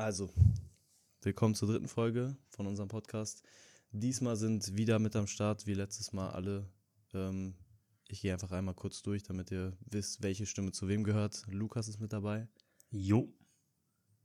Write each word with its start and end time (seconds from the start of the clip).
Also, 0.00 0.30
willkommen 1.20 1.54
zur 1.54 1.68
dritten 1.68 1.86
Folge 1.86 2.34
von 2.48 2.66
unserem 2.66 2.88
Podcast. 2.88 3.42
Diesmal 3.92 4.34
sind 4.36 4.74
wieder 4.74 4.98
mit 4.98 5.14
am 5.14 5.26
Start, 5.26 5.66
wie 5.66 5.74
letztes 5.74 6.14
Mal 6.14 6.30
alle. 6.30 6.66
Ähm, 7.12 7.54
ich 8.08 8.22
gehe 8.22 8.32
einfach 8.32 8.50
einmal 8.50 8.74
kurz 8.74 9.02
durch, 9.02 9.24
damit 9.24 9.50
ihr 9.50 9.76
wisst, 9.80 10.22
welche 10.22 10.46
Stimme 10.46 10.72
zu 10.72 10.88
wem 10.88 11.04
gehört. 11.04 11.42
Lukas 11.48 11.86
ist 11.86 12.00
mit 12.00 12.14
dabei. 12.14 12.48
Jo. 12.90 13.30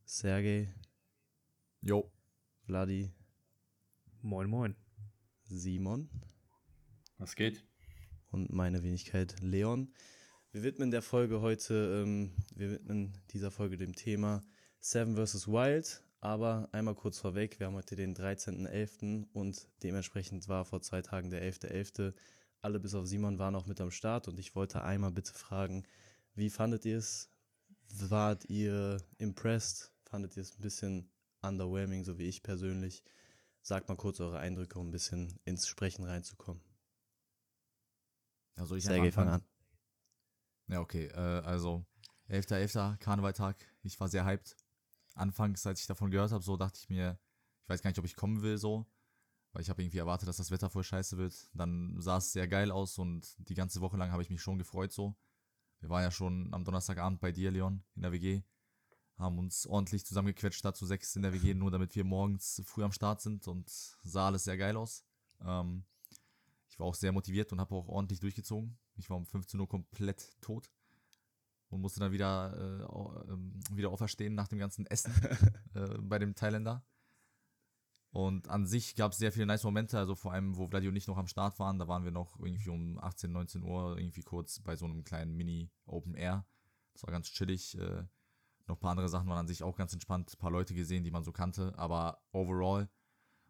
Sergej. 0.06 0.72
Jo. 1.82 2.10
Vladi. 2.62 3.12
Moin, 4.22 4.48
moin. 4.48 4.76
Simon. 5.44 6.08
Was 7.18 7.36
geht? 7.36 7.66
Und 8.30 8.50
meine 8.50 8.82
Wenigkeit 8.82 9.36
Leon. 9.42 9.92
Wir 10.52 10.62
widmen 10.62 10.90
der 10.90 11.02
Folge 11.02 11.42
heute, 11.42 12.02
ähm, 12.02 12.32
wir 12.54 12.70
widmen 12.70 13.12
dieser 13.28 13.50
Folge 13.50 13.76
dem 13.76 13.94
Thema 13.94 14.42
Seven 14.86 15.16
vs. 15.16 15.48
Wild. 15.48 16.00
Aber 16.20 16.68
einmal 16.70 16.94
kurz 16.94 17.18
vorweg, 17.18 17.58
wir 17.58 17.66
haben 17.66 17.74
heute 17.74 17.96
den 17.96 18.14
13.11. 18.14 19.26
und 19.32 19.66
dementsprechend 19.82 20.46
war 20.46 20.64
vor 20.64 20.80
zwei 20.80 21.02
Tagen 21.02 21.28
der 21.28 21.42
11.11. 21.42 22.14
Alle 22.62 22.78
bis 22.78 22.94
auf 22.94 23.04
Simon 23.04 23.40
waren 23.40 23.56
auch 23.56 23.66
mit 23.66 23.80
am 23.80 23.90
Start 23.90 24.28
und 24.28 24.38
ich 24.38 24.54
wollte 24.54 24.84
einmal 24.84 25.10
bitte 25.10 25.32
fragen, 25.32 25.84
wie 26.34 26.50
fandet 26.50 26.84
ihr 26.84 26.98
es? 26.98 27.32
Wart 27.98 28.44
ihr 28.44 28.98
impressed? 29.18 29.92
Fandet 30.04 30.36
ihr 30.36 30.42
es 30.42 30.56
ein 30.56 30.62
bisschen 30.62 31.10
underwhelming, 31.42 32.04
so 32.04 32.16
wie 32.18 32.28
ich 32.28 32.44
persönlich? 32.44 33.02
Sagt 33.62 33.88
mal 33.88 33.96
kurz 33.96 34.20
eure 34.20 34.38
Eindrücke, 34.38 34.78
um 34.78 34.88
ein 34.88 34.92
bisschen 34.92 35.36
ins 35.44 35.66
Sprechen 35.66 36.04
reinzukommen. 36.04 36.62
Also 38.54 38.76
ich 38.76 38.84
Sergej, 38.84 39.10
fang 39.10 39.28
an. 39.30 39.44
Ja, 40.68 40.80
okay. 40.80 41.06
Äh, 41.06 41.42
also 41.44 41.84
11.11. 42.28 42.98
Karnevaltag. 42.98 43.56
Ich 43.82 43.98
war 43.98 44.08
sehr 44.08 44.24
hyped. 44.24 44.56
Anfangs, 45.16 45.66
als 45.66 45.80
ich 45.80 45.86
davon 45.86 46.10
gehört 46.10 46.32
habe, 46.32 46.44
so 46.44 46.56
dachte 46.56 46.78
ich 46.80 46.88
mir, 46.88 47.18
ich 47.62 47.68
weiß 47.68 47.82
gar 47.82 47.90
nicht, 47.90 47.98
ob 47.98 48.04
ich 48.04 48.16
kommen 48.16 48.42
will, 48.42 48.58
so. 48.58 48.86
Weil 49.52 49.62
ich 49.62 49.70
habe 49.70 49.82
irgendwie 49.82 49.98
erwartet, 49.98 50.28
dass 50.28 50.36
das 50.36 50.50
Wetter 50.50 50.68
voll 50.68 50.84
scheiße 50.84 51.16
wird. 51.16 51.48
Dann 51.54 51.96
sah 51.98 52.18
es 52.18 52.32
sehr 52.32 52.46
geil 52.46 52.70
aus 52.70 52.98
und 52.98 53.34
die 53.48 53.54
ganze 53.54 53.80
Woche 53.80 53.96
lang 53.96 54.12
habe 54.12 54.22
ich 54.22 54.30
mich 54.30 54.42
schon 54.42 54.58
gefreut, 54.58 54.92
so. 54.92 55.16
Wir 55.80 55.88
waren 55.88 56.02
ja 56.02 56.10
schon 56.10 56.52
am 56.52 56.64
Donnerstagabend 56.64 57.20
bei 57.20 57.32
dir, 57.32 57.50
Leon, 57.50 57.82
in 57.94 58.02
der 58.02 58.12
WG. 58.12 58.42
Haben 59.16 59.38
uns 59.38 59.66
ordentlich 59.66 60.04
zusammengequetscht, 60.04 60.64
dazu 60.64 60.84
sechs 60.84 61.16
in 61.16 61.22
der 61.22 61.32
WG, 61.32 61.54
nur 61.54 61.70
damit 61.70 61.94
wir 61.96 62.04
morgens 62.04 62.62
früh 62.66 62.84
am 62.84 62.92
Start 62.92 63.22
sind 63.22 63.48
und 63.48 63.70
sah 63.70 64.26
alles 64.26 64.44
sehr 64.44 64.58
geil 64.58 64.76
aus. 64.76 65.04
Ähm, 65.40 65.86
ich 66.68 66.78
war 66.78 66.86
auch 66.86 66.94
sehr 66.94 67.12
motiviert 67.12 67.52
und 67.52 67.60
habe 67.60 67.74
auch 67.74 67.88
ordentlich 67.88 68.20
durchgezogen. 68.20 68.78
Ich 68.96 69.08
war 69.08 69.16
um 69.16 69.24
15 69.24 69.58
Uhr 69.58 69.68
komplett 69.68 70.36
tot 70.42 70.70
und 71.68 71.80
musste 71.80 72.00
dann 72.00 72.12
wieder, 72.12 72.54
äh, 72.56 73.32
ähm, 73.32 73.60
wieder 73.72 73.90
auferstehen 73.90 74.34
nach 74.34 74.48
dem 74.48 74.58
ganzen 74.58 74.86
Essen 74.86 75.12
äh, 75.74 75.98
bei 76.00 76.18
dem 76.18 76.34
Thailänder. 76.34 76.84
Und 78.10 78.48
an 78.48 78.66
sich 78.66 78.96
gab 78.96 79.12
es 79.12 79.18
sehr 79.18 79.32
viele 79.32 79.46
nice 79.46 79.64
Momente, 79.64 79.98
also 79.98 80.14
vor 80.14 80.32
allem, 80.32 80.56
wo 80.56 80.66
Vladi 80.66 80.88
und 80.88 80.96
ich 80.96 81.06
noch 81.06 81.18
am 81.18 81.26
Start 81.26 81.58
waren, 81.58 81.78
da 81.78 81.86
waren 81.86 82.04
wir 82.04 82.12
noch 82.12 82.38
irgendwie 82.38 82.70
um 82.70 82.98
18, 82.98 83.30
19 83.30 83.62
Uhr 83.62 83.98
irgendwie 83.98 84.22
kurz 84.22 84.60
bei 84.60 84.74
so 84.74 84.86
einem 84.86 85.04
kleinen 85.04 85.36
Mini-Open 85.36 86.14
Air. 86.14 86.46
Das 86.94 87.02
war 87.02 87.12
ganz 87.12 87.26
chillig. 87.26 87.76
Äh, 87.76 88.04
noch 88.66 88.76
ein 88.76 88.80
paar 88.80 88.92
andere 88.92 89.08
Sachen 89.08 89.28
waren 89.28 89.38
an 89.38 89.48
sich 89.48 89.62
auch 89.62 89.76
ganz 89.76 89.92
entspannt. 89.92 90.32
Ein 90.32 90.38
paar 90.38 90.50
Leute 90.50 90.74
gesehen, 90.74 91.04
die 91.04 91.10
man 91.10 91.24
so 91.24 91.32
kannte. 91.32 91.74
Aber 91.76 92.22
overall 92.32 92.88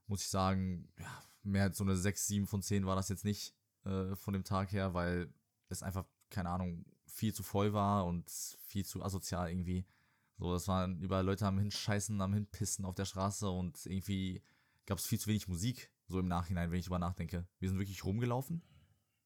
muss 0.08 0.22
ich 0.22 0.28
sagen, 0.28 0.88
ja, 0.98 1.22
mehr 1.42 1.62
als 1.62 1.78
so 1.78 1.84
eine 1.84 1.96
6, 1.96 2.26
7 2.26 2.46
von 2.46 2.60
10 2.60 2.86
war 2.86 2.96
das 2.96 3.08
jetzt 3.08 3.24
nicht 3.24 3.54
äh, 3.84 4.16
von 4.16 4.34
dem 4.34 4.44
Tag 4.44 4.72
her, 4.72 4.94
weil 4.94 5.32
es 5.68 5.82
einfach, 5.82 6.06
keine 6.28 6.50
Ahnung, 6.50 6.84
viel 7.16 7.32
zu 7.32 7.42
voll 7.42 7.72
war 7.72 8.04
und 8.06 8.30
viel 8.66 8.84
zu 8.84 9.02
asozial 9.02 9.50
irgendwie. 9.50 9.86
So, 10.38 10.52
das 10.52 10.68
waren 10.68 11.00
überall 11.00 11.24
Leute 11.24 11.46
am 11.46 11.58
Hinscheißen, 11.58 12.20
am 12.20 12.34
Hinpissen 12.34 12.84
auf 12.84 12.94
der 12.94 13.06
Straße 13.06 13.48
und 13.48 13.86
irgendwie 13.86 14.42
gab 14.84 14.98
es 14.98 15.06
viel 15.06 15.18
zu 15.18 15.28
wenig 15.28 15.48
Musik, 15.48 15.90
so 16.08 16.18
im 16.18 16.28
Nachhinein, 16.28 16.70
wenn 16.70 16.78
ich 16.78 16.84
drüber 16.84 16.98
nachdenke. 16.98 17.48
Wir 17.58 17.70
sind 17.70 17.78
wirklich 17.78 18.04
rumgelaufen 18.04 18.62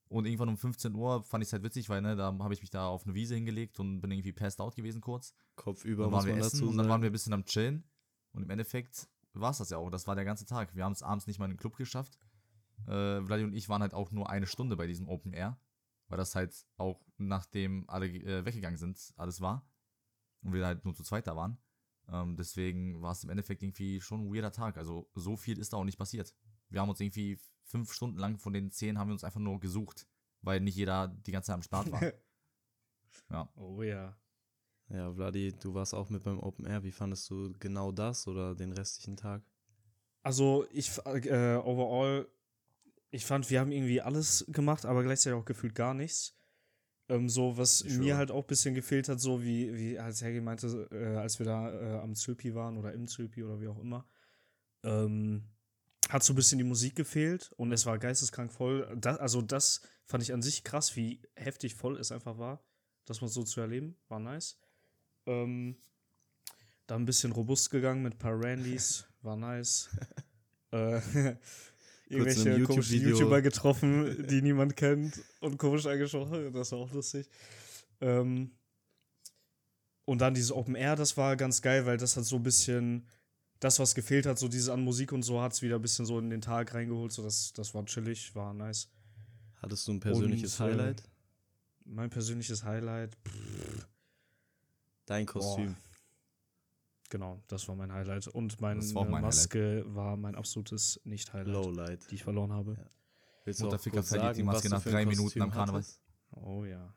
und 0.09 0.25
irgendwann 0.25 0.49
um 0.49 0.57
15 0.57 0.95
Uhr 0.95 1.25
fand 1.25 1.43
ich 1.43 1.49
es 1.49 1.53
halt 1.53 1.65
witzig, 1.65 1.89
weil 1.89 2.01
ne, 2.01 2.15
da 2.15 2.27
habe 2.39 2.55
ich 2.55 2.61
mich 2.61 2.71
da 2.71 2.87
auf 2.87 3.05
eine 3.05 3.15
Wiese 3.15 3.35
hingelegt 3.35 3.81
und 3.81 4.01
bin 4.01 4.13
irgendwie 4.13 4.33
passed 4.33 4.61
out 4.61 4.77
gewesen 4.77 5.01
kurz. 5.01 5.35
Kopf 5.57 5.85
über, 5.85 6.05
dann 6.05 6.13
waren 6.13 6.27
wir 6.27 6.37
essen 6.37 6.69
und 6.69 6.77
dann 6.77 6.89
waren 6.89 7.03
wir 7.03 7.11
ein 7.11 7.13
bisschen 7.13 7.33
am 7.33 7.45
Chillen 7.45 7.85
und 8.33 8.45
im 8.45 8.51
Endeffekt 8.51 9.09
war 9.33 9.51
es 9.51 9.59
das 9.59 9.71
ja 9.71 9.79
auch. 9.79 9.91
Das 9.91 10.07
war 10.07 10.15
der 10.15 10.25
ganze 10.25 10.47
Tag. 10.47 10.75
Wir 10.77 10.85
haben 10.85 10.93
es 10.93 11.03
abends 11.03 11.27
nicht 11.27 11.39
mal 11.41 11.47
in 11.47 11.53
den 11.53 11.59
Club 11.59 11.77
geschafft. 11.77 12.19
Äh, 12.87 13.23
Vladi 13.23 13.45
und 13.45 13.53
ich 13.53 13.69
waren 13.69 13.83
halt 13.83 13.95
auch 13.95 14.11
nur 14.13 14.31
eine 14.31 14.47
Stunde 14.47 14.77
bei 14.77 14.87
diesem 14.87 15.09
Open 15.09 15.33
Air, 15.33 15.59
weil 16.11 16.19
das 16.19 16.35
halt 16.35 16.67
auch 16.77 17.01
nachdem 17.17 17.89
alle 17.89 18.07
äh, 18.07 18.45
weggegangen 18.45 18.79
sind, 18.79 19.15
alles 19.17 19.41
war 19.41 19.67
und 20.43 20.53
wir 20.53 20.67
halt 20.67 20.85
nur 20.85 20.95
zu 20.95 21.03
zweit 21.03 21.27
da 21.27 21.37
waren. 21.37 21.57
Ähm, 22.09 22.37
deswegen 22.37 23.01
war 23.01 23.13
es 23.13 23.25
im 23.25 23.31
Endeffekt 23.31 23.63
irgendwie 23.63 24.01
schon 24.01 24.27
ein 24.27 24.35
weirder 24.35 24.53
Tag. 24.53 24.77
Also 24.77 25.09
so 25.15 25.37
viel 25.37 25.59
ist 25.59 25.73
da 25.73 25.77
auch 25.77 25.85
nicht 25.85 25.99
passiert. 25.99 26.35
Wir 26.69 26.81
haben 26.81 26.91
uns 26.91 27.01
irgendwie 27.01 27.39
fünf 27.63 27.93
Stunden 27.93 28.19
lang 28.19 28.39
von 28.39 28.53
den 28.53 28.71
zehn 28.71 28.99
haben 28.99 29.09
wir 29.09 29.13
uns 29.13 29.25
einfach 29.25 29.41
nur 29.41 29.61
gesucht, 29.61 30.07
weil 30.43 30.61
nicht 30.61 30.77
jeder 30.77 31.09
die 31.09 31.33
ganze 31.33 31.49
Zeit 31.49 31.55
am 31.55 31.63
Start 31.63 31.93
war. 31.93 32.03
ja. 33.31 33.49
Oh 33.55 33.83
ja. 33.83 34.17
Ja, 34.89 35.13
Vladi, 35.13 35.53
du 35.53 35.73
warst 35.75 35.95
auch 35.95 36.11
mit 36.11 36.25
beim 36.25 36.41
Open 36.41 36.67
Air. 36.67 36.83
Wie 36.83 36.91
fandest 36.91 37.31
du 37.31 37.53
genau 37.61 37.93
das 37.93 38.27
oder 38.27 38.57
den 38.57 38.73
restlichen 38.73 39.17
Tag? 39.17 39.43
Also, 40.23 40.67
ich, 40.73 40.91
äh, 41.07 41.57
overall, 41.57 42.29
ich 43.11 43.27
fand, 43.27 43.51
wir 43.51 43.61
haben 43.61 43.73
irgendwie 43.73 44.01
alles 44.01 44.45
gemacht, 44.49 44.85
aber 44.87 45.03
gleichzeitig 45.03 45.39
auch 45.39 45.45
gefühlt 45.45 45.75
gar 45.75 45.95
nichts. 45.95 46.37
Ähm, 47.09 47.29
so, 47.29 47.57
was 47.57 47.83
ich 47.83 47.99
mir 47.99 48.17
halt 48.17 48.31
auch 48.31 48.45
ein 48.45 48.47
bisschen 48.47 48.75
gefehlt 48.75 49.09
hat, 49.09 49.21
so 49.21 49.43
wie, 49.43 49.75
wie 49.77 49.99
als 49.99 50.23
Hergi 50.23 50.41
meinte, 50.41 50.89
äh, 50.93 51.17
als 51.17 51.41
wir 51.41 51.47
da 51.47 51.73
äh, 51.73 51.99
am 51.99 52.15
Zülpi 52.15 52.55
waren 52.55 52.79
oder 52.79 52.93
im 52.93 53.09
Zülpi 53.09 53.43
oder 53.43 53.61
wie 53.61 53.67
auch 53.67 53.81
immer, 53.81 54.07
ähm, 54.85 55.43
hat 56.09 56.23
so 56.23 56.33
ein 56.33 56.37
bisschen 56.37 56.59
die 56.59 56.65
Musik 56.65 56.95
gefehlt 56.95 57.53
und 57.57 57.73
es 57.73 57.85
war 57.85 57.99
geisteskrank 57.99 58.53
voll. 58.53 58.97
Das, 58.97 59.19
also, 59.19 59.43
das 59.43 59.81
fand 60.05 60.23
ich 60.23 60.33
an 60.33 60.41
sich 60.41 60.63
krass, 60.63 60.95
wie 60.95 61.21
heftig 61.35 61.75
voll 61.75 61.99
es 61.99 62.13
einfach 62.13 62.39
war, 62.39 62.63
das 63.07 63.21
mal 63.21 63.29
so 63.29 63.43
zu 63.43 63.61
erleben. 63.61 63.97
War 64.09 64.21
nice. 64.21 64.57
Ähm, 65.27 65.77
da 66.87 66.95
ein 66.95 67.07
bisschen 67.07 67.33
robust 67.33 67.71
gegangen 67.71 68.03
mit 68.03 68.15
ein 68.15 68.19
paar 68.19 68.41
Randys, 68.41 69.05
war 69.23 69.37
nice. 69.37 69.91
äh, 70.71 71.01
irgendwelche 72.11 72.51
YouTube 72.51 72.67
komischen 72.67 73.01
YouTuber 73.01 73.41
getroffen, 73.41 74.27
die 74.29 74.43
niemand 74.43 74.77
kennt 74.77 75.23
und 75.41 75.59
komisch 75.59 75.87
angesprochen, 75.87 76.53
das 76.53 76.73
war 76.73 76.81
auch 76.81 76.93
lustig. 76.93 77.29
Ähm, 78.01 78.51
und 80.05 80.19
dann 80.19 80.35
dieses 80.35 80.53
Open 80.53 80.75
Air, 80.75 80.97
das 80.97 81.17
war 81.17 81.37
ganz 81.37 81.63
geil, 81.63 81.87
weil 81.87 81.97
das 81.97 82.17
hat 82.17 82.25
so 82.25 82.37
ein 82.37 82.43
bisschen 82.43 83.07
das, 83.61 83.79
was 83.79 83.95
gefehlt 83.95 84.27
hat, 84.27 84.39
so 84.39 84.49
dieses 84.49 84.69
an 84.69 84.83
Musik 84.83 85.13
und 85.13 85.23
so, 85.23 85.41
hat 85.41 85.53
es 85.53 85.63
wieder 85.63 85.77
ein 85.77 85.83
bisschen 85.83 86.07
so 86.07 86.19
in 86.19 86.31
den 86.31 86.41
Tag 86.41 86.75
reingeholt. 86.75 87.13
So, 87.13 87.23
das, 87.23 87.53
das 87.53 87.75
war 87.75 87.85
chillig, 87.85 88.35
war 88.35 88.53
nice. 88.55 88.89
Hattest 89.57 89.87
du 89.87 89.93
ein 89.93 90.01
persönliches 90.01 90.59
und, 90.59 90.67
Highlight? 90.67 91.01
Äh, 91.01 91.05
mein 91.85 92.11
persönliches 92.11 92.65
Highlight. 92.65 93.17
Pff, 93.27 93.87
Dein 95.07 95.27
Kostüm. 95.27 95.75
Boah. 95.75 95.90
Genau, 97.11 97.43
das 97.49 97.67
war 97.67 97.75
mein 97.75 97.93
Highlight. 97.93 98.29
Und 98.29 98.61
meine 98.61 98.83
mein 98.95 99.23
Maske 99.23 99.59
Highlight. 99.59 99.95
war 99.95 100.17
mein 100.17 100.37
absolutes 100.37 101.01
Nicht-Highlight, 101.05 101.53
Lowlight. 101.53 102.11
die 102.11 102.15
ich 102.15 102.23
verloren 102.23 102.53
habe. 102.53 102.75
Ja. 102.75 102.91
Willst 103.45 103.61
du 103.61 103.69
auch 103.69 103.83
kurz 103.83 104.09
sagen, 104.11 104.37
die 104.37 104.43
Maske 104.45 104.69
nach 104.69 104.83
drei 104.83 105.05
Minuten 105.05 105.43
am 105.43 105.51
Karneval? 105.51 105.85
Oh 106.31 106.65
ja. 106.65 106.95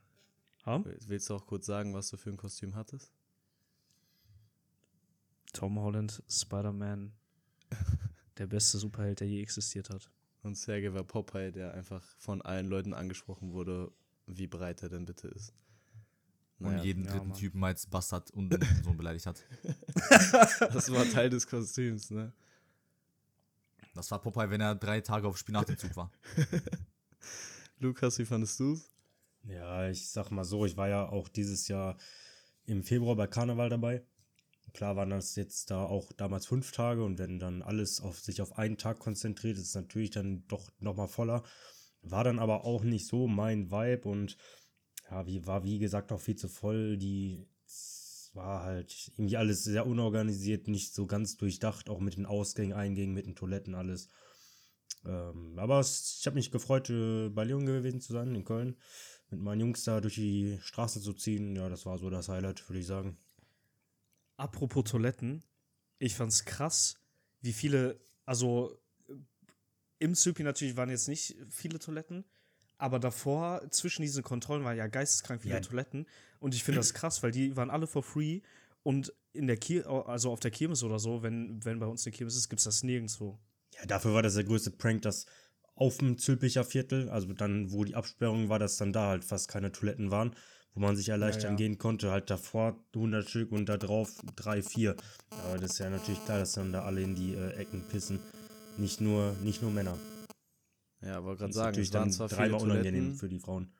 Hm? 0.65 0.85
Willst 1.07 1.29
du 1.29 1.35
auch 1.35 1.45
kurz 1.45 1.65
sagen, 1.65 1.93
was 1.95 2.09
du 2.09 2.17
für 2.17 2.29
ein 2.29 2.37
Kostüm 2.37 2.75
hattest? 2.75 3.11
Tom 5.51 5.79
Holland, 5.79 6.21
Spider-Man, 6.29 7.11
der 8.37 8.47
beste 8.47 8.77
Superheld, 8.77 9.19
der 9.19 9.27
je 9.27 9.41
existiert 9.41 9.89
hat. 9.89 10.11
Und 10.43 10.55
Sergei 10.55 10.93
war 10.93 11.03
Popeye, 11.03 11.51
der 11.51 11.73
einfach 11.73 12.03
von 12.17 12.41
allen 12.43 12.67
Leuten 12.67 12.93
angesprochen 12.93 13.53
wurde, 13.53 13.91
wie 14.27 14.47
breit 14.47 14.83
er 14.83 14.89
denn 14.89 15.05
bitte 15.05 15.27
ist. 15.29 15.53
Naja, 16.63 16.77
und 16.77 16.85
jeden 16.85 17.05
ja, 17.05 17.11
dritten 17.11 17.29
Mann. 17.29 17.37
Typen 17.37 17.63
als 17.63 17.85
Bastard 17.85 18.31
und 18.31 18.57
so 18.83 18.93
beleidigt 18.93 19.25
hat. 19.25 19.43
das 20.59 20.91
war 20.91 21.09
Teil 21.09 21.29
des 21.29 21.47
Kostüms, 21.47 22.09
ne? 22.09 22.33
Das 23.95 24.09
war 24.09 24.19
Popeye, 24.19 24.49
wenn 24.49 24.61
er 24.61 24.75
drei 24.75 25.01
Tage 25.01 25.27
auf 25.27 25.37
Spinatentzug 25.37 25.95
war. 25.95 26.11
Lukas, 27.79 28.17
wie 28.17 28.25
fandest 28.25 28.59
du's? 28.59 28.89
Ja, 29.43 29.87
ich 29.89 30.09
sag 30.09 30.31
mal 30.31 30.45
so, 30.45 30.65
ich 30.65 30.77
war 30.77 30.87
ja 30.87 31.07
auch 31.07 31.27
dieses 31.27 31.67
Jahr 31.67 31.97
im 32.65 32.83
Februar 32.83 33.15
bei 33.15 33.27
Karneval 33.27 33.69
dabei. 33.69 34.03
Klar 34.73 34.95
waren 34.95 35.11
das 35.11 35.35
jetzt 35.35 35.69
da 35.69 35.83
auch 35.83 36.11
damals 36.13 36.47
fünf 36.47 36.71
Tage 36.71 37.03
und 37.03 37.19
wenn 37.19 37.37
dann 37.37 37.61
alles 37.61 38.01
auf 38.01 38.19
sich 38.19 38.41
auf 38.41 38.57
einen 38.57 38.77
Tag 38.77 38.99
konzentriert, 38.99 39.57
ist 39.57 39.67
es 39.67 39.75
natürlich 39.75 40.09
dann 40.09 40.47
doch 40.47 40.71
nochmal 40.79 41.07
voller. 41.07 41.43
War 42.01 42.23
dann 42.23 42.39
aber 42.39 42.65
auch 42.65 42.83
nicht 42.83 43.07
so 43.07 43.27
mein 43.27 43.69
Vibe 43.69 44.09
und 44.09 44.37
ja, 45.09 45.25
wie, 45.25 45.45
war 45.45 45.63
wie 45.63 45.79
gesagt 45.79 46.11
auch 46.11 46.21
viel 46.21 46.35
zu 46.35 46.47
voll. 46.47 46.97
Die 46.97 47.47
war 48.33 48.63
halt 48.63 49.11
irgendwie 49.15 49.37
alles 49.37 49.63
sehr 49.63 49.85
unorganisiert, 49.85 50.67
nicht 50.67 50.93
so 50.93 51.05
ganz 51.05 51.37
durchdacht, 51.37 51.89
auch 51.89 51.99
mit 51.99 52.17
den 52.17 52.25
Ausgängen, 52.25 52.73
Eingängen, 52.73 53.13
mit 53.13 53.25
den 53.25 53.35
Toiletten, 53.35 53.75
alles. 53.75 54.09
Ähm, 55.05 55.57
aber 55.57 55.79
es, 55.79 56.17
ich 56.19 56.25
habe 56.25 56.35
mich 56.35 56.51
gefreut, 56.51 56.89
äh, 56.89 57.29
bei 57.29 57.43
Leon 57.43 57.65
gewesen 57.65 58.01
zu 58.01 58.13
sein, 58.13 58.33
in 58.33 58.45
Köln. 58.45 58.77
Mit 59.29 59.41
meinen 59.41 59.61
Jungs 59.61 59.83
da 59.83 59.99
durch 60.01 60.15
die 60.15 60.59
Straße 60.61 61.01
zu 61.01 61.13
ziehen. 61.13 61.55
Ja, 61.55 61.69
das 61.69 61.85
war 61.85 61.97
so 61.97 62.09
das 62.09 62.29
Highlight, 62.29 62.67
würde 62.69 62.79
ich 62.79 62.87
sagen. 62.87 63.17
Apropos 64.37 64.85
Toiletten. 64.85 65.43
ich 65.99 66.15
fand's 66.15 66.43
krass, 66.43 66.95
wie 67.41 67.53
viele, 67.53 67.99
also 68.25 68.79
im 69.99 70.15
Zypi 70.15 70.43
natürlich 70.43 70.75
waren 70.75 70.89
jetzt 70.89 71.07
nicht 71.07 71.37
viele 71.49 71.79
Toiletten, 71.79 72.25
aber 72.83 72.99
davor, 72.99 73.61
zwischen 73.69 74.01
diesen 74.01 74.23
Kontrollen, 74.23 74.65
waren 74.65 74.75
ja 74.75 74.87
geisteskrank 74.87 75.41
viele 75.41 75.53
Ja. 75.53 75.61
Toiletten. 75.61 76.05
Und 76.41 76.53
ich 76.53 76.65
finde 76.65 76.81
das 76.81 76.93
krass, 76.93 77.23
weil 77.23 77.31
die 77.31 77.55
waren 77.55 77.69
alle 77.69 77.87
for 77.87 78.03
free. 78.03 78.41
Und 78.83 79.13
in 79.31 79.47
der 79.47 79.55
Kir 79.55 79.87
also 79.87 80.29
auf 80.29 80.41
der 80.41 80.51
Kirmes 80.51 80.83
oder 80.83 80.99
so, 80.99 81.23
wenn, 81.23 81.63
wenn 81.63 81.79
bei 81.79 81.85
uns 81.85 82.05
eine 82.05 82.11
Kirmes 82.11 82.35
ist, 82.35 82.49
gibt's 82.49 82.65
das 82.65 82.83
nirgendwo. 82.83 83.39
Ja, 83.79 83.85
dafür 83.85 84.13
war 84.13 84.21
das 84.21 84.33
der 84.33 84.43
größte 84.43 84.71
Prank, 84.71 85.03
dass 85.03 85.27
auf 85.75 85.99
dem 85.99 86.17
Zülpicher 86.17 86.65
Viertel, 86.65 87.07
also 87.09 87.31
dann, 87.31 87.71
wo 87.71 87.85
die 87.85 87.95
Absperrung 87.95 88.49
war, 88.49 88.59
dass 88.59 88.75
dann 88.75 88.91
da 88.91 89.07
halt 89.07 89.23
fast 89.23 89.47
keine 89.47 89.71
Toiletten 89.71 90.11
waren, 90.11 90.35
wo 90.73 90.81
man 90.81 90.97
sich 90.97 91.07
erleichtern 91.07 91.53
ja. 91.53 91.55
gehen 91.55 91.77
konnte. 91.77 92.11
Halt 92.11 92.29
davor 92.29 92.83
100 92.95 93.29
Stück 93.29 93.53
und 93.53 93.69
da 93.69 93.77
drauf 93.77 94.11
3, 94.35 94.61
4. 94.61 94.97
Aber 95.29 95.57
das 95.57 95.71
ist 95.71 95.79
ja 95.79 95.89
natürlich 95.89 96.23
klar, 96.25 96.39
dass 96.39 96.51
dann 96.51 96.73
da 96.73 96.83
alle 96.83 97.01
in 97.01 97.15
die 97.15 97.33
äh, 97.33 97.53
Ecken 97.53 97.81
pissen. 97.89 98.19
Nicht 98.75 98.99
nur, 98.99 99.37
nicht 99.41 99.61
nur 99.61 99.71
Männer. 99.71 99.97
Ja, 101.05 101.23
wollte 101.23 101.39
gerade 101.41 101.53
sagen, 101.53 101.79
es 101.79 101.93
waren 101.93 102.11
zwar 102.11 102.29
viele 102.29 102.41
dreimal 102.41 102.61
unangenehm 102.61 102.93
Toiletten, 102.93 103.17
für 103.17 103.29
die 103.29 103.39
Frauen. 103.39 103.71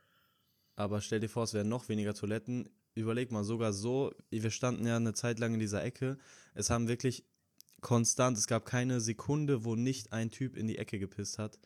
aber 0.76 1.02
stell 1.02 1.20
dir 1.20 1.30
vor, 1.30 1.44
es 1.44 1.54
wären 1.54 1.70
noch 1.70 1.90
weniger 1.90 2.14
Toiletten. 2.14 2.70
Überleg 2.96 3.32
mal, 3.32 3.44
sogar 3.44 3.74
so, 3.74 4.14
wir 4.30 4.52
standen 4.52 4.86
ja 4.86 4.98
eine 4.98 5.14
Zeit 5.14 5.40
lang 5.40 5.54
in 5.54 5.60
dieser 5.60 5.84
Ecke. 5.84 6.18
Es 6.54 6.70
haben 6.70 6.88
wirklich 6.88 7.26
konstant, 7.82 8.38
es 8.38 8.48
gab 8.48 8.66
keine 8.66 9.02
Sekunde, 9.02 9.66
wo 9.66 9.76
nicht 9.76 10.14
ein 10.14 10.30
Typ 10.30 10.56
in 10.56 10.68
die 10.68 10.78
Ecke 10.78 11.00
gepisst 11.00 11.40
hat. 11.40 11.60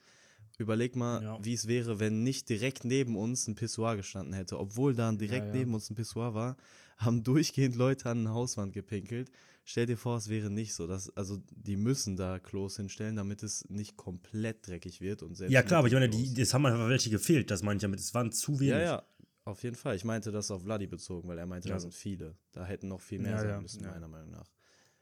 Überleg 0.57 0.95
mal, 0.95 1.21
Ja. 1.23 1.37
wie 1.43 1.53
es 1.53 1.67
wäre, 1.67 1.99
wenn 1.99 2.23
nicht 2.23 2.49
direkt 2.49 2.83
neben 2.83 3.15
uns 3.15 3.47
ein 3.47 3.55
Pissoir 3.55 3.95
gestanden 3.95 4.33
hätte. 4.33 4.59
Obwohl 4.59 4.95
da 4.95 5.11
direkt 5.11 5.47
ja. 5.47 5.53
neben 5.53 5.73
uns 5.73 5.89
ein 5.89 5.95
Pissoir 5.95 6.33
war, 6.33 6.57
haben 6.97 7.23
durchgehend 7.23 7.75
Leute 7.75 8.09
an 8.09 8.19
eine 8.19 8.31
Hauswand 8.33 8.73
gepinkelt. 8.73 9.29
Stell 9.65 9.85
dir 9.85 9.97
vor, 9.97 10.17
es 10.17 10.29
wäre 10.29 10.49
nicht 10.49 10.73
so. 10.73 10.87
Dass, 10.87 11.15
also 11.15 11.37
die 11.51 11.75
müssen 11.75 12.15
da 12.15 12.39
Klos 12.39 12.77
hinstellen, 12.77 13.15
damit 13.17 13.43
es 13.43 13.65
nicht 13.69 13.97
komplett 13.97 14.65
dreckig 14.67 14.99
wird. 15.01 15.21
Und 15.21 15.37
Ja, 15.39 15.61
klar, 15.61 15.79
aber 15.79 15.89
ich 15.89 15.93
meine, 15.93 16.09
die, 16.09 16.41
es 16.41 16.53
haben 16.53 16.65
einfach 16.65 16.87
welche 16.89 17.09
gefehlt, 17.11 17.51
das 17.51 17.61
meine 17.61 17.77
ich 17.77 17.81
damit. 17.81 17.99
Es 17.99 18.13
waren 18.15 18.31
zu 18.31 18.59
wenig. 18.59 18.71
ja, 18.71 18.79
ja, 18.81 19.03
auf 19.43 19.61
jeden 19.63 19.75
Fall. 19.75 19.95
Ich 19.95 20.05
meinte 20.05 20.31
das 20.31 20.49
auf 20.51 20.63
Vladi 20.63 20.87
bezogen, 20.87 21.27
weil 21.27 21.37
er 21.37 21.45
meinte, 21.45 21.67
Ja. 21.69 21.75
da 21.75 21.79
sind 21.81 21.93
viele. 21.93 22.35
Da 22.53 22.65
hätten 22.65 22.87
noch 22.87 23.01
viel 23.01 23.19
mehr 23.19 23.31
Ja, 23.33 23.39
sein 23.39 23.49
ja, 23.49 23.61
müssen, 23.61 23.83
ja. 23.83 23.91
meiner 23.91 24.07
Meinung 24.07 24.31
nach. 24.31 24.49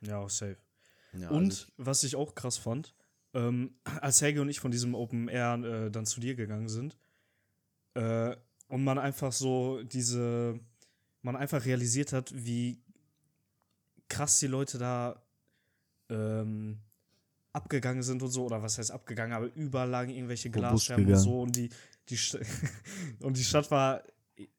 Ja, 0.02 0.18
auch 0.20 0.30
safe. 0.30 0.58
Ja, 1.18 1.30
und 1.30 1.46
also 1.52 1.66
was 1.78 2.04
ich 2.04 2.16
auch 2.18 2.36
krass 2.36 2.58
fand, 2.58 2.94
ähm, 3.36 3.76
als 3.84 4.22
Helge 4.22 4.42
und 4.42 4.50
ich 4.50 4.60
von 4.60 4.72
diesem 4.72 4.96
Open 4.96 5.28
Air 5.28 5.60
äh, 5.64 5.92
dann 5.92 6.06
zu 6.06 6.20
dir 6.20 6.36
gegangen 6.36 6.70
sind 6.70 6.98
äh, 7.94 8.36
und 8.70 8.84
man 8.84 8.98
einfach 8.98 9.32
so 9.34 9.84
diese, 9.84 10.60
man 11.22 11.36
einfach 11.36 11.66
realisiert 11.66 12.14
hat, 12.14 12.32
wie 12.34 12.82
krass 14.08 14.40
die 14.40 14.48
Leute 14.48 14.78
da 14.78 15.22
ähm, 16.10 16.80
abgegangen 17.52 18.04
sind 18.04 18.24
und 18.24 18.30
so, 18.30 18.46
oder 18.46 18.62
was 18.62 18.78
heißt 18.78 18.92
abgegangen, 18.92 19.34
aber 19.34 19.54
überall 19.56 19.90
lagen 19.90 20.12
irgendwelche 20.12 20.50
Glasscherben 20.50 21.06
und 21.08 21.18
so 21.20 21.42
und 21.42 21.56
die, 21.56 21.70
die 22.10 22.18
St 22.18 22.40
und 23.20 23.38
die 23.38 23.44
Stadt 23.44 23.70
war, 23.70 24.04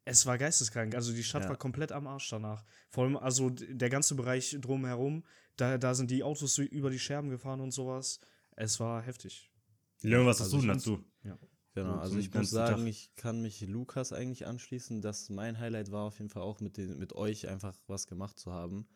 es 0.05 0.27
war 0.27 0.39
geisteskrank, 0.39 0.95
also 0.95 1.13
die 1.13 1.25
Stadt 1.25 1.45
Ja. 1.45 1.49
war 1.51 1.57
komplett 1.57 1.93
am 1.93 2.07
Arsch 2.07 2.29
danach. 2.31 2.65
Vor 2.91 3.05
allem, 3.05 3.17
also 3.17 3.51
der 3.51 3.91
ganze 3.91 4.15
Bereich 4.15 4.57
drumherum, 4.61 5.25
da, 5.57 5.79
da 5.79 5.95
sind 5.95 6.11
die 6.11 6.23
Autos 6.23 6.55
so 6.55 6.63
über 6.63 6.91
die 6.91 6.99
Scherben 6.99 7.31
gefahren 7.31 7.61
und 7.61 7.73
sowas. 7.73 8.21
Es 8.57 8.81
war 8.81 9.03
heftig. 9.03 9.51
Leon, 10.03 10.27
was 10.27 10.41
hast 10.41 10.53
Also 10.53 10.61
du 10.61 10.67
dazu? 10.67 11.05
Genau, 11.75 11.95
So 11.95 12.01
also 12.01 12.19
ich 12.19 12.33
muss 12.33 12.51
sagen, 12.51 12.79
Tag. 12.83 12.87
ich 12.87 13.15
kann 13.17 13.43
mich 13.43 13.61
Lukas 13.63 14.13
eigentlich 14.13 14.47
anschließen, 14.47 15.03
dass 15.03 15.29
mein 15.29 15.59
Highlight 15.59 15.91
war 15.93 16.05
auf 16.05 16.19
jeden 16.19 16.31
Fall 16.31 16.43
auch 16.43 16.61
mit, 16.61 16.79
den, 16.79 16.99
mit 16.99 17.13
euch 17.15 17.49
einfach 17.49 17.77
was 17.87 18.07
gemacht 18.07 18.39
zu 18.39 18.53
haben. 18.53 18.89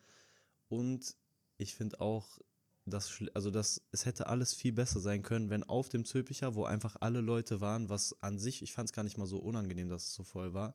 Und 0.67 1.15
ich 1.57 1.75
finde 1.75 2.01
auch, 2.01 2.39
dass, 2.85 3.21
also 3.35 3.51
das, 3.51 3.83
es 3.91 4.05
hätte 4.05 4.27
alles 4.27 4.53
viel 4.55 4.71
besser 4.73 4.99
sein 4.99 5.21
können, 5.21 5.49
wenn 5.51 5.63
auf 5.63 5.89
dem 5.89 6.05
Zülpicher, 6.05 6.55
wo 6.55 6.65
einfach 6.65 6.97
alle 7.01 7.21
Leute 7.21 7.61
waren, 7.61 7.89
was 7.89 8.19
an 8.21 8.39
sich, 8.39 8.63
ich 8.63 8.73
fand 8.73 8.89
es 8.89 8.93
gar 8.93 9.03
nicht 9.03 9.17
mal 9.19 9.27
so 9.27 9.37
unangenehm, 9.37 9.89
dass 9.89 10.07
es 10.07 10.13
so 10.15 10.23
voll 10.23 10.53
war. 10.55 10.73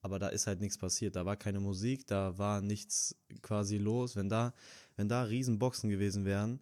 Aber 0.00 0.18
da 0.18 0.28
ist 0.28 0.46
halt 0.46 0.60
nichts 0.60 0.78
passiert. 0.78 1.16
Da 1.16 1.26
war 1.26 1.36
keine 1.36 1.60
Musik, 1.60 2.06
da 2.06 2.38
war 2.38 2.60
nichts 2.62 3.16
quasi 3.42 3.78
los. 3.78 4.16
Wenn 4.16 4.28
da, 4.28 4.54
wenn 4.96 5.08
da 5.08 5.22
Riesenboxen 5.24 5.90
gewesen 5.90 6.24
wären, 6.24 6.60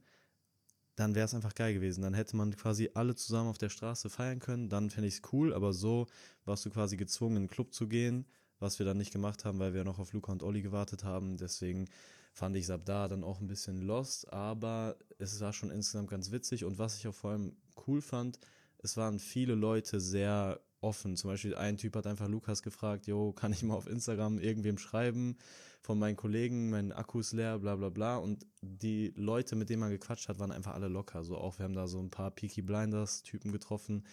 dann 0.97 1.15
wäre 1.15 1.25
es 1.25 1.35
einfach 1.35 1.55
geil 1.55 1.75
gewesen. 1.75 2.03
Dann 2.03 2.15
hätte 2.15 2.37
man 2.37 2.55
quasi 2.55 2.91
alle 2.95 3.15
zusammen 3.15 3.49
auf 3.49 3.59
der 3.59 3.71
Straße 3.71 4.11
feiern 4.11 4.41
können. 4.41 4.69
Dann 4.69 4.91
fände 4.91 5.09
ich 5.09 5.15
es 5.15 5.23
cool, 5.33 5.55
aber 5.55 5.73
so 5.73 6.07
warst 6.45 6.65
du 6.67 6.71
quasi 6.71 6.97
gezwungen, 6.97 7.37
in 7.37 7.43
den 7.45 7.51
Club 7.51 7.73
zu 7.73 7.89
gehen, 7.89 8.27
was 8.59 8.79
wir 8.79 8.87
dann 8.87 8.99
nicht 8.99 9.13
gemacht 9.13 9.45
haben, 9.45 9.59
weil 9.59 9.75
wir 9.75 9.85
noch 9.85 9.99
auf 9.99 10.13
Luca 10.13 10.33
und 10.33 10.43
Olli 10.43 10.63
gewartet 10.63 11.05
haben. 11.05 11.37
Deswegen 11.37 11.89
fand 12.33 12.57
ich 12.57 12.71
ab 12.71 12.83
da 12.85 13.09
dann 13.09 13.25
auch 13.25 13.41
ein 13.41 13.47
bisschen 13.47 13.81
lost, 13.83 14.33
aber 14.33 14.97
es 15.19 15.41
war 15.41 15.53
schon 15.53 15.71
insgesamt 15.71 16.11
ganz 16.11 16.31
witzig. 16.31 16.65
Und 16.65 16.79
was 16.79 16.97
ich 16.97 17.09
auch 17.09 17.15
vor 17.15 17.31
allem 17.31 17.57
cool 17.87 18.01
fand, 18.01 18.39
es 18.79 18.97
waren 18.97 19.19
viele 19.19 19.55
Leute 19.55 20.01
sehr 20.01 20.61
offen. 20.83 21.17
Zum 21.17 21.31
Beispiel 21.31 21.55
ein 21.55 21.77
Typ 21.77 21.97
hat 21.97 22.07
einfach 22.07 22.29
Lukas 22.29 22.63
gefragt, 22.63 23.07
jo, 23.07 23.33
kann 23.33 23.53
ich 23.53 23.63
mal 23.63 23.75
auf 23.75 23.87
Instagram 23.87 24.39
irgendwem 24.39 24.79
schreiben 24.79 25.37
von 25.83 25.99
meinen 25.99 26.17
Kollegen, 26.17 26.71
mein 26.71 26.93
Akku 26.93 27.21
ist 27.21 27.33
leer, 27.33 27.59
bla 27.59 27.75
bla 27.75 27.89
bla. 27.89 28.17
Und 28.17 28.47
die 28.61 29.13
Leute, 29.17 29.57
mit 29.57 29.69
denen 29.69 29.81
man 29.81 29.91
gequatscht 29.91 30.29
hat, 30.29 30.39
waren 30.39 30.53
einfach 30.53 30.75
alle 30.75 30.89
locker. 30.89 31.25
So 31.25 31.37
auch, 31.37 31.59
wir 31.59 31.65
haben 31.65 31.75
da 31.75 31.89
so 31.89 31.99
ein 31.99 32.11
paar 32.11 32.31
Peaky 32.31 32.63
Blinders 32.63 33.23
Typen 33.23 33.51
getroffen, 33.51 34.05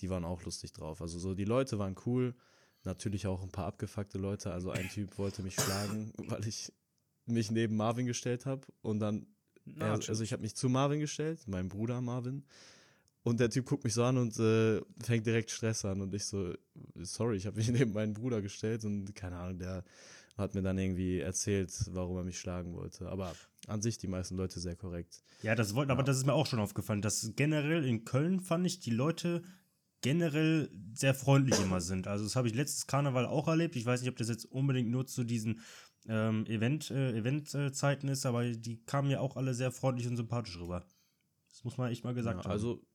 die 0.00 0.08
waren 0.08 0.24
auch 0.24 0.42
lustig 0.44 0.72
drauf. 0.72 1.02
Also 1.02 1.18
so, 1.18 1.34
die 1.34 1.44
Leute 1.44 1.78
waren 1.78 1.96
cool. 2.06 2.34
Natürlich 2.84 3.26
auch 3.26 3.42
ein 3.42 3.50
paar 3.50 3.66
abgefuckte 3.66 4.18
Leute. 4.18 4.52
Also 4.52 4.70
ein 4.70 4.88
Typ 4.88 5.18
wollte 5.18 5.42
mich 5.42 5.54
schlagen, 5.54 6.12
weil 6.28 6.46
ich 6.46 6.72
mich 7.24 7.50
neben 7.50 7.76
Marvin 7.76 8.06
gestellt 8.06 8.46
habe. 8.46 8.66
Und 8.82 9.00
dann, 9.00 9.26
er, 9.78 9.92
also 9.94 10.22
ich 10.22 10.32
habe 10.32 10.42
mich 10.42 10.54
zu 10.54 10.68
Marvin 10.68 11.00
gestellt, 11.00 11.48
meinem 11.48 11.68
Bruder 11.68 12.00
Marvin. 12.00 12.44
Und 13.26 13.40
der 13.40 13.50
Typ 13.50 13.66
guckt 13.66 13.82
mich 13.82 13.92
so 13.92 14.04
an 14.04 14.18
und 14.18 14.38
äh, 14.38 14.80
fängt 15.02 15.26
direkt 15.26 15.50
Stress 15.50 15.84
an. 15.84 16.00
Und 16.00 16.14
ich 16.14 16.24
so, 16.26 16.54
sorry, 16.94 17.36
ich 17.36 17.46
habe 17.46 17.56
mich 17.56 17.68
neben 17.72 17.92
meinen 17.92 18.14
Bruder 18.14 18.40
gestellt 18.40 18.84
und 18.84 19.16
keine 19.16 19.36
Ahnung, 19.36 19.58
der 19.58 19.82
hat 20.38 20.54
mir 20.54 20.62
dann 20.62 20.78
irgendwie 20.78 21.18
erzählt, 21.18 21.72
warum 21.90 22.18
er 22.18 22.22
mich 22.22 22.38
schlagen 22.38 22.72
wollte. 22.74 23.08
Aber 23.08 23.34
an 23.66 23.82
sich 23.82 23.98
die 23.98 24.06
meisten 24.06 24.36
Leute 24.36 24.60
sehr 24.60 24.76
korrekt. 24.76 25.24
Ja, 25.42 25.56
das 25.56 25.74
wollten, 25.74 25.90
aber 25.90 26.04
das 26.04 26.18
ist 26.18 26.24
mir 26.24 26.34
auch 26.34 26.46
schon 26.46 26.60
aufgefallen, 26.60 27.02
dass 27.02 27.32
generell 27.34 27.84
in 27.84 28.04
Köln 28.04 28.38
fand 28.38 28.64
ich 28.64 28.78
die 28.78 28.92
Leute 28.92 29.42
generell 30.02 30.70
sehr 30.94 31.12
freundlich 31.12 31.58
immer 31.60 31.80
sind. 31.80 32.06
Also 32.06 32.22
das 32.22 32.36
habe 32.36 32.46
ich 32.46 32.54
letztes 32.54 32.86
Karneval 32.86 33.26
auch 33.26 33.48
erlebt. 33.48 33.74
Ich 33.74 33.86
weiß 33.86 34.02
nicht, 34.02 34.10
ob 34.10 34.16
das 34.18 34.28
jetzt 34.28 34.44
unbedingt 34.44 34.88
nur 34.88 35.04
zu 35.04 35.24
diesen 35.24 35.62
ähm, 36.06 36.46
Event, 36.46 36.92
äh, 36.92 37.18
Eventzeiten 37.18 38.08
ist, 38.08 38.24
aber 38.24 38.44
die 38.44 38.84
kamen 38.84 39.10
ja 39.10 39.18
auch 39.18 39.36
alle 39.36 39.52
sehr 39.52 39.72
freundlich 39.72 40.06
und 40.06 40.16
sympathisch 40.16 40.60
rüber. 40.60 40.86
Das 41.48 41.64
muss 41.64 41.76
man 41.76 41.90
echt 41.90 42.04
mal 42.04 42.14
gesagt 42.14 42.36
Ja, 42.38 42.44
haben. 42.44 42.52
also 42.52 42.86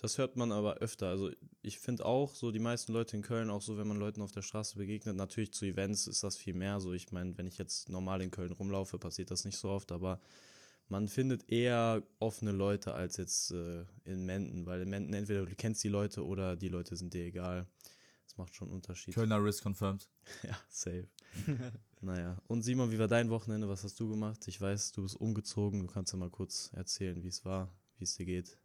das 0.00 0.16
hört 0.16 0.36
man 0.36 0.50
aber 0.50 0.76
öfter. 0.76 1.08
Also 1.08 1.30
ich 1.62 1.78
finde 1.78 2.06
auch 2.06 2.34
so 2.34 2.50
die 2.50 2.58
meisten 2.58 2.92
Leute 2.92 3.16
in 3.16 3.22
Köln, 3.22 3.50
auch 3.50 3.60
so 3.60 3.76
wenn 3.76 3.86
man 3.86 3.98
Leuten 3.98 4.22
auf 4.22 4.32
der 4.32 4.42
Straße 4.42 4.76
begegnet, 4.76 5.14
natürlich 5.16 5.52
zu 5.52 5.66
Events 5.66 6.06
ist 6.06 6.24
das 6.24 6.36
viel 6.36 6.54
mehr. 6.54 6.80
So 6.80 6.92
ich 6.92 7.12
meine, 7.12 7.36
wenn 7.36 7.46
ich 7.46 7.58
jetzt 7.58 7.88
normal 7.90 8.22
in 8.22 8.30
Köln 8.30 8.52
rumlaufe, 8.52 8.98
passiert 8.98 9.30
das 9.30 9.44
nicht 9.44 9.58
so 9.58 9.68
oft, 9.68 9.92
aber 9.92 10.20
man 10.88 11.06
findet 11.06 11.50
eher 11.50 12.02
offene 12.18 12.52
Leute 12.52 12.94
als 12.94 13.18
jetzt 13.18 13.52
äh, 13.52 13.84
in 14.04 14.24
Menden, 14.24 14.66
weil 14.66 14.80
in 14.80 14.88
Menden 14.88 15.12
entweder 15.12 15.44
du 15.44 15.54
kennst 15.54 15.84
die 15.84 15.88
Leute 15.88 16.24
oder 16.24 16.56
die 16.56 16.68
Leute 16.68 16.96
sind 16.96 17.12
dir 17.14 17.24
egal. 17.24 17.66
Das 18.26 18.38
macht 18.38 18.54
schon 18.54 18.68
einen 18.68 18.76
Unterschied. 18.76 19.14
Kölner 19.14 19.42
Risk 19.42 19.64
confirmed. 19.64 20.08
Ja, 20.42 20.56
safe. 20.68 21.08
naja. 22.00 22.40
Und 22.46 22.62
Simon, 22.62 22.90
wie 22.90 22.98
war 22.98 23.08
dein 23.08 23.28
Wochenende? 23.28 23.68
Was 23.68 23.84
hast 23.84 23.98
du 24.00 24.08
gemacht? 24.08 24.46
Ich 24.46 24.60
weiß, 24.60 24.92
du 24.92 25.02
bist 25.02 25.16
umgezogen. 25.16 25.80
Du 25.80 25.86
kannst 25.86 26.12
ja 26.12 26.18
mal 26.18 26.30
kurz 26.30 26.70
erzählen, 26.72 27.22
wie 27.22 27.28
es 27.28 27.44
war, 27.44 27.72
wie 27.98 28.04
es 28.04 28.14
dir 28.14 28.26
geht. 28.26 28.56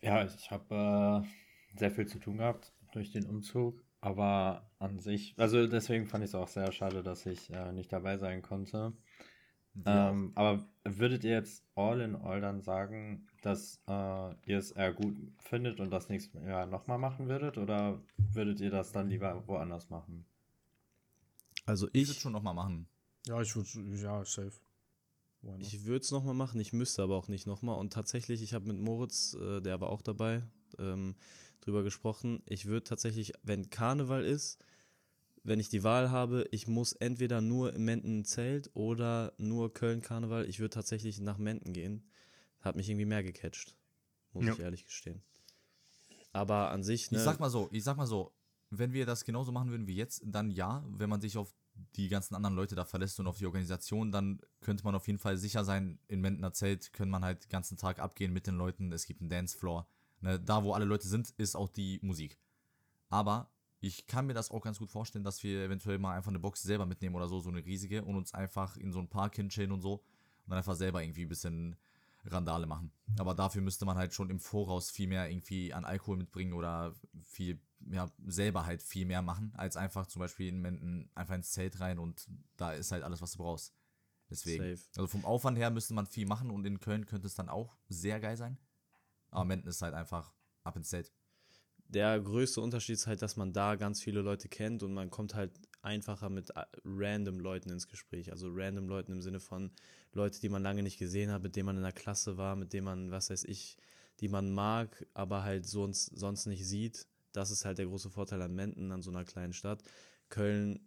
Ja, 0.00 0.24
ich 0.24 0.50
habe 0.50 1.24
äh, 1.24 1.78
sehr 1.78 1.90
viel 1.90 2.06
zu 2.06 2.18
tun 2.18 2.38
gehabt 2.38 2.72
durch 2.92 3.12
den 3.12 3.26
Umzug, 3.26 3.82
aber 4.00 4.70
an 4.78 5.00
sich, 5.00 5.34
also 5.36 5.66
deswegen 5.66 6.06
fand 6.06 6.24
ich 6.24 6.30
es 6.30 6.34
auch 6.34 6.48
sehr 6.48 6.70
schade, 6.72 7.02
dass 7.02 7.26
ich 7.26 7.50
äh, 7.52 7.72
nicht 7.72 7.92
dabei 7.92 8.16
sein 8.16 8.42
konnte. 8.42 8.92
Ja. 9.84 10.10
Ähm, 10.10 10.32
aber 10.34 10.66
würdet 10.84 11.24
ihr 11.24 11.32
jetzt 11.32 11.64
all 11.74 12.00
in 12.00 12.16
all 12.16 12.40
dann 12.40 12.62
sagen, 12.62 13.28
dass 13.42 13.80
äh, 13.86 14.34
ihr 14.44 14.58
es 14.58 14.72
eher 14.72 14.92
gut 14.92 15.16
findet 15.38 15.80
und 15.80 15.90
das 15.90 16.08
nächste 16.08 16.40
Jahr 16.40 16.66
nochmal 16.66 16.98
machen 16.98 17.28
würdet? 17.28 17.58
Oder 17.58 18.00
würdet 18.16 18.60
ihr 18.60 18.70
das 18.70 18.92
dann 18.92 19.08
lieber 19.08 19.46
woanders 19.46 19.90
machen? 19.90 20.26
Also 21.66 21.86
ich 21.88 22.02
ich, 22.02 22.08
würde 22.08 22.20
schon 22.20 22.32
nochmal 22.32 22.54
machen. 22.54 22.88
Ja, 23.26 23.40
ich 23.40 23.54
würde, 23.54 23.68
ja, 23.96 24.24
safe. 24.24 24.52
Ich 25.58 25.84
würde 25.84 26.02
es 26.02 26.10
nochmal 26.10 26.34
machen, 26.34 26.60
ich 26.60 26.72
müsste 26.72 27.02
aber 27.02 27.16
auch 27.16 27.28
nicht 27.28 27.46
nochmal. 27.46 27.78
Und 27.78 27.92
tatsächlich, 27.92 28.42
ich 28.42 28.54
habe 28.54 28.66
mit 28.66 28.78
Moritz, 28.78 29.34
äh, 29.34 29.60
der 29.60 29.80
war 29.80 29.90
auch 29.90 30.02
dabei, 30.02 30.42
ähm, 30.78 31.14
drüber 31.60 31.82
gesprochen. 31.82 32.42
Ich 32.46 32.66
würde 32.66 32.84
tatsächlich, 32.84 33.32
wenn 33.42 33.70
Karneval 33.70 34.24
ist, 34.24 34.58
wenn 35.44 35.60
ich 35.60 35.68
die 35.68 35.84
Wahl 35.84 36.10
habe, 36.10 36.46
ich 36.50 36.66
muss 36.66 36.92
entweder 36.92 37.40
nur 37.40 37.72
im 37.72 37.84
Menden 37.84 38.24
Zelt 38.24 38.70
oder 38.74 39.32
nur 39.38 39.72
Köln-Karneval. 39.72 40.46
Ich 40.48 40.58
würde 40.58 40.70
tatsächlich 40.70 41.20
nach 41.20 41.38
Menden 41.38 41.72
gehen. 41.72 42.04
Hat 42.60 42.76
mich 42.76 42.88
irgendwie 42.88 43.06
mehr 43.06 43.22
gecatcht, 43.22 43.76
muss 44.32 44.44
Ja. 44.46 44.52
ich 44.52 44.60
ehrlich 44.60 44.84
gestehen. 44.84 45.22
Aber 46.32 46.70
an 46.70 46.82
sich, 46.82 47.10
ne, 47.10 47.18
Ich 47.18 47.24
sag 47.24 47.40
mal 47.40 47.50
so, 47.50 47.68
ich 47.72 47.84
sag 47.84 47.96
mal 47.96 48.06
so, 48.06 48.32
wenn 48.70 48.92
wir 48.92 49.06
das 49.06 49.24
genauso 49.24 49.52
machen 49.52 49.70
würden 49.70 49.86
wie 49.86 49.94
jetzt, 49.94 50.22
dann 50.24 50.50
ja, 50.50 50.84
wenn 50.90 51.08
man 51.08 51.20
sich 51.20 51.36
auf 51.38 51.54
die 51.96 52.08
ganzen 52.08 52.34
anderen 52.34 52.56
Leute 52.56 52.74
da 52.74 52.84
verlässt 52.84 53.18
und 53.20 53.26
auf 53.26 53.38
die 53.38 53.46
Organisation, 53.46 54.12
dann 54.12 54.40
könnte 54.60 54.84
man 54.84 54.94
auf 54.94 55.06
jeden 55.06 55.18
Fall 55.18 55.36
sicher 55.36 55.64
sein, 55.64 55.98
in 56.08 56.20
Mentener 56.20 56.52
Zelt 56.52 56.92
können 56.92 57.10
man 57.10 57.24
halt 57.24 57.44
den 57.44 57.50
ganzen 57.50 57.76
Tag 57.76 57.98
abgehen 57.98 58.32
mit 58.32 58.46
den 58.46 58.56
Leuten. 58.56 58.92
Es 58.92 59.06
gibt 59.06 59.20
einen 59.20 59.30
Dancefloor. 59.30 59.88
Ne, 60.20 60.40
da, 60.40 60.64
wo 60.64 60.72
alle 60.72 60.84
Leute 60.84 61.06
sind, 61.06 61.30
ist 61.30 61.56
auch 61.56 61.68
die 61.68 62.00
Musik. 62.02 62.38
Aber 63.08 63.52
ich 63.80 64.06
kann 64.06 64.26
mir 64.26 64.34
das 64.34 64.50
auch 64.50 64.62
ganz 64.62 64.78
gut 64.78 64.90
vorstellen, 64.90 65.24
dass 65.24 65.42
wir 65.42 65.62
eventuell 65.64 65.98
mal 65.98 66.16
einfach 66.16 66.30
eine 66.30 66.40
Box 66.40 66.62
selber 66.62 66.86
mitnehmen 66.86 67.14
oder 67.14 67.28
so, 67.28 67.38
so 67.40 67.50
eine 67.50 67.64
riesige 67.64 68.04
und 68.04 68.16
uns 68.16 68.34
einfach 68.34 68.76
in 68.76 68.92
so 68.92 68.98
einen 68.98 69.08
Park 69.08 69.36
hinchillen 69.36 69.70
und 69.70 69.80
so 69.80 69.94
und 69.94 70.48
dann 70.48 70.58
einfach 70.58 70.74
selber 70.74 71.02
irgendwie 71.02 71.22
ein 71.22 71.28
bisschen 71.28 71.76
Randale 72.24 72.66
machen. 72.66 72.92
Aber 73.18 73.34
dafür 73.34 73.62
müsste 73.62 73.84
man 73.84 73.96
halt 73.96 74.14
schon 74.14 74.30
im 74.30 74.40
Voraus 74.40 74.90
viel 74.90 75.08
mehr 75.08 75.30
irgendwie 75.30 75.72
an 75.72 75.84
Alkohol 75.84 76.16
mitbringen 76.16 76.52
oder 76.52 76.94
viel, 77.24 77.60
ja, 77.90 78.10
selber 78.26 78.66
halt 78.66 78.82
viel 78.82 79.06
mehr 79.06 79.22
machen, 79.22 79.52
als 79.56 79.76
einfach 79.76 80.06
zum 80.06 80.20
Beispiel 80.20 80.48
in 80.48 80.60
Menden 80.60 81.10
einfach 81.14 81.34
ins 81.34 81.52
Zelt 81.52 81.80
rein 81.80 81.98
und 81.98 82.28
da 82.56 82.72
ist 82.72 82.92
halt 82.92 83.02
alles, 83.02 83.20
was 83.22 83.32
du 83.32 83.38
brauchst. 83.38 83.74
Deswegen. 84.30 84.76
Safe. 84.76 84.88
Also 84.96 85.06
vom 85.06 85.24
Aufwand 85.24 85.58
her 85.58 85.70
müsste 85.70 85.94
man 85.94 86.06
viel 86.06 86.26
machen 86.26 86.50
und 86.50 86.66
in 86.66 86.80
Köln 86.80 87.06
könnte 87.06 87.26
es 87.26 87.34
dann 87.34 87.48
auch 87.48 87.76
sehr 87.88 88.20
geil 88.20 88.36
sein. 88.36 88.58
Aber 89.30 89.44
Menden 89.44 89.68
ist 89.68 89.82
halt 89.82 89.94
einfach 89.94 90.32
ab 90.64 90.76
ins 90.76 90.88
Zelt. 90.88 91.12
Der 91.88 92.20
größte 92.20 92.60
Unterschied 92.60 92.94
ist 92.94 93.06
halt, 93.06 93.22
dass 93.22 93.36
man 93.36 93.54
da 93.54 93.76
ganz 93.76 94.02
viele 94.02 94.20
Leute 94.20 94.48
kennt 94.50 94.82
und 94.82 94.92
man 94.92 95.08
kommt 95.08 95.34
halt 95.34 95.58
einfacher 95.80 96.28
mit 96.28 96.50
äh, 96.50 96.64
random 96.84 97.40
Leuten 97.40 97.70
ins 97.70 97.88
Gespräch. 97.88 98.30
Also 98.30 98.48
random 98.50 98.88
Leuten 98.88 99.12
im 99.12 99.22
Sinne 99.22 99.40
von 99.40 99.72
Leute, 100.12 100.40
die 100.40 100.48
man 100.48 100.62
lange 100.62 100.82
nicht 100.82 100.98
gesehen 100.98 101.30
hat, 101.30 101.42
mit 101.42 101.56
denen 101.56 101.66
man 101.66 101.76
in 101.76 101.82
der 101.82 101.92
Klasse 101.92 102.36
war, 102.36 102.56
mit 102.56 102.72
denen 102.72 102.84
man, 102.84 103.10
was 103.10 103.30
weiß 103.30 103.44
ich, 103.44 103.76
die 104.20 104.28
man 104.28 104.52
mag, 104.52 105.06
aber 105.14 105.44
halt 105.44 105.66
sonst, 105.66 106.06
sonst 106.06 106.46
nicht 106.46 106.66
sieht. 106.66 107.06
Das 107.32 107.50
ist 107.50 107.64
halt 107.64 107.78
der 107.78 107.86
große 107.86 108.10
Vorteil 108.10 108.42
an 108.42 108.54
Menden, 108.54 108.90
an 108.90 109.02
so 109.02 109.10
einer 109.10 109.24
kleinen 109.24 109.52
Stadt. 109.52 109.82
Köln 110.28 110.80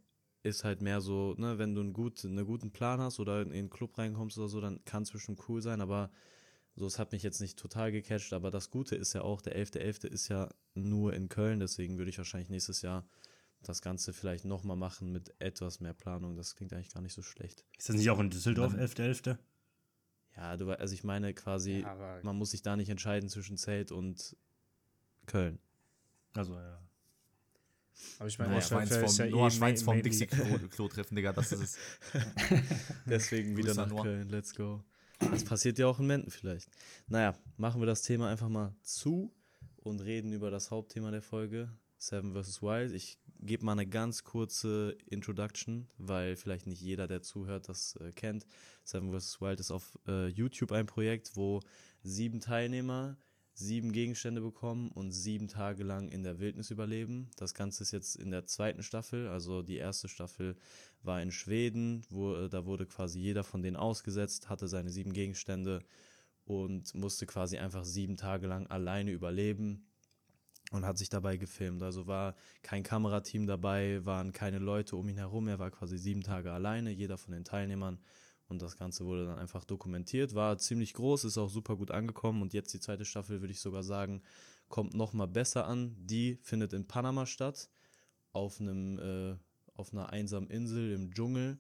ist 0.44 0.64
halt 0.64 0.82
mehr 0.82 1.02
so, 1.02 1.36
ne, 1.38 1.58
wenn 1.60 1.76
du 1.76 1.82
einen, 1.82 1.94
gut, 1.94 2.26
einen 2.26 2.46
guten 2.46 2.72
Plan 2.72 3.00
hast 3.00 3.20
oder 3.20 3.42
in 3.42 3.52
einen 3.52 3.70
Club 3.70 3.98
reinkommst 3.98 4.38
oder 4.38 4.50
so, 4.50 4.60
dann 4.60 4.84
kann 4.86 5.04
es 5.04 5.12
bestimmt 5.12 5.48
cool 5.48 5.62
sein, 5.62 5.82
aber 5.82 6.12
so, 6.76 6.88
es 6.88 7.00
hat 7.00 7.12
mich 7.12 7.22
jetzt 7.22 7.42
nicht 7.42 7.60
total 7.60 7.92
gecatcht, 7.92 8.34
aber 8.34 8.50
das 8.50 8.72
Gute 8.72 8.96
ist 8.96 9.14
ja 9.14 9.22
auch, 9.22 9.42
der 9.42 9.56
11.11. 9.58 10.06
.11. 10.06 10.08
ist 10.08 10.28
ja 10.30 10.50
nur 10.74 11.14
in 11.14 11.30
Köln, 11.30 11.60
deswegen 11.60 11.98
würde 11.98 12.10
ich 12.10 12.18
wahrscheinlich 12.18 12.50
nächstes 12.50 12.82
Jahr 12.82 13.06
das 13.64 13.82
Ganze 13.82 14.14
vielleicht 14.14 14.46
nochmal 14.46 14.78
machen 14.78 15.12
mit 15.12 15.34
etwas 15.40 15.80
mehr 15.80 15.94
Planung. 15.94 16.36
Das 16.36 16.56
klingt 16.56 16.74
eigentlich 16.74 16.94
gar 16.94 17.02
nicht 17.02 17.14
so 17.14 17.22
schlecht. 17.22 17.64
Ist 17.78 17.90
das 17.90 17.96
nicht 17.96 18.10
auch 18.10 18.20
in 18.20 18.30
Düsseldorf 18.30 18.74
11.11.? 18.74 19.38
Ja, 20.36 20.58
du, 20.58 20.68
wei- 20.68 20.80
also 20.80 20.94
ich 20.94 21.04
meine 21.04 21.34
quasi, 21.34 21.82
Ja, 21.82 22.20
man 22.24 22.38
muss 22.38 22.52
sich 22.52 22.62
da 22.62 22.76
nicht 22.76 22.90
entscheiden 22.90 23.30
zwischen 23.30 23.58
Zelt 23.58 23.92
und 23.92 24.36
Köln. 25.26 25.60
Also, 26.34 26.56
ja. 26.56 26.82
Aber 28.18 28.28
ich 28.28 28.40
meine, 28.40 28.52
Noah 28.54 28.62
Schweins 28.62 28.96
vom, 28.96 29.14
ja 29.18 29.26
Noah 29.28 29.48
eh 29.48 29.52
Schweins 29.52 29.86
ma- 29.86 29.92
vom 29.94 30.02
Dixie-Klo 30.02 30.88
treffen, 30.88 31.16
Digga, 31.16 31.34
das 31.34 31.52
ist 31.52 31.62
es. 31.62 31.78
Deswegen 33.06 33.58
wieder 33.58 33.74
nach 33.76 33.88
Noah. 33.90 34.04
Köln, 34.04 34.30
let's 34.30 34.56
go. 34.56 34.84
Das 35.20 35.44
passiert 35.44 35.78
ja 35.78 35.86
auch 35.88 36.00
in 36.00 36.08
Menden 36.08 36.32
vielleicht. 36.32 36.70
Naja, 37.08 37.38
machen 37.58 37.80
wir 37.82 37.86
das 37.86 38.02
Thema 38.02 38.30
einfach 38.30 38.50
mal 38.50 38.74
zu 38.82 39.32
und 39.78 40.00
reden 40.02 40.32
über 40.32 40.50
das 40.50 40.72
Hauptthema 40.72 41.12
der 41.12 41.22
Folge, 41.22 41.70
Seven 41.98 42.34
vs. 42.34 42.62
Wild. 42.64 42.92
Ich 42.94 43.20
gebe 43.42 43.66
mal 43.66 43.74
eine 43.74 43.88
ganz 43.88 44.24
kurze 44.24 44.98
Introduction, 45.08 45.88
weil 45.98 46.36
vielleicht 46.36 46.68
nicht 46.68 46.82
jeder, 46.82 47.08
der 47.08 47.22
zuhört, 47.22 47.70
das 47.70 47.96
äh, 47.98 48.12
kennt. 48.12 48.46
Seven 48.84 49.12
vs. 49.12 49.42
Wild 49.42 49.60
ist 49.60 49.72
auf 49.72 49.98
äh, 50.08 50.28
YouTube 50.28 50.72
ein 50.72 50.86
Projekt, 50.86 51.36
wo 51.36 51.62
sieben 52.04 52.40
Teilnehmer 52.40 53.18
sieben 53.54 53.92
Gegenstände 53.92 54.42
bekommen 54.42 54.90
und 54.90 55.12
sieben 55.12 55.48
Tage 55.48 55.84
lang 55.84 56.10
in 56.10 56.24
der 56.24 56.40
Wildnis 56.40 56.72
überleben. 56.72 57.30
Das 57.38 57.54
Ganze 57.54 57.84
ist 57.84 57.92
jetzt 57.92 58.16
in 58.16 58.32
der 58.32 58.46
zweiten 58.46 58.82
Staffel, 58.82 59.28
also 59.28 59.62
die 59.62 59.78
erste 59.78 60.08
Staffel 60.08 60.56
war 61.04 61.22
in 61.22 61.32
Schweden, 61.32 62.04
wo 62.10 62.36
äh, 62.36 62.50
da 62.50 62.66
wurde 62.66 62.86
quasi 62.86 63.20
jeder 63.20 63.44
von 63.44 63.62
denen 63.62 63.76
ausgesetzt, 63.76 64.50
hatte 64.50 64.68
seine 64.68 64.90
sieben 64.90 65.14
Gegenstände 65.14 65.84
und 66.46 66.94
musste 66.96 67.26
quasi 67.26 67.58
einfach 67.58 67.86
sieben 67.86 68.18
Tage 68.18 68.48
lang 68.48 68.68
alleine 68.68 69.12
überleben 69.12 69.91
und 70.72 70.86
hat 70.86 70.98
sich 70.98 71.10
dabei 71.10 71.38
gefilmt. 71.38 71.84
Also 71.84 72.08
war 72.08 72.36
kein 72.64 72.82
Kamerateam 72.82 73.46
dabei, 73.46 74.04
waren 74.06 74.32
keine 74.32 74.58
Leute 74.58 74.96
um 74.96 75.08
ihn 75.08 75.18
herum, 75.18 75.48
er 75.48 75.60
war 75.60 75.70
quasi 75.70 75.98
sieben 75.98 76.24
Tage 76.24 76.52
alleine, 76.52 76.90
jeder 76.90 77.18
von 77.18 77.34
den 77.34 77.44
Teilnehmern. 77.44 78.00
Und 78.48 78.62
das 78.62 78.78
Ganze 78.78 79.06
wurde 79.06 79.26
dann 79.26 79.40
einfach 79.40 79.64
dokumentiert, 79.64 80.36
war 80.36 80.58
ziemlich 80.58 80.94
groß, 80.94 81.24
ist 81.24 81.38
auch 81.38 81.50
super 81.50 81.78
gut 81.78 81.92
angekommen. 81.92 82.42
Und 82.42 82.54
jetzt 82.54 82.74
die 82.74 82.80
zweite 82.80 83.06
Staffel, 83.06 83.40
würde 83.40 83.54
ich 83.54 83.62
sogar 83.62 83.84
sagen, 83.84 84.22
kommt 84.68 84.94
noch 84.94 85.14
mal 85.14 85.28
besser 85.28 85.68
an. 85.68 85.96
Die 85.98 86.38
findet 86.42 86.74
in 86.74 86.86
Panama 86.86 87.26
statt, 87.26 87.70
auf 88.34 88.60
einem, 88.60 89.00
äh, 89.00 89.38
auf 89.76 89.94
einer 89.94 90.10
einsamen 90.10 90.50
Insel 90.50 90.92
im 90.92 91.14
Dschungel 91.14 91.60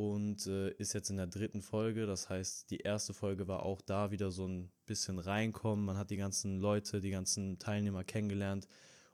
und 0.00 0.46
äh, 0.46 0.70
ist 0.78 0.94
jetzt 0.94 1.10
in 1.10 1.18
der 1.18 1.26
dritten 1.26 1.60
Folge. 1.60 2.06
Das 2.06 2.30
heißt, 2.30 2.70
die 2.70 2.78
erste 2.78 3.12
Folge 3.12 3.48
war 3.48 3.64
auch 3.64 3.82
da 3.82 4.10
wieder 4.10 4.30
so 4.30 4.46
ein 4.46 4.70
bisschen 4.86 5.18
reinkommen. 5.18 5.84
Man 5.84 5.98
hat 5.98 6.10
die 6.10 6.16
ganzen 6.16 6.58
Leute, 6.58 7.02
die 7.02 7.10
ganzen 7.10 7.58
Teilnehmer 7.58 8.02
kennengelernt 8.02 8.66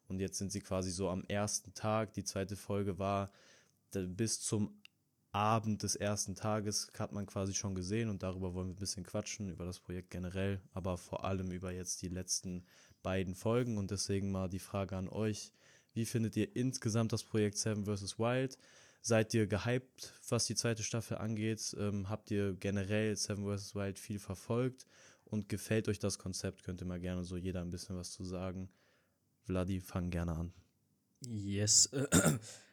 und 0.06 0.20
jetzt 0.20 0.38
sind 0.38 0.52
sie 0.52 0.60
quasi 0.60 0.92
so 0.92 1.08
am 1.08 1.24
ersten 1.24 1.74
Tag. 1.74 2.12
Die 2.12 2.22
zweite 2.22 2.54
Folge 2.54 3.00
war 3.00 3.32
bis 3.90 4.40
zum 4.40 4.80
Abend 5.32 5.82
des 5.82 5.96
ersten 5.96 6.36
Tages 6.36 6.92
hat 6.96 7.12
man 7.12 7.26
quasi 7.26 7.52
schon 7.52 7.74
gesehen 7.74 8.08
und 8.08 8.22
darüber 8.22 8.54
wollen 8.54 8.68
wir 8.68 8.74
ein 8.74 8.78
bisschen 8.78 9.04
quatschen, 9.04 9.50
über 9.50 9.64
das 9.64 9.80
Projekt 9.80 10.10
generell, 10.10 10.60
aber 10.72 10.96
vor 10.96 11.24
allem 11.24 11.50
über 11.50 11.72
jetzt 11.72 12.00
die 12.00 12.08
letzten 12.08 12.64
beiden 13.02 13.34
Folgen 13.34 13.76
und 13.76 13.90
deswegen 13.90 14.30
mal 14.30 14.48
die 14.48 14.60
Frage 14.60 14.96
an 14.96 15.08
euch, 15.08 15.52
wie 15.94 16.06
findet 16.06 16.36
ihr 16.36 16.54
insgesamt 16.54 17.12
das 17.12 17.24
Projekt 17.24 17.58
Seven 17.58 17.84
vs. 17.84 18.18
Wild? 18.18 18.56
Seid 19.06 19.32
ihr 19.34 19.46
gehypt, 19.46 20.14
was 20.28 20.46
die 20.46 20.56
zweite 20.56 20.82
Staffel 20.82 21.18
angeht? 21.18 21.76
Ähm, 21.78 22.08
habt 22.08 22.28
ihr 22.32 22.54
generell 22.54 23.14
Seven 23.14 23.44
vs. 23.44 23.76
Wild 23.76 24.00
viel 24.00 24.18
verfolgt? 24.18 24.84
Und 25.24 25.48
gefällt 25.48 25.86
euch 25.88 26.00
das 26.00 26.18
Konzept? 26.18 26.64
Könnt 26.64 26.80
ihr 26.80 26.88
mal 26.88 26.98
gerne 26.98 27.22
so 27.22 27.36
jeder 27.36 27.60
ein 27.60 27.70
bisschen 27.70 27.96
was 27.96 28.10
zu 28.10 28.24
sagen. 28.24 28.68
Vladi, 29.44 29.78
fang 29.78 30.10
gerne 30.10 30.32
an. 30.32 30.52
Yes. 31.20 31.88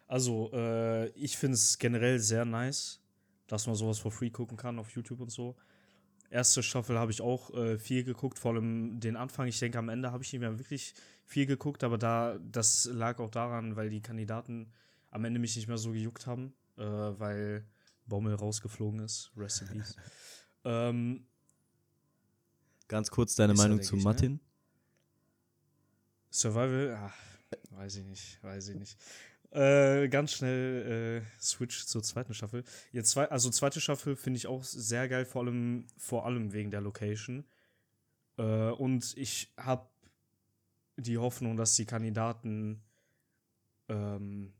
Also, 0.07 0.51
äh, 0.53 1.09
ich 1.09 1.37
finde 1.37 1.53
es 1.53 1.77
generell 1.77 2.17
sehr 2.19 2.45
nice, 2.45 2.99
dass 3.47 3.67
man 3.67 3.75
sowas 3.75 3.99
for 3.99 4.11
free 4.11 4.31
gucken 4.31 4.57
kann 4.57 4.79
auf 4.79 4.89
YouTube 4.89 5.21
und 5.21 5.31
so. 5.31 5.55
Erste 6.31 6.63
Staffel 6.63 6.97
habe 6.97 7.11
ich 7.11 7.21
auch 7.21 7.53
äh, 7.53 7.77
viel 7.77 8.03
geguckt, 8.03 8.39
vor 8.39 8.53
allem 8.53 8.99
den 8.99 9.15
Anfang. 9.15 9.47
Ich 9.47 9.59
denke, 9.59 9.77
am 9.77 9.89
Ende 9.89 10.11
habe 10.11 10.23
ich 10.23 10.33
nicht 10.33 10.41
mehr 10.41 10.57
wirklich 10.57 10.95
viel 11.25 11.45
geguckt, 11.45 11.83
aber 11.83 11.99
da, 11.99 12.39
das 12.39 12.85
lag 12.85 13.19
auch 13.19 13.29
daran, 13.29 13.75
weil 13.75 13.89
die 13.89 14.01
Kandidaten 14.01 14.71
am 15.13 15.25
Ende 15.25 15.39
mich 15.39 15.55
nicht 15.55 15.67
mehr 15.67 15.77
so 15.77 15.91
gejuckt 15.91 16.25
haben, 16.25 16.53
äh, 16.77 16.83
weil 16.83 17.65
Bommel 18.07 18.33
rausgeflogen 18.33 18.99
ist. 18.99 19.31
Rest 19.37 19.61
in 19.61 19.67
peace. 19.67 19.95
ähm, 20.65 21.25
Ganz 22.87 23.09
kurz 23.09 23.35
deine 23.35 23.53
Meinung 23.53 23.81
zu 23.81 23.95
ich, 23.95 24.01
ne? 24.01 24.03
Martin. 24.03 24.39
Survival, 26.31 26.97
ach, 26.99 27.15
weiß 27.71 27.97
ich 27.97 28.05
nicht, 28.05 28.43
weiß 28.43 28.69
ich 28.69 28.75
nicht. 28.75 28.97
Äh, 29.51 30.09
ganz 30.09 30.33
schnell 30.33 31.21
äh, 31.21 31.41
Switch 31.41 31.85
zur 31.85 32.01
zweiten 32.01 32.33
Staffel. 32.33 32.63
Jetzt 32.91 33.11
zwei, 33.11 33.29
also 33.29 33.51
zweite 33.51 33.79
Staffel 33.79 34.15
finde 34.15 34.37
ich 34.37 34.47
auch 34.47 34.63
sehr 34.63 35.07
geil, 35.07 35.25
vor 35.25 35.43
allem, 35.43 35.85
vor 35.95 36.25
allem 36.25 36.53
wegen 36.53 36.71
der 36.71 36.81
Location. 36.81 37.45
Äh, 38.37 38.71
und 38.71 39.15
ich 39.15 39.53
habe 39.57 39.87
die 40.97 41.19
Hoffnung, 41.19 41.55
dass 41.55 41.75
die 41.75 41.85
Kandidaten 41.85 42.81
ähm, 43.89 44.53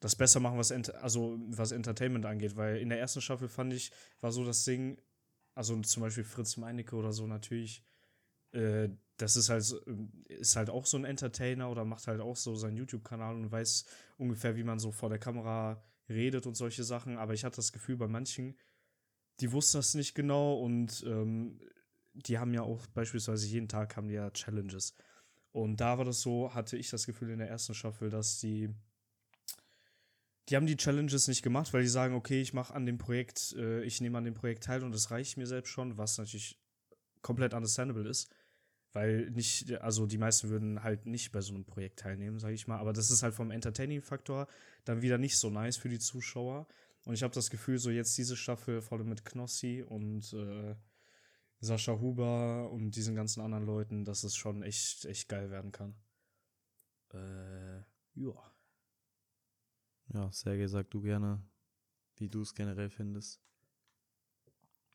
das 0.00 0.16
besser 0.16 0.40
machen, 0.40 0.58
was, 0.58 0.70
Ent 0.70 0.94
also, 0.96 1.38
was 1.48 1.72
Entertainment 1.72 2.26
angeht, 2.26 2.56
weil 2.56 2.78
in 2.78 2.88
der 2.88 2.98
ersten 2.98 3.20
Staffel 3.20 3.48
fand 3.48 3.72
ich, 3.72 3.92
war 4.20 4.32
so 4.32 4.44
das 4.44 4.64
Ding, 4.64 5.00
also 5.54 5.78
zum 5.82 6.02
Beispiel 6.02 6.24
Fritz 6.24 6.56
Meinecke 6.56 6.96
oder 6.96 7.12
so 7.12 7.26
natürlich, 7.26 7.84
äh, 8.52 8.88
das 9.18 9.36
ist 9.36 9.50
halt, 9.50 9.62
ist 10.28 10.56
halt 10.56 10.70
auch 10.70 10.86
so 10.86 10.96
ein 10.96 11.04
Entertainer 11.04 11.70
oder 11.70 11.84
macht 11.84 12.06
halt 12.06 12.20
auch 12.20 12.36
so 12.36 12.54
seinen 12.54 12.78
YouTube-Kanal 12.78 13.34
und 13.34 13.52
weiß 13.52 13.84
ungefähr, 14.16 14.56
wie 14.56 14.64
man 14.64 14.78
so 14.78 14.90
vor 14.92 15.10
der 15.10 15.18
Kamera 15.18 15.84
redet 16.08 16.46
und 16.46 16.56
solche 16.56 16.84
Sachen. 16.84 17.18
Aber 17.18 17.34
ich 17.34 17.44
hatte 17.44 17.56
das 17.56 17.72
Gefühl, 17.72 17.98
bei 17.98 18.08
manchen, 18.08 18.56
die 19.40 19.52
wussten 19.52 19.76
das 19.78 19.94
nicht 19.94 20.14
genau 20.14 20.54
und 20.58 21.04
ähm, 21.06 21.60
die 22.14 22.38
haben 22.38 22.54
ja 22.54 22.62
auch 22.62 22.86
beispielsweise 22.88 23.46
jeden 23.46 23.68
Tag 23.68 23.96
haben 23.96 24.08
die 24.08 24.14
ja 24.14 24.30
Challenges. 24.30 24.94
Und 25.52 25.80
da 25.80 25.98
war 25.98 26.04
das 26.04 26.22
so, 26.22 26.54
hatte 26.54 26.76
ich 26.76 26.90
das 26.90 27.06
Gefühl 27.06 27.30
in 27.30 27.38
der 27.38 27.48
ersten 27.48 27.74
Staffel, 27.74 28.08
dass 28.08 28.38
die 28.38 28.70
die 30.48 30.56
haben 30.56 30.66
die 30.66 30.76
Challenges 30.76 31.28
nicht 31.28 31.42
gemacht, 31.42 31.72
weil 31.72 31.82
die 31.82 31.88
sagen, 31.88 32.14
okay, 32.14 32.40
ich 32.40 32.52
mache 32.52 32.74
an 32.74 32.86
dem 32.86 32.98
Projekt, 32.98 33.54
äh, 33.56 33.82
ich 33.84 34.00
nehme 34.00 34.18
an 34.18 34.24
dem 34.24 34.34
Projekt 34.34 34.64
teil 34.64 34.82
und 34.82 34.92
das 34.92 35.10
reicht 35.10 35.36
mir 35.36 35.46
selbst 35.46 35.70
schon, 35.70 35.96
was 35.96 36.18
natürlich 36.18 36.58
komplett 37.22 37.54
understandable 37.54 38.08
ist. 38.08 38.32
Weil 38.92 39.30
nicht, 39.30 39.80
also 39.80 40.06
die 40.06 40.18
meisten 40.18 40.48
würden 40.48 40.82
halt 40.82 41.06
nicht 41.06 41.30
bei 41.30 41.40
so 41.40 41.54
einem 41.54 41.64
Projekt 41.64 42.00
teilnehmen, 42.00 42.40
sage 42.40 42.54
ich 42.54 42.66
mal. 42.66 42.78
Aber 42.78 42.92
das 42.92 43.12
ist 43.12 43.22
halt 43.22 43.34
vom 43.34 43.52
Entertaining-Faktor 43.52 44.48
dann 44.84 45.02
wieder 45.02 45.16
nicht 45.16 45.38
so 45.38 45.48
nice 45.48 45.76
für 45.76 45.88
die 45.88 46.00
Zuschauer. 46.00 46.66
Und 47.04 47.14
ich 47.14 47.22
habe 47.22 47.32
das 47.32 47.50
Gefühl, 47.50 47.78
so 47.78 47.90
jetzt 47.90 48.18
diese 48.18 48.36
Staffel, 48.36 48.82
vor 48.82 48.98
allem 48.98 49.08
mit 49.08 49.24
Knossi 49.24 49.84
und 49.86 50.32
äh, 50.32 50.74
Sascha 51.60 52.00
Huber 52.00 52.70
und 52.72 52.96
diesen 52.96 53.14
ganzen 53.14 53.42
anderen 53.42 53.64
Leuten, 53.64 54.04
dass 54.04 54.24
es 54.24 54.34
schon 54.34 54.62
echt, 54.62 55.04
echt 55.04 55.28
geil 55.28 55.50
werden 55.50 55.70
kann. 55.70 55.94
Äh, 57.12 57.78
ja. 58.14 58.49
Ja, 60.12 60.30
Sergej, 60.32 60.68
sag 60.68 60.90
du 60.90 61.00
gerne, 61.00 61.42
wie 62.16 62.28
du 62.28 62.42
es 62.42 62.54
generell 62.54 62.90
findest. 62.90 63.40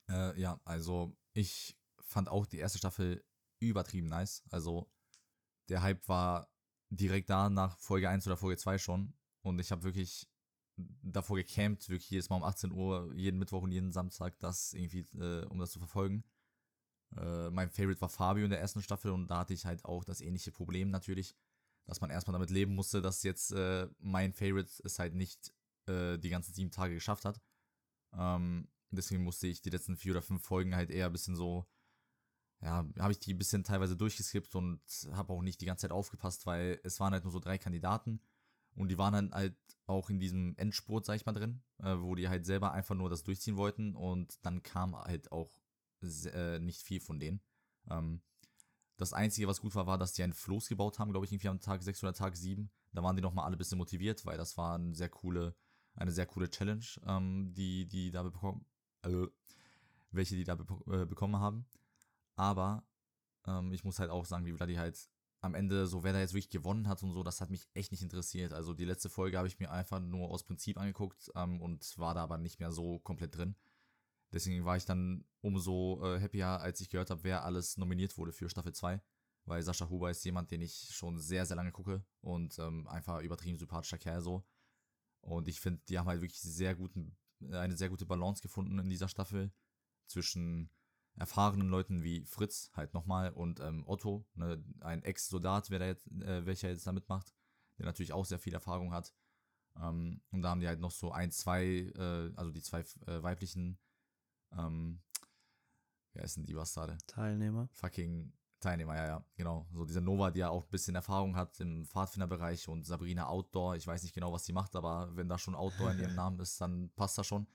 Äh, 0.09 0.39
ja, 0.39 0.59
also 0.65 1.15
ich 1.33 1.77
fand 1.99 2.27
auch 2.29 2.45
die 2.45 2.57
erste 2.57 2.77
Staffel 2.77 3.23
übertrieben 3.59 4.07
nice. 4.07 4.43
Also 4.51 4.91
der 5.69 5.81
Hype 5.81 6.07
war 6.07 6.49
direkt 6.89 7.29
da 7.29 7.49
nach 7.49 7.77
Folge 7.79 8.09
1 8.09 8.27
oder 8.27 8.37
Folge 8.37 8.57
2 8.57 8.77
schon. 8.77 9.13
Und 9.41 9.59
ich 9.59 9.71
habe 9.71 9.83
wirklich 9.83 10.27
davor 11.01 11.37
gecampt, 11.37 11.87
wirklich 11.89 12.09
jedes 12.09 12.29
Mal 12.29 12.37
um 12.37 12.43
18 12.43 12.71
Uhr, 12.71 13.11
jeden 13.15 13.39
Mittwoch 13.39 13.63
und 13.63 13.71
jeden 13.71 13.91
Samstag, 13.91 14.37
das 14.39 14.73
irgendwie, 14.73 15.05
äh, 15.17 15.45
um 15.45 15.59
das 15.59 15.71
zu 15.71 15.79
verfolgen. 15.79 16.25
Äh, 17.15 17.49
mein 17.51 17.69
Favorite 17.69 18.01
war 18.01 18.09
Fabio 18.09 18.43
in 18.43 18.49
der 18.49 18.59
ersten 18.59 18.81
Staffel 18.81 19.11
und 19.11 19.27
da 19.27 19.39
hatte 19.39 19.53
ich 19.53 19.65
halt 19.65 19.85
auch 19.85 20.03
das 20.03 20.19
ähnliche 20.19 20.51
Problem 20.51 20.89
natürlich, 20.89 21.35
dass 21.85 22.01
man 22.01 22.09
erstmal 22.09 22.33
damit 22.33 22.49
leben 22.49 22.75
musste, 22.75 23.01
dass 23.01 23.23
jetzt 23.23 23.51
äh, 23.51 23.87
mein 23.99 24.33
Favorite 24.33 24.71
es 24.83 24.99
halt 24.99 25.13
nicht 25.13 25.53
äh, 25.87 26.17
die 26.17 26.29
ganzen 26.29 26.53
sieben 26.53 26.71
Tage 26.71 26.93
geschafft 26.93 27.25
hat. 27.25 27.41
Ähm, 28.13 28.67
deswegen 28.91 29.23
musste 29.23 29.47
ich 29.47 29.61
die 29.61 29.69
letzten 29.69 29.97
vier 29.97 30.13
oder 30.13 30.21
fünf 30.21 30.43
Folgen 30.43 30.75
halt 30.75 30.89
eher 30.89 31.07
ein 31.07 31.11
bisschen 31.11 31.35
so, 31.35 31.67
ja, 32.61 32.87
habe 32.99 33.11
ich 33.11 33.19
die 33.19 33.33
ein 33.33 33.37
bisschen 33.37 33.63
teilweise 33.63 33.95
durchgeskippt 33.95 34.55
und 34.55 34.81
habe 35.11 35.33
auch 35.33 35.41
nicht 35.41 35.61
die 35.61 35.65
ganze 35.65 35.83
Zeit 35.83 35.91
aufgepasst, 35.91 36.45
weil 36.45 36.79
es 36.83 36.99
waren 36.99 37.13
halt 37.13 37.23
nur 37.23 37.33
so 37.33 37.39
drei 37.39 37.57
Kandidaten 37.57 38.21
und 38.75 38.89
die 38.89 38.97
waren 38.97 39.13
dann 39.13 39.31
halt 39.33 39.57
auch 39.85 40.09
in 40.09 40.19
diesem 40.19 40.55
Endspurt, 40.57 41.05
sag 41.05 41.15
ich 41.15 41.25
mal, 41.25 41.33
drin, 41.33 41.61
äh, 41.79 41.95
wo 41.99 42.15
die 42.15 42.27
halt 42.29 42.45
selber 42.45 42.71
einfach 42.71 42.95
nur 42.95 43.09
das 43.09 43.23
durchziehen 43.23 43.57
wollten 43.57 43.95
und 43.95 44.43
dann 44.43 44.63
kam 44.63 44.95
halt 44.95 45.31
auch 45.31 45.61
äh, 46.01 46.59
nicht 46.59 46.81
viel 46.81 46.99
von 46.99 47.19
denen. 47.19 47.41
Ähm, 47.89 48.21
das 48.97 49.13
Einzige, 49.13 49.47
was 49.47 49.61
gut 49.61 49.75
war, 49.75 49.87
war, 49.87 49.97
dass 49.97 50.13
die 50.13 50.23
einen 50.23 50.33
Floß 50.33 50.67
gebaut 50.67 50.99
haben, 50.99 51.11
glaube 51.11 51.25
ich, 51.25 51.31
irgendwie 51.31 51.49
am 51.49 51.59
Tag 51.59 51.83
6 51.83 52.03
oder 52.03 52.13
Tag 52.13 52.37
7. 52.37 52.69
Da 52.93 53.03
waren 53.03 53.15
die 53.15 53.21
nochmal 53.21 53.45
alle 53.45 53.55
ein 53.55 53.57
bisschen 53.57 53.77
motiviert, 53.77 54.25
weil 54.25 54.37
das 54.37 54.57
war 54.57 54.75
eine 54.75 54.95
sehr 54.95 55.09
coole, 55.09 55.55
eine 55.95 56.11
sehr 56.11 56.25
coole 56.25 56.49
Challenge, 56.49 56.85
ähm, 57.05 57.53
die 57.53 57.87
die 57.87 58.11
da 58.11 58.23
bekommen, 58.23 58.65
äh, 59.03 59.27
welche 60.11 60.35
die 60.35 60.45
da 60.45 60.55
be 60.55 60.65
äh, 60.87 61.05
bekommen 61.05 61.37
haben. 61.37 61.65
Aber 62.35 62.83
ähm, 63.45 63.71
ich 63.73 63.83
muss 63.83 63.99
halt 63.99 64.09
auch 64.09 64.25
sagen, 64.25 64.45
wie 64.45 64.53
Vladi 64.53 64.75
halt 64.75 65.09
am 65.41 65.55
Ende, 65.55 65.87
so 65.87 66.03
wer 66.03 66.13
da 66.13 66.19
jetzt 66.19 66.33
wirklich 66.33 66.49
gewonnen 66.49 66.87
hat 66.87 67.03
und 67.03 67.11
so, 67.11 67.21
das 67.23 67.39
hat 67.41 67.49
mich 67.49 67.67
echt 67.73 67.91
nicht 67.91 68.01
interessiert. 68.01 68.53
Also 68.53 68.73
die 68.73 68.85
letzte 68.85 69.09
Folge 69.09 69.37
habe 69.37 69.47
ich 69.47 69.59
mir 69.59 69.71
einfach 69.71 69.99
nur 69.99 70.29
aus 70.29 70.43
Prinzip 70.43 70.77
angeguckt 70.77 71.31
ähm, 71.35 71.61
und 71.61 71.97
war 71.97 72.13
da 72.13 72.23
aber 72.23 72.37
nicht 72.37 72.59
mehr 72.59 72.71
so 72.71 72.99
komplett 72.99 73.37
drin. 73.37 73.55
Deswegen 74.31 74.65
war 74.65 74.77
ich 74.77 74.85
dann 74.85 75.25
umso 75.41 76.01
äh, 76.03 76.19
happier, 76.19 76.47
als 76.47 76.81
ich 76.81 76.89
gehört 76.89 77.09
habe, 77.09 77.23
wer 77.23 77.45
alles 77.45 77.77
nominiert 77.77 78.17
wurde 78.17 78.33
für 78.33 78.49
Staffel 78.49 78.73
2. 78.73 79.01
Weil 79.45 79.61
Sascha 79.61 79.89
Huber 79.89 80.09
ist 80.09 80.25
jemand, 80.25 80.49
den 80.49 80.61
ich 80.61 80.89
schon 80.91 81.19
sehr, 81.19 81.45
sehr 81.45 81.55
lange 81.55 81.71
gucke 81.71 82.03
und 82.21 82.57
ähm, 82.57 82.87
einfach 82.87 83.21
übertrieben 83.21 83.59
sympathischer 83.59 83.99
Kerl 83.99 84.21
so. 84.21 84.43
Und 85.21 85.47
ich 85.47 85.59
finde, 85.59 85.81
die 85.87 85.99
haben 85.99 86.07
halt 86.07 86.21
wirklich 86.21 86.41
sehr 86.41 86.75
guten, 86.75 87.15
eine 87.51 87.77
sehr 87.77 87.89
gute 87.89 88.05
Balance 88.05 88.41
gefunden 88.41 88.79
in 88.79 88.89
dieser 88.89 89.07
Staffel 89.07 89.51
zwischen 90.07 90.71
erfahrenen 91.17 91.69
Leuten 91.69 92.03
wie 92.03 92.25
Fritz 92.25 92.71
halt 92.73 92.93
nochmal 92.93 93.31
und 93.31 93.59
ähm, 93.59 93.83
Otto, 93.87 94.27
ne, 94.33 94.63
ein 94.81 95.03
Ex-Soldat, 95.03 95.69
äh, 95.71 96.45
welcher 96.45 96.69
jetzt 96.69 96.85
da 96.85 96.91
mitmacht, 96.91 97.33
der 97.77 97.85
natürlich 97.85 98.13
auch 98.13 98.25
sehr 98.25 98.39
viel 98.39 98.53
Erfahrung 98.53 98.91
hat. 98.91 99.13
Ähm, 99.77 100.21
und 100.31 100.41
da 100.41 100.49
haben 100.49 100.59
die 100.59 100.67
halt 100.67 100.79
noch 100.79 100.91
so 100.91 101.11
ein, 101.11 101.31
zwei, 101.31 101.91
äh, 101.95 102.31
also 102.35 102.51
die 102.51 102.61
zwei 102.61 102.81
äh, 103.07 103.23
weiblichen, 103.23 103.79
ähm, 104.57 104.99
wer 106.13 106.23
ist 106.23 106.37
denn 106.37 106.45
die 106.45 106.53
Bastarde? 106.53 106.97
Teilnehmer. 107.07 107.69
Fucking 107.73 108.33
Teilnehmer, 108.59 108.95
ja, 108.95 109.05
ja, 109.05 109.25
genau. 109.35 109.67
So 109.71 109.85
diese 109.85 110.01
Nova, 110.01 110.31
die 110.31 110.39
ja 110.39 110.49
auch 110.49 110.63
ein 110.63 110.71
bisschen 110.71 110.95
Erfahrung 110.95 111.35
hat 111.35 111.59
im 111.59 111.85
Pfadfinderbereich 111.85 112.67
und 112.67 112.85
Sabrina 112.85 113.27
Outdoor. 113.27 113.75
Ich 113.75 113.85
weiß 113.85 114.01
nicht 114.01 114.15
genau, 114.15 114.33
was 114.33 114.45
sie 114.45 114.53
macht, 114.53 114.75
aber 114.75 115.15
wenn 115.15 115.29
da 115.29 115.37
schon 115.37 115.55
Outdoor 115.55 115.91
in 115.91 115.99
ihrem 115.99 116.15
Namen 116.15 116.39
ist, 116.39 116.59
dann 116.59 116.89
passt 116.95 117.17
das 117.17 117.27
schon. 117.27 117.47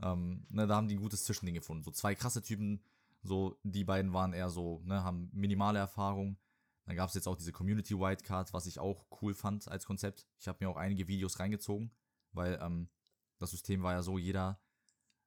Ähm, 0.00 0.46
ne, 0.50 0.66
da 0.66 0.76
haben 0.76 0.88
die 0.88 0.94
ein 0.94 1.00
gutes 1.00 1.24
Zwischending 1.24 1.54
gefunden. 1.54 1.82
So 1.82 1.90
zwei 1.90 2.14
krasse 2.14 2.42
Typen, 2.42 2.80
so, 3.22 3.58
die 3.64 3.84
beiden 3.84 4.12
waren 4.12 4.32
eher 4.32 4.50
so, 4.50 4.80
ne, 4.84 5.02
haben 5.02 5.30
minimale 5.32 5.78
Erfahrung. 5.78 6.36
Dann 6.86 6.96
gab 6.96 7.08
es 7.08 7.14
jetzt 7.14 7.28
auch 7.28 7.36
diese 7.36 7.52
Community 7.52 7.98
Wildcard, 7.98 8.52
was 8.52 8.66
ich 8.66 8.78
auch 8.78 9.06
cool 9.20 9.34
fand 9.34 9.68
als 9.68 9.86
Konzept. 9.86 10.26
Ich 10.38 10.48
habe 10.48 10.58
mir 10.60 10.70
auch 10.70 10.76
einige 10.76 11.08
Videos 11.08 11.38
reingezogen, 11.38 11.92
weil 12.32 12.58
ähm, 12.62 12.88
das 13.38 13.50
System 13.50 13.82
war 13.82 13.92
ja 13.94 14.02
so, 14.02 14.18
jeder, 14.18 14.60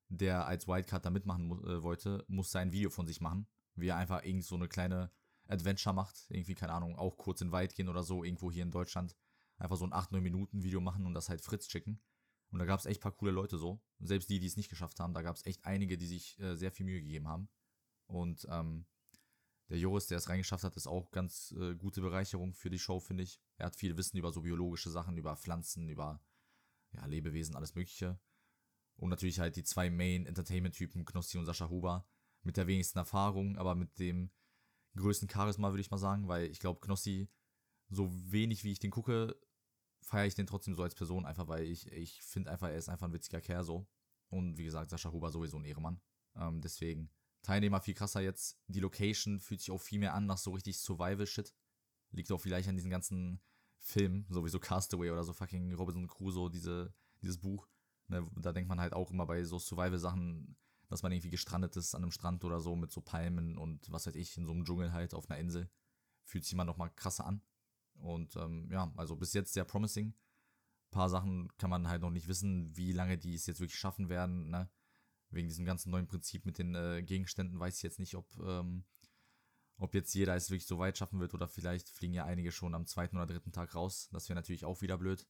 der 0.10 0.46
als 0.46 0.68
Wildcard 0.68 1.06
da 1.06 1.10
mitmachen 1.10 1.52
äh, 1.66 1.84
wollte, 1.84 2.24
musste 2.28 2.60
ein 2.60 2.72
Video 2.72 2.90
von 2.90 3.08
sich 3.08 3.22
machen, 3.22 3.48
wie 3.76 3.88
er 3.88 3.98
einfach 3.98 4.24
irgend 4.24 4.46
so 4.46 4.56
eine 4.56 4.68
kleine 4.68 5.12
Adventure 5.48 5.94
macht, 5.94 6.26
irgendwie, 6.30 6.56
keine 6.56 6.74
Ahnung, 6.74 6.96
auch 6.96 7.18
kurz 7.18 7.42
in 7.42 7.52
Wald 7.52 7.76
gehen 7.76 7.90
oder 7.90 8.04
so, 8.04 8.24
irgendwo 8.24 8.52
hier 8.52 8.64
in 8.64 8.72
Deutschland, 8.72 9.16
einfach 9.58 9.78
so 9.78 9.86
ein 9.86 9.94
8-9 9.94 10.22
Minuten 10.22 10.64
Video 10.64 10.82
machen 10.82 11.06
und 11.06 11.14
das 11.14 11.30
halt 11.30 11.42
Fritz 11.42 11.68
schicken. 11.68 12.02
Und 12.52 12.60
da 12.60 12.66
gab 12.66 12.80
es 12.80 12.86
echt 12.86 13.02
paar 13.02 13.12
coole 13.12 13.32
Leute 13.32 13.58
so. 13.58 13.82
Selbst 14.00 14.30
die, 14.30 14.40
die 14.40 14.48
es 14.48 14.58
nicht 14.58 14.70
geschafft 14.70 15.00
haben, 15.00 15.14
da 15.14 15.22
gab 15.22 15.36
es 15.36 15.46
echt 15.46 15.66
einige, 15.66 15.98
die 15.98 16.08
sich 16.08 16.40
äh, 16.40 16.56
sehr 16.56 16.72
viel 16.72 16.86
Mühe 16.86 17.02
gegeben 17.02 17.28
haben. 17.28 17.50
Und 18.08 18.48
ähm, 18.50 18.86
der 19.70 19.80
Joris, 19.80 20.08
der 20.08 20.20
es 20.20 20.30
reingeschafft 20.30 20.64
hat, 20.64 20.76
ist 20.76 20.88
auch 20.88 21.12
ganz 21.12 21.54
äh, 21.60 21.76
gute 21.76 22.02
Bereicherung 22.02 22.54
für 22.54 22.70
die 22.70 22.80
Show, 22.80 23.00
finde 23.00 23.24
ich. 23.24 23.42
Er 23.58 23.68
hat 23.68 23.76
viel 23.76 23.98
Wissen 23.98 24.18
über 24.18 24.32
so 24.32 24.42
biologische 24.42 24.92
Sachen, 24.92 25.18
über 25.18 25.36
Pflanzen, 25.36 25.90
über 25.90 26.22
ja, 26.94 27.06
Lebewesen, 27.06 27.56
alles 27.56 27.74
Mögliche. 27.74 28.20
Und 28.98 29.10
natürlich 29.10 29.40
halt 29.40 29.56
die 29.56 29.64
zwei 29.64 29.90
Main-Entertainment-Typen, 29.90 31.06
Knossi 31.06 31.38
und 31.38 31.46
Sascha 31.46 31.70
Huber, 31.70 32.08
mit 32.44 32.58
der 32.58 32.68
wenigsten 32.68 33.00
Erfahrung, 33.00 33.58
aber 33.58 33.76
mit 33.76 33.98
dem 34.00 34.32
größten 34.96 35.30
Charisma, 35.30 35.72
würde 35.72 35.82
ich 35.82 35.92
mal 35.92 35.98
sagen, 35.98 36.28
weil 36.28 36.46
ich 36.46 36.60
glaube, 36.60 36.80
Knossi, 36.80 37.30
so 37.90 38.10
wenig 38.32 38.64
wie 38.64 38.72
ich 38.72 38.80
den 38.80 38.92
gucke, 38.92 39.36
feiere 40.02 40.28
ich 40.28 40.36
den 40.36 40.48
trotzdem 40.48 40.76
so 40.76 40.84
als 40.84 40.96
Person, 40.96 41.26
einfach 41.26 41.48
weil 41.48 41.66
ich, 41.66 41.92
ich 41.92 42.22
finde 42.22 42.52
einfach, 42.52 42.70
er 42.70 42.78
ist 42.78 42.90
einfach 42.90 43.08
ein 43.08 43.14
witziger 43.14 43.42
Kerl 43.42 43.64
so. 43.64 43.88
Und 44.30 44.58
wie 44.58 44.64
gesagt, 44.64 44.90
Sascha 44.90 45.12
Huber 45.12 45.32
sowieso 45.32 45.58
ein 45.58 45.66
Ehremann. 45.66 46.00
Ähm, 46.36 46.62
deswegen 46.62 47.10
Teilnehmer 47.42 47.82
viel 47.82 47.94
krasser 47.94 48.22
jetzt. 48.22 48.60
Die 48.68 48.80
Location 48.80 49.40
fühlt 49.40 49.62
sich 49.62 49.72
auch 49.72 49.82
viel 49.82 50.00
mehr 50.00 50.14
an 50.14 50.26
nach 50.26 50.38
so 50.38 50.52
richtig 50.52 50.80
Survival-Shit. 50.80 51.54
Liegt 52.12 52.32
auch 52.32 52.40
vielleicht 52.40 52.70
an 52.70 52.76
diesen 52.76 52.90
ganzen 52.90 53.42
Filmen, 53.80 54.26
sowieso 54.30 54.60
Castaway 54.60 55.12
oder 55.12 55.24
so 55.24 55.34
fucking 55.34 55.74
Robinson 55.74 56.08
Crusoe, 56.08 56.50
diese, 56.50 56.94
dieses 57.22 57.38
Buch. 57.38 57.68
Ne, 58.08 58.28
da 58.36 58.52
denkt 58.54 58.70
man 58.70 58.80
halt 58.80 58.94
auch 58.94 59.12
immer 59.12 59.26
bei 59.26 59.44
so 59.44 59.58
Survival-Sachen, 59.58 60.56
dass 60.88 61.02
man 61.02 61.12
irgendwie 61.12 61.32
gestrandet 61.32 61.76
ist 61.76 61.96
an 61.96 62.04
einem 62.04 62.12
Strand 62.12 62.44
oder 62.44 62.60
so 62.60 62.76
mit 62.76 62.92
so 62.92 63.02
Palmen 63.02 63.58
und 63.58 63.92
was 63.92 64.06
weiß 64.06 64.16
ich, 64.16 64.38
in 64.38 64.46
so 64.46 64.52
einem 64.52 64.66
Dschungel 64.66 64.94
halt 64.94 65.14
auf 65.14 65.30
einer 65.30 65.40
Insel. 65.40 65.70
Fühlt 66.24 66.44
sich 66.44 66.54
immer 66.54 66.66
noch 66.66 66.78
mal 66.78 66.90
krasser 66.90 67.26
an. 67.26 67.42
Und 67.96 68.36
ähm, 68.36 68.70
ja, 68.72 68.92
also 68.96 69.16
bis 69.16 69.34
jetzt 69.34 69.54
sehr 69.54 69.64
promising. 69.64 70.08
Ein 70.08 70.92
paar 70.92 71.10
Sachen 71.10 71.50
kann 71.58 71.70
man 71.70 71.88
halt 71.88 72.02
noch 72.02 72.12
nicht 72.12 72.28
wissen, 72.28 72.76
wie 72.76 72.92
lange 72.92 73.18
die 73.18 73.34
es 73.34 73.46
jetzt 73.48 73.60
wirklich 73.60 73.80
schaffen 73.80 74.10
werden. 74.10 74.50
Ne? 74.50 74.70
wegen 75.36 75.48
diesem 75.48 75.66
ganzen 75.66 75.92
neuen 75.92 76.08
Prinzip 76.08 76.46
mit 76.46 76.58
den 76.58 76.76
äh, 76.76 77.04
Gegenständen 77.04 77.60
weiß 77.60 77.78
ich 77.78 77.84
jetzt 77.84 78.00
nicht, 78.00 78.16
ob, 78.16 78.26
ähm, 78.40 78.86
ob 79.78 79.94
jetzt 79.94 80.14
jeder 80.14 80.36
es 80.36 80.50
wirklich 80.50 80.68
so 80.68 80.80
weit 80.80 80.98
schaffen 80.98 81.20
wird 81.20 81.34
oder 81.34 81.48
vielleicht 81.48 81.90
fliegen 81.90 82.14
ja 82.14 82.26
einige 82.26 82.52
schon 82.52 82.74
am 82.76 82.88
zweiten 82.88 83.18
oder 83.18 83.28
dritten 83.28 83.52
Tag 83.52 83.76
raus. 83.76 84.10
Das 84.12 84.30
wäre 84.30 84.36
natürlich 84.36 84.66
auch 84.66 84.82
wieder 84.82 84.98
blöd. 84.98 85.28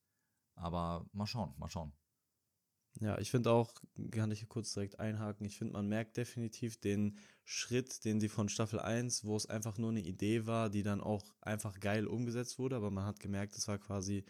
Aber 0.56 1.06
mal 1.12 1.26
schauen, 1.26 1.54
mal 1.58 1.70
schauen. 1.70 1.92
Ja, 3.02 3.18
ich 3.20 3.30
finde 3.30 3.52
auch, 3.52 3.74
kann 4.12 4.32
ich 4.32 4.48
kurz 4.48 4.74
direkt 4.74 5.00
einhaken, 5.00 5.46
ich 5.46 5.58
finde, 5.58 5.74
man 5.74 5.88
merkt 5.88 6.16
definitiv 6.16 6.80
den 6.80 7.18
Schritt, 7.44 8.06
den 8.06 8.22
sie 8.22 8.30
von 8.30 8.48
Staffel 8.48 8.80
1, 8.80 9.26
wo 9.26 9.36
es 9.36 9.48
einfach 9.48 9.78
nur 9.78 9.90
eine 9.90 10.00
Idee 10.00 10.46
war, 10.46 10.70
die 10.70 10.82
dann 10.82 11.02
auch 11.02 11.24
einfach 11.42 11.80
geil 11.82 12.08
umgesetzt 12.08 12.58
wurde, 12.58 12.78
aber 12.78 12.92
man 12.92 13.06
hat 13.06 13.20
gemerkt, 13.20 13.58
es 13.58 13.68
war 13.68 13.78
quasi 13.78 14.24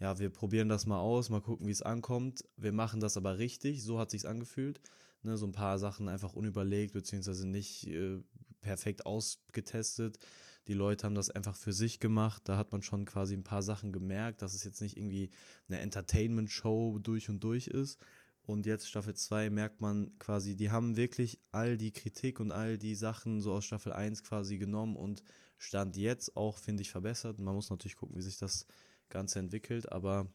ja, 0.00 0.18
wir 0.18 0.30
probieren 0.30 0.68
das 0.68 0.86
mal 0.86 1.00
aus, 1.00 1.28
mal 1.28 1.40
gucken, 1.40 1.66
wie 1.66 1.72
es 1.72 1.82
ankommt. 1.82 2.44
Wir 2.56 2.72
machen 2.72 3.00
das 3.00 3.16
aber 3.16 3.38
richtig, 3.38 3.82
so 3.82 3.98
hat 3.98 4.10
sich's 4.10 4.24
angefühlt. 4.24 4.80
Ne, 5.22 5.36
so 5.36 5.46
ein 5.46 5.52
paar 5.52 5.78
Sachen 5.80 6.08
einfach 6.08 6.34
unüberlegt, 6.34 6.92
beziehungsweise 6.92 7.48
nicht 7.48 7.88
äh, 7.88 8.20
perfekt 8.60 9.06
ausgetestet. 9.06 10.18
Die 10.68 10.74
Leute 10.74 11.06
haben 11.06 11.14
das 11.14 11.30
einfach 11.30 11.56
für 11.56 11.72
sich 11.72 11.98
gemacht. 11.98 12.42
Da 12.44 12.58
hat 12.58 12.72
man 12.72 12.82
schon 12.82 13.06
quasi 13.06 13.34
ein 13.34 13.42
paar 13.42 13.62
Sachen 13.62 13.90
gemerkt, 13.90 14.42
dass 14.42 14.54
es 14.54 14.64
jetzt 14.64 14.82
nicht 14.82 14.98
irgendwie 14.98 15.30
eine 15.68 15.80
Entertainment-Show 15.80 16.98
durch 16.98 17.30
und 17.30 17.42
durch 17.42 17.68
ist. 17.68 17.98
Und 18.42 18.66
jetzt 18.66 18.88
Staffel 18.88 19.14
2 19.14 19.50
merkt 19.50 19.80
man 19.80 20.18
quasi, 20.18 20.56
die 20.56 20.70
haben 20.70 20.96
wirklich 20.96 21.40
all 21.52 21.76
die 21.76 21.92
Kritik 21.92 22.38
und 22.38 22.52
all 22.52 22.78
die 22.78 22.94
Sachen 22.94 23.40
so 23.40 23.52
aus 23.52 23.64
Staffel 23.64 23.92
1 23.92 24.22
quasi 24.22 24.58
genommen 24.58 24.96
und 24.96 25.22
Stand 25.56 25.96
jetzt 25.96 26.36
auch, 26.36 26.58
finde 26.58 26.82
ich, 26.82 26.90
verbessert. 26.90 27.40
Man 27.40 27.54
muss 27.54 27.70
natürlich 27.70 27.96
gucken, 27.96 28.16
wie 28.16 28.22
sich 28.22 28.38
das 28.38 28.66
Ganze 29.08 29.38
entwickelt. 29.38 29.90
Aber 29.90 30.30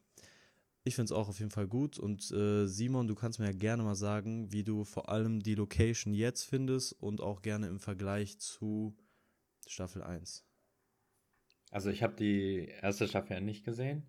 ich 0.82 0.96
finde 0.96 1.06
es 1.06 1.12
auch 1.12 1.28
auf 1.28 1.38
jeden 1.38 1.50
Fall 1.50 1.66
gut. 1.66 1.98
Und 1.98 2.30
äh, 2.32 2.66
Simon, 2.66 3.08
du 3.08 3.14
kannst 3.14 3.38
mir 3.38 3.46
ja 3.46 3.52
gerne 3.52 3.82
mal 3.82 3.94
sagen, 3.94 4.52
wie 4.52 4.64
du 4.64 4.84
vor 4.84 5.08
allem 5.08 5.40
die 5.40 5.54
Location 5.54 6.12
jetzt 6.12 6.42
findest 6.42 6.92
und 6.92 7.20
auch 7.20 7.40
gerne 7.40 7.68
im 7.68 7.80
Vergleich 7.80 8.38
zu 8.38 8.96
Staffel 9.70 10.02
1. 10.02 10.46
Also 11.70 11.90
ich 11.90 12.02
habe 12.02 12.14
die 12.14 12.68
erste 12.82 13.08
Staffel 13.08 13.34
ja 13.34 13.40
nicht 13.40 13.64
gesehen, 13.64 14.06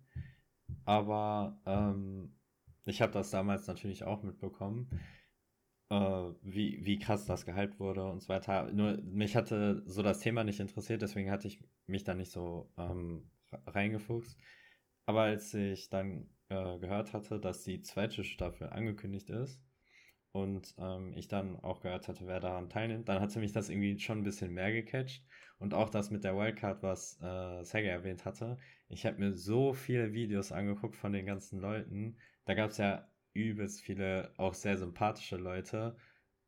aber 0.84 1.60
ähm, 1.66 2.36
ich 2.84 3.02
habe 3.02 3.12
das 3.12 3.30
damals 3.30 3.66
natürlich 3.66 4.04
auch 4.04 4.22
mitbekommen, 4.22 4.88
äh, 5.90 6.30
wie, 6.42 6.84
wie 6.84 6.98
krass 6.98 7.26
das 7.26 7.44
gehypt 7.44 7.80
wurde 7.80 8.04
und 8.08 8.22
so 8.22 8.28
weiter. 8.28 8.70
Nur 8.72 8.98
mich 9.02 9.34
hatte 9.36 9.82
so 9.86 10.02
das 10.02 10.20
Thema 10.20 10.44
nicht 10.44 10.60
interessiert, 10.60 11.02
deswegen 11.02 11.30
hatte 11.30 11.48
ich 11.48 11.60
mich 11.86 12.04
da 12.04 12.14
nicht 12.14 12.30
so 12.30 12.72
ähm, 12.76 13.30
reingefuchst. 13.66 14.38
Aber 15.06 15.22
als 15.22 15.52
ich 15.54 15.88
dann 15.88 16.28
äh, 16.48 16.78
gehört 16.78 17.12
hatte, 17.12 17.40
dass 17.40 17.62
die 17.62 17.82
zweite 17.82 18.24
Staffel 18.24 18.68
angekündigt 18.68 19.30
ist 19.30 19.60
und 20.32 20.74
ähm, 20.78 21.12
ich 21.14 21.28
dann 21.28 21.58
auch 21.60 21.80
gehört 21.80 22.08
hatte, 22.08 22.26
wer 22.26 22.40
daran 22.40 22.68
teilnimmt, 22.68 23.08
dann 23.08 23.20
hatte 23.20 23.38
mich 23.40 23.52
das 23.52 23.70
irgendwie 23.70 23.98
schon 23.98 24.18
ein 24.18 24.24
bisschen 24.24 24.52
mehr 24.52 24.72
gecatcht. 24.72 25.24
Und 25.58 25.72
auch 25.72 25.88
das 25.88 26.10
mit 26.10 26.24
der 26.24 26.36
Wildcard, 26.36 26.82
was 26.82 27.18
äh, 27.22 27.62
Sega 27.64 27.88
erwähnt 27.88 28.24
hatte. 28.26 28.58
Ich 28.88 29.06
habe 29.06 29.18
mir 29.18 29.32
so 29.32 29.72
viele 29.72 30.12
Videos 30.12 30.52
angeguckt 30.52 30.96
von 30.96 31.12
den 31.12 31.24
ganzen 31.26 31.60
Leuten. 31.60 32.18
Da 32.44 32.54
gab 32.54 32.70
es 32.70 32.76
ja 32.78 33.08
übelst 33.32 33.80
viele, 33.80 34.32
auch 34.36 34.54
sehr 34.54 34.76
sympathische 34.76 35.36
Leute. 35.36 35.96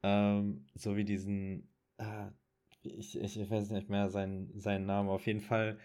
Ähm, 0.03 0.67
so 0.75 0.97
wie 0.97 1.05
diesen, 1.05 1.69
äh, 1.99 2.29
ich, 2.83 3.19
ich, 3.19 3.41
ich 3.41 3.51
weiß 3.51 3.71
nicht 3.71 3.88
mehr 3.88 4.11
seinen, 4.11 4.59
seinen 4.59 4.87
Namen, 4.87 5.09
auf 5.09 5.27
jeden 5.27 5.41
Fall, 5.41 5.79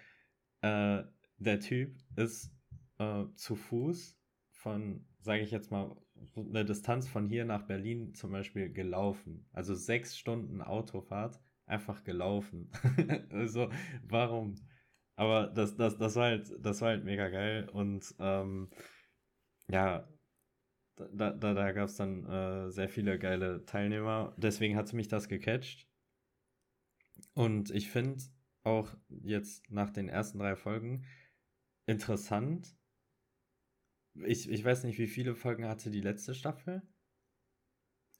äh, 0.61 1.03
der 1.37 1.59
Typ 1.59 1.97
ist 2.15 2.53
äh, 2.99 3.25
zu 3.35 3.55
Fuß 3.55 4.17
von, 4.51 5.05
sage 5.19 5.41
ich 5.43 5.51
jetzt 5.51 5.71
mal, 5.71 5.95
eine 6.35 6.65
Distanz 6.65 7.07
von 7.07 7.27
hier 7.27 7.45
nach 7.45 7.63
Berlin 7.63 8.13
zum 8.15 8.31
Beispiel 8.31 8.71
gelaufen. 8.71 9.45
Also 9.53 9.75
sechs 9.75 10.17
Stunden 10.17 10.61
Autofahrt 10.61 11.39
einfach 11.65 12.03
gelaufen. 12.03 12.69
also, 13.31 13.69
warum? 14.03 14.55
Aber 15.15 15.47
das, 15.47 15.75
das, 15.75 15.97
das 15.97 16.15
war 16.15 16.25
halt, 16.25 16.51
das 16.59 16.81
war 16.81 16.89
halt 16.89 17.05
mega 17.05 17.29
geil 17.29 17.69
und 17.69 18.15
ähm, 18.19 18.69
ja, 19.69 20.07
da, 20.95 21.31
da, 21.31 21.53
da 21.53 21.71
gab 21.71 21.87
es 21.87 21.95
dann 21.95 22.25
äh, 22.25 22.71
sehr 22.71 22.89
viele 22.89 23.17
geile 23.17 23.65
Teilnehmer. 23.65 24.33
Deswegen 24.37 24.75
hat 24.75 24.91
mich 24.93 25.07
das 25.07 25.27
gecatcht. 25.27 25.87
Und 27.33 27.71
ich 27.71 27.89
finde 27.89 28.23
auch 28.63 28.93
jetzt 29.09 29.69
nach 29.71 29.89
den 29.89 30.09
ersten 30.09 30.39
drei 30.39 30.55
Folgen 30.55 31.05
interessant. 31.85 32.75
Ich, 34.15 34.49
ich 34.49 34.63
weiß 34.63 34.83
nicht, 34.83 34.99
wie 34.99 35.07
viele 35.07 35.35
Folgen 35.35 35.65
hatte 35.65 35.89
die 35.89 36.01
letzte 36.01 36.35
Staffel? 36.35 36.81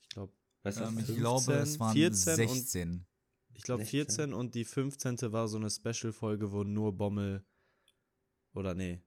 Ich 0.00 0.08
glaube, 0.08 0.32
ähm, 0.64 0.98
ich 0.98 1.16
glaube, 1.16 1.52
es 1.54 1.78
waren 1.78 1.92
14 1.92 2.36
16. 2.36 3.06
ich 3.54 3.62
glaube 3.62 3.84
14 3.84 4.32
und 4.32 4.54
die 4.54 4.64
15. 4.64 5.20
war 5.32 5.46
so 5.48 5.56
eine 5.56 5.70
Special-Folge, 5.70 6.52
wo 6.52 6.64
nur 6.64 6.96
Bommel 6.96 7.44
oder 8.54 8.74
nee. 8.74 9.02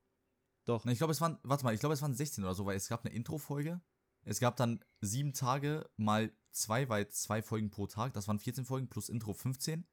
Doch. 0.65 0.85
Ich 0.85 0.97
glaube, 0.97 1.11
es 1.11 1.21
waren, 1.21 1.39
warte 1.43 1.63
mal, 1.63 1.73
ich 1.73 1.79
glaube, 1.79 1.93
es 1.93 2.01
waren 2.01 2.13
16 2.13 2.43
oder 2.43 2.53
so, 2.53 2.65
weil 2.65 2.75
es 2.75 2.89
gab 2.89 3.05
eine 3.05 3.15
Intro-Folge. 3.15 3.81
Es 4.23 4.39
gab 4.39 4.57
dann 4.57 4.83
sieben 4.99 5.33
Tage 5.33 5.89
mal 5.95 6.31
zwei, 6.51 6.89
weil 6.89 7.07
zwei 7.09 7.41
Folgen 7.41 7.69
pro 7.69 7.87
Tag, 7.87 8.13
das 8.13 8.27
waren 8.27 8.39
14 8.39 8.65
Folgen 8.65 8.89
plus 8.89 9.09
Intro 9.09 9.33
15. 9.33 9.87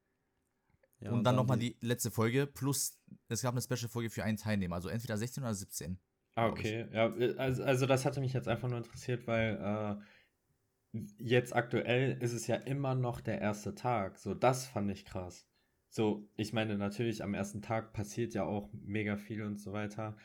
Ja, 0.98 1.10
und, 1.10 1.18
und, 1.18 1.24
dann, 1.24 1.24
dann 1.24 1.36
nochmal 1.36 1.58
die, 1.58 1.78
die 1.78 1.86
letzte 1.86 2.10
Folge, 2.10 2.46
plus 2.46 3.00
es 3.28 3.42
gab 3.42 3.54
eine 3.54 3.62
Special-Folge 3.62 4.10
für 4.10 4.24
einen 4.24 4.36
Teilnehmer, 4.36 4.76
also 4.76 4.88
entweder 4.88 5.16
16 5.16 5.42
oder 5.42 5.54
17. 5.54 6.00
Ah, 6.36 6.48
okay. 6.48 6.86
Ja, 6.92 7.12
also, 7.38 7.62
also 7.62 7.86
das 7.86 8.04
hatte 8.04 8.20
mich 8.20 8.32
jetzt 8.32 8.48
einfach 8.48 8.68
nur 8.68 8.78
interessiert, 8.78 9.26
weil 9.26 9.56
äh, 10.92 11.00
jetzt 11.18 11.54
aktuell 11.54 12.18
ist 12.20 12.32
es 12.32 12.46
ja 12.46 12.56
immer 12.56 12.94
noch 12.94 13.20
der 13.20 13.40
erste 13.40 13.74
Tag. 13.74 14.18
So, 14.18 14.34
das 14.34 14.66
fand 14.66 14.90
ich 14.90 15.04
krass. 15.04 15.46
So, 15.88 16.28
ich 16.36 16.52
meine, 16.52 16.76
natürlich 16.76 17.22
am 17.22 17.34
ersten 17.34 17.62
Tag 17.62 17.92
passiert 17.92 18.34
ja 18.34 18.44
auch 18.44 18.70
mega 18.72 19.16
viel 19.16 19.42
und 19.42 19.58
so 19.60 19.72
weiter. 19.72 20.16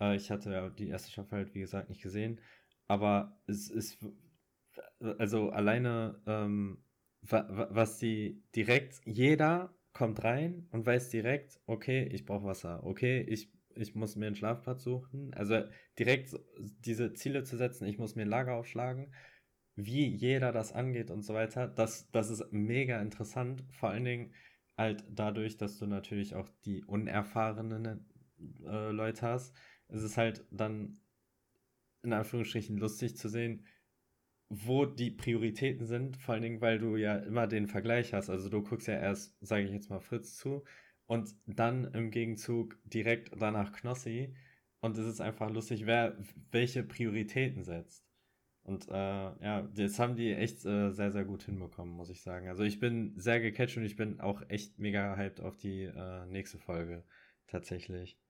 Äh, 0.00 0.16
ich 0.16 0.30
hatte 0.30 0.52
ja 0.52 0.68
die 0.70 0.88
erste 0.88 1.10
Staffel 1.10 1.38
halt, 1.38 1.54
wie 1.54 1.60
gesagt, 1.60 1.88
nicht 1.90 2.02
gesehen. 2.02 2.40
Aber 2.86 3.38
es 3.46 3.68
ist, 3.70 3.98
also 5.18 5.50
alleine, 5.50 6.20
ähm, 6.26 6.78
was 7.22 7.98
die 7.98 8.42
direkt, 8.54 9.00
jeder 9.04 9.74
kommt 9.92 10.22
rein 10.24 10.68
und 10.70 10.86
weiß 10.86 11.10
direkt, 11.10 11.60
okay, 11.66 12.04
ich 12.12 12.24
brauche 12.24 12.44
Wasser, 12.44 12.84
okay, 12.84 13.20
ich, 13.22 13.50
ich 13.78 13.94
muss 13.94 14.16
mir 14.16 14.26
einen 14.26 14.36
Schlafplatz 14.36 14.82
suchen. 14.84 15.32
Also 15.34 15.62
direkt 15.98 16.34
diese 16.58 17.12
Ziele 17.12 17.44
zu 17.44 17.56
setzen, 17.56 17.86
ich 17.86 17.98
muss 17.98 18.14
mir 18.14 18.22
ein 18.22 18.28
Lager 18.28 18.54
aufschlagen, 18.54 19.12
wie 19.76 20.06
jeder 20.06 20.52
das 20.52 20.72
angeht 20.72 21.10
und 21.10 21.22
so 21.22 21.34
weiter, 21.34 21.68
das, 21.68 22.10
das 22.10 22.30
ist 22.30 22.52
mega 22.52 23.00
interessant. 23.00 23.64
Vor 23.70 23.90
allen 23.90 24.04
Dingen 24.04 24.32
halt 24.76 25.04
dadurch, 25.08 25.56
dass 25.56 25.78
du 25.78 25.86
natürlich 25.86 26.34
auch 26.34 26.48
die 26.64 26.84
unerfahrenen 26.84 28.06
äh, 28.64 28.90
Leute 28.90 29.22
hast. 29.22 29.54
Es 29.88 30.02
ist 30.02 30.16
halt 30.16 30.44
dann 30.50 30.98
in 32.02 32.12
Anführungsstrichen 32.12 32.76
lustig 32.76 33.16
zu 33.16 33.28
sehen, 33.28 33.66
wo 34.48 34.86
die 34.86 35.10
Prioritäten 35.10 35.86
sind, 35.86 36.16
vor 36.16 36.34
allen 36.34 36.42
Dingen, 36.42 36.60
weil 36.60 36.78
du 36.78 36.96
ja 36.96 37.16
immer 37.16 37.46
den 37.46 37.66
Vergleich 37.66 38.14
hast. 38.14 38.30
Also 38.30 38.48
du 38.48 38.62
guckst 38.62 38.88
ja 38.88 38.94
erst, 38.94 39.36
sage 39.40 39.64
ich 39.64 39.72
jetzt 39.72 39.90
mal, 39.90 40.00
Fritz 40.00 40.36
zu 40.36 40.64
und 41.08 41.34
dann 41.46 41.92
im 41.94 42.10
Gegenzug 42.10 42.78
direkt 42.84 43.30
danach 43.36 43.72
Knossi. 43.72 44.34
Und 44.80 44.96
es 44.96 45.06
ist 45.06 45.20
einfach 45.20 45.50
lustig, 45.50 45.86
wer 45.86 46.16
welche 46.52 46.84
Prioritäten 46.84 47.64
setzt. 47.64 48.06
Und 48.62 48.86
äh, 48.88 48.92
ja, 48.92 49.62
das 49.74 49.98
haben 49.98 50.14
die 50.14 50.32
echt 50.32 50.64
äh, 50.66 50.90
sehr, 50.92 51.10
sehr 51.10 51.24
gut 51.24 51.42
hinbekommen, 51.42 51.94
muss 51.94 52.10
ich 52.10 52.20
sagen. 52.20 52.48
Also 52.48 52.62
ich 52.62 52.78
bin 52.78 53.18
sehr 53.18 53.40
gecatcht 53.40 53.78
und 53.78 53.84
ich 53.84 53.96
bin 53.96 54.20
auch 54.20 54.42
echt 54.48 54.78
mega 54.78 55.16
hyped 55.16 55.40
auf 55.40 55.56
die 55.56 55.84
äh, 55.84 56.26
nächste 56.26 56.58
Folge 56.58 57.02
tatsächlich. 57.46 58.20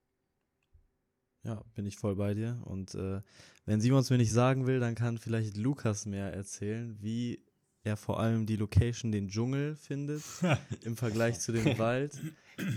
Ja, 1.42 1.64
bin 1.74 1.84
ich 1.84 1.96
voll 1.96 2.14
bei 2.14 2.34
dir. 2.34 2.62
Und 2.64 2.94
äh, 2.94 3.20
wenn 3.64 3.80
Simon 3.80 4.00
es 4.00 4.10
mir 4.10 4.18
nicht 4.18 4.32
sagen 4.32 4.68
will, 4.68 4.78
dann 4.78 4.94
kann 4.94 5.18
vielleicht 5.18 5.56
Lukas 5.56 6.06
mehr 6.06 6.32
erzählen, 6.32 6.96
wie 7.00 7.44
er 7.88 7.96
vor 7.96 8.20
allem 8.20 8.46
die 8.46 8.56
Location, 8.56 9.10
den 9.10 9.28
Dschungel 9.28 9.74
findet 9.74 10.22
im 10.82 10.96
Vergleich 10.96 11.40
zu 11.40 11.52
dem 11.52 11.78
Wald. 11.78 12.12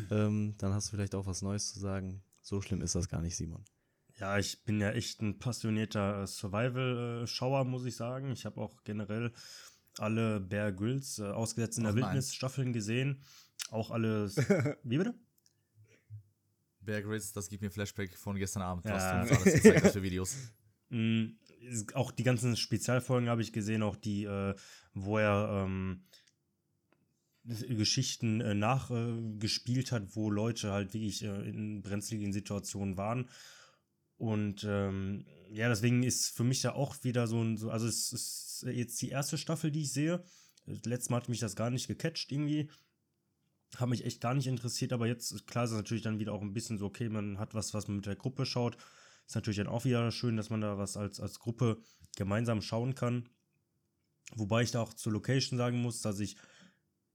Ähm, 0.10 0.56
dann 0.58 0.74
hast 0.74 0.88
du 0.88 0.92
vielleicht 0.96 1.16
auch 1.16 1.26
was 1.26 1.42
Neues 1.42 1.74
zu 1.74 1.80
sagen. 1.80 2.24
So 2.42 2.62
schlimm 2.62 2.82
ist 2.82 2.96
das 2.96 3.10
gar 3.10 3.22
nicht, 3.22 3.36
Simon. 3.36 3.64
Ja, 4.20 4.38
ich 4.38 4.64
bin 4.64 4.80
ja 4.80 4.92
echt 4.92 5.22
ein 5.22 5.40
passionierter 5.40 6.28
Survival-Schauer, 6.28 7.66
muss 7.66 7.86
ich 7.86 7.96
sagen. 7.96 8.32
Ich 8.32 8.46
habe 8.46 8.62
auch 8.62 8.84
generell 8.84 9.32
alle 9.98 10.40
Bear 10.40 10.72
Grylls, 10.72 11.20
äh, 11.20 11.24
ausgesetzt 11.24 11.78
in 11.78 11.84
der 11.84 11.96
Wildnis-Staffeln 11.96 12.72
gesehen. 12.72 13.22
Auch 13.70 13.92
alle. 13.92 14.30
Wie 14.84 14.98
bitte? 14.98 15.16
Bear 16.82 17.02
Grylls, 17.02 17.34
das 17.34 17.50
gibt 17.50 17.62
mir 17.62 17.72
Flashback 17.72 18.16
von 18.16 18.36
gestern 18.38 18.64
Abend. 18.64 18.86
Ja. 18.86 18.94
Was 18.94 19.30
du 19.30 19.36
uns 19.36 19.44
alles 19.44 19.54
gezeigt 19.56 19.84
hast 19.86 19.94
für 19.94 20.04
Videos. 20.04 20.36
Mm, 20.94 21.38
auch 21.94 22.12
die 22.12 22.24
ganzen 22.24 22.56
Spezialfolgen 22.58 23.30
habe 23.30 23.42
ich 23.42 23.54
gesehen, 23.54 23.84
auch 23.84 23.96
die, 23.96 24.26
äh, 24.26 24.56
wo 24.94 25.18
er 25.18 25.66
ähm, 25.66 26.04
Geschichten 27.44 28.42
äh, 28.42 28.54
nachgespielt 28.54 29.92
äh, 29.92 29.96
hat, 29.96 30.16
wo 30.16 30.30
Leute 30.30 30.72
halt 30.72 30.94
wirklich 30.94 31.24
äh, 31.24 31.50
in 31.50 31.82
brenzligen 31.82 32.34
Situationen 32.34 32.98
waren. 32.98 33.30
Und 34.18 34.64
ähm, 34.70 35.26
ja, 35.50 35.68
deswegen 35.68 36.04
ist 36.04 36.30
für 36.30 36.44
mich 36.44 36.62
da 36.62 36.74
auch 36.74 37.04
wieder 37.04 37.26
so 37.26 37.42
ein, 37.42 37.58
so, 37.58 37.72
also 37.72 37.88
es 37.88 38.14
ist 38.14 38.66
jetzt 38.72 39.02
die 39.02 39.10
erste 39.10 39.38
Staffel, 39.38 39.72
die 39.72 39.82
ich 39.82 39.94
sehe. 39.94 40.24
Letztes 40.66 41.10
Mal 41.10 41.18
hat 41.18 41.30
mich 41.30 41.40
das 41.40 41.56
gar 41.56 41.72
nicht 41.72 41.88
gecatcht 41.88 42.32
irgendwie. 42.32 42.70
Hat 43.76 43.90
mich 43.90 44.06
echt 44.06 44.22
gar 44.22 44.36
nicht 44.36 44.48
interessiert, 44.48 44.94
aber 44.94 45.08
jetzt, 45.08 45.48
klar, 45.48 45.64
ist 45.64 45.72
es 45.72 45.78
natürlich 45.78 46.04
dann 46.04 46.20
wieder 46.20 46.34
auch 46.34 46.42
ein 46.42 46.54
bisschen 46.54 46.78
so, 46.78 46.86
okay, 46.86 47.10
man 47.10 47.40
hat 47.40 47.56
was, 47.56 47.74
was 47.74 47.88
man 47.88 47.98
mit 47.98 48.06
der 48.06 48.16
Gruppe 48.16 48.46
schaut. 48.46 48.78
Ist 49.32 49.36
natürlich 49.36 49.60
dann 49.60 49.68
auch 49.68 49.86
wieder 49.86 50.12
schön, 50.12 50.36
dass 50.36 50.50
man 50.50 50.60
da 50.60 50.78
was 50.78 50.98
als, 50.98 51.22
als 51.22 51.40
Gruppe 51.40 51.82
gemeinsam 52.18 52.62
schauen 52.62 52.96
kann. 52.96 53.30
Wobei 54.36 54.62
ich 54.62 54.72
da 54.72 54.82
auch 54.82 54.94
zur 54.94 55.14
Location 55.14 55.58
sagen 55.58 55.82
muss, 55.82 56.02
dass 56.02 56.20
ich 56.20 56.36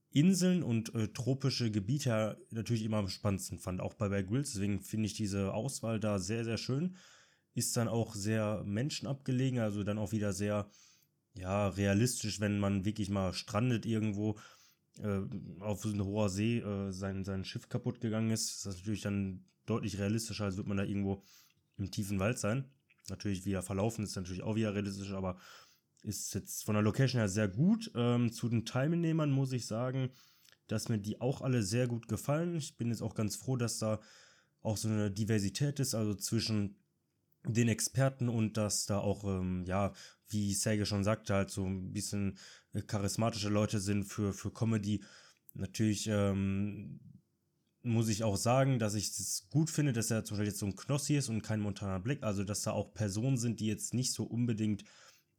Inseln 0.09 0.63
und 0.63 0.95
äh, 0.95 1.09
tropische 1.09 1.69
Gebiete 1.69 2.43
natürlich 2.49 2.81
immer 2.81 2.97
am 2.97 3.07
spannendsten 3.07 3.59
fand, 3.59 3.81
auch 3.81 3.93
bei 3.93 4.09
Bear 4.09 4.23
Grylls. 4.23 4.53
Deswegen 4.53 4.81
finde 4.81 5.05
ich 5.05 5.13
diese 5.13 5.53
Auswahl 5.53 5.99
da 5.99 6.17
sehr, 6.17 6.43
sehr 6.43 6.57
schön. 6.57 6.97
Ist 7.53 7.77
dann 7.77 7.87
auch 7.87 8.15
sehr 8.15 8.63
menschenabgelegen, 8.63 9.59
also 9.59 9.83
dann 9.83 9.99
auch 9.99 10.11
wieder 10.11 10.33
sehr 10.33 10.71
ja, 11.35 11.67
realistisch, 11.67 12.39
wenn 12.39 12.57
man 12.57 12.83
wirklich 12.83 13.11
mal 13.11 13.31
strandet 13.31 13.85
irgendwo 13.85 14.39
äh, 15.03 15.19
auf 15.59 15.83
so 15.83 15.89
einer 15.89 16.05
hoher 16.05 16.29
See 16.29 16.61
äh, 16.61 16.91
sein, 16.91 17.23
sein 17.23 17.45
Schiff 17.45 17.69
kaputt 17.69 18.01
gegangen 18.01 18.31
ist. 18.31 18.49
Ist 18.49 18.65
das 18.65 18.77
natürlich 18.77 19.01
dann 19.01 19.45
deutlich 19.67 19.99
realistischer, 19.99 20.45
als 20.45 20.57
würde 20.57 20.69
man 20.69 20.77
da 20.77 20.83
irgendwo 20.83 21.21
im 21.77 21.91
tiefen 21.91 22.19
Wald 22.19 22.39
sein. 22.39 22.69
Natürlich 23.09 23.45
wieder 23.45 23.63
verlaufen 23.63 24.03
ist 24.03 24.15
natürlich 24.15 24.43
auch 24.43 24.55
wieder 24.55 24.73
realistisch, 24.73 25.11
aber 25.11 25.37
ist 26.03 26.33
jetzt 26.33 26.63
von 26.63 26.75
der 26.75 26.83
Location 26.83 27.19
her 27.19 27.29
sehr 27.29 27.47
gut. 27.47 27.91
Ähm, 27.95 28.31
zu 28.31 28.49
den 28.49 28.65
Teilnehmern 28.65 29.31
muss 29.31 29.51
ich 29.51 29.65
sagen, 29.65 30.11
dass 30.67 30.89
mir 30.89 30.99
die 30.99 31.21
auch 31.21 31.41
alle 31.41 31.63
sehr 31.63 31.87
gut 31.87 32.07
gefallen. 32.07 32.55
Ich 32.55 32.77
bin 32.77 32.89
jetzt 32.89 33.01
auch 33.01 33.15
ganz 33.15 33.35
froh, 33.35 33.55
dass 33.55 33.79
da 33.79 33.99
auch 34.61 34.77
so 34.77 34.89
eine 34.89 35.11
Diversität 35.11 35.79
ist, 35.79 35.95
also 35.95 36.13
zwischen 36.13 36.77
den 37.45 37.69
Experten 37.69 38.29
und 38.29 38.57
dass 38.57 38.85
da 38.85 38.99
auch, 38.99 39.23
ähm, 39.23 39.63
ja, 39.65 39.93
wie 40.29 40.53
Sage 40.53 40.85
schon 40.85 41.03
sagte, 41.03 41.33
halt 41.33 41.49
so 41.49 41.65
ein 41.65 41.93
bisschen 41.93 42.37
äh, 42.73 42.81
charismatische 42.81 43.49
Leute 43.49 43.79
sind 43.79 44.03
für, 44.03 44.33
für 44.33 44.51
Comedy. 44.51 45.03
Natürlich 45.53 46.07
ähm, 46.07 46.99
muss 47.83 48.09
ich 48.09 48.23
auch 48.23 48.37
sagen, 48.37 48.79
dass 48.79 48.95
ich 48.95 49.07
es 49.07 49.47
gut 49.49 49.69
finde, 49.69 49.93
dass 49.93 50.11
er 50.11 50.23
zum 50.23 50.35
Beispiel 50.35 50.49
jetzt 50.49 50.59
so 50.59 50.65
ein 50.65 50.75
Knossi 50.75 51.15
ist 51.15 51.29
und 51.29 51.41
kein 51.41 51.59
Montana 51.59 51.99
Black, 51.99 52.23
also 52.23 52.43
dass 52.43 52.63
da 52.63 52.71
auch 52.71 52.93
Personen 52.93 53.37
sind, 53.37 53.59
die 53.59 53.67
jetzt 53.67 53.93
nicht 53.93 54.13
so 54.13 54.23
unbedingt, 54.23 54.83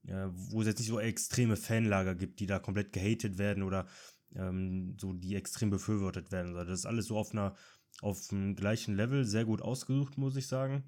äh, 0.07 0.29
wo 0.31 0.61
es 0.61 0.66
jetzt 0.66 0.79
nicht 0.79 0.88
so 0.88 1.01
extreme 1.01 1.57
Fanlager 1.57 2.14
gibt, 2.14 2.40
die 2.40 2.46
da 2.46 2.59
komplett 2.59 2.92
gehatet 2.92 3.38
werden 3.38 3.62
oder 3.62 3.87
ähm, 4.35 4.96
so 4.98 5.12
die 5.12 5.35
extrem 5.35 5.70
befürwortet 5.70 6.33
werden. 6.33 6.57
Also 6.57 6.70
das 6.70 6.81
ist 6.81 6.87
alles 6.87 7.07
so 7.07 7.18
auf 7.18 7.33
einer 7.33 7.55
auf 8.01 8.29
dem 8.29 8.55
gleichen 8.55 8.94
Level 8.94 9.24
sehr 9.24 9.44
gut 9.44 9.62
ausgesucht, 9.62 10.18
muss 10.18 10.37
ich 10.37 10.46
sagen. 10.46 10.85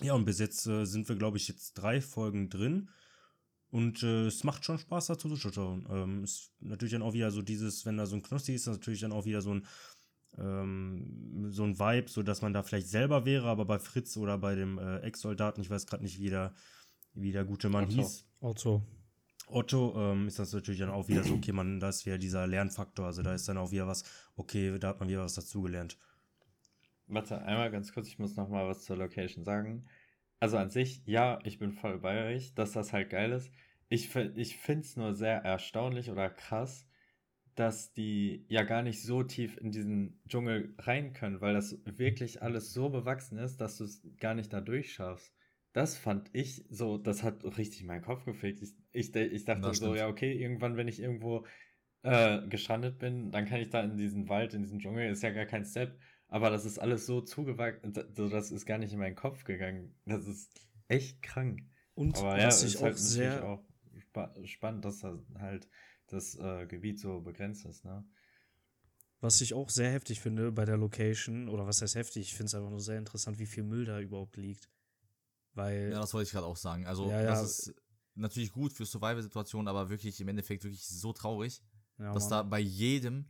Ja, 0.00 0.14
und 0.14 0.24
bis 0.24 0.38
jetzt 0.38 0.66
äh, 0.66 0.86
sind 0.86 1.08
wir, 1.08 1.16
glaube 1.16 1.36
ich, 1.36 1.48
jetzt 1.48 1.74
drei 1.74 2.00
Folgen 2.00 2.48
drin. 2.48 2.88
Und 3.70 4.02
äh, 4.02 4.26
es 4.26 4.42
macht 4.44 4.64
schon 4.64 4.78
Spaß, 4.78 5.06
dazu 5.06 5.28
zu 5.28 5.36
schauen. 5.36 5.86
Ähm, 5.90 6.24
ist 6.24 6.52
natürlich 6.60 6.92
dann 6.92 7.02
auch 7.02 7.12
wieder 7.12 7.30
so 7.30 7.42
dieses, 7.42 7.84
wenn 7.86 7.98
da 7.98 8.06
so 8.06 8.16
ein 8.16 8.22
Knossi 8.22 8.54
ist, 8.54 8.66
natürlich 8.66 9.00
dann 9.00 9.12
auch 9.12 9.26
wieder 9.26 9.42
so 9.42 9.54
ein, 9.54 9.66
ähm, 10.38 11.48
so 11.50 11.64
ein 11.64 11.78
Vibe, 11.78 12.08
so 12.08 12.22
dass 12.22 12.42
man 12.42 12.52
da 12.52 12.62
vielleicht 12.62 12.88
selber 12.88 13.24
wäre, 13.24 13.48
aber 13.48 13.64
bei 13.64 13.78
Fritz 13.78 14.16
oder 14.16 14.38
bei 14.38 14.54
dem 14.54 14.78
äh, 14.78 14.98
Ex-Soldaten, 14.98 15.60
ich 15.60 15.70
weiß 15.70 15.86
gerade 15.86 16.02
nicht, 16.02 16.20
wie 16.20 16.30
der, 16.30 16.54
wie 17.14 17.32
der 17.32 17.44
gute 17.44 17.68
Mann 17.68 17.84
Otto. 17.84 17.94
hieß. 17.94 18.26
Otto. 18.40 18.82
Otto 19.48 19.94
ähm, 19.96 20.28
ist 20.28 20.38
das 20.38 20.52
natürlich 20.52 20.80
dann 20.80 20.90
auch 20.90 21.08
wieder 21.08 21.24
so, 21.24 21.34
okay, 21.34 21.52
man, 21.52 21.80
da 21.80 21.88
ist 21.88 22.06
wieder 22.06 22.18
dieser 22.18 22.46
Lernfaktor, 22.46 23.06
also 23.06 23.22
da 23.22 23.34
ist 23.34 23.48
dann 23.48 23.58
auch 23.58 23.72
wieder 23.72 23.86
was, 23.86 24.04
okay, 24.36 24.78
da 24.78 24.88
hat 24.88 25.00
man 25.00 25.08
wieder 25.08 25.24
was 25.24 25.34
dazugelernt. 25.34 25.98
Warte, 27.08 27.42
einmal 27.42 27.70
ganz 27.72 27.92
kurz, 27.92 28.06
ich 28.06 28.20
muss 28.20 28.36
noch 28.36 28.48
mal 28.48 28.68
was 28.68 28.84
zur 28.84 28.96
Location 28.96 29.42
sagen. 29.42 29.86
Also 30.38 30.56
an 30.56 30.70
sich, 30.70 31.02
ja, 31.04 31.40
ich 31.44 31.58
bin 31.58 31.72
voll 31.72 31.98
bei 31.98 32.32
euch, 32.32 32.54
dass 32.54 32.72
das 32.72 32.92
halt 32.92 33.10
geil 33.10 33.32
ist. 33.32 33.50
Ich, 33.88 34.14
ich 34.14 34.56
finde 34.56 34.86
es 34.86 34.96
nur 34.96 35.14
sehr 35.14 35.38
erstaunlich 35.38 36.10
oder 36.10 36.30
krass, 36.30 36.86
dass 37.54 37.92
die 37.92 38.44
ja 38.48 38.62
gar 38.62 38.82
nicht 38.82 39.02
so 39.02 39.22
tief 39.22 39.56
in 39.56 39.70
diesen 39.70 40.20
Dschungel 40.28 40.74
rein 40.78 41.12
können, 41.12 41.40
weil 41.40 41.54
das 41.54 41.78
wirklich 41.84 42.42
alles 42.42 42.72
so 42.72 42.88
bewachsen 42.90 43.38
ist, 43.38 43.60
dass 43.60 43.76
du 43.78 43.84
es 43.84 44.02
gar 44.18 44.34
nicht 44.34 44.52
da 44.52 44.60
durchschaffst. 44.60 45.34
Das 45.72 45.96
fand 45.96 46.30
ich 46.32 46.64
so, 46.68 46.98
das 46.98 47.22
hat 47.22 47.44
richtig 47.56 47.84
meinen 47.84 48.02
Kopf 48.02 48.24
gefickt. 48.24 48.60
Ich, 48.62 48.74
ich, 48.92 49.14
ich 49.14 49.44
dachte 49.44 49.62
Das 49.62 49.78
so, 49.78 49.94
ja, 49.94 50.08
okay, 50.08 50.32
irgendwann, 50.32 50.76
wenn 50.76 50.88
ich 50.88 51.00
irgendwo 51.00 51.46
äh, 52.02 52.46
gestrandet 52.48 52.98
bin, 52.98 53.30
dann 53.30 53.46
kann 53.46 53.60
ich 53.60 53.70
da 53.70 53.82
in 53.82 53.96
diesen 53.96 54.28
Wald, 54.28 54.54
in 54.54 54.62
diesen 54.62 54.80
Dschungel, 54.80 55.10
ist 55.10 55.22
ja 55.22 55.30
gar 55.30 55.46
kein 55.46 55.64
Step. 55.64 55.98
Aber 56.28 56.50
das 56.50 56.64
ist 56.64 56.78
alles 56.78 57.06
so 57.06 57.20
zugewachsen, 57.20 57.92
so 58.14 58.28
das 58.28 58.52
ist 58.52 58.66
gar 58.66 58.78
nicht 58.78 58.92
in 58.92 58.98
meinen 58.98 59.16
Kopf 59.16 59.44
gegangen. 59.44 59.94
Das 60.06 60.26
ist 60.26 60.50
echt 60.88 61.22
krank. 61.22 61.60
Und 61.94 62.16
Aber 62.18 62.38
ja, 62.38 62.46
was 62.46 62.62
es 62.62 62.70
ich 62.70 62.74
ist 62.76 62.82
halt 62.82 62.94
auch 62.94 62.98
sehr, 62.98 63.44
auch 63.44 63.64
spa 63.98 64.34
spannend, 64.44 64.84
dass 64.84 65.00
da 65.00 65.18
halt 65.38 65.68
das 66.12 66.36
äh, 66.36 66.66
Gebiet 66.66 67.00
so 67.00 67.20
begrenzt 67.20 67.64
ist, 67.64 67.84
ne? 67.84 68.04
was 69.20 69.40
ich 69.40 69.54
auch 69.54 69.68
sehr 69.68 69.90
heftig 69.92 70.20
finde 70.20 70.50
bei 70.50 70.64
der 70.64 70.76
Location, 70.76 71.48
oder 71.48 71.66
was 71.66 71.82
heißt 71.82 71.94
heftig, 71.94 72.28
ich 72.28 72.34
finde 72.34 72.46
es 72.46 72.54
einfach 72.54 72.70
nur 72.70 72.80
sehr 72.80 72.98
interessant, 72.98 73.38
wie 73.38 73.46
viel 73.46 73.62
Müll 73.62 73.84
da 73.84 74.00
überhaupt 74.00 74.36
liegt. 74.36 74.70
Weil, 75.52 75.90
Ja, 75.92 76.00
das 76.00 76.14
wollte 76.14 76.26
ich 76.26 76.32
gerade 76.32 76.46
auch 76.46 76.56
sagen. 76.56 76.86
Also, 76.86 77.10
Ja, 77.10 77.20
ja. 77.20 77.26
das 77.26 77.42
ist 77.42 77.74
natürlich 78.14 78.52
gut 78.52 78.72
für 78.72 78.86
Survival-Situationen, 78.86 79.68
aber 79.68 79.90
wirklich 79.90 80.20
im 80.20 80.28
Endeffekt 80.28 80.64
wirklich 80.64 80.86
so 80.86 81.12
traurig, 81.12 81.62
ja, 81.98 82.12
dass 82.14 82.24
Mann. 82.24 82.30
da 82.30 82.42
bei 82.44 82.60
jedem, 82.60 83.26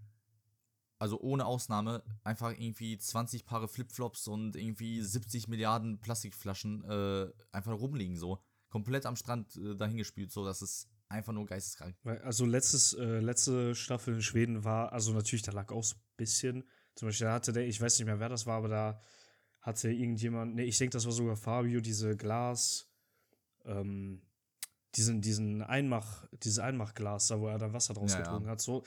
also 0.99 1.19
ohne 1.21 1.45
Ausnahme, 1.45 2.05
einfach 2.23 2.53
irgendwie 2.53 2.97
20 2.97 3.45
Paare 3.45 3.67
Flipflops 3.67 4.29
und 4.29 4.55
irgendwie 4.55 5.03
70 5.03 5.49
Milliarden 5.49 6.01
Plastikflaschen 6.01 6.85
äh, 6.85 7.33
einfach 7.53 7.73
rumliegen, 7.73 8.17
so. 8.17 8.39
Komplett 8.69 9.07
am 9.07 9.17
Strand 9.17 9.57
äh, 9.57 9.75
dahingespült, 9.75 10.31
so. 10.31 10.45
Das 10.45 10.63
ist 10.63 10.89
einfach 11.11 11.33
nur 11.33 11.45
geisteskrank. 11.45 11.97
Also 12.23 12.47
letztes, 12.47 12.95
äh, 12.95 13.19
letzte 13.19 13.75
Staffel 13.75 14.15
in 14.15 14.23
Schweden 14.23 14.65
war, 14.65 14.93
also 14.93 15.13
natürlich, 15.13 15.43
da 15.43 15.53
lag 15.53 15.71
auch 15.73 15.83
so 15.85 15.97
ein 15.97 16.03
bisschen. 16.17 16.69
Zum 16.95 17.09
Beispiel, 17.09 17.27
da 17.27 17.35
hatte 17.35 17.53
der, 17.53 17.67
ich 17.67 17.81
weiß 17.81 17.99
nicht 17.99 18.07
mehr, 18.07 18.21
wer 18.21 18.29
das 18.29 18.47
war, 18.47 18.59
aber 18.59 18.69
da 18.69 19.01
hatte 19.61 19.91
irgendjemand, 19.91 20.55
nee, 20.55 20.65
ich 20.65 20.79
denke, 20.79 20.93
das 20.93 21.05
war 21.05 21.13
sogar 21.13 21.37
Fabio, 21.37 21.81
diese 21.81 22.17
Glas, 22.17 22.89
ähm, 23.65 24.23
diesen, 24.95 25.21
diesen 25.21 25.63
Einmach, 25.63 26.27
dieses 26.33 26.59
Einmachglas, 26.59 27.29
da 27.29 27.41
wo 27.41 27.49
er 27.49 27.59
dann 27.59 27.73
Wasser 27.73 27.95
draus 27.95 28.13
Ja, 28.13 28.19
ja. 28.19 28.25
getrunken 28.25 28.49
hat. 28.49 28.61
So, 28.61 28.85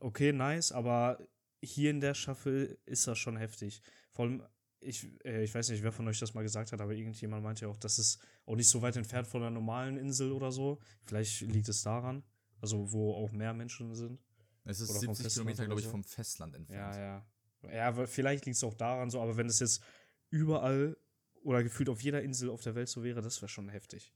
okay, 0.00 0.32
nice, 0.32 0.72
aber 0.72 1.18
hier 1.62 1.90
in 1.90 2.00
der 2.00 2.14
Staffel 2.14 2.78
ist 2.86 3.06
das 3.06 3.18
schon 3.18 3.36
heftig. 3.36 3.82
Vor 4.12 4.24
allem, 4.24 4.42
ich, 4.80 5.06
äh, 5.24 5.44
ich 5.44 5.54
weiß 5.54 5.68
nicht, 5.70 5.82
wer 5.82 5.92
von 5.92 6.06
euch 6.08 6.18
das 6.18 6.34
mal 6.34 6.42
gesagt 6.42 6.72
hat, 6.72 6.80
aber 6.80 6.92
irgendjemand 6.94 7.42
meinte 7.42 7.62
ja 7.66 7.68
auch, 7.68 7.76
das 7.76 7.98
ist 7.98 8.18
auch 8.46 8.56
nicht 8.56 8.68
so 8.68 8.80
weit 8.82 8.96
entfernt 8.96 9.26
von 9.26 9.42
einer 9.42 9.50
normalen 9.50 9.96
Insel 9.96 10.32
oder 10.32 10.50
so. 10.52 10.78
Vielleicht 11.04 11.40
liegt 11.42 11.68
es 11.68 11.82
daran, 11.82 12.22
also 12.60 12.90
wo 12.92 13.14
auch 13.14 13.30
mehr 13.32 13.52
Menschen 13.52 13.94
sind. 13.94 14.18
Es 14.64 14.80
ist 14.80 14.90
Oder 14.90 15.00
vom 15.00 15.14
70 15.14 15.24
Festland 15.24 15.34
Kilometer, 15.34 15.66
glaube 15.66 15.80
ich, 15.80 15.86
vom 15.86 16.04
Festland 16.04 16.54
entfernt. 16.54 16.94
Ja, 16.96 17.00
ja. 17.00 17.26
Ja, 17.74 17.88
aber 17.88 18.06
vielleicht 18.06 18.46
liegt 18.46 18.56
es 18.56 18.64
auch 18.64 18.74
daran 18.74 19.10
so, 19.10 19.20
aber 19.20 19.36
wenn 19.36 19.46
es 19.46 19.60
jetzt 19.60 19.82
überall 20.30 20.96
oder 21.42 21.62
gefühlt 21.62 21.88
auf 21.88 22.02
jeder 22.02 22.22
Insel 22.22 22.48
auf 22.50 22.62
der 22.62 22.74
Welt 22.74 22.88
so 22.88 23.02
wäre, 23.02 23.20
das 23.20 23.40
wäre 23.42 23.48
schon 23.48 23.68
heftig. 23.68 24.12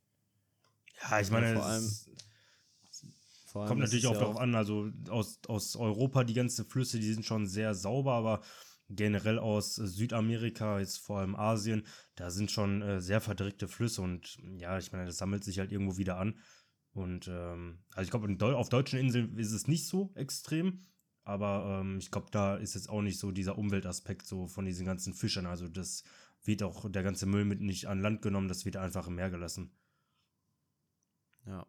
Ja, 1.03 1.21
ich 1.21 1.31
meine, 1.31 1.53
vor 1.53 1.63
es 1.63 1.67
allem- 1.67 2.17
Vor 3.47 3.63
allem 3.63 3.69
kommt 3.69 3.81
natürlich 3.81 4.05
es 4.05 4.11
auch 4.11 4.15
ja 4.15 4.21
darauf 4.21 4.37
an, 4.39 4.55
also 4.55 4.91
aus, 5.09 5.39
aus 5.47 5.77
Europa, 5.77 6.25
die 6.25 6.35
ganzen 6.35 6.65
Flüsse, 6.65 6.99
die 6.99 7.13
sind 7.13 7.25
schon 7.25 7.47
sehr 7.47 7.75
sauber, 7.75 8.13
aber 8.15 8.43
generell 8.89 9.39
aus 9.39 9.75
Südamerika, 9.75 10.79
jetzt 10.79 10.99
vor 10.99 11.21
allem 11.21 11.37
Asien, 11.37 11.87
da 12.17 12.31
sind 12.31 12.51
schon 12.51 12.83
äh, 12.83 13.01
sehr 13.01 13.21
verdreckte 13.21 13.69
Flüsse 13.69 14.03
und 14.03 14.39
ja, 14.59 14.79
ich 14.79 14.93
meine, 14.93 15.07
das 15.07 15.19
sammelt 15.19 15.45
sich 15.45 15.59
halt 15.59 15.73
irgendwo 15.73 15.97
wieder 15.97 16.19
an. 16.19 16.39
Und 16.93 17.27
ähm, 17.29 17.79
also 17.93 18.07
ich 18.07 18.11
glaube, 18.11 18.57
auf 18.57 18.69
deutschen 18.69 19.01
Inseln 19.01 19.37
ist 19.37 19.53
es 19.53 19.67
nicht 19.67 19.89
so 19.89 20.13
extrem, 20.15 20.87
aber 21.25 21.81
ähm, 21.81 21.99
ich 21.99 22.11
glaube, 22.11 22.29
da 22.31 22.57
ist 22.57 22.75
jetzt 22.75 22.89
auch 22.89 23.03
nicht 23.03 23.19
so 23.19 23.33
dieser 23.33 23.59
Umweltaspekt 23.59 24.27
so 24.27 24.47
von 24.47 24.65
diesen 24.65 24.87
ganzen 24.87 25.15
Fischern. 25.15 25.47
Also 25.47 25.69
das 25.69 26.05
wird 26.45 26.63
auch 26.63 26.89
der 26.89 27.03
ganze 27.03 27.27
Müll 27.27 27.45
mit 27.45 27.61
nicht 27.61 27.87
an 27.87 28.01
Land 28.01 28.23
genommen, 28.23 28.49
das 28.49 28.65
wird 28.65 28.77
einfach 28.77 29.09
im 29.09 29.17
Meer 29.17 29.31
gelassen. 29.31 29.73
Ja, 31.47 31.67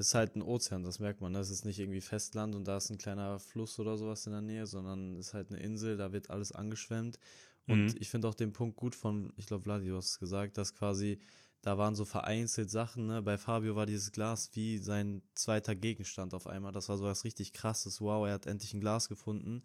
ist 0.00 0.14
halt 0.14 0.34
ein 0.36 0.42
Ozean, 0.42 0.82
das 0.82 0.98
merkt 0.98 1.20
man. 1.20 1.32
Das 1.34 1.50
ist 1.50 1.64
nicht 1.64 1.78
irgendwie 1.78 2.00
Festland 2.00 2.54
und 2.54 2.66
da 2.66 2.78
ist 2.78 2.90
ein 2.90 2.98
kleiner 2.98 3.38
Fluss 3.38 3.78
oder 3.78 3.96
sowas 3.98 4.26
in 4.26 4.32
der 4.32 4.40
Nähe, 4.42 4.66
sondern 4.66 5.16
es 5.16 5.28
ist 5.28 5.34
halt 5.34 5.50
eine 5.50 5.60
Insel, 5.60 5.96
da 5.96 6.12
wird 6.12 6.30
alles 6.30 6.52
angeschwemmt. 6.52 7.18
Und 7.66 7.94
Mhm. 7.94 7.96
ich 8.00 8.08
finde 8.10 8.28
auch 8.28 8.34
den 8.34 8.52
Punkt 8.52 8.76
gut 8.76 8.94
von, 8.94 9.32
ich 9.36 9.46
glaube, 9.46 9.64
Vladi, 9.64 9.88
du 9.88 9.96
hast 9.96 10.10
es 10.12 10.18
gesagt, 10.18 10.58
dass 10.58 10.74
quasi, 10.74 11.20
da 11.62 11.76
waren 11.78 11.94
so 11.94 12.04
vereinzelt 12.06 12.70
Sachen, 12.70 13.06
ne? 13.06 13.22
Bei 13.22 13.36
Fabio 13.38 13.76
war 13.76 13.86
dieses 13.86 14.12
Glas 14.12 14.50
wie 14.54 14.78
sein 14.78 15.22
zweiter 15.34 15.76
Gegenstand 15.76 16.34
auf 16.34 16.46
einmal. 16.46 16.72
Das 16.72 16.88
war 16.88 16.96
so 16.96 17.04
was 17.04 17.24
richtig 17.24 17.52
krasses. 17.52 18.00
Wow, 18.00 18.26
er 18.26 18.34
hat 18.34 18.46
endlich 18.46 18.72
ein 18.74 18.80
Glas 18.80 19.08
gefunden 19.08 19.62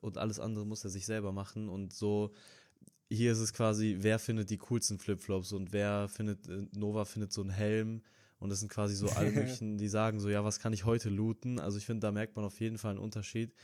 und 0.00 0.18
alles 0.18 0.40
andere 0.40 0.66
muss 0.66 0.84
er 0.84 0.90
sich 0.90 1.06
selber 1.06 1.32
machen. 1.32 1.68
Und 1.68 1.92
so, 1.94 2.32
hier 3.08 3.32
ist 3.32 3.38
es 3.40 3.52
quasi, 3.52 3.98
wer 4.00 4.18
findet 4.18 4.50
die 4.50 4.58
coolsten 4.58 4.98
Flipflops 4.98 5.52
und 5.52 5.72
wer 5.72 6.08
findet, 6.08 6.48
äh, 6.48 6.66
Nova 6.72 7.04
findet 7.04 7.32
so 7.32 7.42
einen 7.42 7.50
Helm. 7.50 8.02
Und 8.40 8.50
das 8.50 8.60
sind 8.60 8.70
quasi 8.70 8.96
so 8.96 9.08
alle 9.16 9.30
möglichen, 9.30 9.78
die 9.78 9.88
sagen 9.88 10.18
so, 10.18 10.28
ja, 10.28 10.44
was 10.44 10.58
kann 10.58 10.72
ich 10.72 10.84
heute 10.84 11.10
looten? 11.10 11.60
Also 11.60 11.78
ich 11.78 11.86
finde, 11.86 12.00
da 12.00 12.12
merkt 12.12 12.36
man 12.36 12.44
auf 12.44 12.58
jeden 12.60 12.78
Fall 12.78 12.92
einen 12.92 13.00
Unterschied. 13.00 13.54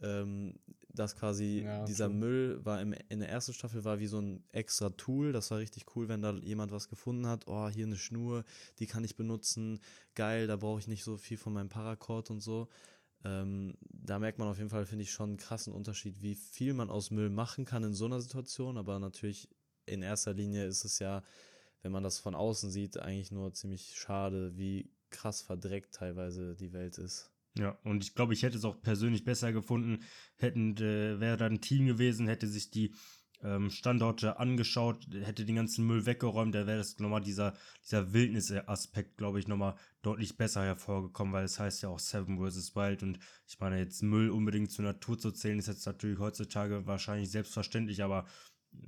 Ähm, 0.00 0.54
dass 0.94 1.16
quasi 1.16 1.62
Ja, 1.64 1.84
dieser. 1.84 2.08
Müll 2.08 2.64
war 2.64 2.80
im, 2.80 2.94
in 3.08 3.20
der 3.20 3.28
ersten 3.28 3.54
Staffel 3.54 3.84
war 3.84 3.98
wie 3.98 4.06
so 4.06 4.20
ein 4.20 4.44
extra 4.52 4.90
Tool. 4.90 5.32
Das 5.32 5.50
war 5.50 5.58
richtig 5.58 5.84
cool, 5.96 6.08
wenn 6.08 6.22
da 6.22 6.32
jemand 6.34 6.72
was 6.72 6.88
gefunden 6.88 7.26
hat. 7.26 7.46
Oh, 7.46 7.68
hier 7.68 7.86
eine 7.86 7.96
Schnur, 7.96 8.44
die 8.78 8.86
kann 8.86 9.04
ich 9.04 9.16
benutzen. 9.16 9.80
Geil, 10.14 10.46
da 10.46 10.56
brauche 10.56 10.80
ich 10.80 10.88
nicht 10.88 11.04
so 11.04 11.16
viel 11.16 11.38
von 11.38 11.52
meinem 11.52 11.68
Paracord 11.68 12.30
und 12.30 12.40
so. 12.40 12.68
Ähm, 13.24 13.74
da 13.88 14.18
merkt 14.18 14.38
man 14.38 14.48
auf 14.48 14.58
jeden 14.58 14.70
Fall, 14.70 14.84
finde 14.84 15.04
ich, 15.04 15.12
schon 15.12 15.30
einen 15.30 15.38
krassen 15.38 15.72
Unterschied, 15.72 16.20
wie 16.22 16.34
viel 16.34 16.74
man 16.74 16.90
aus 16.90 17.10
Müll 17.10 17.30
machen 17.30 17.64
kann 17.64 17.84
in 17.84 17.94
so 17.94 18.04
einer 18.04 18.20
Situation. 18.20 18.76
Aber 18.76 18.98
natürlich 18.98 19.48
in 19.86 20.02
erster 20.02 20.34
Linie 20.34 20.66
ist 20.66 20.84
es 20.84 20.98
ja, 20.98 21.22
wenn 21.82 21.92
man 21.92 22.02
das 22.02 22.18
von 22.18 22.34
außen 22.34 22.70
sieht, 22.70 22.98
eigentlich 22.98 23.32
nur 23.32 23.52
ziemlich 23.52 23.92
schade, 23.94 24.56
wie 24.56 24.90
krass 25.10 25.42
verdreckt 25.42 25.94
teilweise 25.94 26.54
die 26.56 26.72
Welt 26.72 26.98
ist. 26.98 27.30
Ja, 27.58 27.78
und 27.84 28.02
ich 28.02 28.14
glaube, 28.14 28.32
ich 28.32 28.42
hätte 28.42 28.56
es 28.56 28.64
auch 28.64 28.80
persönlich 28.80 29.24
besser 29.24 29.52
gefunden, 29.52 30.02
hätten, 30.36 30.76
äh, 30.78 31.20
wäre 31.20 31.36
da 31.36 31.46
ein 31.46 31.60
Team 31.60 31.86
gewesen, 31.86 32.26
hätte 32.26 32.48
sich 32.48 32.70
die 32.70 32.94
ähm, 33.42 33.70
Standorte 33.70 34.38
angeschaut, 34.38 35.06
hätte 35.12 35.44
den 35.44 35.56
ganzen 35.56 35.86
Müll 35.86 36.06
weggeräumt, 36.06 36.54
da 36.54 36.66
wäre 36.66 36.78
das 36.78 36.98
nochmal 36.98 37.20
dieser, 37.20 37.54
dieser 37.84 38.12
Wildnisaspekt, 38.12 39.18
glaube 39.18 39.38
ich, 39.38 39.48
nochmal 39.48 39.74
deutlich 40.02 40.36
besser 40.36 40.64
hervorgekommen, 40.64 41.34
weil 41.34 41.44
es 41.44 41.58
heißt 41.58 41.82
ja 41.82 41.88
auch 41.88 41.98
Seven 41.98 42.38
vs. 42.38 42.74
Wild 42.74 43.02
und 43.02 43.18
ich 43.46 43.58
meine, 43.60 43.78
jetzt 43.78 44.02
Müll 44.02 44.30
unbedingt 44.30 44.70
zur 44.70 44.84
Natur 44.84 45.18
zu 45.18 45.30
zählen, 45.32 45.58
ist 45.58 45.68
jetzt 45.68 45.86
natürlich 45.86 46.18
heutzutage 46.18 46.86
wahrscheinlich 46.86 47.30
selbstverständlich, 47.30 48.02
aber 48.02 48.26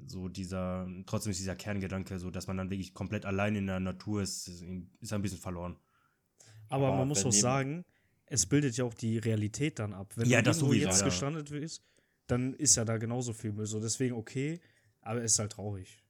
so 0.06 0.28
dieser, 0.28 0.86
trotzdem 1.06 1.30
ist 1.30 1.40
dieser 1.40 1.56
Kerngedanke, 1.56 2.18
so 2.18 2.30
dass 2.30 2.46
man 2.46 2.56
dann 2.56 2.70
wirklich 2.70 2.94
komplett 2.94 3.24
allein 3.24 3.56
in 3.56 3.66
der 3.66 3.80
Natur 3.80 4.22
ist, 4.22 4.48
ist 4.48 5.12
ein 5.12 5.22
bisschen 5.22 5.38
verloren. 5.38 5.76
Aber, 6.68 6.88
Aber 6.88 6.98
man 6.98 7.08
muss 7.08 7.24
auch 7.24 7.32
sagen, 7.32 7.84
es 8.26 8.46
bildet 8.46 8.76
ja 8.76 8.84
auch 8.84 8.94
die 8.94 9.18
Realität 9.18 9.78
dann 9.78 9.92
ab. 9.92 10.12
Wenn 10.16 10.28
Ja, 10.28 10.38
du 10.38 10.44
das 10.44 10.58
irgendwo 10.58 10.72
sowieso, 10.72 10.88
jetzt 10.88 11.00
ja. 11.00 11.06
gestrandet 11.06 11.50
wirst, 11.50 11.82
dann 12.26 12.54
ist 12.54 12.76
ja 12.76 12.84
da 12.84 12.96
genauso 12.96 13.32
viel 13.32 13.52
Müll. 13.52 13.66
So, 13.66 13.80
deswegen 13.80 14.14
okay, 14.14 14.60
aber 15.02 15.22
es 15.22 15.32
ist 15.32 15.38
halt 15.38 15.52
traurig. 15.52 16.02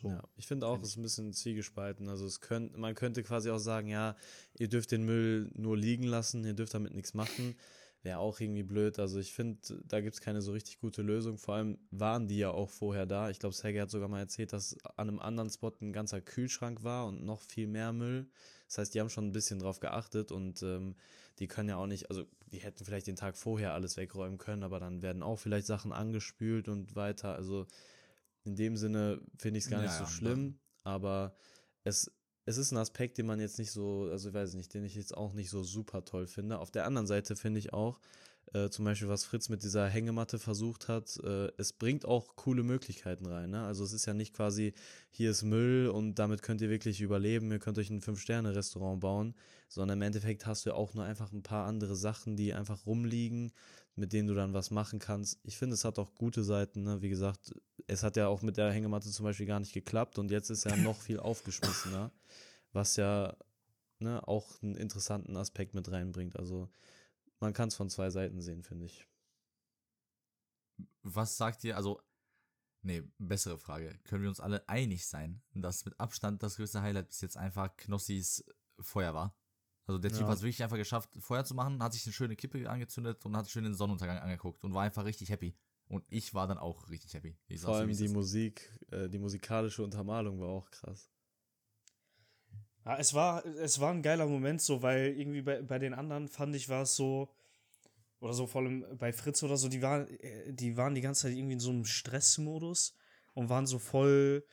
So. 0.00 0.08
Ja, 0.08 0.22
ich 0.36 0.46
finde 0.46 0.66
auch, 0.66 0.80
es 0.82 0.90
ist 0.90 0.96
ein 0.96 1.02
bisschen 1.02 1.32
zwiegespalten. 1.32 2.08
Also 2.08 2.26
es 2.26 2.40
könnt, 2.40 2.76
man 2.76 2.94
könnte 2.94 3.22
quasi 3.22 3.50
auch 3.50 3.58
sagen, 3.58 3.88
ja, 3.88 4.16
ihr 4.58 4.68
dürft 4.68 4.90
den 4.90 5.04
Müll 5.04 5.50
nur 5.54 5.76
liegen 5.76 6.04
lassen, 6.04 6.44
ihr 6.44 6.54
dürft 6.54 6.74
damit 6.74 6.94
nichts 6.94 7.14
machen. 7.14 7.54
Wäre 8.04 8.18
auch 8.20 8.38
irgendwie 8.38 8.62
blöd. 8.62 9.00
Also 9.00 9.18
ich 9.18 9.32
finde, 9.32 9.58
da 9.88 10.00
gibt 10.02 10.14
es 10.14 10.20
keine 10.22 10.42
so 10.42 10.52
richtig 10.52 10.78
gute 10.78 11.02
Lösung. 11.02 11.38
Vor 11.38 11.56
allem 11.56 11.78
waren 11.90 12.28
die 12.28 12.38
ja 12.38 12.50
auch 12.50 12.70
vorher 12.70 13.06
da. 13.06 13.30
Ich 13.30 13.40
glaube, 13.40 13.54
Sergei 13.56 13.80
hat 13.80 13.90
sogar 13.90 14.08
mal 14.08 14.20
erzählt, 14.20 14.52
dass 14.52 14.78
an 14.96 15.08
einem 15.08 15.20
anderen 15.20 15.50
Spot 15.50 15.72
ein 15.80 15.92
ganzer 15.92 16.20
Kühlschrank 16.20 16.84
war 16.84 17.06
und 17.06 17.24
noch 17.24 17.40
viel 17.42 17.66
mehr 17.66 17.92
Müll. 17.94 18.28
Das 18.68 18.78
heißt, 18.78 18.94
die 18.94 19.00
haben 19.00 19.10
schon 19.10 19.26
ein 19.28 19.32
bisschen 19.32 19.58
drauf 19.58 19.80
geachtet 19.80 20.32
und 20.32 20.62
ähm, 20.62 20.96
die 21.38 21.48
können 21.48 21.70
ja 21.70 21.76
auch 21.76 21.86
nicht, 21.86 22.10
also 22.10 22.26
die 22.52 22.58
hätten 22.58 22.84
vielleicht 22.84 23.06
den 23.06 23.16
Tag 23.16 23.36
vorher 23.36 23.74
alles 23.74 23.96
wegräumen 23.96 24.38
können, 24.38 24.62
aber 24.64 24.80
dann 24.80 25.02
werden 25.02 25.22
auch 25.22 25.38
vielleicht 25.38 25.66
Sachen 25.66 25.92
angespült 25.92 26.68
und 26.68 26.94
weiter. 26.96 27.34
Also 27.34 27.66
in 28.44 28.56
dem 28.56 28.76
Sinne 28.76 29.20
finde 29.38 29.58
ich 29.58 29.64
es 29.64 29.70
gar 29.70 29.80
Ja, 29.80 29.82
nicht 29.82 29.94
so 29.94 30.06
schlimm, 30.06 30.58
aber 30.82 31.36
es, 31.84 32.12
es 32.46 32.56
ist 32.56 32.72
ein 32.72 32.78
Aspekt, 32.78 33.18
den 33.18 33.26
man 33.26 33.40
jetzt 33.40 33.58
nicht 33.58 33.70
so, 33.70 34.08
also 34.10 34.28
ich 34.28 34.34
weiß 34.34 34.54
nicht, 34.54 34.72
den 34.74 34.84
ich 34.84 34.94
jetzt 34.94 35.16
auch 35.16 35.32
nicht 35.32 35.50
so 35.50 35.62
super 35.62 36.04
toll 36.04 36.26
finde. 36.26 36.58
Auf 36.58 36.70
der 36.70 36.86
anderen 36.86 37.06
Seite 37.06 37.36
finde 37.36 37.58
ich 37.58 37.72
auch, 37.72 38.00
äh, 38.52 38.68
zum 38.68 38.84
Beispiel, 38.84 39.08
was 39.08 39.24
Fritz 39.24 39.48
mit 39.48 39.62
dieser 39.62 39.88
Hängematte 39.88 40.38
versucht 40.38 40.88
hat, 40.88 41.18
äh, 41.24 41.48
es 41.56 41.72
bringt 41.72 42.04
auch 42.04 42.36
coole 42.36 42.62
Möglichkeiten 42.62 43.26
rein. 43.26 43.50
Ne? 43.50 43.64
Also 43.64 43.84
es 43.84 43.92
ist 43.92 44.06
ja 44.06 44.14
nicht 44.14 44.34
quasi, 44.34 44.74
hier 45.10 45.30
ist 45.30 45.42
Müll 45.42 45.88
und 45.88 46.16
damit 46.18 46.42
könnt 46.42 46.60
ihr 46.60 46.70
wirklich 46.70 47.00
überleben, 47.00 47.50
ihr 47.50 47.58
könnt 47.58 47.78
euch 47.78 47.90
ein 47.90 48.02
Fünf-Sterne-Restaurant 48.02 49.00
bauen, 49.00 49.34
sondern 49.68 49.98
im 49.98 50.02
Endeffekt 50.02 50.46
hast 50.46 50.66
du 50.66 50.70
ja 50.70 50.76
auch 50.76 50.94
nur 50.94 51.04
einfach 51.04 51.32
ein 51.32 51.42
paar 51.42 51.66
andere 51.66 51.96
Sachen, 51.96 52.36
die 52.36 52.52
einfach 52.52 52.86
rumliegen, 52.86 53.52
mit 53.96 54.12
denen 54.12 54.28
du 54.28 54.34
dann 54.34 54.54
was 54.54 54.70
machen 54.70 54.98
kannst. 54.98 55.38
Ich 55.44 55.56
finde, 55.56 55.74
es 55.74 55.84
hat 55.84 55.98
auch 55.98 56.14
gute 56.14 56.42
Seiten. 56.42 56.82
Ne? 56.82 57.02
Wie 57.02 57.08
gesagt, 57.08 57.54
es 57.86 58.02
hat 58.02 58.16
ja 58.16 58.28
auch 58.28 58.42
mit 58.42 58.56
der 58.56 58.72
Hängematte 58.72 59.10
zum 59.10 59.24
Beispiel 59.24 59.46
gar 59.46 59.60
nicht 59.60 59.72
geklappt 59.72 60.18
und 60.18 60.30
jetzt 60.30 60.50
ist 60.50 60.64
ja 60.64 60.76
noch 60.76 61.00
viel 61.00 61.20
aufgeschmissener, 61.20 62.10
was 62.72 62.96
ja 62.96 63.36
ne, 64.00 64.26
auch 64.26 64.60
einen 64.62 64.74
interessanten 64.74 65.36
Aspekt 65.36 65.74
mit 65.74 65.90
reinbringt. 65.90 66.36
Also 66.36 66.68
man 67.40 67.52
kann 67.52 67.68
es 67.68 67.74
von 67.74 67.90
zwei 67.90 68.10
Seiten 68.10 68.40
sehen, 68.40 68.62
finde 68.62 68.86
ich. 68.86 69.06
Was 71.02 71.36
sagt 71.36 71.62
ihr, 71.64 71.76
also, 71.76 72.00
nee, 72.82 73.02
bessere 73.18 73.58
Frage. 73.58 73.98
Können 74.04 74.22
wir 74.22 74.28
uns 74.28 74.40
alle 74.40 74.68
einig 74.68 75.06
sein, 75.06 75.42
dass 75.52 75.84
mit 75.84 75.98
Abstand 76.00 76.42
das 76.42 76.56
größte 76.56 76.82
Highlight 76.82 77.08
bis 77.08 77.20
jetzt 77.20 77.36
einfach 77.36 77.76
Knossis 77.76 78.44
Feuer 78.80 79.14
war? 79.14 79.36
Also 79.86 79.98
der 79.98 80.10
Typ 80.10 80.22
Ja. 80.22 80.28
hat 80.28 80.36
es 80.36 80.42
wirklich 80.42 80.62
einfach 80.62 80.76
geschafft, 80.76 81.10
Feuer 81.20 81.44
zu 81.44 81.54
machen, 81.54 81.82
hat 81.82 81.92
sich 81.92 82.06
eine 82.06 82.12
schöne 82.12 82.36
Kippe 82.36 82.68
angezündet 82.68 83.24
und 83.24 83.36
hat 83.36 83.50
schön 83.50 83.64
den 83.64 83.74
Sonnenuntergang 83.74 84.18
angeguckt 84.18 84.64
und 84.64 84.72
war 84.72 84.82
einfach 84.82 85.04
richtig 85.04 85.28
happy. 85.30 85.54
Und 85.88 86.04
ich 86.08 86.32
war 86.32 86.46
dann 86.46 86.58
auch 86.58 86.88
richtig 86.88 87.12
happy. 87.12 87.36
Ich 87.48 87.60
Vor 87.60 87.76
allem 87.76 87.94
die. 87.94 88.08
Musik, 88.08 88.72
äh, 88.90 89.08
die 89.08 89.18
musikalische 89.18 89.82
Untermalung 89.82 90.40
war 90.40 90.48
auch 90.48 90.70
krass. 90.70 91.10
Ja, 92.86 92.96
es 92.98 93.14
war, 93.14 93.44
es 93.44 93.80
war 93.80 93.90
ein 93.92 94.02
geiler 94.02 94.26
Moment, 94.26 94.60
so, 94.60 94.82
weil 94.82 95.18
irgendwie 95.18 95.42
bei, 95.42 95.62
bei 95.62 95.78
den 95.78 95.94
anderen 95.94 96.28
fand 96.28 96.54
ich, 96.54 96.68
war 96.68 96.82
es 96.82 96.96
so, 96.96 97.28
oder 98.20 98.34
so 98.34 98.46
vor 98.46 98.62
allem 98.62 98.84
bei 98.98 99.12
Fritz 99.12 99.42
oder 99.42 99.56
so, 99.56 99.68
die 99.68 99.82
waren, 99.82 100.08
äh, 100.20 100.52
die 100.52 100.76
waren 100.76 100.94
die 100.94 101.00
ganze 101.00 101.22
Zeit 101.22 101.36
irgendwie 101.36 101.54
in 101.54 101.60
so 101.60 101.70
einem 101.70 101.84
Stressmodus 101.84 102.94
und 103.34 103.48
waren 103.48 103.66
so 103.66 103.78
voll, 103.78 104.44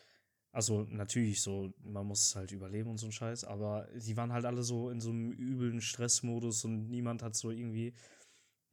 also 0.52 0.84
natürlich 0.90 1.42
so, 1.42 1.74
man 1.84 2.06
muss 2.06 2.36
halt 2.36 2.52
überleben 2.52 2.90
und 2.90 2.98
so 2.98 3.06
ein 3.06 3.12
Scheiß, 3.12 3.46
aber 3.46 3.88
die 3.96 4.18
waren 4.18 4.34
halt 4.34 4.46
alle 4.46 4.64
so 4.64 4.90
in 4.90 5.00
so 5.00 5.10
einem 5.10 5.32
üblen 5.32 5.82
Stressmodus 5.82 6.66
und 6.66 6.90
niemand 6.90 7.24
hat 7.24 7.36
so 7.36 7.52
irgendwie 7.52 7.94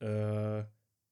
äh, 0.00 0.64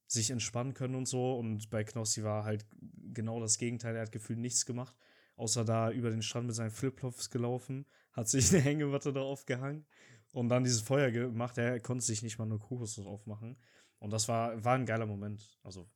sich 0.08 0.30
entspannen 0.30 0.74
können 0.74 0.94
und 0.94 1.06
so. 1.06 1.36
Und 1.38 1.70
bei 1.70 1.84
Knossi 1.84 2.24
war 2.24 2.44
halt 2.44 2.66
genau 3.12 3.40
das 3.40 3.58
Gegenteil. 3.58 3.94
Er 3.96 4.02
hat 4.02 4.12
gefühlt 4.12 4.38
nichts 4.38 4.66
gemacht, 4.66 4.96
außer 5.36 5.64
da 5.64 5.90
über 5.90 6.10
den 6.10 6.22
Strand 6.22 6.46
mit 6.46 6.56
seinen 6.56 6.70
Flipflops 6.70 7.30
gelaufen, 7.30 7.86
hat 8.12 8.28
sich 8.28 8.50
eine 8.52 8.62
Hängematte 8.62 9.12
da 9.12 9.20
aufgehangen 9.20 9.86
und 10.32 10.48
dann 10.48 10.64
dieses 10.64 10.82
Feuer 10.82 11.10
gemacht. 11.10 11.58
Er 11.58 11.80
konnte 11.80 12.04
sich 12.04 12.22
nicht 12.22 12.38
mal 12.38 12.44
eine 12.44 12.58
Kokosnuss 12.58 13.06
aufmachen. 13.06 13.56
Und 13.98 14.10
das 14.12 14.28
war, 14.28 14.62
war 14.64 14.74
ein 14.74 14.86
geiler 14.86 15.06
Moment. 15.06 15.58
Also. 15.62 15.88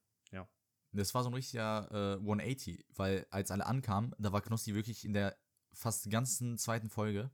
Das 0.93 1.15
war 1.15 1.23
so 1.23 1.31
ein 1.31 1.35
richtiger 1.35 2.17
äh, 2.17 2.21
180, 2.21 2.85
weil 2.97 3.27
als 3.31 3.51
alle 3.51 3.67
ankamen, 3.67 4.15
da 4.19 4.33
war 4.33 4.41
Knossi 4.41 4.75
wirklich 4.75 5.05
in 5.05 5.13
der 5.13 5.37
fast 5.73 6.11
ganzen 6.11 6.59
zweiten 6.59 6.91
Folge, 6.91 7.31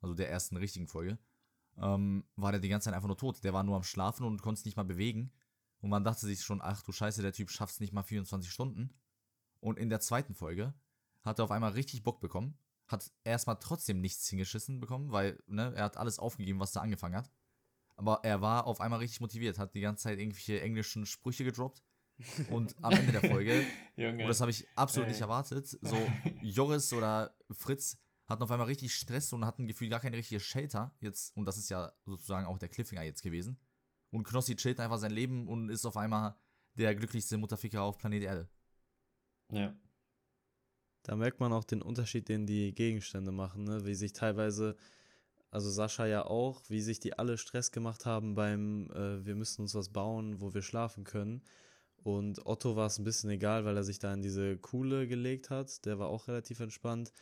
also 0.00 0.14
der 0.14 0.30
ersten 0.30 0.56
richtigen 0.56 0.88
Folge, 0.88 1.18
ähm, 1.78 2.24
war 2.36 2.52
der 2.52 2.60
die 2.60 2.68
ganze 2.68 2.86
Zeit 2.86 2.94
einfach 2.94 3.08
nur 3.08 3.16
tot. 3.16 3.42
Der 3.44 3.52
war 3.52 3.62
nur 3.62 3.76
am 3.76 3.82
Schlafen 3.82 4.26
und 4.26 4.42
konnte 4.42 4.58
sich 4.58 4.66
nicht 4.66 4.76
mal 4.76 4.82
bewegen. 4.82 5.32
Und 5.80 5.90
man 5.90 6.04
dachte 6.04 6.26
sich 6.26 6.42
schon, 6.42 6.60
ach 6.62 6.82
du 6.82 6.92
Scheiße, 6.92 7.22
der 7.22 7.32
Typ 7.32 7.50
schafft 7.50 7.74
es 7.74 7.80
nicht 7.80 7.92
mal 7.92 8.02
24 8.02 8.50
Stunden. 8.50 8.94
Und 9.60 9.78
in 9.78 9.88
der 9.88 10.00
zweiten 10.00 10.34
Folge 10.34 10.74
hat 11.22 11.38
er 11.38 11.44
auf 11.44 11.50
einmal 11.50 11.72
richtig 11.72 12.02
Bock 12.02 12.20
bekommen, 12.20 12.58
hat 12.86 13.10
erstmal 13.24 13.58
trotzdem 13.58 14.00
nichts 14.00 14.28
hingeschissen 14.28 14.80
bekommen, 14.80 15.12
weil 15.12 15.42
ne, 15.46 15.72
er 15.74 15.84
hat 15.84 15.96
alles 15.96 16.18
aufgegeben, 16.18 16.60
was 16.60 16.72
da 16.72 16.80
angefangen 16.80 17.16
hat. 17.16 17.30
Aber 17.96 18.20
er 18.24 18.40
war 18.40 18.66
auf 18.66 18.80
einmal 18.80 18.98
richtig 18.98 19.20
motiviert, 19.20 19.58
hat 19.58 19.74
die 19.74 19.80
ganze 19.80 20.04
Zeit 20.04 20.18
irgendwelche 20.18 20.60
englischen 20.60 21.06
Sprüche 21.06 21.44
gedroppt. 21.44 21.82
Und 22.50 22.74
am 22.82 22.92
Ende 22.92 23.12
der 23.12 23.30
Folge 23.30 23.64
Junge. 23.96 24.22
und 24.22 24.28
das 24.28 24.40
habe 24.40 24.50
ich 24.50 24.66
absolut 24.74 25.08
nicht 25.08 25.20
erwartet. 25.20 25.66
So, 25.68 25.96
Joris 26.42 26.92
oder 26.92 27.34
Fritz 27.50 27.98
hatten 28.26 28.42
auf 28.42 28.50
einmal 28.50 28.66
richtig 28.66 28.94
Stress 28.94 29.32
und 29.32 29.44
hatten 29.44 29.66
gefühlt 29.66 29.90
gar 29.90 30.00
keine 30.00 30.16
richtige 30.16 30.40
Shelter 30.40 30.94
jetzt. 31.00 31.36
Und 31.36 31.44
das 31.46 31.58
ist 31.58 31.68
ja 31.70 31.92
sozusagen 32.06 32.46
auch 32.46 32.58
der 32.58 32.68
Cliffhanger 32.68 33.02
jetzt 33.02 33.22
gewesen. 33.22 33.58
Und 34.10 34.24
Knossi 34.24 34.56
chillt 34.56 34.80
einfach 34.80 34.98
sein 34.98 35.10
Leben 35.10 35.48
und 35.48 35.68
ist 35.68 35.86
auf 35.86 35.96
einmal 35.96 36.36
der 36.74 36.94
glücklichste 36.94 37.38
Mutterficker 37.38 37.82
auf 37.82 37.98
Planet 37.98 38.22
Erde. 38.22 38.48
ja. 39.50 39.74
Da 41.04 41.16
merkt 41.16 41.40
man 41.40 41.52
auch 41.52 41.64
den 41.64 41.82
Unterschied, 41.82 42.28
den 42.28 42.46
die 42.46 42.72
Gegenstände 42.74 43.32
machen, 43.32 43.64
ne? 43.64 43.84
wie 43.84 43.94
sich 43.94 44.12
teilweise, 44.12 44.76
also 45.50 45.68
Sascha 45.68 46.06
ja 46.06 46.24
auch, 46.24 46.62
wie 46.68 46.80
sich 46.80 47.00
die 47.00 47.18
alle 47.18 47.38
Stress 47.38 47.72
gemacht 47.72 48.06
haben 48.06 48.36
beim, 48.36 48.88
äh, 48.92 49.26
wir 49.26 49.34
müssen 49.34 49.62
uns 49.62 49.74
was 49.74 49.88
bauen, 49.88 50.40
wo 50.40 50.54
wir 50.54 50.62
schlafen 50.62 51.02
können. 51.02 51.42
Und 52.04 52.44
Otto 52.46 52.74
war 52.74 52.86
es 52.86 52.98
ein 52.98 53.04
bisschen 53.04 53.30
egal, 53.30 53.64
weil 53.64 53.76
er 53.76 53.84
sich 53.84 53.98
da 53.98 54.12
in 54.12 54.22
diese 54.22 54.58
Kuhle 54.58 55.06
gelegt 55.06 55.50
hat. 55.50 55.84
Der 55.84 55.98
war 55.98 56.08
auch 56.08 56.26
relativ 56.28 56.60
entspannt. 56.60 57.12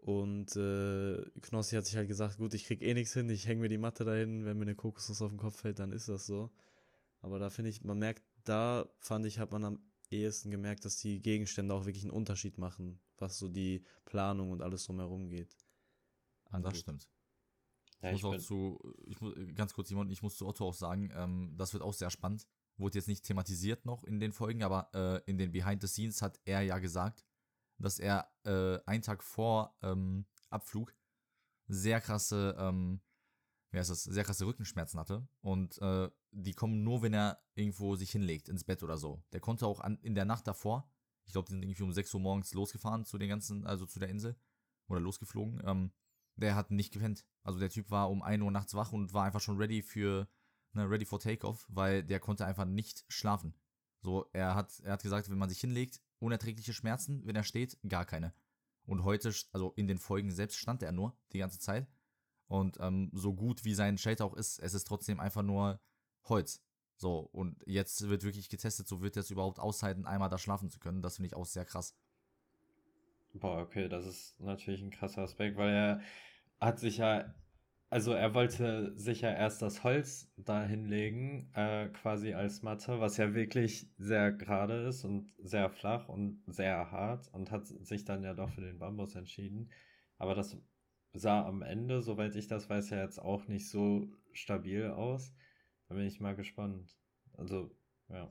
Und 0.00 0.54
äh, 0.56 1.22
Knossi 1.40 1.76
hat 1.76 1.86
sich 1.86 1.96
halt 1.96 2.08
gesagt, 2.08 2.36
gut, 2.36 2.52
ich 2.54 2.66
krieg 2.66 2.82
eh 2.82 2.92
nichts 2.92 3.14
hin, 3.14 3.28
ich 3.30 3.46
hänge 3.46 3.62
mir 3.62 3.70
die 3.70 3.78
Matte 3.78 4.04
dahin, 4.04 4.44
wenn 4.44 4.58
mir 4.58 4.64
eine 4.64 4.74
Kokosnuss 4.74 5.22
auf 5.22 5.30
den 5.30 5.38
Kopf 5.38 5.60
fällt, 5.60 5.78
dann 5.78 5.92
ist 5.92 6.08
das 6.08 6.26
so. 6.26 6.50
Aber 7.22 7.38
da 7.38 7.48
finde 7.48 7.70
ich, 7.70 7.84
man 7.84 7.98
merkt, 7.98 8.22
da 8.44 8.86
fand 8.98 9.24
ich, 9.24 9.38
hat 9.38 9.50
man 9.50 9.64
am 9.64 9.78
ehesten 10.10 10.50
gemerkt, 10.50 10.84
dass 10.84 10.98
die 10.98 11.22
Gegenstände 11.22 11.74
auch 11.74 11.86
wirklich 11.86 12.04
einen 12.04 12.12
Unterschied 12.12 12.58
machen, 12.58 13.00
was 13.16 13.38
so 13.38 13.48
die 13.48 13.82
Planung 14.04 14.50
und 14.50 14.60
alles 14.60 14.84
drumherum 14.84 15.28
geht. 15.28 15.56
Das 16.44 16.52
angeht. 16.52 16.76
stimmt. 16.76 17.08
ja 18.02 18.10
ich 18.10 18.16
ich 18.16 18.22
muss 18.22 18.28
auch 18.28 18.32
bin, 18.32 18.40
zu, 18.40 18.94
ich 19.06 19.20
muss, 19.22 19.34
ganz 19.54 19.72
kurz, 19.72 19.88
Simon, 19.88 20.10
ich 20.10 20.22
muss 20.22 20.36
zu 20.36 20.46
Otto 20.46 20.68
auch 20.68 20.74
sagen, 20.74 21.10
ähm, 21.14 21.54
das 21.56 21.72
wird 21.72 21.82
auch 21.82 21.94
sehr 21.94 22.10
spannend. 22.10 22.46
Wurde 22.76 22.98
jetzt 22.98 23.08
nicht 23.08 23.24
thematisiert 23.24 23.86
noch 23.86 24.04
in 24.04 24.18
den 24.18 24.32
Folgen, 24.32 24.62
aber 24.62 24.90
äh, 24.94 25.30
in 25.30 25.38
den 25.38 25.52
Behind 25.52 25.80
the 25.80 25.88
Scenes 25.88 26.22
hat 26.22 26.40
er 26.44 26.62
ja 26.62 26.78
gesagt, 26.78 27.24
dass 27.78 27.98
er 27.98 28.28
äh, 28.44 28.78
einen 28.86 29.02
Tag 29.02 29.22
vor 29.22 29.76
ähm, 29.82 30.26
Abflug 30.50 30.94
sehr 31.66 32.00
krasse, 32.00 32.56
ähm, 32.58 33.00
wie 33.70 33.78
heißt 33.78 33.90
das, 33.90 34.04
sehr 34.04 34.24
krasse 34.24 34.46
Rückenschmerzen 34.46 34.98
hatte. 34.98 35.26
Und 35.40 35.80
äh, 35.80 36.10
die 36.30 36.52
kommen 36.52 36.82
nur, 36.82 37.02
wenn 37.02 37.14
er 37.14 37.42
irgendwo 37.54 37.96
sich 37.96 38.10
hinlegt, 38.10 38.48
ins 38.48 38.64
Bett 38.64 38.82
oder 38.82 38.98
so. 38.98 39.22
Der 39.32 39.40
konnte 39.40 39.66
auch 39.66 39.80
an, 39.80 39.98
in 40.02 40.14
der 40.14 40.24
Nacht 40.24 40.46
davor, 40.46 40.90
ich 41.26 41.32
glaube, 41.32 41.46
die 41.46 41.52
sind 41.52 41.62
irgendwie 41.62 41.82
um 41.82 41.92
6 41.92 42.12
Uhr 42.14 42.20
morgens 42.20 42.52
losgefahren 42.54 43.04
zu 43.04 43.18
den 43.18 43.28
ganzen, 43.28 43.66
also 43.66 43.86
zu 43.86 43.98
der 43.98 44.08
Insel 44.08 44.36
oder 44.88 45.00
losgeflogen. 45.00 45.62
Ähm, 45.64 45.92
der 46.36 46.54
hat 46.54 46.70
nicht 46.70 46.92
gepennt. 46.92 47.24
Also 47.42 47.58
der 47.58 47.70
Typ 47.70 47.90
war 47.90 48.10
um 48.10 48.22
1 48.22 48.42
Uhr 48.42 48.50
nachts 48.50 48.74
wach 48.74 48.92
und 48.92 49.12
war 49.12 49.24
einfach 49.24 49.40
schon 49.40 49.56
ready 49.56 49.82
für, 49.82 50.28
ne, 50.74 50.88
ready 50.88 51.04
for 51.04 51.20
takeoff, 51.20 51.66
weil 51.68 52.02
der 52.02 52.20
konnte 52.20 52.46
einfach 52.46 52.64
nicht 52.64 53.04
schlafen. 53.08 53.54
So, 54.00 54.26
er 54.32 54.54
hat, 54.54 54.80
er 54.80 54.92
hat 54.92 55.02
gesagt, 55.02 55.30
wenn 55.30 55.38
man 55.38 55.48
sich 55.48 55.60
hinlegt, 55.60 56.00
unerträgliche 56.18 56.74
Schmerzen, 56.74 57.26
wenn 57.26 57.36
er 57.36 57.44
steht, 57.44 57.78
gar 57.88 58.04
keine. 58.04 58.34
Und 58.86 59.04
heute, 59.04 59.32
also 59.52 59.72
in 59.76 59.88
den 59.88 59.98
Folgen 59.98 60.30
selbst 60.30 60.58
stand 60.58 60.82
er 60.82 60.92
nur 60.92 61.16
die 61.32 61.38
ganze 61.38 61.58
Zeit. 61.58 61.88
Und 62.46 62.76
ähm, 62.80 63.10
so 63.14 63.34
gut 63.34 63.64
wie 63.64 63.74
sein 63.74 63.96
Shelter 63.96 64.26
auch 64.26 64.34
ist, 64.34 64.58
es 64.58 64.74
ist 64.74 64.86
trotzdem 64.86 65.20
einfach 65.20 65.42
nur 65.42 65.80
Holz. 66.24 66.62
So, 66.96 67.20
und 67.32 67.62
jetzt 67.66 68.08
wird 68.08 68.22
wirklich 68.22 68.48
getestet, 68.48 68.86
so 68.86 69.00
wird 69.00 69.16
er 69.16 69.20
es 69.20 69.30
überhaupt 69.30 69.58
aushalten, 69.58 70.06
einmal 70.06 70.28
da 70.28 70.38
schlafen 70.38 70.70
zu 70.70 70.78
können. 70.78 71.02
Das 71.02 71.16
finde 71.16 71.28
ich 71.28 71.34
auch 71.34 71.46
sehr 71.46 71.64
krass. 71.64 71.96
boah, 73.32 73.58
okay, 73.58 73.88
das 73.88 74.06
ist 74.06 74.38
natürlich 74.40 74.82
ein 74.82 74.90
krasser 74.90 75.22
Aspekt, 75.22 75.56
weil 75.56 75.70
er 75.70 76.00
hat 76.60 76.78
sich 76.78 76.98
ja, 76.98 77.34
also 77.94 78.12
er 78.12 78.34
wollte 78.34 78.92
sich 78.98 79.20
ja 79.20 79.32
erst 79.32 79.62
das 79.62 79.84
Holz 79.84 80.28
da 80.36 80.64
hinlegen, 80.64 81.48
äh, 81.54 81.88
quasi 81.90 82.34
als 82.34 82.60
Matte, 82.60 82.98
was 82.98 83.18
ja 83.18 83.34
wirklich 83.34 83.88
sehr 83.98 84.32
gerade 84.32 84.88
ist 84.88 85.04
und 85.04 85.32
sehr 85.38 85.70
flach 85.70 86.08
und 86.08 86.42
sehr 86.48 86.90
hart 86.90 87.28
und 87.32 87.52
hat 87.52 87.68
sich 87.68 88.04
dann 88.04 88.24
ja 88.24 88.34
doch 88.34 88.50
für 88.50 88.62
den 88.62 88.80
Bambus 88.80 89.14
entschieden. 89.14 89.70
Aber 90.18 90.34
das 90.34 90.56
sah 91.12 91.46
am 91.46 91.62
Ende, 91.62 92.02
soweit 92.02 92.34
ich 92.34 92.48
das 92.48 92.68
weiß, 92.68 92.90
ja 92.90 93.00
jetzt 93.00 93.20
auch 93.20 93.46
nicht 93.46 93.68
so 93.70 94.08
stabil 94.32 94.90
aus. 94.90 95.32
Da 95.88 95.94
bin 95.94 96.04
ich 96.04 96.18
mal 96.18 96.34
gespannt. 96.34 96.98
Also, 97.34 97.70
ja. 98.08 98.28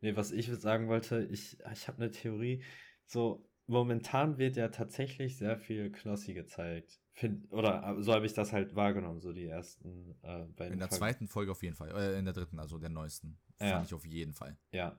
Nee, 0.00 0.14
was 0.14 0.30
ich 0.30 0.46
sagen 0.46 0.86
wollte, 0.86 1.24
ich, 1.24 1.58
ich 1.72 1.88
habe 1.88 1.98
eine 1.98 2.12
Theorie. 2.12 2.62
So, 3.06 3.44
momentan 3.66 4.38
wird 4.38 4.56
ja 4.56 4.68
tatsächlich 4.68 5.36
sehr 5.36 5.56
viel 5.56 5.90
Knossi 5.92 6.34
gezeigt. 6.34 7.00
Find, 7.14 7.52
oder 7.52 7.96
so 8.02 8.12
habe 8.14 8.24
ich 8.26 8.32
das 8.32 8.52
halt 8.52 8.74
wahrgenommen, 8.74 9.20
so 9.20 9.32
die 9.32 9.46
ersten 9.46 10.12
äh, 10.22 10.44
beiden 10.56 10.74
In 10.74 10.78
der 10.78 10.88
Folgen. 10.88 10.98
zweiten 10.98 11.28
Folge 11.28 11.52
auf 11.52 11.62
jeden 11.62 11.76
Fall. 11.76 11.90
Äh, 11.90 12.18
in 12.18 12.24
der 12.24 12.34
dritten, 12.34 12.58
also 12.58 12.78
der 12.78 12.88
neuesten. 12.88 13.38
Ja. 13.60 13.68
Fand 13.68 13.86
ich 13.86 13.94
auf 13.94 14.06
jeden 14.06 14.32
Fall. 14.32 14.56
Ja. 14.72 14.98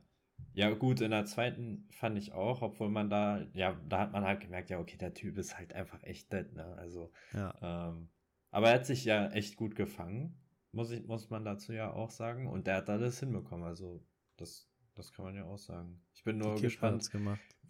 Ja, 0.54 0.70
gut, 0.72 1.02
in 1.02 1.12
der 1.12 1.26
zweiten 1.26 1.88
fand 1.92 2.18
ich 2.18 2.34
auch, 2.34 2.62
obwohl 2.62 2.90
man 2.90 3.10
da, 3.10 3.46
ja, 3.54 3.80
da 3.88 4.00
hat 4.00 4.12
man 4.12 4.24
halt 4.24 4.42
gemerkt, 4.42 4.70
ja, 4.70 4.80
okay, 4.80 4.98
der 4.98 5.14
Typ 5.14 5.38
ist 5.38 5.58
halt 5.58 5.74
einfach 5.74 6.04
echt 6.04 6.32
dead, 6.34 6.54
ne? 6.54 6.66
Also, 6.78 7.12
Ja. 7.34 7.54
ähm, 7.90 8.10
aber 8.52 8.70
er 8.70 8.76
hat 8.76 8.86
sich 8.86 9.06
ja 9.06 9.30
echt 9.32 9.56
gut 9.56 9.76
gefangen, 9.76 10.38
muss 10.72 10.92
ich, 10.92 11.06
muss 11.06 11.30
man 11.30 11.46
dazu 11.46 11.72
ja 11.74 11.92
auch 11.92 12.10
sagen. 12.12 12.48
Und 12.48 12.68
der 12.68 12.78
hat 12.78 12.90
alles 12.90 13.20
hinbekommen. 13.20 13.66
Also, 13.66 14.04
das 14.38 14.68
Das 14.96 15.12
kann 15.12 15.26
man 15.26 15.36
ja 15.36 15.46
auch 15.46 15.58
sagen. 15.58 16.02
Ich 16.14 16.24
bin 16.24 16.38
nur 16.38 16.56
gespannt, 16.62 17.10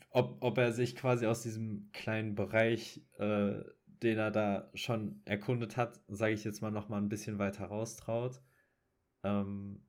ob, 0.09 0.37
ob 0.41 0.57
er 0.57 0.73
sich 0.73 0.95
quasi 0.95 1.25
aus 1.25 1.41
diesem 1.41 1.89
kleinen 1.93 2.35
Bereich, 2.35 3.01
äh, 3.17 3.63
den 3.85 4.17
er 4.17 4.31
da 4.31 4.69
schon 4.73 5.21
erkundet 5.25 5.77
hat, 5.77 6.01
sage 6.07 6.33
ich 6.33 6.43
jetzt 6.43 6.61
mal 6.61 6.71
noch 6.71 6.89
mal 6.89 6.97
ein 6.97 7.09
bisschen 7.09 7.39
weiter 7.39 7.65
raustraut. 7.65 8.41
Ähm, 9.23 9.85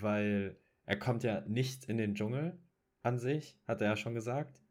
weil 0.00 0.58
er 0.86 0.98
kommt 0.98 1.22
ja 1.22 1.42
nicht 1.42 1.84
in 1.84 1.98
den 1.98 2.14
Dschungel 2.14 2.58
an 3.02 3.18
sich, 3.18 3.58
hat 3.66 3.82
er 3.82 3.88
ja 3.88 3.96
schon 3.96 4.14
gesagt. 4.14 4.62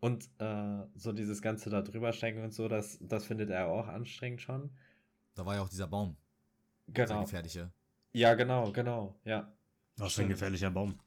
Und 0.00 0.30
äh, 0.38 0.82
so 0.94 1.12
dieses 1.12 1.42
Ganze 1.42 1.70
da 1.70 1.82
drüber 1.82 2.12
stecken 2.12 2.42
und 2.42 2.52
so, 2.52 2.66
das, 2.68 2.98
das 3.02 3.26
findet 3.26 3.50
er 3.50 3.68
auch 3.68 3.86
anstrengend 3.86 4.40
schon. 4.40 4.70
Da 5.34 5.46
war 5.46 5.54
ja 5.54 5.62
auch 5.62 5.68
dieser 5.68 5.86
Baum, 5.86 6.16
der 6.86 7.06
Genau. 7.06 7.20
gefährliche. 7.20 7.72
Ja, 8.12 8.34
genau, 8.34 8.72
genau, 8.72 9.20
ja. 9.24 9.52
Was 9.96 10.14
für 10.14 10.22
ein 10.22 10.28
gefährlicher 10.28 10.70
Baum. 10.70 10.98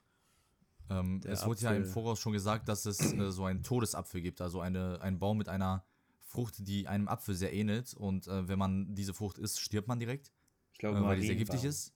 Ähm, 0.90 1.22
es 1.26 1.46
wurde 1.46 1.62
ja 1.62 1.72
im 1.72 1.82
Apfel. 1.82 1.92
Voraus 1.92 2.20
schon 2.20 2.34
gesagt, 2.34 2.68
dass 2.70 2.86
es 2.86 3.14
äh, 3.14 3.32
so 3.32 3.46
einen 3.46 3.64
Todesapfel 3.64 4.22
gibt, 4.22 4.42
also 4.42 4.60
eine, 4.60 5.02
einen 5.02 5.20
Baum 5.20 5.38
mit 5.38 5.50
einer 5.50 5.84
Frucht, 6.22 6.56
die 6.68 6.88
einem 6.88 7.08
Apfel 7.08 7.36
sehr 7.36 7.54
ähnelt. 7.54 7.94
Und 7.94 8.28
äh, 8.28 8.48
wenn 8.48 8.60
man 8.60 8.94
diese 8.94 9.14
Frucht 9.14 9.38
isst, 9.38 9.60
stirbt 9.60 9.88
man 9.88 10.00
direkt, 10.00 10.32
Ich 10.74 10.80
glaube, 10.80 11.00
äh, 11.00 11.02
weil 11.02 11.20
die 11.20 11.28
sehr 11.28 11.36
giftig 11.36 11.64
ist. 11.64 11.94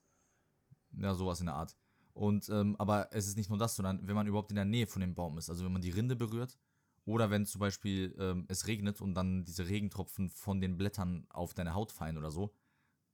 Ja, 0.98 1.14
sowas 1.14 1.40
in 1.40 1.48
der 1.48 1.56
Art. 1.56 1.78
Und 2.14 2.50
ähm, 2.50 2.76
aber 2.80 3.10
es 3.12 3.28
ist 3.28 3.38
nicht 3.38 3.50
nur 3.50 3.60
das, 3.60 3.76
sondern 3.76 4.06
wenn 4.08 4.16
man 4.16 4.28
überhaupt 4.28 4.52
in 4.52 4.56
der 4.56 4.66
Nähe 4.66 4.88
von 4.88 5.02
dem 5.02 5.14
Baum 5.14 5.38
ist, 5.38 5.50
also 5.50 5.64
wenn 5.64 5.72
man 5.72 5.82
die 5.82 5.92
Rinde 5.92 6.16
berührt 6.16 6.58
oder 7.06 7.30
wenn 7.30 7.46
zum 7.46 7.60
Beispiel 7.60 8.16
ähm, 8.20 8.46
es 8.50 8.68
regnet 8.68 9.00
und 9.00 9.14
dann 9.14 9.46
diese 9.46 9.68
Regentropfen 9.68 10.30
von 10.30 10.60
den 10.60 10.78
Blättern 10.78 11.26
auf 11.30 11.54
deine 11.54 11.74
Haut 11.76 11.92
fallen 11.92 12.18
oder 12.18 12.32
so, 12.32 12.54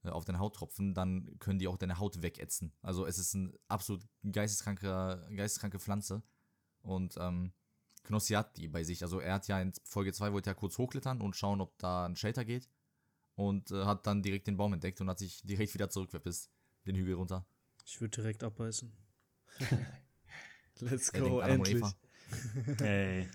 auf 0.09 0.25
deine 0.25 0.39
Haut 0.39 0.55
tropfen, 0.55 0.93
dann 0.93 1.37
können 1.39 1.59
die 1.59 1.67
auch 1.67 1.77
deine 1.77 1.99
Haut 1.99 2.21
wegätzen. 2.21 2.73
Also 2.81 3.05
es 3.05 3.17
ist 3.17 3.33
ein 3.33 3.53
absolut 3.67 4.05
geisteskranke, 4.23 5.27
geisteskranke 5.35 5.79
Pflanze. 5.79 6.23
Und 6.81 7.15
ähm, 7.17 7.53
Knossi 8.03 8.33
hat 8.33 8.57
die 8.57 8.67
bei 8.67 8.83
sich. 8.83 9.03
Also 9.03 9.19
er 9.19 9.33
hat 9.33 9.47
ja 9.47 9.59
in 9.59 9.73
Folge 9.83 10.13
2 10.13 10.33
wollte 10.33 10.51
er 10.51 10.55
kurz 10.55 10.77
hochklettern 10.77 11.21
und 11.21 11.35
schauen, 11.35 11.61
ob 11.61 11.77
da 11.77 12.05
ein 12.05 12.15
Shelter 12.15 12.45
geht. 12.45 12.69
Und 13.35 13.71
äh, 13.71 13.85
hat 13.85 14.07
dann 14.07 14.23
direkt 14.23 14.47
den 14.47 14.57
Baum 14.57 14.73
entdeckt 14.73 15.01
und 15.01 15.09
hat 15.09 15.19
sich 15.19 15.41
direkt 15.41 15.73
wieder 15.73 15.89
zurückverpisst, 15.89 16.49
den 16.85 16.95
Hügel 16.95 17.15
runter. 17.15 17.45
Ich 17.85 17.99
würde 17.99 18.15
direkt 18.15 18.43
abbeißen. 18.43 18.93
Let's 20.79 21.11
go, 21.11 21.39
endlich. 21.39 21.75
Eva. 21.75 21.93
Ey. 22.81 23.29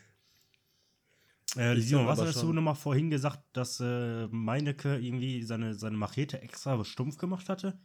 Äh, 1.56 1.76
Simon, 1.76 2.06
was 2.06 2.20
hast 2.20 2.42
du 2.42 2.52
nochmal 2.52 2.74
vorhin 2.74 3.10
gesagt, 3.10 3.40
dass 3.52 3.80
äh, 3.80 4.28
Meinecke 4.28 4.96
irgendwie 4.96 5.42
seine, 5.42 5.74
seine 5.74 5.96
Machete 5.96 6.40
extra 6.40 6.84
stumpf 6.84 7.18
gemacht 7.18 7.48
hatte? 7.48 7.78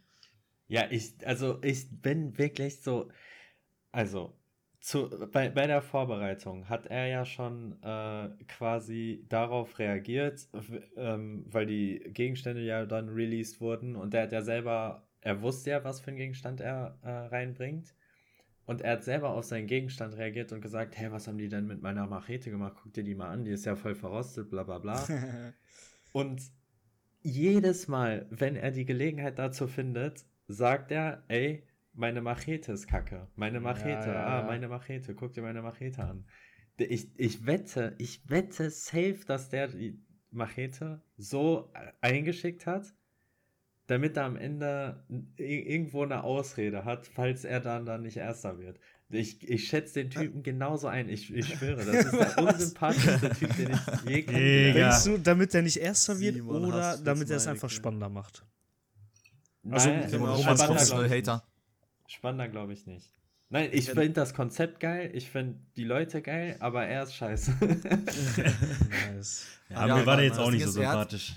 Ja, 0.68 0.86
ich, 0.90 1.14
also 1.26 1.58
ich 1.62 1.88
bin 1.90 2.36
wirklich 2.38 2.82
so, 2.82 3.10
also 3.92 4.36
zu, 4.80 5.10
bei, 5.32 5.48
bei 5.48 5.66
der 5.66 5.82
Vorbereitung 5.82 6.68
hat 6.68 6.86
er 6.86 7.06
ja 7.08 7.24
schon 7.24 7.82
äh, 7.82 8.28
quasi 8.46 9.24
darauf 9.28 9.80
reagiert, 9.80 10.48
ähm, 10.96 11.44
weil 11.48 11.66
die 11.66 11.98
Gegenstände 12.12 12.62
ja 12.62 12.86
dann 12.86 13.08
released 13.08 13.60
wurden 13.60 13.96
und 13.96 14.14
er 14.14 14.22
hat 14.24 14.32
ja 14.32 14.42
selber, 14.42 15.08
er 15.20 15.42
wusste 15.42 15.70
ja, 15.70 15.82
was 15.82 16.00
für 16.00 16.08
einen 16.08 16.18
Gegenstand 16.18 16.60
er 16.60 16.98
äh, 17.02 17.10
reinbringt 17.10 17.95
und 18.66 18.82
er 18.82 18.92
hat 18.92 19.04
selber 19.04 19.30
auf 19.30 19.44
seinen 19.44 19.66
Gegenstand 19.66 20.16
reagiert 20.16 20.52
und 20.52 20.60
gesagt, 20.60 20.96
hey, 20.96 21.10
was 21.12 21.28
haben 21.28 21.38
die 21.38 21.48
denn 21.48 21.66
mit 21.66 21.82
meiner 21.82 22.06
Machete 22.06 22.50
gemacht? 22.50 22.76
Guck 22.82 22.92
dir 22.92 23.04
die 23.04 23.14
mal 23.14 23.28
an, 23.28 23.44
die 23.44 23.52
ist 23.52 23.64
ja 23.64 23.76
voll 23.76 23.94
verrostet, 23.94 24.50
bla 24.50 24.64
bla 24.64 24.78
bla. 24.78 25.06
Und 26.12 26.42
jedes 27.22 27.88
Mal, 27.88 28.26
wenn 28.30 28.56
er 28.56 28.70
die 28.70 28.84
Gelegenheit 28.84 29.38
dazu 29.38 29.66
findet, 29.66 30.24
sagt 30.48 30.90
er, 30.90 31.24
ey, 31.28 31.66
meine 31.92 32.20
Machete 32.20 32.72
ist 32.72 32.86
kacke. 32.86 33.28
Meine 33.36 33.60
Machete, 33.60 33.88
Ja, 33.88 34.12
ja, 34.12 34.26
ah, 34.26 34.40
ja. 34.40 34.46
meine 34.46 34.68
Machete, 34.68 35.14
guck 35.14 35.32
dir 35.32 35.42
meine 35.42 35.62
Machete 35.62 36.02
an. 36.02 36.24
Ich, 36.78 37.08
ich 37.18 37.46
wette, 37.46 37.94
ich 37.98 38.28
wette 38.28 38.70
safe, 38.70 39.20
dass 39.26 39.48
der 39.48 39.68
die 39.68 39.98
Machete 40.30 41.02
so 41.16 41.72
eingeschickt 42.00 42.66
hat, 42.66 42.94
damit 43.86 44.16
er 44.16 44.24
am 44.24 44.36
Ende 44.36 45.04
irgendwo 45.36 46.02
eine 46.02 46.24
Ausrede 46.24 46.84
hat, 46.84 47.06
falls 47.06 47.44
er 47.44 47.60
dann, 47.60 47.86
dann 47.86 48.02
nicht 48.02 48.16
Erster 48.16 48.58
wird. 48.58 48.78
Ich, 49.08 49.48
ich 49.48 49.68
schätze 49.68 49.94
den 50.02 50.10
Typen 50.10 50.42
genauso 50.42 50.88
ein. 50.88 51.08
Ich, 51.08 51.32
ich 51.32 51.46
schwöre, 51.46 51.84
das 51.84 52.06
ist 52.06 52.12
der 52.12 52.38
unsympathischste 52.44 53.30
Typ, 53.30 53.56
den 53.56 53.70
ich 53.72 54.30
je. 54.30 54.72
Denkst 54.72 55.04
du, 55.04 55.18
damit 55.18 55.54
der 55.54 55.62
nicht 55.62 55.76
Erster 55.76 56.18
wird 56.18 56.34
Simon 56.34 56.64
oder 56.64 56.98
damit 56.98 57.30
er 57.30 57.36
es 57.36 57.46
einfach 57.46 57.68
Meinecke. 57.68 57.76
spannender 57.76 58.08
macht? 58.08 58.44
Also, 59.70 59.90
Also, 59.90 60.08
Simon, 60.08 60.10
Genau, 60.10 60.34
Romans 60.34 60.62
spannender 60.62 61.16
Hater. 61.16 61.44
Spannender 62.08 62.48
glaube 62.48 62.72
ich 62.72 62.86
nicht. 62.86 63.12
Nein, 63.48 63.68
ich 63.70 63.86
finde 63.86 64.10
das 64.10 64.34
Konzept 64.34 64.80
geil, 64.80 65.10
ich 65.14 65.30
finde 65.30 65.60
die 65.76 65.84
Leute 65.84 66.20
geil, 66.20 66.56
aber 66.58 66.84
er 66.86 67.04
ist 67.04 67.14
scheiße. 67.14 67.54
Nice. 69.14 69.46
Ja, 69.68 69.86
Ja, 69.86 69.96
mir 69.96 70.06
war 70.06 70.14
aber 70.14 70.16
der 70.16 70.24
jetzt 70.26 70.38
auch 70.38 70.50
nicht 70.50 70.64
so 70.66 70.80
er 70.80 70.90
sympathisch. 70.90 71.34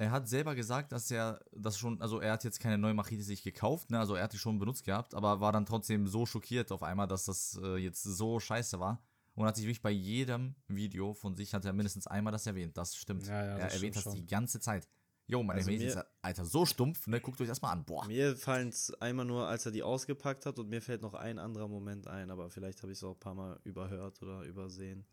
Er 0.00 0.10
hat 0.12 0.28
selber 0.30 0.54
gesagt, 0.54 0.92
dass 0.92 1.10
er 1.10 1.40
das 1.52 1.78
schon, 1.78 2.00
also 2.00 2.20
er 2.20 2.32
hat 2.32 2.42
jetzt 2.42 2.58
keine 2.58 2.78
neue 2.78 2.94
Machete 2.94 3.22
sich 3.22 3.42
gekauft, 3.42 3.90
ne? 3.90 3.98
Also 3.98 4.14
er 4.14 4.24
hat 4.24 4.32
die 4.32 4.38
schon 4.38 4.58
benutzt 4.58 4.84
gehabt, 4.84 5.14
aber 5.14 5.40
war 5.40 5.52
dann 5.52 5.66
trotzdem 5.66 6.06
so 6.06 6.24
schockiert 6.24 6.72
auf 6.72 6.82
einmal, 6.82 7.06
dass 7.06 7.26
das 7.26 7.60
äh, 7.62 7.76
jetzt 7.76 8.02
so 8.02 8.40
scheiße 8.40 8.80
war. 8.80 9.02
Und 9.34 9.46
hat 9.46 9.56
sich 9.56 9.66
wirklich 9.66 9.82
bei 9.82 9.90
jedem 9.90 10.54
Video 10.68 11.12
von 11.12 11.34
sich 11.36 11.52
hat 11.52 11.66
er 11.66 11.74
mindestens 11.74 12.06
einmal 12.06 12.32
das 12.32 12.46
erwähnt. 12.46 12.78
Das 12.78 12.96
stimmt. 12.96 13.26
Ja, 13.26 13.44
ja, 13.44 13.58
er 13.58 13.58
das 13.58 13.74
erwähnt 13.74 13.94
das 13.94 14.02
stimmt 14.02 14.16
die 14.16 14.26
ganze 14.26 14.58
Zeit. 14.58 14.88
Jo, 15.26 15.42
meine 15.42 15.58
Also 15.60 15.70
ist 15.70 15.98
Alter 16.22 16.44
so 16.46 16.64
stumpf, 16.64 17.06
ne? 17.06 17.20
Guckt 17.20 17.38
euch 17.40 17.48
das 17.48 17.60
mal 17.60 17.70
an. 17.70 17.84
Boah. 17.84 18.06
Mir 18.06 18.36
fallen 18.36 18.70
es 18.70 18.92
einmal 19.02 19.26
nur, 19.26 19.46
als 19.46 19.66
er 19.66 19.72
die 19.72 19.82
ausgepackt 19.82 20.46
hat 20.46 20.58
und 20.58 20.70
mir 20.70 20.80
fällt 20.80 21.02
noch 21.02 21.12
ein 21.14 21.38
anderer 21.38 21.68
Moment 21.68 22.06
ein, 22.08 22.30
aber 22.30 22.48
vielleicht 22.50 22.82
habe 22.82 22.90
ich 22.90 22.98
es 22.98 23.04
auch 23.04 23.14
ein 23.14 23.20
paar 23.20 23.34
Mal 23.34 23.60
überhört 23.64 24.20
oder 24.22 24.42
übersehen. 24.44 25.04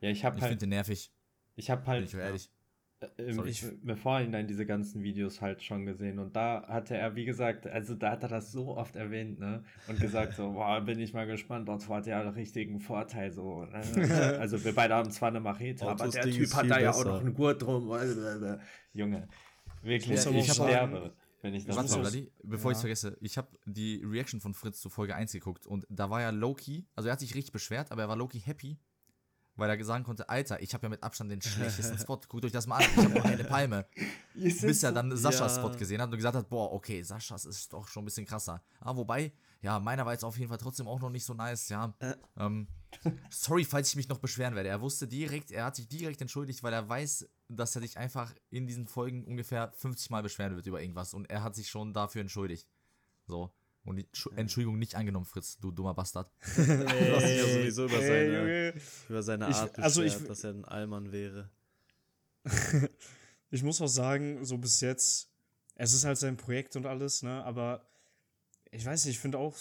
ja, 0.00 0.10
ich 0.10 0.24
habe 0.24 0.36
Ich 0.36 0.42
halt, 0.42 0.50
finde 0.50 0.64
den 0.64 0.70
nervig, 0.70 1.12
ich 1.54 1.70
habe 1.70 1.82
bin 1.82 1.90
halt 1.90 2.04
ich 2.04 2.14
ehrlich. 2.14 2.46
im, 2.46 2.61
Sorry. 3.30 3.50
ich, 3.50 3.64
im 3.84 3.96
Vorhinein 3.96 4.46
diese 4.46 4.66
ganzen 4.66 5.02
Videos 5.02 5.40
halt 5.40 5.62
schon 5.62 5.86
gesehen 5.86 6.18
und 6.18 6.36
da 6.36 6.66
hatte 6.68 6.96
er, 6.96 7.14
wie 7.16 7.24
gesagt, 7.24 7.66
also 7.66 7.94
da 7.94 8.12
hat 8.12 8.22
er 8.22 8.28
das 8.28 8.52
so 8.52 8.76
oft 8.76 8.96
erwähnt, 8.96 9.38
ne? 9.38 9.64
Und 9.88 10.00
gesagt 10.00 10.34
so, 10.34 10.52
boah, 10.54 10.80
bin 10.80 10.98
ich 10.98 11.12
mal 11.12 11.26
gespannt, 11.26 11.68
dort 11.68 11.88
hat 11.88 12.06
er 12.06 12.20
einen 12.20 12.30
richtigen 12.34 12.80
Vorteil 12.80 13.32
so. 13.32 13.64
ne? 13.64 14.36
Also 14.38 14.62
wir 14.64 14.74
beide 14.74 14.94
haben 14.94 15.10
zwar 15.10 15.28
eine 15.28 15.40
Machete, 15.40 15.86
aber 15.86 16.08
der 16.08 16.24
Ding 16.24 16.34
Typ 16.34 16.54
hat 16.54 16.70
da 16.70 16.78
ja 16.78 16.92
auch 16.92 17.04
noch 17.04 17.20
einen 17.20 17.34
Gurt 17.34 17.62
drum. 17.62 17.90
Junge, 18.92 19.28
wirklich, 19.82 20.26
ich 20.26 20.52
sagen, 20.52 20.68
sterbe, 20.68 21.12
wenn 21.42 21.54
ich 21.54 21.64
das 21.64 21.76
Warte 21.76 22.00
Vladi, 22.00 22.30
bevor 22.42 22.70
ich 22.70 22.76
Ja. 22.76 22.88
es 22.92 23.00
vergesse, 23.00 23.18
ich 23.20 23.36
habe 23.36 23.48
die 23.66 24.02
Reaction 24.04 24.40
von 24.40 24.54
Fritz 24.54 24.80
zu 24.80 24.88
Folge 24.88 25.14
1 25.16 25.32
geguckt 25.32 25.66
und 25.66 25.86
da 25.90 26.08
war 26.08 26.20
ja 26.20 26.30
Loki, 26.30 26.86
also 26.94 27.08
er 27.08 27.12
hat 27.14 27.20
sich 27.20 27.34
richtig 27.34 27.52
beschwert, 27.52 27.90
aber 27.90 28.02
er 28.02 28.08
war 28.08 28.16
Loki 28.16 28.40
happy, 28.40 28.78
weil 29.56 29.70
er 29.70 29.84
sagen 29.84 30.04
konnte, 30.04 30.28
Alter, 30.28 30.62
ich 30.62 30.72
habe 30.74 30.86
ja 30.86 30.88
mit 30.88 31.02
Abstand 31.02 31.30
den 31.30 31.42
schlechtesten 31.42 31.98
Spot, 32.00 32.20
guckt 32.28 32.44
euch 32.44 32.52
das 32.52 32.66
mal 32.66 32.76
an, 32.76 32.82
ich 32.82 33.04
habe 33.04 33.24
eine 33.24 33.44
Palme. 33.44 33.86
Bis 34.34 34.82
er 34.82 34.92
dann 34.92 35.14
Saschas 35.16 35.56
Ja. 35.56 35.62
Spot 35.62 35.76
gesehen 35.76 36.00
hat 36.00 36.10
und 36.10 36.16
gesagt 36.16 36.36
hat, 36.36 36.48
boah, 36.48 36.72
okay, 36.72 37.02
Saschas 37.02 37.44
ist 37.44 37.72
doch 37.72 37.86
schon 37.86 38.02
ein 38.02 38.06
bisschen 38.06 38.26
krasser. 38.26 38.62
Aber 38.80 38.98
wobei, 38.98 39.32
ja, 39.60 39.78
meiner 39.78 40.06
war 40.06 40.12
jetzt 40.12 40.24
auf 40.24 40.38
jeden 40.38 40.48
Fall 40.48 40.58
trotzdem 40.58 40.88
auch 40.88 41.00
noch 41.00 41.10
nicht 41.10 41.24
so 41.24 41.34
nice, 41.34 41.68
ja. 41.68 41.94
Äh. 41.98 42.14
Ähm, 42.36 42.66
sorry, 43.30 43.64
falls 43.64 43.90
ich 43.90 43.96
mich 43.96 44.08
noch 44.08 44.18
beschweren 44.18 44.54
werde. 44.54 44.68
Er 44.68 44.80
wusste 44.80 45.06
direkt, 45.06 45.50
er 45.50 45.66
hat 45.66 45.76
sich 45.76 45.88
direkt 45.88 46.20
entschuldigt, 46.20 46.62
weil 46.62 46.72
er 46.72 46.88
weiß, 46.88 47.28
dass 47.48 47.76
er 47.76 47.82
sich 47.82 47.98
einfach 47.98 48.34
in 48.50 48.66
diesen 48.66 48.86
Folgen 48.86 49.24
ungefähr 49.24 49.72
50 49.76 50.10
Mal 50.10 50.22
beschweren 50.22 50.56
wird 50.56 50.66
über 50.66 50.80
irgendwas 50.80 51.14
und 51.14 51.30
er 51.30 51.42
hat 51.42 51.54
sich 51.54 51.68
schon 51.68 51.92
dafür 51.92 52.22
entschuldigt. 52.22 52.66
So. 53.26 53.52
Und 53.84 54.04
Entschuldigung 54.36 54.78
nicht 54.78 54.94
angenommen, 54.94 55.24
Fritz, 55.26 55.58
du 55.58 55.72
dummer 55.72 55.92
Bastard. 55.94 56.30
Du 56.56 56.62
hast 56.62 57.26
dich 57.26 57.36
ja 57.38 57.46
sowieso 57.52 57.84
über 57.86 57.98
seine, 58.00 58.36
Junge. 58.38 58.74
über 59.08 59.22
seine 59.24 59.48
Ich- 59.50 59.56
Art 59.56 59.78
also 59.78 60.02
ich- 60.02 60.12
beschwert, 60.12 60.30
dass 60.30 60.44
er 60.44 60.50
ein 60.50 60.64
Allmann 60.64 61.10
wäre. 61.12 61.50
Ich 63.54 63.62
muss 63.62 63.82
auch 63.82 63.86
sagen, 63.88 64.42
so 64.46 64.56
bis 64.56 64.80
jetzt, 64.80 65.28
es 65.74 65.92
ist 65.92 66.04
halt 66.04 66.16
sein 66.16 66.38
Projekt 66.38 66.74
und 66.74 66.86
alles, 66.86 67.22
ne, 67.22 67.44
aber 67.44 67.86
ich 68.70 68.82
weiß 68.86 69.04
nicht, 69.04 69.16
ich 69.16 69.20
finde 69.20 69.36
auch 69.36 69.54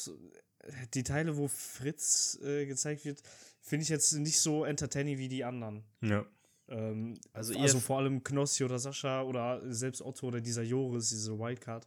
die 0.93 1.03
Teile, 1.03 1.35
wo 1.35 1.49
Fritz 1.49 2.39
äh, 2.41 2.65
gezeigt 2.65 3.03
wird, 3.03 3.21
finde 3.61 3.83
ich 3.83 3.89
jetzt 3.89 4.13
nicht 4.13 4.39
so 4.39 4.63
entertaining 4.63 5.17
wie 5.17 5.27
die 5.27 5.43
anderen. 5.43 5.83
Ja. 5.99 6.25
Ähm, 6.69 7.19
Also 7.33 7.53
also, 7.59 7.81
vor 7.81 7.97
allem 7.97 8.23
Knossi 8.23 8.63
oder 8.63 8.79
Sascha 8.79 9.23
oder 9.23 9.61
selbst 9.73 10.01
Otto 10.01 10.27
oder 10.27 10.39
dieser 10.39 10.61
Joris, 10.63 11.09
diese 11.09 11.37
Wildcard. 11.37 11.85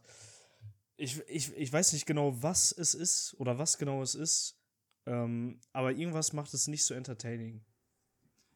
Ich, 0.97 1.19
ich, 1.27 1.53
ich 1.55 1.73
weiß 1.73 1.93
nicht 1.93 2.05
genau, 2.05 2.41
was 2.41 2.71
es 2.71 2.93
ist 2.93 3.35
oder 3.37 3.57
was 3.57 3.77
genau 3.77 4.01
es 4.01 4.15
ist, 4.15 4.57
ähm, 5.05 5.59
aber 5.73 5.91
irgendwas 5.91 6.33
macht 6.33 6.53
es 6.53 6.67
nicht 6.67 6.83
so 6.85 6.93
entertaining. 6.93 7.63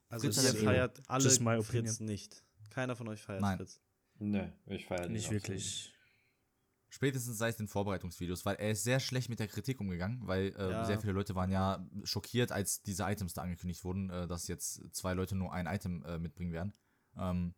Also 0.08 0.32
Fritz 0.32 0.44
ihr 0.44 0.56
feiert 0.64 0.98
my 1.00 1.04
alle 1.08 1.60
opinion. 1.60 1.64
Fritz 1.64 2.00
nicht. 2.00 2.44
Keiner 2.70 2.96
von 2.96 3.08
euch 3.08 3.22
feiert 3.22 3.42
Nein. 3.42 3.58
Fritz. 3.58 3.80
Ne, 4.20 4.54
ich 4.66 4.86
feiere 4.86 5.08
Nicht 5.10 5.26
absolut 5.26 5.44
wirklich. 5.48 5.94
Spätestens 6.92 7.38
seit 7.38 7.60
den 7.60 7.68
Vorbereitungsvideos, 7.68 8.46
weil 8.46 8.56
er 8.56 8.72
ist 8.72 8.84
sehr 8.84 9.00
schlecht 9.00 9.30
mit 9.30 9.40
der 9.40 9.48
Kritik 9.48 9.80
umgegangen, 9.80 10.26
weil 10.26 10.56
äh, 10.58 10.72
Ja. 10.72 10.86
sehr 10.86 11.00
viele 11.00 11.14
Leute 11.14 11.36
waren 11.36 11.52
ja 11.52 11.86
schockiert, 12.04 12.52
als 12.52 12.82
diese 12.82 13.04
Items 13.04 13.34
da 13.34 13.44
angekündigt 13.44 13.84
wurden, 13.84 14.10
äh, 14.10 14.28
dass 14.28 14.48
jetzt 14.48 14.82
zwei 14.96 15.14
Leute 15.14 15.36
nur 15.36 15.54
ein 15.54 15.68
Item 15.68 16.04
äh, 16.06 16.18
mitbringen 16.18 16.52
werden. 16.52 16.74
Ähm, 17.16 17.54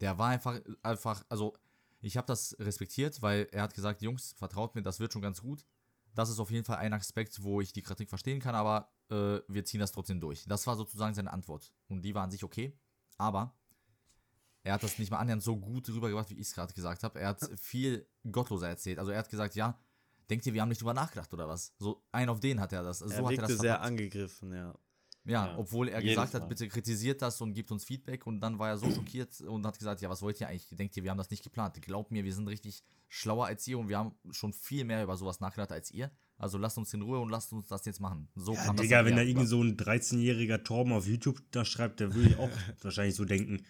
der 0.00 0.16
war 0.18 0.28
einfach, 0.30 0.60
einfach, 0.82 1.24
also 1.28 1.58
ich 2.00 2.16
habe 2.16 2.26
das 2.26 2.56
respektiert, 2.60 3.20
weil 3.22 3.48
er 3.52 3.62
hat 3.62 3.74
gesagt, 3.74 4.02
Jungs, 4.02 4.34
vertraut 4.38 4.74
mir, 4.74 4.82
das 4.82 5.00
wird 5.00 5.12
schon 5.12 5.22
ganz 5.22 5.40
gut. 5.40 5.64
das 6.14 6.30
ist 6.30 6.40
auf 6.40 6.50
jeden 6.50 6.64
Fall 6.64 6.78
ein 6.78 6.92
Aspekt, 6.92 7.42
wo 7.42 7.60
ich 7.60 7.72
die 7.72 7.82
Kritik 7.82 8.08
verstehen 8.08 8.40
kann, 8.40 8.54
aber 8.54 8.90
äh, 9.10 9.40
wir 9.48 9.64
ziehen 9.64 9.80
das 9.80 9.92
trotzdem 9.92 10.20
durch. 10.20 10.44
Das 10.46 10.66
war 10.66 10.76
sozusagen 10.76 11.14
seine 11.14 11.32
Antwort. 11.32 11.72
Und 11.88 12.02
die 12.02 12.14
war 12.14 12.24
an 12.24 12.30
sich 12.30 12.42
okay. 12.44 12.76
Aber 13.18 13.54
er 14.64 14.74
hat 14.74 14.82
das 14.82 14.98
nicht 14.98 15.10
mal 15.10 15.18
annähernd 15.18 15.42
so 15.42 15.56
gut 15.56 15.88
rübergebracht, 15.88 16.30
wie 16.30 16.34
ich 16.34 16.48
es 16.48 16.54
gerade 16.54 16.74
gesagt 16.74 17.04
habe. 17.04 17.20
Er 17.20 17.28
hat 17.28 17.48
viel 17.60 18.06
gottloser 18.30 18.68
erzählt. 18.68 18.98
Also 18.98 19.12
er 19.12 19.18
hat 19.18 19.28
gesagt, 19.30 19.54
ja, 19.54 19.78
denkt 20.28 20.44
ihr, 20.46 20.54
wir 20.54 20.62
haben 20.62 20.68
nicht 20.68 20.80
drüber 20.80 20.94
nachgedacht 20.94 21.32
oder 21.32 21.48
was? 21.48 21.74
So 21.78 22.04
ein 22.12 22.28
auf 22.28 22.40
den 22.40 22.60
hat 22.60 22.72
er 22.72 22.82
das. 22.82 23.00
Er 23.00 23.08
so 23.08 23.28
wirkte 23.28 23.42
hat 23.42 23.50
er 23.50 23.54
das 23.54 23.58
sehr 23.58 23.74
verpackt. 23.74 23.86
angegriffen, 23.86 24.52
ja. 24.52 24.78
Ja, 25.28 25.46
Ja, 25.48 25.58
obwohl 25.58 25.88
er 25.88 26.00
gesagt 26.02 26.32
hat, 26.34 26.42
Mal. 26.42 26.48
bitte 26.48 26.66
kritisiert 26.68 27.20
das 27.20 27.40
und 27.40 27.52
gibt 27.52 27.70
uns 27.70 27.84
Feedback 27.84 28.26
und 28.26 28.40
dann 28.40 28.58
war 28.58 28.68
er 28.70 28.78
so 28.78 28.90
schockiert 28.90 29.40
und 29.42 29.66
hat 29.66 29.78
gesagt, 29.78 30.00
ja, 30.00 30.08
was 30.08 30.22
wollt 30.22 30.40
ihr 30.40 30.48
eigentlich? 30.48 30.68
Denkt 30.70 30.96
ihr, 30.96 31.04
wir 31.04 31.10
haben 31.10 31.18
das 31.18 31.30
nicht 31.30 31.42
geplant? 31.44 31.80
Glaubt 31.82 32.10
mir, 32.10 32.24
wir 32.24 32.32
sind 32.34 32.48
richtig 32.48 32.82
schlauer 33.08 33.46
als 33.46 33.66
ihr 33.68 33.78
und 33.78 33.88
wir 33.88 33.98
haben 33.98 34.12
schon 34.30 34.52
viel 34.52 34.84
mehr 34.84 35.02
über 35.04 35.16
sowas 35.16 35.40
nachgedacht 35.40 35.70
als 35.72 35.90
ihr. 35.90 36.10
Also 36.38 36.56
lasst 36.56 36.78
uns 36.78 36.94
in 36.94 37.02
Ruhe 37.02 37.18
und 37.18 37.30
lasst 37.30 37.52
uns 37.52 37.66
das 37.68 37.84
jetzt 37.84 38.00
machen. 38.00 38.28
So 38.36 38.54
Ja, 38.54 38.64
kam 38.64 38.76
das 38.76 38.84
Digga, 38.84 38.98
dann 39.02 39.06
wenn 39.06 39.16
da 39.16 39.22
rüber. 39.22 39.46
so 39.46 39.62
ein 39.62 39.76
13-jähriger 39.76 40.62
Torben 40.64 40.92
auf 40.92 41.06
YouTube 41.06 41.40
da 41.50 41.64
schreibt, 41.64 42.00
der 42.00 42.14
würde 42.14 42.30
ich 42.30 42.36
auch 42.38 42.50
wahrscheinlich 42.82 43.14
so 43.16 43.24
denken. 43.24 43.64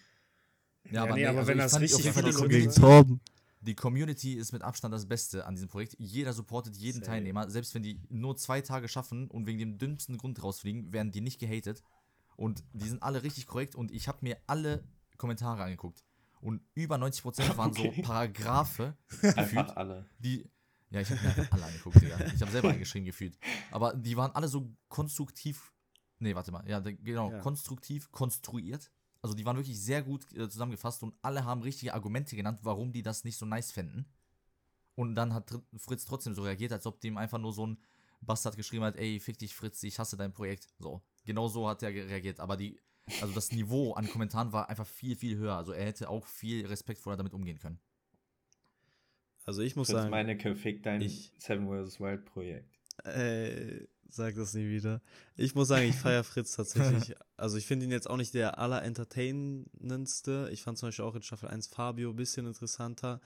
Ja, 0.91 1.13
nee, 1.13 1.25
aber 1.25 1.45
wenn 1.47 1.57
ich 1.57 1.63
das 1.63 1.71
fand 1.73 1.83
richtig 1.83 2.07
auf 2.09 2.15
jeden 2.51 2.71
Fall 2.71 2.81
Torben. 2.81 3.21
Die 3.61 3.75
Community 3.75 4.33
ist 4.33 4.53
mit 4.53 4.61
Abstand 4.61 4.93
das 4.93 5.07
Beste 5.07 5.45
an 5.45 5.55
diesem 5.55 5.67
Projekt. 5.69 5.95
Jeder 5.99 6.33
supportet 6.33 6.75
jeden 6.77 6.99
Safe. 6.99 7.11
Teilnehmer. 7.11 7.49
Selbst 7.49 7.75
wenn 7.75 7.83
die 7.83 7.99
nur 8.09 8.37
zwei 8.37 8.61
Tage 8.61 8.87
schaffen 8.87 9.29
und 9.29 9.45
wegen 9.47 9.59
dem 9.59 9.77
dümmsten 9.77 10.17
Grund 10.17 10.41
rausfliegen, 10.41 10.93
werden 10.93 11.11
die 11.11 11.21
nicht 11.21 11.39
gehatet. 11.39 11.83
Und 12.37 12.63
die 12.73 12.87
sind 12.87 13.03
alle 13.03 13.21
richtig 13.23 13.47
korrekt 13.47 13.75
und 13.75 13.91
ich 13.91 14.07
habe 14.07 14.19
mir 14.21 14.37
alle 14.47 14.83
Kommentare 15.17 15.63
angeguckt. 15.63 16.05
Und 16.39 16.61
über 16.73 16.95
90% 16.95 17.57
waren 17.57 17.71
Okay. 17.77 17.93
so 17.97 18.01
Paragraphe, 18.01 18.95
Einfach 19.35 19.75
alle. 19.75 20.05
die. 20.19 20.49
Ja, 20.91 21.01
ich 21.01 21.09
habe 21.11 21.21
mir 21.21 21.51
alle 21.51 21.65
angeguckt, 21.65 22.01
Digga. 22.01 22.17
Ich 22.33 22.41
habe 22.41 22.51
selber 22.51 22.69
eingeschrieben 22.69 23.05
gefühlt. 23.05 23.37
Aber 23.71 23.93
die 23.93 24.15
waren 24.17 24.31
alle 24.31 24.47
so 24.47 24.73
konstruktiv. 24.87 25.73
Nee, 26.17 26.33
warte 26.33 26.51
mal. 26.51 26.67
Ja, 26.67 26.79
genau. 26.79 27.29
Ja. 27.31 27.39
Konstruktiv 27.39 28.09
konstruiert. 28.11 28.89
Also 29.21 29.35
die 29.35 29.45
waren 29.45 29.57
wirklich 29.57 29.79
sehr 29.81 30.01
gut 30.01 30.31
äh, 30.33 30.49
zusammengefasst 30.49 31.03
und 31.03 31.13
alle 31.21 31.43
haben 31.43 31.61
richtige 31.61 31.93
Argumente 31.93 32.35
genannt, 32.35 32.59
warum 32.63 32.91
die 32.91 33.01
das 33.01 33.23
nicht 33.23 33.37
so 33.37 33.45
nice 33.45 33.71
fänden. 33.71 34.05
Und 34.95 35.15
dann 35.15 35.33
hat 35.33 35.51
Fritz 35.77 36.05
trotzdem 36.05 36.33
so 36.33 36.43
reagiert, 36.43 36.71
als 36.71 36.85
ob 36.85 36.99
dem 37.01 37.17
einfach 37.17 37.37
nur 37.37 37.53
so 37.53 37.67
ein 37.67 37.77
Bastard 38.21 38.57
geschrieben 38.57 38.83
hat, 38.83 38.97
ey, 38.97 39.19
fick 39.19 39.37
dich 39.37 39.55
Fritz, 39.55 39.81
ich 39.83 39.97
hasse 39.99 40.17
dein 40.17 40.33
Projekt. 40.33 40.67
So. 40.79 41.01
Genau 41.25 41.47
so 41.47 41.67
hat 41.69 41.83
er 41.83 41.89
reagiert. 41.89 42.39
Aber 42.39 42.57
die, 42.57 42.79
also 43.21 43.33
das 43.33 43.51
Niveau 43.51 43.93
an 43.93 44.09
Kommentaren 44.09 44.51
war 44.51 44.69
einfach 44.69 44.87
viel, 44.87 45.15
viel 45.15 45.37
höher. 45.37 45.55
Also 45.55 45.71
er 45.71 45.85
hätte 45.85 46.09
auch 46.09 46.25
viel 46.25 46.65
respektvoller 46.65 47.15
damit 47.17 47.33
umgehen 47.33 47.59
können. 47.59 47.79
Also 49.45 49.61
ich 49.61 49.75
muss 49.75 49.87
Fritz 49.87 49.97
sagen, 49.97 50.11
Meinecke 50.11 50.55
fickt 50.55 50.85
dein 50.85 51.01
ich- 51.01 51.33
Seven 51.37 51.67
vs. 51.67 51.99
Wild 51.99 52.25
Projekt. 52.25 52.77
Äh, 53.05 53.87
sag 54.09 54.35
das 54.35 54.53
nie 54.53 54.69
wieder. 54.69 55.01
Ich 55.35 55.55
muss 55.55 55.67
sagen, 55.67 55.87
ich 55.87 55.95
feiere 55.95 56.23
Fritz 56.23 56.55
tatsächlich. 56.55 57.15
Also 57.37 57.55
ich 57.55 57.65
finde 57.65 57.85
ihn 57.85 57.91
jetzt 57.91 58.09
auch 58.09 58.17
nicht 58.17 58.33
der 58.33 58.59
allerentertainendste. 58.59 60.49
Ich 60.51 60.61
fand 60.61 60.77
zum 60.77 60.89
Beispiel 60.89 61.05
auch 61.05 61.15
in 61.15 61.21
Staffel 61.21 61.47
1 61.47 61.67
Fabio 61.67 62.09
ein 62.09 62.17
bisschen 62.17 62.45
interessanter. 62.45 63.21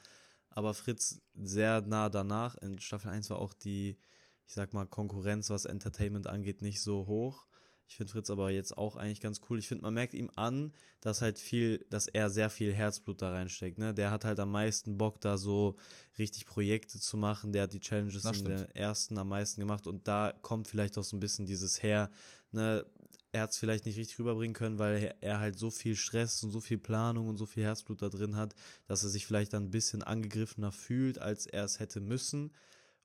Aber 0.52 0.76
Fritz 0.76 1.20
sehr 1.34 1.82
nah 1.82 2.10
danach. 2.10 2.56
In 2.58 2.78
Staffel 2.78 3.10
1 3.10 3.32
war 3.32 3.40
auch 3.40 3.54
die, 3.54 3.98
ich 4.46 4.54
sag 4.54 4.72
mal, 4.72 4.86
Konkurrenz, 4.86 5.50
was 5.50 5.66
Entertainment 5.66 6.28
angeht, 6.28 6.62
nicht 6.62 6.80
so 6.80 7.08
hoch. 7.08 7.48
Ich 7.94 7.98
finde 7.98 8.12
Fritz 8.12 8.32
aber 8.32 8.50
jetzt 8.50 8.76
auch 8.76 8.96
eigentlich 8.96 9.22
ganz 9.22 9.40
cool. 9.48 9.60
Ich 9.60 9.68
finde, 9.68 9.84
man 9.84 9.94
merkt 9.94 10.16
ihm 10.16 10.32
an, 10.36 10.74
dass 11.00 11.22
halt 11.22 11.38
viel, 11.38 11.86
dass 11.92 12.08
er 12.08 12.32
sehr 12.32 12.50
viel 12.50 12.74
Herzblut 12.74 13.22
da 13.22 13.30
reinsteckt. 13.32 13.78
Ne? 13.78 13.94
Der 13.94 14.10
hat 14.10 14.26
halt 14.26 14.40
am 14.40 14.50
meisten 14.52 14.98
Bock, 14.98 15.22
da 15.22 15.38
so 15.38 15.76
richtig 16.18 16.48
Projekte 16.48 17.00
zu 17.00 17.18
machen. 17.18 17.54
Der 17.54 17.62
hat 17.64 17.74
die 17.74 17.80
Challenges 17.80 18.24
in 18.26 18.46
der 18.46 18.76
ersten 18.76 19.16
am 19.20 19.30
meisten 19.30 19.62
gemacht 19.62 19.86
und 19.86 20.08
da 20.08 20.34
kommt 20.42 20.68
vielleicht 20.68 20.98
auch 20.98 21.04
so 21.04 21.16
ein 21.16 21.20
bisschen 21.20 21.46
dieses 21.46 21.84
her, 21.84 22.10
ne, 22.52 22.84
er 23.32 23.44
hat 23.44 23.52
es 23.52 23.58
vielleicht 23.58 23.86
nicht 23.86 23.98
richtig 24.00 24.18
rüberbringen 24.18 24.56
können, 24.56 24.80
weil 24.80 25.04
er- 25.04 25.16
er 25.22 25.40
halt 25.40 25.60
so 25.60 25.70
viel 25.70 25.96
Stress 25.96 26.42
und 26.44 26.50
so 26.50 26.62
viel 26.62 26.80
Planung 26.80 27.28
und 27.28 27.38
so 27.38 27.46
viel 27.46 27.64
Herzblut 27.64 28.02
da 28.02 28.10
drin 28.10 28.36
hat, 28.36 28.56
dass 28.88 29.04
er 29.04 29.10
sich 29.10 29.28
vielleicht 29.28 29.54
dann 29.54 29.66
ein 29.66 29.72
bisschen 29.72 30.02
angegriffener 30.02 30.72
fühlt, 30.72 31.20
als 31.20 31.46
er 31.46 31.64
es 31.64 31.80
hätte 31.80 32.00
müssen. 32.00 32.52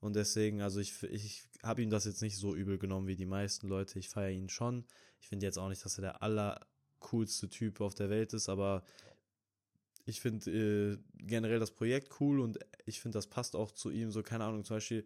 Und 0.00 0.14
deswegen, 0.14 0.60
also 0.60 0.80
ich, 0.80 1.02
ich 1.04 1.44
habe 1.62 1.82
ihm 1.82 1.90
das 1.90 2.04
jetzt 2.04 2.22
nicht 2.22 2.36
so 2.36 2.54
übel 2.54 2.78
genommen 2.78 3.08
wie 3.08 3.16
die 3.16 3.26
meisten 3.26 3.68
Leute. 3.68 3.98
Ich 3.98 4.08
feiere 4.08 4.30
ihn 4.30 4.48
schon. 4.48 4.84
Ich 5.20 5.28
finde 5.28 5.46
jetzt 5.46 5.58
auch 5.58 5.68
nicht, 5.68 5.84
dass 5.84 5.98
er 5.98 6.02
der 6.02 6.22
allercoolste 6.22 7.48
Typ 7.48 7.80
auf 7.80 7.94
der 7.94 8.10
Welt 8.10 8.32
ist, 8.32 8.48
aber 8.48 8.84
ich 10.04 10.20
finde 10.20 10.50
äh, 10.50 10.98
generell 11.18 11.58
das 11.58 11.72
Projekt 11.72 12.20
cool 12.20 12.40
und 12.40 12.58
ich 12.86 13.00
finde, 13.00 13.18
das 13.18 13.26
passt 13.26 13.56
auch 13.56 13.72
zu 13.72 13.90
ihm. 13.90 14.10
So, 14.10 14.22
keine 14.22 14.44
Ahnung, 14.44 14.64
zum 14.64 14.76
Beispiel 14.76 15.04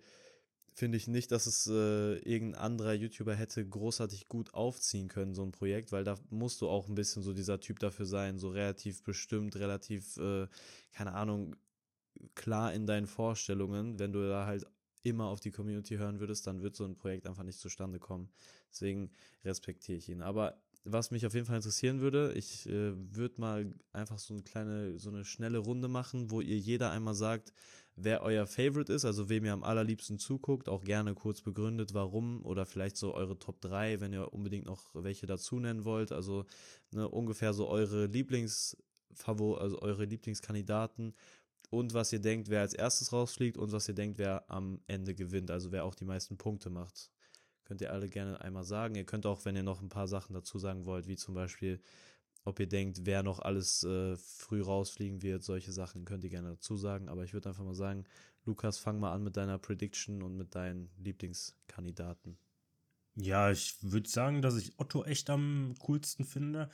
finde 0.75 0.97
ich 0.97 1.07
nicht, 1.07 1.33
dass 1.33 1.47
es 1.47 1.67
äh, 1.67 2.19
irgendein 2.19 2.61
anderer 2.61 2.95
YouTuber 2.95 3.35
hätte 3.35 3.67
großartig 3.67 4.29
gut 4.29 4.55
aufziehen 4.55 5.09
können, 5.09 5.35
so 5.35 5.43
ein 5.43 5.53
Projekt, 5.53 5.93
weil 5.93 6.05
da 6.05 6.17
musst 6.31 6.61
du 6.61 6.69
auch 6.69 6.89
ein 6.89 6.95
bisschen 6.95 7.23
so 7.23 7.33
dieser 7.33 7.61
Typ 7.61 7.79
dafür 7.79 8.07
sein, 8.07 8.39
so 8.39 8.51
relativ 8.51 9.03
bestimmt, 9.03 9.57
relativ, 9.57 10.17
äh, 10.19 10.47
keine 10.93 11.13
Ahnung, 11.15 11.57
klar 12.35 12.73
in 12.73 12.87
deinen 12.87 13.07
Vorstellungen. 13.07 13.99
Wenn 13.99 14.13
du 14.13 14.27
da 14.27 14.47
halt 14.47 14.67
immer 15.03 15.27
auf 15.27 15.41
die 15.41 15.51
Community 15.51 15.97
hören 15.97 16.21
würdest, 16.21 16.47
dann 16.47 16.63
wird 16.63 16.77
so 16.77 16.85
ein 16.85 16.97
Projekt 16.97 17.27
einfach 17.27 17.43
nicht 17.43 17.59
zustande 17.59 17.99
kommen. 17.99 18.31
Deswegen 18.71 19.11
respektiere 19.45 19.99
ich 19.99 20.09
ihn. 20.09 20.23
Aber 20.23 20.63
was 20.85 21.11
mich 21.11 21.27
auf 21.27 21.35
jeden 21.35 21.47
Fall 21.47 21.57
interessieren 21.57 22.01
würde, 22.01 22.33
ich 22.33 22.69
äh, 22.69 22.93
würde 22.95 23.41
mal 23.41 23.73
einfach 23.93 24.19
so 24.19 24.35
eine 24.35 24.43
kleine, 24.43 24.99
so 24.99 25.11
eine 25.11 25.25
schnelle 25.25 25.59
Runde 25.59 25.89
machen, 25.89 26.31
wo 26.31 26.41
ihr 26.41 26.59
jeder 26.59 26.91
einmal 26.91 27.15
sagt, 27.15 27.53
wer 27.95 28.23
euer 28.23 28.47
Favorite 28.47 28.93
ist, 28.93 29.05
also 29.05 29.29
wem 29.29 29.45
ihr 29.45 29.53
am 29.53 29.63
allerliebsten 29.63 30.19
zuguckt, 30.19 30.69
auch 30.69 30.83
gerne 30.83 31.15
kurz 31.15 31.43
begründet, 31.43 31.95
warum 31.95 32.45
oder 32.45 32.67
vielleicht 32.67 32.97
so 32.97 33.15
eure 33.15 33.39
Top 33.39 33.61
3, 33.61 34.01
wenn 34.01 34.13
ihr 34.13 34.33
unbedingt 34.33 34.67
noch 34.67 34.95
welche 34.95 35.27
dazu 35.27 35.61
nennen 35.61 35.85
wollt, 35.85 36.11
also 36.11 36.47
ne, 36.91 37.09
ungefähr 37.09 37.53
so 37.53 37.69
eure 37.69 38.07
Lieblingsfavor, 38.07 39.61
also 39.61 39.81
eure 39.83 40.05
Lieblingskandidaten 40.05 41.15
und 41.73 41.95
was 41.95 42.13
ihr 42.13 42.21
denkt, 42.21 42.51
wer 42.51 42.61
als 42.61 42.75
erstes 42.75 43.15
rausfliegt 43.15 43.57
und 43.57 43.73
was 43.73 43.89
ihr 43.89 43.95
denkt, 43.95 44.19
wer 44.19 44.45
am 44.51 44.83
Ende 44.89 45.15
gewinnt, 45.15 45.51
also 45.51 45.73
wer 45.73 45.87
auch 45.87 45.95
die 45.95 46.05
meisten 46.05 46.37
Punkte 46.37 46.69
macht. 46.69 47.11
Könnt 47.65 47.81
ihr 47.81 47.91
alle 47.95 48.11
gerne 48.11 48.43
einmal 48.43 48.65
sagen. 48.65 48.95
Ihr 48.95 49.07
könnt 49.07 49.25
auch, 49.25 49.47
wenn 49.47 49.57
ihr 49.57 49.63
noch 49.63 49.81
ein 49.81 49.89
paar 49.89 50.07
Sachen 50.07 50.35
dazu 50.35 50.59
sagen 50.59 50.85
wollt, 50.85 51.07
wie 51.07 51.17
zum 51.17 51.35
Beispiel, 51.35 51.81
ob 52.45 52.61
ihr 52.61 52.69
denkt, 52.69 53.07
wer 53.07 53.23
noch 53.23 53.39
alles 53.39 53.85
äh, 53.85 54.19
früh 54.19 54.61
rausfliegen 54.61 55.23
wird, 55.23 55.45
solche 55.45 55.73
Sachen 55.73 56.05
könnt 56.05 56.25
ihr 56.25 56.31
gerne 56.31 56.51
dazu 56.51 56.77
sagen. 56.77 57.09
Aber 57.09 57.25
ich 57.25 57.33
würde 57.33 57.49
einfach 57.49 57.65
mal 57.65 57.75
sagen, 57.75 58.05
Lukas, 58.45 58.77
fang 58.77 59.01
mal 59.01 59.15
an 59.15 59.23
mit 59.23 59.39
deiner 59.39 59.57
Prediction 59.57 60.23
und 60.23 60.37
mit 60.37 60.55
deinen 60.55 60.91
Lieblingskandidaten. 60.99 62.37
Ja, 63.15 63.51
ich 63.51 63.77
würde 63.81 64.11
sagen, 64.11 64.43
dass 64.43 64.59
ich 64.59 64.79
Otto 64.79 65.05
echt 65.05 65.31
am 65.31 65.75
coolsten 65.79 66.27
finde. 66.27 66.69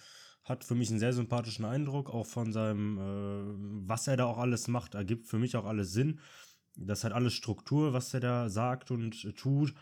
Hat 0.45 0.65
für 0.65 0.75
mich 0.75 0.91
einen 0.91 0.99
sehr 0.99 1.13
sympathischen 1.13 1.65
Eindruck, 1.65 2.11
auch 2.11 2.27
von 2.27 2.53
seinem, 2.53 2.99
äh, 2.99 3.87
was 3.87 4.07
er 4.07 4.17
da 4.17 4.27
auch 4.27 4.39
alles 4.39 4.69
macht, 4.69 4.95
ergibt 4.95 5.27
für 5.27 5.39
mich 5.39 5.57
auch 5.57 5.67
alles 5.67 5.93
Sinn. 5.93 6.21
Das 6.75 7.05
hat 7.05 7.13
alles 7.13 7.35
Struktur, 7.35 7.93
was 7.93 8.15
er 8.15 8.21
da 8.21 8.49
sagt 8.49 8.91
und 8.91 9.25
äh, 9.25 9.33
tut. 9.33 9.75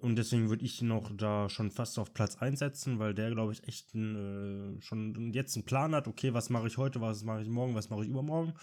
Und 0.00 0.16
deswegen 0.16 0.48
würde 0.48 0.64
ich 0.64 0.80
ihn 0.80 0.88
noch 0.88 1.14
da 1.14 1.50
schon 1.50 1.70
fast 1.70 1.98
auf 1.98 2.14
Platz 2.14 2.36
einsetzen, 2.36 2.98
weil 2.98 3.14
der, 3.14 3.30
glaube 3.30 3.52
ich, 3.52 3.68
echt 3.68 3.94
ein, 3.94 4.78
äh, 4.78 4.80
schon 4.80 5.32
jetzt 5.32 5.56
einen 5.56 5.66
Plan 5.66 5.94
hat. 5.94 6.08
Okay, 6.08 6.32
was 6.32 6.48
mache 6.48 6.66
ich 6.66 6.78
heute, 6.78 7.00
was 7.02 7.22
mache 7.22 7.42
ich 7.42 7.48
morgen, 7.48 7.74
was 7.74 7.90
mache 7.90 8.02
ich 8.02 8.08
übermorgen. 8.08 8.54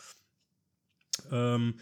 Ähm, 1.31 1.75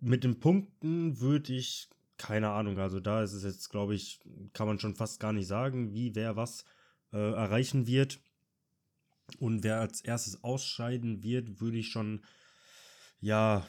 mit 0.00 0.24
den 0.24 0.40
Punkten 0.40 1.20
würde 1.20 1.52
ich, 1.52 1.90
keine 2.16 2.50
Ahnung, 2.50 2.78
also 2.78 2.98
da 3.00 3.22
ist 3.22 3.34
es 3.34 3.44
jetzt, 3.44 3.68
glaube 3.68 3.94
ich, 3.94 4.20
kann 4.54 4.66
man 4.66 4.78
schon 4.78 4.94
fast 4.94 5.20
gar 5.20 5.34
nicht 5.34 5.46
sagen, 5.46 5.92
wie 5.92 6.14
wer 6.14 6.36
was 6.36 6.64
äh, 7.12 7.32
erreichen 7.32 7.86
wird. 7.86 8.20
Und 9.36 9.62
wer 9.62 9.80
als 9.80 10.00
erstes 10.00 10.42
ausscheiden 10.42 11.22
wird, 11.22 11.60
würde 11.60 11.78
ich 11.78 11.88
schon, 11.88 12.24
ja, 13.20 13.66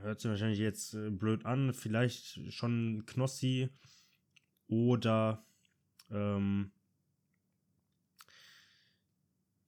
hört 0.00 0.20
sich 0.20 0.30
wahrscheinlich 0.30 0.58
jetzt 0.58 0.94
äh, 0.94 1.10
blöd 1.10 1.46
an, 1.46 1.72
vielleicht 1.72 2.52
schon 2.52 3.04
Knossi 3.06 3.70
oder, 4.68 5.44
ähm, 6.10 6.72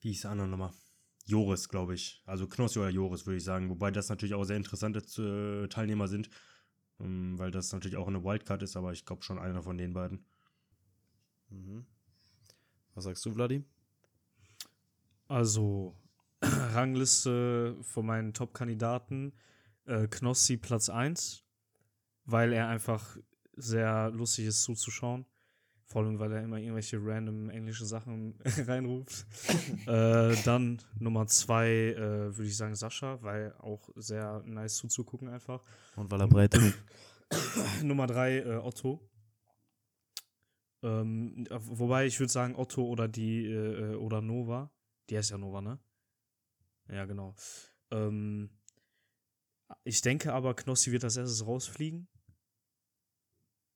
wie 0.00 0.08
hieß 0.10 0.22
der 0.22 0.30
andere 0.32 0.48
nochmal? 0.48 0.72
Joris, 1.26 1.68
glaube 1.68 1.94
ich. 1.94 2.22
Also 2.26 2.48
Knossi 2.48 2.78
oder 2.78 2.90
Joris, 2.90 3.26
würde 3.26 3.36
ich 3.36 3.44
sagen. 3.44 3.70
Wobei 3.70 3.90
das 3.90 4.08
natürlich 4.08 4.34
auch 4.34 4.44
sehr 4.44 4.56
interessante 4.56 4.98
äh, 5.00 5.68
Teilnehmer 5.68 6.08
sind, 6.08 6.30
ähm, 7.00 7.38
weil 7.38 7.50
das 7.50 7.72
natürlich 7.72 7.96
auch 7.96 8.08
eine 8.08 8.24
Wildcard 8.24 8.62
ist, 8.62 8.76
aber 8.76 8.92
ich 8.92 9.06
glaube 9.06 9.22
schon 9.22 9.38
einer 9.38 9.62
von 9.62 9.78
den 9.78 9.92
beiden. 9.92 10.26
Mhm. 11.48 11.86
Was 12.94 13.04
sagst 13.04 13.24
du, 13.24 13.32
Vladi? 13.32 13.64
Also, 15.32 15.96
Rangliste 16.42 17.78
von 17.80 18.04
meinen 18.04 18.34
Top-Kandidaten. 18.34 19.32
Äh, 19.86 20.06
Knossi 20.08 20.58
Platz 20.58 20.90
1, 20.90 21.42
weil 22.26 22.52
er 22.52 22.68
einfach 22.68 23.16
sehr 23.56 24.10
lustig 24.10 24.44
ist 24.44 24.62
zuzuschauen. 24.62 25.24
Vor 25.86 26.02
allem, 26.02 26.18
weil 26.18 26.32
er 26.32 26.42
immer 26.42 26.58
irgendwelche 26.58 26.98
random 27.00 27.48
englische 27.48 27.86
Sachen 27.86 28.34
reinruft. 28.44 29.26
äh, 29.86 30.36
dann 30.44 30.82
Nummer 30.98 31.26
2 31.26 31.66
äh, 31.66 31.96
würde 32.36 32.44
ich 32.44 32.56
sagen 32.56 32.74
Sascha, 32.74 33.22
weil 33.22 33.54
auch 33.54 33.88
sehr 33.96 34.42
nice 34.44 34.76
zuzugucken 34.76 35.30
einfach. 35.30 35.62
Und 35.96 36.10
weil 36.10 36.20
er 36.20 36.28
breit 36.28 36.54
ist. 36.56 36.78
Nummer 37.82 38.06
drei, 38.06 38.40
äh, 38.40 38.56
Otto. 38.56 39.00
Ähm, 40.82 41.46
wobei 41.48 42.04
ich 42.04 42.20
würde 42.20 42.30
sagen 42.30 42.54
Otto 42.54 42.84
oder 42.84 43.08
die 43.08 43.46
äh, 43.46 43.94
oder 43.94 44.20
Nova. 44.20 44.70
Die 45.08 45.16
heißt 45.16 45.30
ja 45.30 45.38
Nova, 45.38 45.60
ne? 45.60 45.78
Ja, 46.88 47.04
genau. 47.04 47.34
Ähm, 47.90 48.50
ich 49.84 50.00
denke 50.00 50.32
aber, 50.32 50.54
Knossi 50.54 50.92
wird 50.92 51.04
als 51.04 51.16
erstes 51.16 51.46
rausfliegen. 51.46 52.08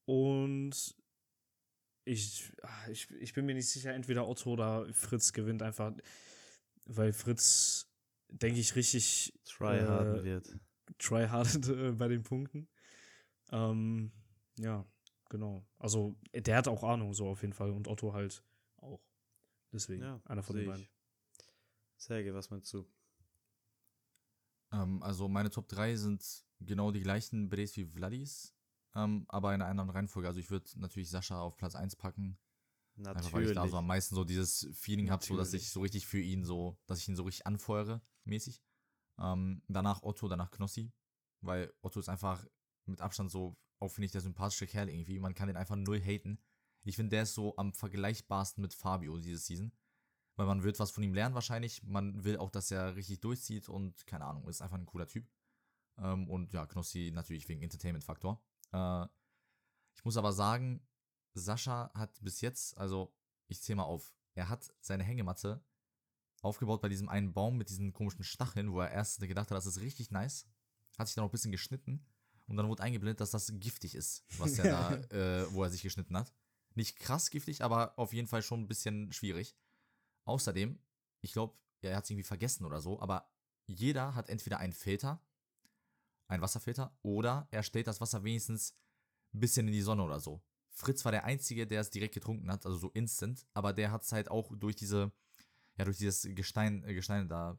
Und 0.05 0.95
ich, 2.05 2.53
ah, 2.63 2.89
ich, 2.89 3.11
ich 3.11 3.33
bin 3.33 3.47
mir 3.47 3.55
nicht 3.55 3.69
sicher, 3.69 3.93
entweder 3.93 4.29
Otto 4.29 4.53
oder 4.53 4.93
Fritz 4.93 5.33
gewinnt 5.33 5.63
einfach, 5.63 5.93
weil 6.85 7.13
Fritz, 7.13 7.91
denke 8.29 8.61
ich, 8.61 8.77
richtig 8.77 9.35
tryharden 9.45 10.21
äh, 10.21 10.25
wird. 10.25 10.57
Tryhardet 10.99 11.69
äh, 11.69 11.93
bei 11.93 12.09
den 12.09 12.23
Punkten. 12.23 12.69
Ähm, 13.51 14.13
ja, 14.59 14.87
genau. 15.29 15.67
Also, 15.79 16.17
der 16.33 16.57
hat 16.57 16.69
auch 16.69 16.85
Ahnung, 16.85 17.13
so 17.13 17.29
auf 17.29 17.43
jeden 17.43 17.55
Fall. 17.55 17.73
Und 17.73 17.89
Otto 17.89 18.13
halt 18.13 18.45
auch. 18.77 19.03
Deswegen, 19.73 20.03
ja, 20.03 20.21
einer 20.27 20.45
von 20.45 20.57
den 20.57 20.67
beiden. 20.67 20.89
Serge, 21.97 22.35
was 22.35 22.51
meinst 22.51 22.73
du? 22.73 22.87
Ähm, 24.73 25.03
also, 25.03 25.29
meine 25.29 25.51
Top 25.51 25.69
3 25.69 25.97
sind 25.97 26.45
genau 26.61 26.91
die 26.91 27.01
gleichen 27.01 27.49
Brees 27.49 27.77
wie 27.77 27.85
Vladis, 27.85 28.55
ähm, 28.95 29.25
aber 29.29 29.55
in 29.55 29.63
einer 29.63 29.71
anderen 29.71 29.91
Reihenfolge. 29.91 30.29
Also, 30.29 30.41
ich 30.41 30.51
würde 30.51 30.69
natürlich 30.79 31.11
Sascha 31.11 31.41
auf 31.41 31.57
Platz 31.57 31.75
1 31.75 31.97
packen. 31.97 32.39
Natürlich. 32.97 33.17
Einfach, 33.17 33.33
weil 33.33 33.47
ich 33.47 33.55
da 33.55 33.69
so 33.69 33.77
am 33.77 33.87
meisten 33.87 34.15
so 34.15 34.25
dieses 34.25 34.69
Feeling 34.73 35.11
habe, 35.11 35.25
so 35.25 35.37
dass 35.37 35.53
ich 35.53 35.71
so 35.71 35.81
richtig 35.81 36.07
für 36.07 36.21
ihn 36.21 36.45
so, 36.45 36.79
dass 36.87 37.01
ich 37.01 37.09
ihn 37.09 37.17
so 37.17 37.25
richtig 37.25 37.47
anfeuere, 37.47 38.01
mäßig. 38.25 38.63
Ähm, 39.19 39.63
danach 39.69 40.03
Otto, 40.03 40.29
danach 40.29 40.51
Knossi, 40.51 40.93
weil 41.43 41.73
Otto 41.83 42.01
ist 42.01 42.09
einfach 42.09 42.47
mit 42.87 43.01
Abstand 43.01 43.31
so, 43.31 43.57
auch 43.81 43.89
finde 43.89 44.07
ich, 44.07 44.13
der 44.13 44.23
sympathische 44.23 44.67
Kerl 44.67 44.89
irgendwie. 44.89 45.19
Man 45.19 45.35
kann 45.35 45.49
den 45.49 45.57
einfach 45.57 45.77
null 45.77 46.01
haten. 46.01 46.39
Ich 46.85 46.97
finde, 46.97 47.11
der 47.11 47.25
ist 47.25 47.35
so 47.35 47.55
am 47.57 47.75
vergleichbarsten 47.75 48.63
mit 48.63 48.73
Fabio 48.73 49.19
diese 49.19 49.39
Season. 49.39 49.73
Weil 50.37 50.47
man 50.47 50.63
wird 50.63 50.79
was 50.79 50.91
von 50.91 51.03
ihm 51.03 51.15
lernen 51.15 51.35
wahrscheinlich. 51.35 51.83
Man 51.83 52.25
will 52.25 52.37
auch, 52.37 52.51
dass 52.51 52.71
er 52.71 52.95
richtig 52.95 53.21
durchzieht 53.21 53.69
und 53.69 54.07
keine 54.07 54.27
Ahnung, 54.27 54.47
ist 54.49 54.63
einfach 54.63 54.77
ein 54.77 54.87
cooler 54.87 55.07
Typ. 55.07 55.27
Ähm, 55.99 56.29
und 56.29 56.53
ja, 56.53 56.67
Knossi 56.67 57.11
natürlich 57.15 57.49
wegen 57.49 57.63
Entertainment-Faktor. 57.63 58.43
Äh, 58.73 59.07
ich 59.95 60.05
muss 60.05 60.17
aber 60.17 60.33
sagen, 60.33 60.87
Sascha 61.35 61.91
hat 61.95 62.19
bis 62.23 62.41
jetzt, 62.43 62.77
also 62.77 63.15
ich 63.49 63.63
zähle 63.63 63.77
mal 63.77 63.85
auf, 63.85 64.15
er 64.35 64.49
hat 64.49 64.73
seine 64.81 65.05
Hängematte 65.05 65.65
aufgebaut 66.43 66.83
bei 66.83 66.89
diesem 66.89 67.09
einen 67.09 67.33
Baum 67.33 67.57
mit 67.57 67.71
diesen 67.71 67.93
komischen 67.93 68.25
Stacheln, 68.25 68.73
wo 68.73 68.81
er 68.81 68.91
erst 68.91 69.21
gedacht 69.21 69.51
hat, 69.51 69.57
das 69.57 69.67
ist 69.67 69.81
richtig 69.81 70.11
nice. 70.11 70.47
Hat 70.99 71.09
sich 71.09 71.15
dann 71.15 71.25
auch 71.25 71.29
ein 71.29 71.33
bisschen 71.33 71.53
geschnitten 71.53 72.07
und 72.47 72.57
dann 72.57 72.69
wurde 72.69 72.83
eingeblendet, 72.83 73.21
dass 73.21 73.31
das 73.31 73.53
giftig 73.55 73.95
ist, 73.95 74.25
was 74.39 74.59
er 74.59 74.65
da, 75.11 75.17
äh, 75.17 75.53
wo 75.53 75.63
er 75.63 75.71
sich 75.71 75.83
geschnitten 75.83 76.17
hat. 76.17 76.33
Nicht 76.75 76.99
krass 76.99 77.31
giftig, 77.31 77.63
aber 77.65 77.99
auf 77.99 78.13
jeden 78.13 78.29
Fall 78.29 78.43
schon 78.43 78.61
ein 78.61 78.69
bisschen 78.69 79.13
schwierig. 79.13 79.57
Außerdem, 80.27 80.79
ich 81.23 81.33
glaube, 81.33 81.57
er 81.81 81.97
hat 81.97 82.05
es 82.05 82.11
irgendwie 82.11 82.25
vergessen 82.25 82.65
oder 82.65 82.81
so, 82.81 83.01
aber 83.01 83.31
jeder 83.67 84.15
hat 84.15 84.29
entweder 84.29 84.59
einen 84.59 84.73
Filter, 84.73 85.21
einen 86.29 86.43
Wasserfilter, 86.43 86.97
oder 87.03 87.49
er 87.51 87.63
stellt 87.63 87.87
das 87.87 88.01
Wasser 88.01 88.25
wenigstens 88.25 88.77
ein 89.33 89.41
bisschen 89.41 89.67
in 89.67 89.73
die 89.73 89.83
Sonne 89.83 90.03
oder 90.03 90.21
so. 90.21 90.43
Fritz 90.71 91.05
war 91.05 91.13
der 91.13 91.25
Einzige, 91.25 91.67
der 91.67 91.81
es 91.81 91.91
direkt 91.91 92.15
getrunken 92.15 92.51
hat, 92.51 92.67
also 92.67 92.77
so 92.77 92.91
instant, 92.91 93.47
aber 93.55 93.73
der 93.73 93.91
hat 93.93 94.03
es 94.03 94.13
halt 94.13 94.31
auch 94.31 94.55
durch 94.57 94.77
diese, 94.77 95.13
ja, 95.77 95.85
durch 95.85 95.99
dieses 95.99 96.23
Gestein, 96.35 96.85
äh, 96.85 96.95
Gestein 96.95 97.29
da 97.29 97.59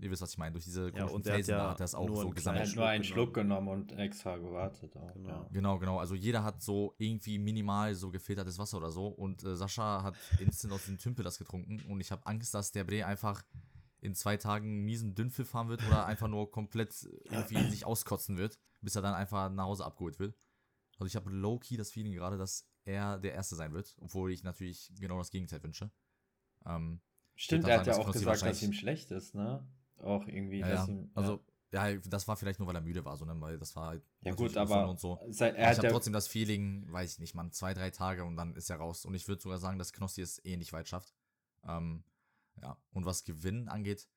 ihr 0.00 0.10
wisst, 0.10 0.22
was 0.22 0.30
ich 0.30 0.38
meine, 0.38 0.52
durch 0.52 0.64
diese 0.64 0.90
ja, 0.94 1.04
und 1.06 1.24
Felsen 1.24 1.54
hat 1.54 1.60
da 1.60 1.70
hat 1.70 1.80
er 1.80 1.84
es 1.84 1.94
auch 1.94 2.14
so 2.14 2.30
gesammelt. 2.30 2.64
Er 2.64 2.68
hat 2.68 2.76
nur 2.76 2.86
einen 2.86 3.04
Schluck 3.04 3.34
genommen 3.34 3.68
und 3.68 3.92
extra 3.92 4.36
gewartet. 4.36 4.96
Auch, 4.96 5.12
genau. 5.14 5.28
Ja. 5.28 5.48
genau, 5.52 5.78
genau. 5.78 5.98
Also 5.98 6.14
jeder 6.14 6.44
hat 6.44 6.62
so 6.62 6.94
irgendwie 6.98 7.38
minimal 7.38 7.94
so 7.94 8.10
gefiltertes 8.10 8.58
Wasser 8.58 8.78
oder 8.78 8.90
so 8.90 9.08
und 9.08 9.44
äh, 9.44 9.56
Sascha 9.56 10.02
hat 10.02 10.14
instant 10.38 10.72
aus 10.72 10.86
dem 10.86 10.98
Tümpel 10.98 11.24
das 11.24 11.38
getrunken 11.38 11.80
und 11.88 12.00
ich 12.00 12.10
habe 12.10 12.26
Angst, 12.26 12.54
dass 12.54 12.72
der 12.72 12.84
Bre 12.84 13.06
einfach 13.06 13.42
in 14.00 14.14
zwei 14.14 14.36
Tagen 14.36 14.84
miesen 14.84 15.14
Dünnpfiff 15.14 15.50
fahren 15.50 15.68
wird 15.68 15.86
oder 15.86 16.06
einfach 16.06 16.28
nur 16.28 16.50
komplett 16.50 17.08
irgendwie 17.24 17.70
sich 17.70 17.84
auskotzen 17.84 18.36
wird, 18.36 18.58
bis 18.80 18.94
er 18.96 19.02
dann 19.02 19.14
einfach 19.14 19.50
nach 19.50 19.64
Hause 19.64 19.84
abgeholt 19.84 20.18
wird. 20.18 20.36
Also 20.98 21.06
ich 21.06 21.16
habe 21.16 21.30
low-key 21.30 21.76
das 21.76 21.90
Feeling 21.90 22.12
gerade, 22.12 22.38
dass 22.38 22.68
er 22.84 23.18
der 23.18 23.34
Erste 23.34 23.54
sein 23.54 23.72
wird, 23.72 23.94
obwohl 24.00 24.32
ich 24.32 24.42
natürlich 24.42 24.92
genau 24.98 25.18
das 25.18 25.30
Gegenteil 25.30 25.62
wünsche. 25.62 25.90
Ähm, 26.66 27.00
Stimmt, 27.40 27.68
er 27.68 27.78
hat 27.78 27.86
ja 27.86 27.96
auch 27.96 28.10
gesagt, 28.10 28.42
dass 28.42 28.62
ihm 28.64 28.72
schlecht 28.72 29.12
ist, 29.12 29.36
ne? 29.36 29.64
Auch 29.98 30.26
irgendwie, 30.26 30.58
ja, 30.58 30.70
ja. 30.70 30.84
Ihm, 30.86 31.08
also, 31.14 31.40
ja. 31.70 31.94
das 31.94 32.26
war 32.26 32.36
vielleicht 32.36 32.58
nur, 32.58 32.66
weil 32.66 32.74
er 32.74 32.80
müde 32.80 33.04
war, 33.04 33.16
so, 33.16 33.24
ne? 33.24 33.40
weil 33.40 33.58
das 33.58 33.76
war 33.76 33.86
halt 33.86 34.02
ja 34.22 34.32
gut, 34.34 34.56
aber 34.56 34.88
und 34.88 34.98
so. 34.98 35.20
Sei, 35.30 35.50
er 35.50 35.70
ich 35.70 35.78
habe 35.78 35.88
trotzdem 35.88 36.12
das 36.12 36.26
Feeling, 36.26 36.90
weiß 36.90 37.12
ich 37.12 37.18
nicht, 37.20 37.36
man, 37.36 37.52
zwei, 37.52 37.74
drei 37.74 37.90
Tage 37.90 38.24
und 38.24 38.36
dann 38.36 38.56
ist 38.56 38.70
er 38.70 38.78
raus. 38.78 39.04
Und 39.04 39.14
ich 39.14 39.28
würde 39.28 39.40
sogar 39.40 39.58
sagen, 39.58 39.78
dass 39.78 39.92
Knossi 39.92 40.20
es 40.20 40.44
eh 40.44 40.56
nicht 40.56 40.72
weit 40.72 40.88
schafft. 40.88 41.14
Ähm, 41.64 42.02
ja, 42.60 42.76
und 42.90 43.06
was 43.06 43.22
Gewinnen 43.22 43.68
angeht, 43.68 44.08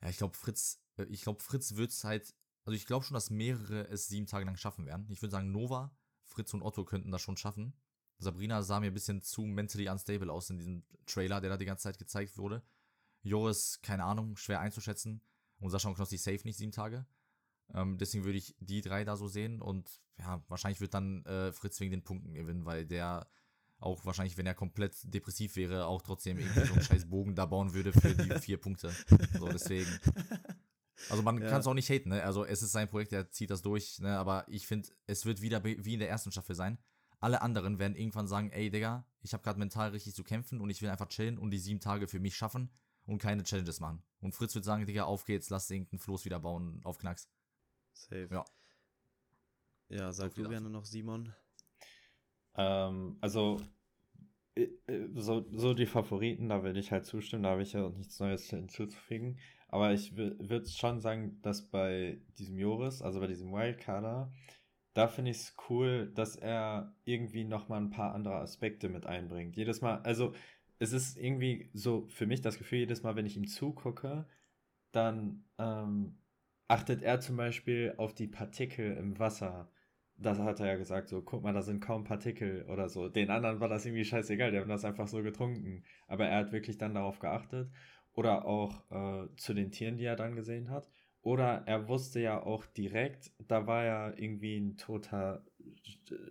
ja, 0.00 0.08
ich 0.08 0.16
glaube, 0.16 0.34
Fritz, 0.34 0.80
äh, 0.96 1.04
ich 1.10 1.20
glaube, 1.20 1.42
Fritz 1.42 1.74
wird 1.74 1.90
es 1.90 2.04
halt, 2.04 2.34
also 2.64 2.74
ich 2.74 2.86
glaube 2.86 3.04
schon, 3.04 3.16
dass 3.16 3.28
mehrere 3.28 3.86
es 3.88 4.08
sieben 4.08 4.26
Tage 4.26 4.46
lang 4.46 4.56
schaffen 4.56 4.86
werden. 4.86 5.06
Ich 5.10 5.20
würde 5.20 5.32
sagen, 5.32 5.52
Nova, 5.52 5.94
Fritz 6.24 6.54
und 6.54 6.62
Otto 6.62 6.86
könnten 6.86 7.10
das 7.10 7.20
schon 7.20 7.36
schaffen. 7.36 7.74
Sabrina 8.18 8.62
sah 8.62 8.80
mir 8.80 8.86
ein 8.86 8.94
bisschen 8.94 9.22
zu 9.22 9.42
mentally 9.42 9.88
unstable 9.88 10.32
aus 10.32 10.50
in 10.50 10.58
diesem 10.58 10.84
Trailer, 11.06 11.40
der 11.40 11.50
da 11.50 11.56
die 11.56 11.66
ganze 11.66 11.84
Zeit 11.84 11.98
gezeigt 11.98 12.38
wurde. 12.38 12.62
Joris, 13.22 13.80
keine 13.82 14.04
Ahnung, 14.04 14.36
schwer 14.36 14.60
einzuschätzen. 14.60 15.20
Und 15.58 15.70
Sascha 15.70 15.88
und 15.88 15.94
Knossi 15.94 16.18
safe 16.18 16.42
nicht 16.44 16.56
sieben 16.56 16.72
Tage. 16.72 17.06
Ähm, 17.74 17.98
deswegen 17.98 18.24
würde 18.24 18.38
ich 18.38 18.54
die 18.60 18.80
drei 18.80 19.04
da 19.04 19.16
so 19.16 19.28
sehen. 19.28 19.60
Und 19.60 20.00
ja, 20.18 20.42
wahrscheinlich 20.48 20.80
wird 20.80 20.94
dann 20.94 21.24
äh, 21.24 21.52
Fritz 21.52 21.80
wegen 21.80 21.90
den 21.90 22.04
Punkten 22.04 22.34
gewinnen, 22.34 22.64
weil 22.64 22.86
der 22.86 23.28
auch 23.78 24.04
wahrscheinlich, 24.06 24.38
wenn 24.38 24.46
er 24.46 24.54
komplett 24.54 24.96
depressiv 25.02 25.56
wäre, 25.56 25.86
auch 25.86 26.02
trotzdem 26.02 26.38
irgendwie 26.38 26.66
so 26.66 26.72
einen 26.72 26.82
scheiß 26.82 27.08
Bogen 27.08 27.34
da 27.34 27.46
bauen 27.46 27.74
würde 27.74 27.92
für 27.92 28.14
die 28.14 28.30
vier 28.40 28.58
Punkte. 28.58 28.94
So, 29.38 29.48
deswegen. 29.48 29.90
Also 31.10 31.22
man 31.22 31.40
ja. 31.42 31.50
kann 31.50 31.60
es 31.60 31.66
auch 31.66 31.74
nicht 31.74 31.90
haten, 31.90 32.08
ne? 32.08 32.22
Also 32.22 32.44
es 32.44 32.62
ist 32.62 32.72
sein 32.72 32.88
Projekt, 32.88 33.12
er 33.12 33.30
zieht 33.30 33.50
das 33.50 33.60
durch, 33.60 33.98
ne? 33.98 34.16
Aber 34.16 34.46
ich 34.48 34.66
finde, 34.66 34.88
es 35.06 35.26
wird 35.26 35.42
wieder 35.42 35.62
wie 35.62 35.92
in 35.92 36.00
der 36.00 36.08
ersten 36.08 36.32
Staffel 36.32 36.54
sein. 36.54 36.78
Alle 37.18 37.42
anderen 37.42 37.78
werden 37.78 37.96
irgendwann 37.96 38.28
sagen, 38.28 38.50
ey 38.50 38.70
Digga, 38.70 39.06
ich 39.22 39.32
habe 39.32 39.42
gerade 39.42 39.58
mental 39.58 39.90
richtig 39.90 40.14
zu 40.14 40.22
kämpfen 40.22 40.60
und 40.60 40.70
ich 40.70 40.82
will 40.82 40.90
einfach 40.90 41.08
chillen 41.08 41.38
und 41.38 41.50
die 41.50 41.58
sieben 41.58 41.80
Tage 41.80 42.08
für 42.08 42.20
mich 42.20 42.36
schaffen 42.36 42.70
und 43.06 43.18
keine 43.18 43.42
Challenges 43.42 43.80
machen. 43.80 44.02
Und 44.20 44.34
Fritz 44.34 44.54
wird 44.54 44.64
sagen, 44.64 44.86
Digga, 44.86 45.04
auf 45.04 45.24
geht's, 45.24 45.50
lass 45.50 45.70
irgendeinen 45.70 46.00
Floß 46.00 46.24
wieder 46.24 46.40
bauen 46.40 46.80
auf 46.84 46.98
Knacks. 46.98 47.28
Safe. 47.92 48.28
Ja. 48.30 48.44
Ja, 49.88 50.12
sag 50.12 50.34
du 50.34 50.48
gerne 50.48 50.68
noch, 50.68 50.84
Simon. 50.84 51.32
Ähm, 52.54 53.16
also, 53.20 53.60
so, 55.14 55.46
so 55.52 55.74
die 55.74 55.86
Favoriten, 55.86 56.48
da 56.48 56.62
will 56.62 56.76
ich 56.76 56.90
halt 56.90 57.06
zustimmen, 57.06 57.44
da 57.44 57.50
habe 57.50 57.62
ich 57.62 57.74
ja 57.74 57.84
auch 57.84 57.94
nichts 57.94 58.18
Neues 58.18 58.48
hinzuzufügen. 58.50 59.38
Aber 59.68 59.92
ich 59.92 60.16
würde 60.16 60.68
schon 60.68 61.00
sagen, 61.00 61.40
dass 61.42 61.68
bei 61.68 62.20
diesem 62.38 62.58
Joris, 62.58 63.02
also 63.02 63.20
bei 63.20 63.26
diesem 63.26 63.52
Wildcarder, 63.52 64.32
da 64.96 65.08
finde 65.08 65.30
ich 65.30 65.36
es 65.36 65.56
cool, 65.68 66.10
dass 66.14 66.36
er 66.36 66.94
irgendwie 67.04 67.44
nochmal 67.44 67.80
ein 67.82 67.90
paar 67.90 68.14
andere 68.14 68.36
Aspekte 68.36 68.88
mit 68.88 69.04
einbringt. 69.04 69.54
Jedes 69.54 69.82
Mal, 69.82 70.00
also 70.02 70.32
es 70.78 70.92
ist 70.94 71.18
irgendwie 71.18 71.68
so 71.74 72.06
für 72.08 72.26
mich 72.26 72.40
das 72.40 72.56
Gefühl, 72.56 72.78
jedes 72.78 73.02
Mal, 73.02 73.14
wenn 73.14 73.26
ich 73.26 73.36
ihm 73.36 73.46
zugucke, 73.46 74.26
dann 74.92 75.44
ähm, 75.58 76.16
achtet 76.66 77.02
er 77.02 77.20
zum 77.20 77.36
Beispiel 77.36 77.92
auf 77.98 78.14
die 78.14 78.26
Partikel 78.26 78.96
im 78.96 79.18
Wasser. 79.18 79.70
Das 80.16 80.38
hat 80.38 80.60
er 80.60 80.66
ja 80.68 80.76
gesagt, 80.76 81.10
so, 81.10 81.20
guck 81.20 81.42
mal, 81.42 81.52
da 81.52 81.60
sind 81.60 81.80
kaum 81.80 82.04
Partikel 82.04 82.64
oder 82.70 82.88
so. 82.88 83.10
Den 83.10 83.28
anderen 83.30 83.60
war 83.60 83.68
das 83.68 83.84
irgendwie 83.84 84.04
scheißegal, 84.06 84.50
die 84.50 84.58
haben 84.58 84.70
das 84.70 84.86
einfach 84.86 85.08
so 85.08 85.22
getrunken. 85.22 85.84
Aber 86.08 86.26
er 86.26 86.38
hat 86.38 86.52
wirklich 86.52 86.78
dann 86.78 86.94
darauf 86.94 87.18
geachtet. 87.18 87.70
Oder 88.14 88.46
auch 88.46 88.90
äh, 88.90 89.28
zu 89.36 89.52
den 89.52 89.70
Tieren, 89.72 89.98
die 89.98 90.06
er 90.06 90.16
dann 90.16 90.36
gesehen 90.36 90.70
hat. 90.70 90.88
Oder 91.26 91.64
er 91.66 91.88
wusste 91.88 92.20
ja 92.20 92.40
auch 92.40 92.64
direkt, 92.66 93.32
da 93.48 93.66
war 93.66 93.84
ja 93.84 94.12
irgendwie 94.16 94.58
ein 94.58 94.76
toter 94.76 95.44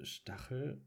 Stachel. 0.03 0.81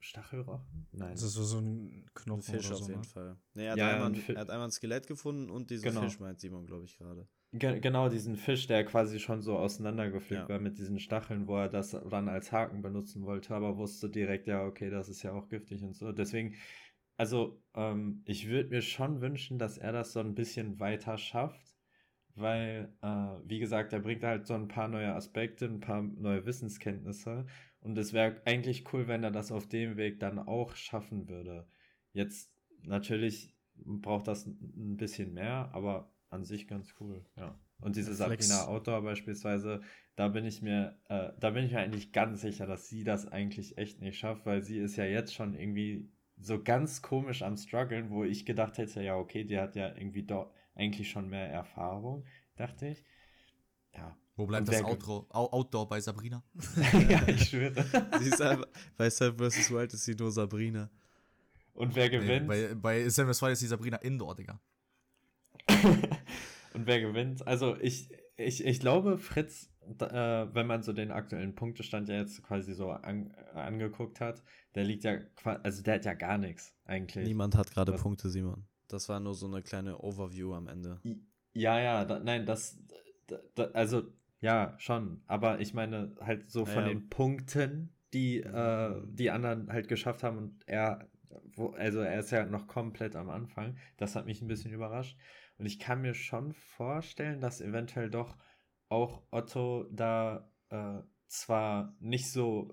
Stachelrochen? 0.00 0.86
Nein. 0.92 1.12
Das 1.12 1.22
ist 1.22 1.32
so 1.32 1.60
ein 1.60 2.10
Knopf 2.12 2.44
Fisch 2.44 2.66
oder 2.66 2.76
so, 2.76 2.82
auf 2.84 2.88
jeden 2.90 3.00
ne? 3.00 3.06
Fall. 3.06 3.36
Nee, 3.54 3.64
er, 3.64 3.70
hat 3.70 3.78
ja, 3.78 3.94
einmal, 3.94 4.14
er 4.28 4.40
hat 4.42 4.50
einmal 4.50 4.68
ein 4.68 4.70
Skelett 4.70 5.06
gefunden 5.06 5.48
und 5.48 5.70
diesen 5.70 5.88
genau. 5.88 6.02
Fisch 6.02 6.20
meint 6.20 6.40
Simon, 6.40 6.66
glaube 6.66 6.84
ich, 6.84 6.98
gerade. 6.98 7.26
Ge 7.52 7.80
genau, 7.80 8.10
diesen 8.10 8.36
Fisch, 8.36 8.66
der 8.66 8.84
quasi 8.84 9.18
schon 9.18 9.40
so 9.40 9.56
auseinandergepflückt 9.56 10.42
ja. 10.42 10.48
war 10.50 10.60
mit 10.60 10.76
diesen 10.76 10.98
Stacheln, 10.98 11.46
wo 11.46 11.56
er 11.56 11.70
das 11.70 11.92
dann 12.10 12.28
als 12.28 12.52
Haken 12.52 12.82
benutzen 12.82 13.24
wollte, 13.24 13.54
aber 13.54 13.78
wusste 13.78 14.10
direkt, 14.10 14.46
ja, 14.46 14.66
okay, 14.66 14.90
das 14.90 15.08
ist 15.08 15.22
ja 15.22 15.32
auch 15.32 15.48
giftig 15.48 15.82
und 15.82 15.96
so. 15.96 16.12
Deswegen, 16.12 16.54
also, 17.16 17.62
ähm, 17.72 18.20
ich 18.26 18.46
würde 18.48 18.68
mir 18.68 18.82
schon 18.82 19.22
wünschen, 19.22 19.58
dass 19.58 19.78
er 19.78 19.92
das 19.92 20.12
so 20.12 20.20
ein 20.20 20.34
bisschen 20.34 20.80
weiter 20.80 21.16
schafft 21.16 21.69
weil, 22.40 22.92
äh, 23.02 23.06
wie 23.44 23.58
gesagt, 23.58 23.92
er 23.92 24.00
bringt 24.00 24.24
halt 24.24 24.46
so 24.46 24.54
ein 24.54 24.68
paar 24.68 24.88
neue 24.88 25.14
Aspekte, 25.14 25.66
ein 25.66 25.80
paar 25.80 26.02
neue 26.02 26.44
Wissenskenntnisse 26.46 27.46
und 27.80 27.96
es 27.98 28.12
wäre 28.12 28.40
eigentlich 28.44 28.92
cool, 28.92 29.08
wenn 29.08 29.24
er 29.24 29.30
das 29.30 29.52
auf 29.52 29.68
dem 29.68 29.96
Weg 29.96 30.20
dann 30.20 30.38
auch 30.38 30.74
schaffen 30.74 31.28
würde. 31.28 31.66
Jetzt 32.12 32.52
natürlich 32.82 33.54
braucht 33.74 34.28
das 34.28 34.46
ein 34.46 34.96
bisschen 34.96 35.32
mehr, 35.32 35.70
aber 35.72 36.12
an 36.28 36.44
sich 36.44 36.68
ganz 36.68 36.94
cool, 37.00 37.24
ja. 37.36 37.58
Und 37.80 37.96
diese 37.96 38.14
Flex. 38.14 38.46
Sabrina 38.46 38.68
Outdoor 38.68 39.02
beispielsweise, 39.02 39.80
da 40.14 40.28
bin 40.28 40.44
ich 40.44 40.60
mir, 40.60 40.98
äh, 41.08 41.30
da 41.40 41.50
bin 41.50 41.64
ich 41.64 41.72
mir 41.72 41.80
eigentlich 41.80 42.12
ganz 42.12 42.42
sicher, 42.42 42.66
dass 42.66 42.88
sie 42.88 43.04
das 43.04 43.26
eigentlich 43.26 43.78
echt 43.78 44.00
nicht 44.02 44.18
schafft, 44.18 44.44
weil 44.44 44.62
sie 44.62 44.78
ist 44.78 44.96
ja 44.96 45.04
jetzt 45.04 45.34
schon 45.34 45.54
irgendwie 45.54 46.10
so 46.36 46.62
ganz 46.62 47.02
komisch 47.02 47.42
am 47.42 47.56
struggeln, 47.56 48.10
wo 48.10 48.24
ich 48.24 48.44
gedacht 48.44 48.78
hätte, 48.78 49.02
ja, 49.02 49.16
okay, 49.16 49.44
die 49.44 49.58
hat 49.58 49.76
ja 49.76 49.88
irgendwie 49.88 50.24
doch 50.24 50.52
eigentlich 50.74 51.10
schon 51.10 51.28
mehr 51.28 51.48
Erfahrung, 51.50 52.24
dachte 52.56 52.88
ich. 52.88 53.04
Ja. 53.94 54.16
Wo 54.36 54.46
bleibt 54.46 54.68
das 54.68 54.76
ge- 54.78 54.86
Outdoor, 55.30 55.88
bei 55.88 56.00
Sabrina? 56.00 56.42
ja, 57.08 57.26
ich 57.28 57.50
schwöre. 57.50 57.84
Sie 58.20 58.28
ist 58.28 58.40
einfach, 58.40 58.66
bei 58.96 59.10
Seven 59.10 59.50
vs. 59.50 59.70
Wild 59.70 59.92
ist 59.92 60.04
sie 60.04 60.14
nur 60.14 60.30
Sabrina. 60.32 60.90
Und 61.74 61.94
wer 61.94 62.08
Nee, 62.08 62.18
gewinnt? 62.18 62.46
bei, 62.48 62.74
bei 62.74 63.08
Seven 63.08 63.32
vs. 63.34 63.42
Wild 63.42 63.52
ist 63.52 63.62
die 63.62 63.66
Sabrina 63.66 63.96
Indoor, 63.98 64.34
Digga. 64.34 64.60
Und 66.74 66.86
wer 66.86 67.00
gewinnt? 67.00 67.46
Also 67.46 67.76
ich, 67.80 68.10
ich, 68.36 68.64
ich 68.64 68.80
glaube, 68.80 69.18
Fritz, 69.18 69.68
da, 69.86 70.44
äh, 70.44 70.54
wenn 70.54 70.66
man 70.66 70.82
so 70.82 70.92
den 70.92 71.10
aktuellen 71.10 71.54
Punktestand 71.54 72.08
ja 72.08 72.16
jetzt 72.16 72.42
quasi 72.42 72.74
so 72.74 72.90
an, 72.90 73.32
angeguckt 73.54 74.20
hat, 74.20 74.42
der 74.74 74.84
liegt 74.84 75.04
ja, 75.04 75.18
also 75.44 75.82
der 75.82 75.94
hat 75.96 76.04
ja 76.04 76.14
gar 76.14 76.38
nichts 76.38 76.74
eigentlich. 76.84 77.26
Niemand 77.26 77.56
hat 77.56 77.72
gerade 77.72 77.92
Punkte, 77.94 78.30
Simon. 78.30 78.66
Das 78.92 79.08
war 79.08 79.20
nur 79.20 79.34
so 79.34 79.46
eine 79.46 79.62
kleine 79.62 79.98
Overview 80.02 80.54
am 80.54 80.68
Ende. 80.68 81.00
Ja, 81.52 81.78
ja, 81.80 82.04
da, 82.04 82.18
nein, 82.20 82.46
das, 82.46 82.78
da, 83.54 83.64
also 83.72 84.02
ja, 84.40 84.74
schon. 84.78 85.22
Aber 85.26 85.60
ich 85.60 85.74
meine 85.74 86.14
halt 86.20 86.50
so 86.50 86.64
Ja, 86.64 86.72
von 86.72 86.84
ja. 86.84 86.88
den 86.88 87.08
Punkten, 87.08 87.94
die 88.12 88.38
äh, 88.40 89.02
die 89.06 89.30
anderen 89.30 89.70
halt 89.72 89.88
geschafft 89.88 90.22
haben 90.22 90.38
und 90.38 90.68
er, 90.68 91.08
wo, 91.54 91.70
also 91.70 92.00
er 92.00 92.20
ist 92.20 92.30
ja 92.30 92.44
noch 92.46 92.66
komplett 92.66 93.16
am 93.16 93.30
Anfang. 93.30 93.76
Das 93.96 94.16
hat 94.16 94.26
mich 94.26 94.40
ein 94.42 94.48
bisschen 94.48 94.72
überrascht. 94.72 95.18
Und 95.58 95.66
ich 95.66 95.78
kann 95.78 96.00
mir 96.02 96.14
schon 96.14 96.52
vorstellen, 96.54 97.40
dass 97.40 97.60
eventuell 97.60 98.10
doch 98.10 98.36
auch 98.88 99.22
Otto 99.30 99.84
da 99.92 100.50
äh, 100.70 101.00
zwar 101.28 101.94
nicht 102.00 102.30
so, 102.32 102.70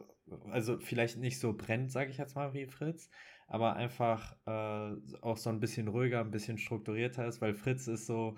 also 0.50 0.80
vielleicht 0.80 1.18
nicht 1.18 1.40
so 1.40 1.54
brennt, 1.54 1.92
sage 1.92 2.10
ich 2.12 2.18
jetzt 2.18 2.36
mal, 2.36 2.54
wie 2.54 2.66
Fritz, 2.66 3.10
aber 3.48 3.76
einfach 3.76 4.36
äh, 4.46 4.96
auch 5.22 5.38
so 5.38 5.50
ein 5.50 5.60
bisschen 5.60 5.88
ruhiger, 5.88 6.22
ein 6.22 6.32
bisschen 6.32 6.58
strukturierter 6.58 7.26
ist, 7.28 7.42
weil 7.42 7.54
Fritz 7.54 7.88
ist 7.88 8.06
so, 8.06 8.38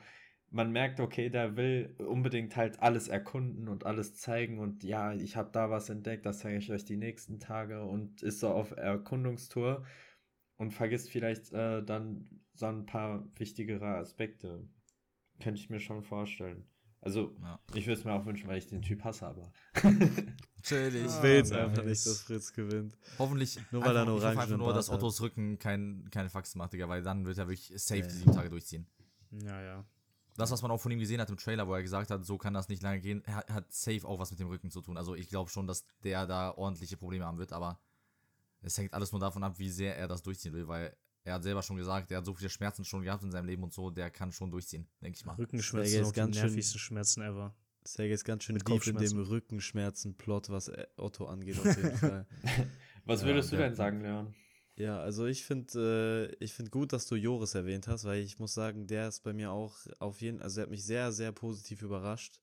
man 0.51 0.72
merkt, 0.72 0.99
okay, 0.99 1.30
der 1.30 1.55
will 1.57 1.95
unbedingt 1.99 2.55
halt 2.55 2.80
alles 2.80 3.07
erkunden 3.07 3.68
und 3.68 3.86
alles 3.86 4.16
zeigen 4.16 4.60
und 4.60 4.84
ja, 4.84 5.14
ich 5.14 5.36
habe 5.36 5.51
da 5.51 5.70
was 5.70 5.89
entdeckt, 5.89 6.26
das 6.26 6.39
zeige 6.39 6.57
ich 6.57 6.72
euch 6.72 6.86
die 6.86 6.97
nächsten 6.97 7.39
Tage 7.39 7.84
und 7.84 8.22
ist 8.24 8.39
so 8.39 8.49
auf 8.49 8.72
Erkundungstour 8.72 9.86
und 10.57 10.72
vergisst 10.74 11.10
vielleicht 11.10 11.51
äh, 11.53 11.84
dann 11.84 12.28
so 12.53 12.68
ein 12.68 12.86
paar 12.86 13.28
wichtigere 13.38 13.97
Aspekte. 13.97 14.68
Könnte 15.41 15.62
ich 15.62 15.70
mir 15.70 15.80
schon 15.80 16.03
vorstellen. 16.03 16.68
Also, 17.01 17.34
Ja. 17.41 17.60
ich 17.74 17.88
würde 17.88 17.99
es 17.99 18.03
mir 18.05 18.12
auch 18.14 18.26
wünschen, 18.26 18.49
weil 18.49 18.57
ich 18.57 18.68
den 18.68 18.82
Typ 18.82 19.03
hasse, 19.05 19.26
aber. 19.26 19.51
Chillig. 20.64 21.05
Ich 21.05 21.12
Ah, 21.12 21.24
will 21.24 21.36
jetzt 21.36 21.51
einfach 21.53 21.84
nicht, 21.84 22.05
dass 22.05 22.22
Fritz 22.22 22.53
gewinnt. 22.53 22.97
Hoffentlich. 23.18 23.60
Nur 23.72 23.84
weil 23.84 23.95
er 23.95 24.01
einen 24.03 24.18
ich 24.18 24.24
hoffe 24.24 24.57
nur, 24.57 24.74
dass. 24.74 24.89
Ottos 24.89 25.22
Rücken 25.22 25.57
kein, 25.60 26.07
keine 26.12 26.30
Faxen 26.30 26.57
macht, 26.60 26.74
Digga, 26.74 26.88
weil 26.89 27.01
dann 27.01 27.26
wird 27.26 27.38
er 27.38 27.47
wirklich 27.47 27.72
safe 27.82 28.01
Ja. 28.01 28.07
die 28.07 28.14
sieben 28.14 28.34
Tage 28.34 28.49
durchziehen. 28.49 28.86
Ja, 29.32 29.62
ja. 29.62 29.86
Das, 30.38 30.51
was 30.51 30.62
man 30.62 30.72
auch 30.72 30.78
von 30.80 30.91
ihm 30.91 30.99
gesehen 30.99 31.20
hat 31.20 31.30
im 31.30 31.38
Trailer, 31.38 31.68
wo 31.68 31.74
er 31.74 31.82
gesagt 31.82 32.10
hat, 32.12 32.26
so 32.26 32.38
kann 32.38 32.53
das 32.53 32.70
nicht 32.70 32.82
lange 32.82 33.01
gehen, 33.01 33.24
hat, 33.28 33.49
hat 33.49 33.74
safe 33.74 34.07
auch 34.07 34.20
was 34.20 34.32
mit 34.32 34.39
dem 34.39 34.47
Rücken 34.47 34.72
zu 34.72 34.82
tun. 34.82 34.95
Also 34.97 35.14
ich 35.16 35.28
glaube 35.30 35.49
schon, 35.49 35.68
dass 35.68 35.84
der 36.03 36.26
da 36.28 36.51
ordentliche 36.55 36.95
Probleme 36.97 37.26
haben 37.26 37.38
wird, 37.38 37.51
aber 37.51 37.80
es 38.62 38.78
hängt 38.78 38.93
alles 38.93 39.12
nur 39.12 39.20
davon 39.20 39.43
ab, 39.43 39.60
wie 39.60 39.70
sehr 39.70 39.97
er 39.97 40.07
das 40.07 40.22
durchziehen 40.24 40.53
will, 40.53 40.68
weil 40.68 40.95
er 41.26 41.34
hat 41.36 41.43
selber 41.43 41.62
schon 41.62 41.76
gesagt, 41.76 42.10
er 42.12 42.20
hat 42.20 42.26
so 42.26 42.34
viele 42.34 42.49
Schmerzen 42.49 42.86
schon 42.86 43.01
gehabt 43.03 43.24
in 43.24 43.32
seinem 43.32 43.45
Leben 43.45 43.64
und 43.64 43.74
so, 43.74 43.89
der 43.91 44.10
kann 44.10 44.32
schon 44.32 44.49
durchziehen, 44.49 44.88
denke 45.01 45.18
ich 45.18 45.26
mal. 45.26 45.36
Rückenschmerzen 45.36 46.05
sind 46.05 46.16
die 46.16 46.39
nervigsten 46.39 46.80
Schmerzen 46.80 47.22
ever. 47.22 47.53
Sergej 47.84 48.14
ist 48.14 48.26
ganz 48.26 48.44
schön 48.44 48.56
Mit 48.56 48.68
deep 48.68 48.86
in 48.88 48.98
dem. 48.98 49.18
Rückenschmerzen-Plot, 49.20 50.50
was 50.50 50.68
äh, 50.70 50.86
Otto 50.98 51.26
angeht, 51.26 51.60
auf 51.60 51.76
jeden 51.78 51.98
Fall. 51.98 52.26
Was 53.06 53.22
Ja, 53.22 53.28
würdest 53.28 53.52
du 53.52 53.58
der- 53.58 53.68
denn 53.68 53.76
sagen, 53.76 54.02
Leon? 54.02 54.34
Ja, 54.76 55.00
also 55.02 55.26
ich 55.26 55.44
finde 55.44 56.30
äh, 56.40 56.44
ich 56.44 56.54
finde 56.54 56.72
gut, 56.72 56.94
dass 56.94 57.06
du 57.06 57.16
Joris 57.16 57.54
erwähnt 57.54 57.88
hast, 57.90 58.06
weil 58.06 58.22
ich 58.22 58.40
muss 58.40 58.54
sagen, 58.54 58.88
der 58.88 59.10
ist 59.10 59.24
bei 59.24 59.34
mir 59.34 59.52
auch 59.52 59.76
auf 60.00 60.22
jeden, 60.22 60.42
also 60.42 60.62
er 60.62 60.64
hat 60.64 60.70
mich 60.70 60.86
sehr 60.86 61.12
sehr 61.12 61.34
positiv 61.34 61.82
überrascht. 61.82 62.40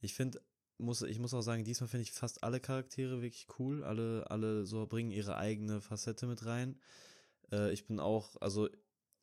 Ich 0.00 0.14
finde 0.14 0.40
muss 0.78 1.02
ich 1.02 1.18
muss 1.18 1.34
auch 1.34 1.42
sagen, 1.42 1.64
diesmal 1.64 1.88
finde 1.88 2.02
ich 2.02 2.12
fast 2.12 2.44
alle 2.44 2.60
Charaktere 2.60 3.20
wirklich 3.20 3.48
cool, 3.58 3.82
alle 3.82 4.30
alle 4.30 4.64
so 4.64 4.86
bringen 4.86 5.10
ihre 5.10 5.36
eigene 5.36 5.80
Facette 5.80 6.26
mit 6.28 6.46
rein. 6.46 6.78
Äh, 7.50 7.72
ich 7.72 7.84
bin 7.86 7.98
auch, 7.98 8.36
also 8.40 8.68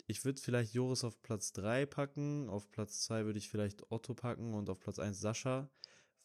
ich 0.09 0.25
würde 0.25 0.41
vielleicht 0.41 0.73
Joris 0.73 1.03
auf 1.03 1.21
Platz 1.21 1.53
3 1.53 1.85
packen, 1.85 2.49
auf 2.49 2.71
Platz 2.71 3.01
2 3.01 3.25
würde 3.25 3.37
ich 3.37 3.47
vielleicht 3.47 3.91
Otto 3.91 4.15
packen 4.15 4.55
und 4.55 4.69
auf 4.69 4.79
Platz 4.79 4.97
1 4.97 5.19
Sascha. 5.19 5.69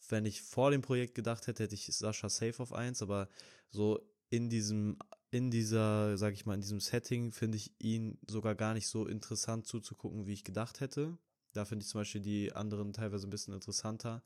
Wenn 0.09 0.25
ich 0.25 0.41
vor 0.41 0.71
dem 0.71 0.81
Projekt 0.81 1.13
gedacht 1.13 1.45
hätte, 1.45 1.63
hätte 1.63 1.75
ich 1.75 1.85
Sascha 1.85 2.27
safe 2.27 2.61
auf 2.63 2.73
1, 2.73 3.03
aber 3.03 3.29
so 3.69 4.01
in 4.29 4.49
diesem, 4.49 4.97
in 5.29 5.51
dieser, 5.51 6.17
sag 6.17 6.33
ich 6.33 6.47
mal, 6.47 6.55
in 6.55 6.61
diesem 6.61 6.79
Setting 6.79 7.31
finde 7.31 7.57
ich 7.57 7.75
ihn 7.79 8.17
sogar 8.27 8.55
gar 8.55 8.73
nicht 8.73 8.87
so 8.87 9.05
interessant 9.05 9.67
zuzugucken, 9.67 10.25
wie 10.25 10.33
ich 10.33 10.43
gedacht 10.43 10.79
hätte. 10.79 11.15
Da 11.53 11.63
finde 11.63 11.83
ich 11.83 11.89
zum 11.89 12.01
Beispiel 12.01 12.21
die 12.21 12.53
anderen 12.53 12.91
teilweise 12.91 13.27
ein 13.27 13.29
bisschen 13.29 13.53
interessanter. 13.53 14.23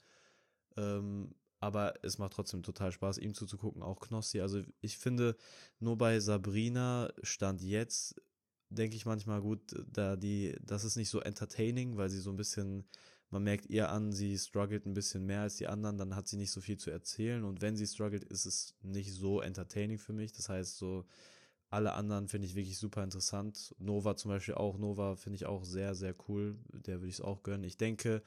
Ähm, 0.78 1.36
aber 1.60 1.96
es 2.04 2.18
macht 2.18 2.34
trotzdem 2.34 2.64
total 2.64 2.94
Spaß, 2.94 3.18
ihm 3.18 3.34
zuzugucken, 3.34 3.84
auch 3.84 4.00
Knossi. 4.00 4.40
Also 4.40 4.62
ich 4.80 4.98
finde, 4.98 5.36
nur 5.80 5.98
bei 5.98 6.22
Sabrina 6.22 7.12
stand 7.22 7.62
jetzt, 7.62 8.16
denke 8.70 8.96
ich 8.96 9.06
manchmal 9.06 9.42
gut, 9.42 9.62
da 9.92 10.16
die, 10.16 10.56
das 10.62 10.84
ist 10.84 10.96
nicht 10.96 11.10
so 11.10 11.20
entertaining, 11.20 11.98
weil 11.98 12.10
sie 12.10 12.20
so 12.20 12.30
ein 12.30 12.38
bisschen, 12.38 12.86
man 13.30 13.44
merkt 13.44 13.68
ihr 13.68 13.90
an, 13.90 14.12
sie 14.12 14.38
struggelt 14.38 14.86
ein 14.86 14.94
bisschen 14.94 15.26
mehr 15.26 15.42
als 15.42 15.56
die 15.56 15.68
anderen, 15.68 15.98
dann 15.98 16.16
hat 16.16 16.28
sie 16.28 16.38
nicht 16.38 16.52
so 16.52 16.62
viel 16.62 16.78
zu 16.78 16.92
erzählen 16.92 17.44
und 17.44 17.62
wenn 17.62 17.76
sie 17.76 17.88
struggelt, 17.88 18.24
ist 18.24 18.46
es 18.46 18.76
nicht 18.82 19.14
so 19.14 19.42
entertaining 19.42 19.98
für 19.98 20.14
mich. 20.14 20.32
Das 20.34 20.50
heißt, 20.50 20.78
so 20.78 21.06
alle 21.70 21.94
anderen 21.94 22.28
finde 22.28 22.48
ich 22.48 22.56
wirklich 22.56 22.78
super 22.80 23.04
interessant. 23.04 23.76
Nova 23.78 24.16
zum 24.16 24.30
Beispiel 24.30 24.56
auch, 24.56 24.78
Nova 24.78 25.16
finde 25.16 25.36
ich 25.36 25.46
auch 25.46 25.64
sehr, 25.64 25.94
sehr 25.94 26.16
cool. 26.28 26.58
Der 26.74 27.00
würde 27.00 27.10
ich 27.10 27.16
es 27.16 27.22
auch 27.22 27.44
gönnen. 27.44 27.64
Ich 27.64 27.78
denke, 27.78 28.24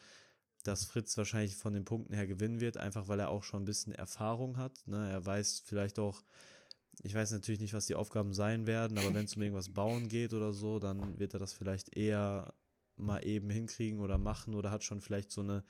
dass 0.62 0.84
Fritz 0.84 1.16
wahrscheinlich 1.16 1.56
von 1.56 1.72
den 1.72 1.84
Punkten 1.84 2.14
her 2.14 2.26
gewinnen 2.26 2.60
wird, 2.60 2.76
einfach 2.76 3.08
weil 3.08 3.18
er 3.18 3.30
auch 3.30 3.42
schon 3.42 3.62
ein 3.62 3.66
bisschen 3.66 3.92
Erfahrung 3.92 4.58
hat. 4.58 4.86
Ne? 4.86 5.10
Er 5.10 5.26
weiß 5.26 5.62
vielleicht 5.64 5.98
auch, 5.98 6.22
ich 7.02 7.14
weiß 7.14 7.32
natürlich 7.32 7.60
nicht, 7.60 7.74
was 7.74 7.86
die 7.86 7.94
Aufgaben 7.94 8.34
sein 8.34 8.66
werden, 8.66 8.98
aber 8.98 9.14
wenn 9.14 9.24
es 9.24 9.36
um 9.36 9.42
irgendwas 9.42 9.72
bauen 9.72 10.08
geht 10.08 10.34
oder 10.34 10.52
so, 10.52 10.78
dann 10.78 11.18
wird 11.18 11.34
er 11.34 11.40
das 11.40 11.52
vielleicht 11.52 11.96
eher 11.96 12.54
mal 12.96 13.24
eben 13.26 13.50
hinkriegen 13.50 14.00
oder 14.00 14.18
machen 14.18 14.54
oder 14.54 14.70
hat 14.70 14.84
schon 14.84 15.00
vielleicht 15.00 15.30
so 15.30 15.40
eine, 15.40 15.64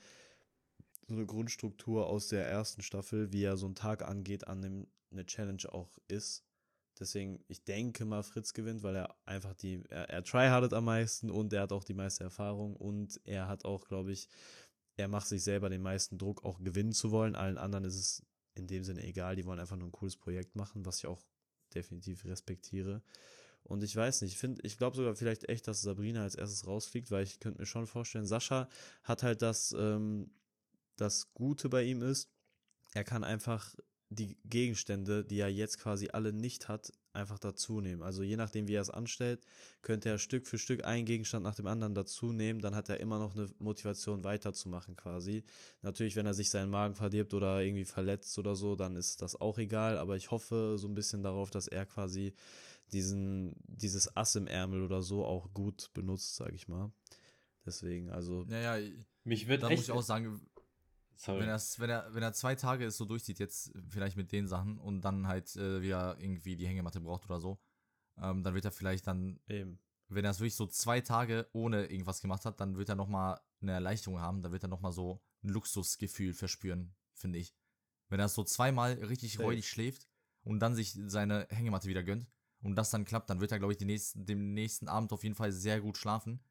so 1.07 1.15
eine 1.15 1.25
Grundstruktur 1.25 2.07
aus 2.07 2.27
der 2.27 2.47
ersten 2.47 2.81
Staffel, 2.81 3.31
wie 3.31 3.43
er 3.43 3.57
so 3.57 3.65
einen 3.65 3.75
Tag 3.75 4.03
angeht, 4.03 4.47
an 4.47 4.61
dem 4.61 4.87
eine 5.11 5.25
Challenge 5.25 5.63
auch 5.71 5.97
ist. 6.07 6.43
Deswegen, 6.99 7.43
ich 7.47 7.63
denke 7.63 8.05
mal, 8.05 8.23
Fritz 8.23 8.53
gewinnt, 8.53 8.83
weil 8.83 8.95
er 8.95 9.15
einfach 9.25 9.53
die, 9.55 9.83
er, 9.89 10.09
er 10.09 10.23
tryhardet 10.23 10.73
am 10.73 10.85
meisten 10.85 11.31
und 11.31 11.53
er 11.53 11.63
hat 11.63 11.71
auch 11.71 11.83
die 11.83 11.95
meiste 11.95 12.23
Erfahrung 12.23 12.75
und 12.75 13.19
er 13.23 13.47
hat 13.47 13.65
auch, 13.65 13.87
glaube 13.87 14.11
ich, 14.11 14.27
er 14.95 15.07
macht 15.07 15.27
sich 15.27 15.43
selber 15.43 15.69
den 15.69 15.81
meisten 15.81 16.19
Druck, 16.19 16.43
auch 16.43 16.59
gewinnen 16.59 16.91
zu 16.91 17.09
wollen. 17.09 17.35
Allen 17.35 17.57
anderen 17.57 17.85
ist 17.85 17.95
es 17.95 18.23
in 18.55 18.67
dem 18.67 18.83
Sinne 18.83 19.03
egal, 19.03 19.35
die 19.35 19.45
wollen 19.45 19.59
einfach 19.59 19.75
nur 19.75 19.87
ein 19.87 19.91
cooles 19.91 20.15
Projekt 20.15 20.55
machen, 20.55 20.85
was 20.85 20.99
ich 20.99 21.07
auch 21.07 21.21
definitiv 21.73 22.25
respektiere. 22.25 23.01
Und 23.63 23.81
ich 23.83 23.95
weiß 23.95 24.21
nicht, 24.21 24.43
ich 24.43 24.63
ich 24.63 24.77
glaube 24.77 24.95
sogar 24.95 25.15
vielleicht 25.15 25.47
echt, 25.49 25.67
dass 25.67 25.81
Sabrina 25.81 26.23
als 26.23 26.35
erstes 26.35 26.67
rausfliegt, 26.67 27.11
weil 27.11 27.23
ich 27.23 27.39
könnte 27.39 27.61
mir 27.61 27.65
schon 27.65 27.87
vorstellen, 27.87 28.25
Sascha 28.25 28.67
hat 29.03 29.23
halt 29.23 29.41
das, 29.41 29.73
ähm, 29.77 30.31
das 30.97 31.33
Gute 31.33 31.69
bei 31.69 31.83
ihm 31.83 32.01
ist, 32.01 32.29
er 32.93 33.03
kann 33.03 33.23
einfach 33.23 33.75
die 34.15 34.37
Gegenstände, 34.45 35.23
die 35.23 35.39
er 35.39 35.49
jetzt 35.49 35.79
quasi 35.79 36.09
alle 36.11 36.33
nicht 36.33 36.67
hat, 36.67 36.91
einfach 37.13 37.39
dazu 37.39 37.79
nehmen. 37.81 38.01
Also 38.01 38.23
je 38.23 38.35
nachdem, 38.35 38.67
wie 38.67 38.75
er 38.75 38.81
es 38.81 38.89
anstellt, 38.89 39.41
könnte 39.81 40.09
er 40.09 40.17
Stück 40.17 40.47
für 40.47 40.57
Stück 40.57 40.83
einen 40.83 41.05
Gegenstand 41.05 41.43
nach 41.43 41.55
dem 41.55 41.67
anderen 41.67 41.93
dazu 41.93 42.31
nehmen, 42.31 42.59
dann 42.59 42.75
hat 42.75 42.89
er 42.89 42.99
immer 42.99 43.19
noch 43.19 43.35
eine 43.35 43.49
Motivation 43.59 44.23
weiterzumachen 44.23 44.95
quasi. 44.95 45.43
Natürlich, 45.81 46.15
wenn 46.15 46.25
er 46.25 46.33
sich 46.33 46.49
seinen 46.49 46.69
Magen 46.71 46.95
verdirbt 46.95 47.33
oder 47.33 47.61
irgendwie 47.61 47.85
verletzt 47.85 48.37
oder 48.39 48.55
so, 48.55 48.75
dann 48.75 48.95
ist 48.95 49.21
das 49.21 49.39
auch 49.39 49.57
egal, 49.57 49.97
aber 49.97 50.15
ich 50.15 50.31
hoffe 50.31 50.77
so 50.77 50.87
ein 50.87 50.95
bisschen 50.95 51.23
darauf, 51.23 51.51
dass 51.51 51.67
er 51.67 51.85
quasi 51.85 52.33
diesen, 52.91 53.55
dieses 53.67 54.15
Ass 54.15 54.35
im 54.35 54.47
Ärmel 54.47 54.81
oder 54.83 55.01
so 55.01 55.25
auch 55.25 55.53
gut 55.53 55.91
benutzt, 55.93 56.35
sag 56.35 56.53
ich 56.53 56.67
mal. 56.67 56.91
Deswegen, 57.65 58.09
also, 58.09 58.45
Ja, 58.49 58.77
ja, 58.77 58.89
Mich 59.23 59.47
wird 59.47 59.63
da 59.63 59.69
echt. 59.69 59.77
muss 59.77 59.85
ich 59.85 59.91
auch 59.91 60.01
sagen, 60.01 60.41
sorry. 61.15 61.41
wenn, 61.41 61.49
wenn, 61.49 61.89
er, 61.89 62.13
wenn 62.13 62.23
er 62.23 62.33
zwei 62.33 62.55
Tage 62.55 62.85
es 62.85 62.97
so 62.97 63.05
durchzieht, 63.05 63.39
jetzt 63.39 63.71
vielleicht 63.87 64.17
mit 64.17 64.31
den 64.31 64.47
Sachen 64.47 64.77
und 64.77 65.01
dann 65.01 65.27
halt 65.27 65.55
äh, 65.55 65.81
wieder 65.81 66.17
irgendwie 66.19 66.55
die 66.55 66.67
Hängematte 66.67 67.01
braucht 67.01 67.25
oder 67.25 67.39
so, 67.39 67.59
ähm, 68.17 68.43
dann 68.43 68.53
wird 68.53 68.65
er 68.65 68.71
vielleicht 68.71 69.07
dann 69.07 69.39
eben. 69.47 69.79
wenn 70.07 70.25
er 70.25 70.31
es 70.31 70.39
wirklich 70.39 70.55
so 70.55 70.67
zwei 70.67 71.01
Tage 71.01 71.47
ohne 71.53 71.85
irgendwas 71.85 72.21
gemacht 72.21 72.45
hat, 72.45 72.59
dann 72.59 72.77
wird 72.77 72.89
er 72.89 72.95
nochmal 72.95 73.39
eine 73.61 73.71
Erleichterung 73.71 74.19
haben, 74.19 74.41
dann 74.41 74.51
wird 74.51 74.63
er 74.63 74.69
nochmal 74.69 74.91
so 74.91 75.21
ein 75.43 75.49
Luxusgefühl 75.49 76.33
verspüren, 76.33 76.95
finde 77.13 77.39
ich. 77.39 77.55
Wenn 78.09 78.19
er 78.19 78.29
so 78.29 78.43
zweimal 78.43 78.93
richtig 78.93 79.33
Safe. 79.33 79.43
räudig 79.43 79.67
schläft 79.67 80.07
und 80.43 80.59
dann 80.59 80.75
sich 80.75 80.97
seine 81.05 81.47
Hängematte 81.49 81.87
wieder 81.87 82.03
gönnt 82.03 82.27
und 82.61 82.75
das 82.75 82.91
dann 82.91 83.05
klappt, 83.05 83.29
dann 83.29 83.39
wird 83.41 83.51
er, 83.51 83.59
glaube 83.59 83.73
ich, 83.73 83.77
den 83.77 83.87
nächsten, 83.87 84.25
den 84.25 84.53
nächsten 84.53 84.87
Abend 84.87 85.11
auf 85.13 85.23
jeden 85.23 85.35
Fall 85.35 85.51
sehr 85.51 85.81
gut 85.81 85.97
schlafen. 85.97 86.43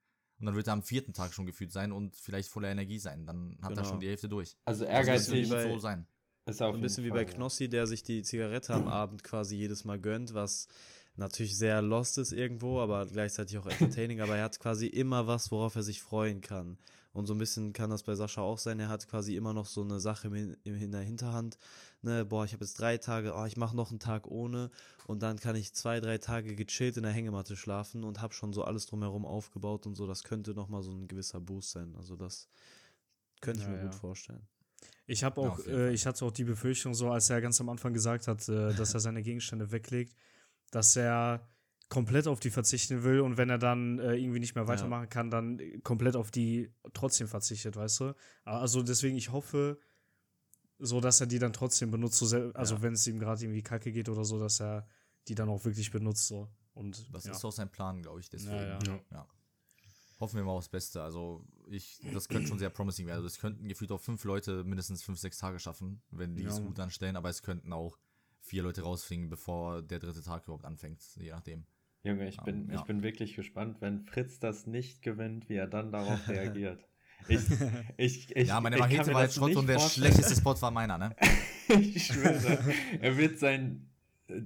Und 0.43 0.47
dann 0.47 0.57
wird 0.57 0.67
er 0.67 0.73
am 0.73 0.83
vierten 0.83 1.13
Tag 1.13 1.33
schon 1.33 1.47
gefühlt 1.47 1.71
sein 1.73 1.93
und 1.93 2.17
vielleicht 2.17 2.49
voller 2.49 2.69
Energie 2.69 2.99
sein. 2.99 3.25
Dann 3.27 3.57
hat 3.63 3.71
er 3.71 3.77
Genau. 3.77 3.89
schon 3.89 4.01
die 4.01 4.09
Hälfte 4.09 4.29
durch. 4.29 4.57
Also 4.65 4.85
Das 4.85 4.93
müsste 5.07 5.37
ehrgeizig 5.37 5.49
bei- 5.51 5.71
so 5.71 5.79
sein. 5.79 6.07
ist 6.47 6.59
So 6.59 6.65
auf 6.65 6.75
ein 6.75 6.81
bisschen 6.81 7.05
wie 7.05 7.11
bei. 7.11 7.25
Knossi, 7.25 7.69
der 7.69 7.87
sich 7.87 8.03
die 8.03 8.23
Zigarette 8.25 8.75
am 8.75 8.89
Abend 8.89 9.23
quasi 9.23 9.55
jedes 9.57 9.85
Mal 9.85 10.01
gönnt, 10.01 10.35
was 10.35 10.67
natürlich 11.15 11.57
sehr 11.57 11.81
lost 11.81 12.19
ist 12.19 12.33
irgendwo, 12.33 12.81
aber 12.81 13.07
gleichzeitig 13.07 13.57
auch 13.59 13.67
entertaining. 13.67 14.21
aber 14.21 14.37
er 14.37 14.45
hat 14.45 14.59
quasi 14.59 14.89
immer 14.89 15.29
was, 15.29 15.53
worauf 15.53 15.77
er 15.77 15.85
sich 15.85 16.03
freuen 16.03 16.41
kann. 16.41 16.77
Und 17.13 17.27
so 17.27 17.35
ein 17.35 17.39
bisschen 17.39 17.73
kann 17.73 17.91
das 17.91 18.03
bei 18.05 18.15
Sascha 18.15 18.41
auch 18.41 18.59
sein. 18.59 18.81
Er 18.81 18.89
hat 18.89 19.07
quasi 19.09 19.37
immer 19.37 19.53
noch 19.53 19.67
so 19.67 19.83
eine 19.83 20.01
Sache 20.01 20.29
im, 20.29 20.57
in 20.65 20.93
der 20.93 21.03
Hinterhand. 21.03 21.59
Ne, 22.01 22.25
boah, 22.25 22.45
ich 22.45 22.53
habe 22.55 22.65
jetzt 22.65 22.79
drei 22.81 22.97
Tage, 22.99 23.35
oh, 23.37 23.45
ich 23.45 23.57
mache 23.57 23.77
noch 23.77 23.91
einen 23.91 24.01
Tag 24.01 24.27
ohne 24.27 24.71
und 25.07 25.23
dann 25.23 25.39
kann 25.39 25.55
ich 25.57 25.75
zwei, 25.75 26.01
drei 26.01 26.19
Tage 26.19 26.55
gechillt 26.57 26.97
in 26.97 27.03
der 27.03 27.13
Hängematte 27.13 27.57
schlafen 27.57 28.05
und 28.05 28.21
habe 28.23 28.35
schon 28.35 28.53
so 28.53 28.65
alles 28.65 28.87
drumherum 28.87 29.27
aufgebaut 29.27 29.87
und 29.87 29.95
so. 29.95 30.07
Das 30.07 30.25
könnte 30.25 30.55
nochmal 30.55 30.83
so 30.83 30.91
ein 30.93 31.07
gewisser 31.09 31.41
Boost 31.41 31.71
sein. 31.73 31.95
Also 31.97 32.17
das 32.17 32.49
könnte 33.41 33.61
ich 33.61 33.67
Ja, 33.67 33.69
mir 33.69 33.79
ja. 33.79 33.81
gut 33.81 33.95
vorstellen. 33.95 34.47
Ich 35.07 35.25
habe 35.25 35.41
Ja, 35.41 35.49
auch, 35.53 35.59
jeden 35.67 35.67
äh, 35.67 35.93
ich 35.93 36.07
hatte 36.07 36.25
auch 36.25 36.31
die 36.33 36.45
Befürchtung, 36.45 36.95
so 36.95 37.11
als 37.11 37.31
er 37.31 37.41
ganz 37.41 37.61
am 37.61 37.69
Anfang 37.69 37.93
gesagt 37.93 38.29
hat, 38.29 38.49
äh, 38.49 38.75
dass 38.75 38.95
er 38.95 39.01
seine 39.01 39.23
Gegenstände 39.23 39.71
weglegt, 39.73 40.17
dass 40.71 40.97
er 40.97 41.49
komplett 41.93 42.27
auf 42.27 42.41
die 42.41 42.49
verzichten 42.51 43.03
will 43.05 43.21
und 43.21 43.37
wenn 43.37 43.51
er 43.51 43.59
dann 43.59 43.99
äh, 43.99 44.15
irgendwie 44.17 44.41
nicht 44.41 44.55
mehr 44.55 44.67
weitermachen 44.67 45.11
kann, 45.11 45.31
dann 45.31 45.61
komplett 45.83 46.17
auf 46.17 46.31
die 46.31 46.73
trotzdem 46.95 47.29
verzichtet, 47.29 47.77
weißt 47.77 48.01
du? 48.01 48.15
Also 48.45 48.83
deswegen, 48.83 49.15
ich 49.17 49.31
hoffe, 49.31 49.79
so 50.79 51.01
dass 51.01 51.21
er 51.21 51.27
die 51.27 51.39
dann 51.39 51.53
trotzdem 51.53 51.91
benutzt, 51.91 52.19
so 52.19 52.27
also 52.55 52.77
Ja. 52.77 52.83
wenn 52.83 52.95
es 52.95 53.07
ihm 53.07 53.19
gerade 53.19 53.43
irgendwie 53.45 53.63
kacke 53.63 53.93
geht 53.93 54.09
oder 54.09 54.25
so, 54.25 54.39
dass 54.39 54.59
er 54.61 54.87
die 55.29 55.35
dann 55.35 55.51
auch 55.51 55.65
wirklich 55.67 55.91
benutzt, 55.91 56.27
so. 56.29 56.49
Und 56.73 57.15
Das 57.15 57.25
ja. 57.25 57.33
ist 57.33 57.45
auch 57.45 57.53
sein 57.53 57.71
Plan, 57.71 58.01
glaube 58.01 58.21
ich. 58.21 58.31
Deswegen. 58.31 58.57
Ja, 58.57 58.79
Ja. 58.87 59.01
Ja. 59.11 59.29
Hoffen 60.19 60.37
wir 60.37 60.45
mal 60.45 60.53
aufs 60.53 60.71
Beste. 60.71 61.03
Also, 61.03 61.45
ich, 61.69 62.01
das 62.15 62.27
könnte 62.29 62.49
schon 62.49 62.59
sehr 62.59 62.71
promising 62.71 63.07
werden. 63.07 63.17
Also, 63.19 63.27
es 63.27 63.39
könnten 63.39 63.69
gefühlt 63.69 63.93
auch 63.93 64.01
fünf 64.01 64.25
Leute 64.25 64.65
mindestens 64.65 65.03
fünf, 65.03 65.19
sechs 65.19 65.37
Tage 65.37 65.59
schaffen, 65.59 66.01
wenn 66.11 66.35
die 66.37 66.45
es 66.45 66.59
Ja. 66.59 66.65
gut 66.65 66.81
anstellen, 66.81 67.17
aber 67.17 67.29
es 67.29 67.43
könnten 67.43 67.73
auch 67.73 67.99
vier 68.41 68.63
Leute 68.63 68.83
rausfliegen, 68.83 69.29
bevor 69.29 69.83
der 69.83 69.99
dritte 69.99 70.23
Tag 70.23 70.45
überhaupt 70.45 70.65
anfängt, 70.65 71.03
je 71.17 71.31
nachdem. 71.31 71.67
Junge, 72.05 72.29
ich 72.29 72.37
bin, 72.43 72.63
Ähm, 72.65 72.71
ja. 72.71 72.81
ich 72.81 72.83
bin 72.83 73.03
wirklich 73.03 73.35
gespannt, 73.37 73.77
wenn 73.81 74.01
Fritz 74.01 74.39
das 74.41 74.67
nicht 74.67 75.03
gewinnt, 75.03 75.49
wie 75.49 75.55
er 75.55 75.67
dann 75.69 75.93
darauf 75.93 76.19
reagiert. 76.29 76.85
Ich, 77.29 77.41
ich, 77.97 78.31
ich, 78.37 78.49
ja, 78.49 78.61
meine 78.61 78.77
Machete 78.79 79.15
war 79.15 79.23
jetzt 79.23 79.37
Schrott 79.37 79.55
und 79.55 79.69
der 79.69 79.79
vorstellen. 79.79 80.13
schlechteste 80.13 80.41
Spot 80.41 80.61
war 80.61 80.71
meiner, 80.73 80.99
ne? 80.99 81.15
ich 81.69 82.07
schwöre, 82.07 82.59
er 83.01 83.17
wird 83.17 83.39
sein, 83.39 83.89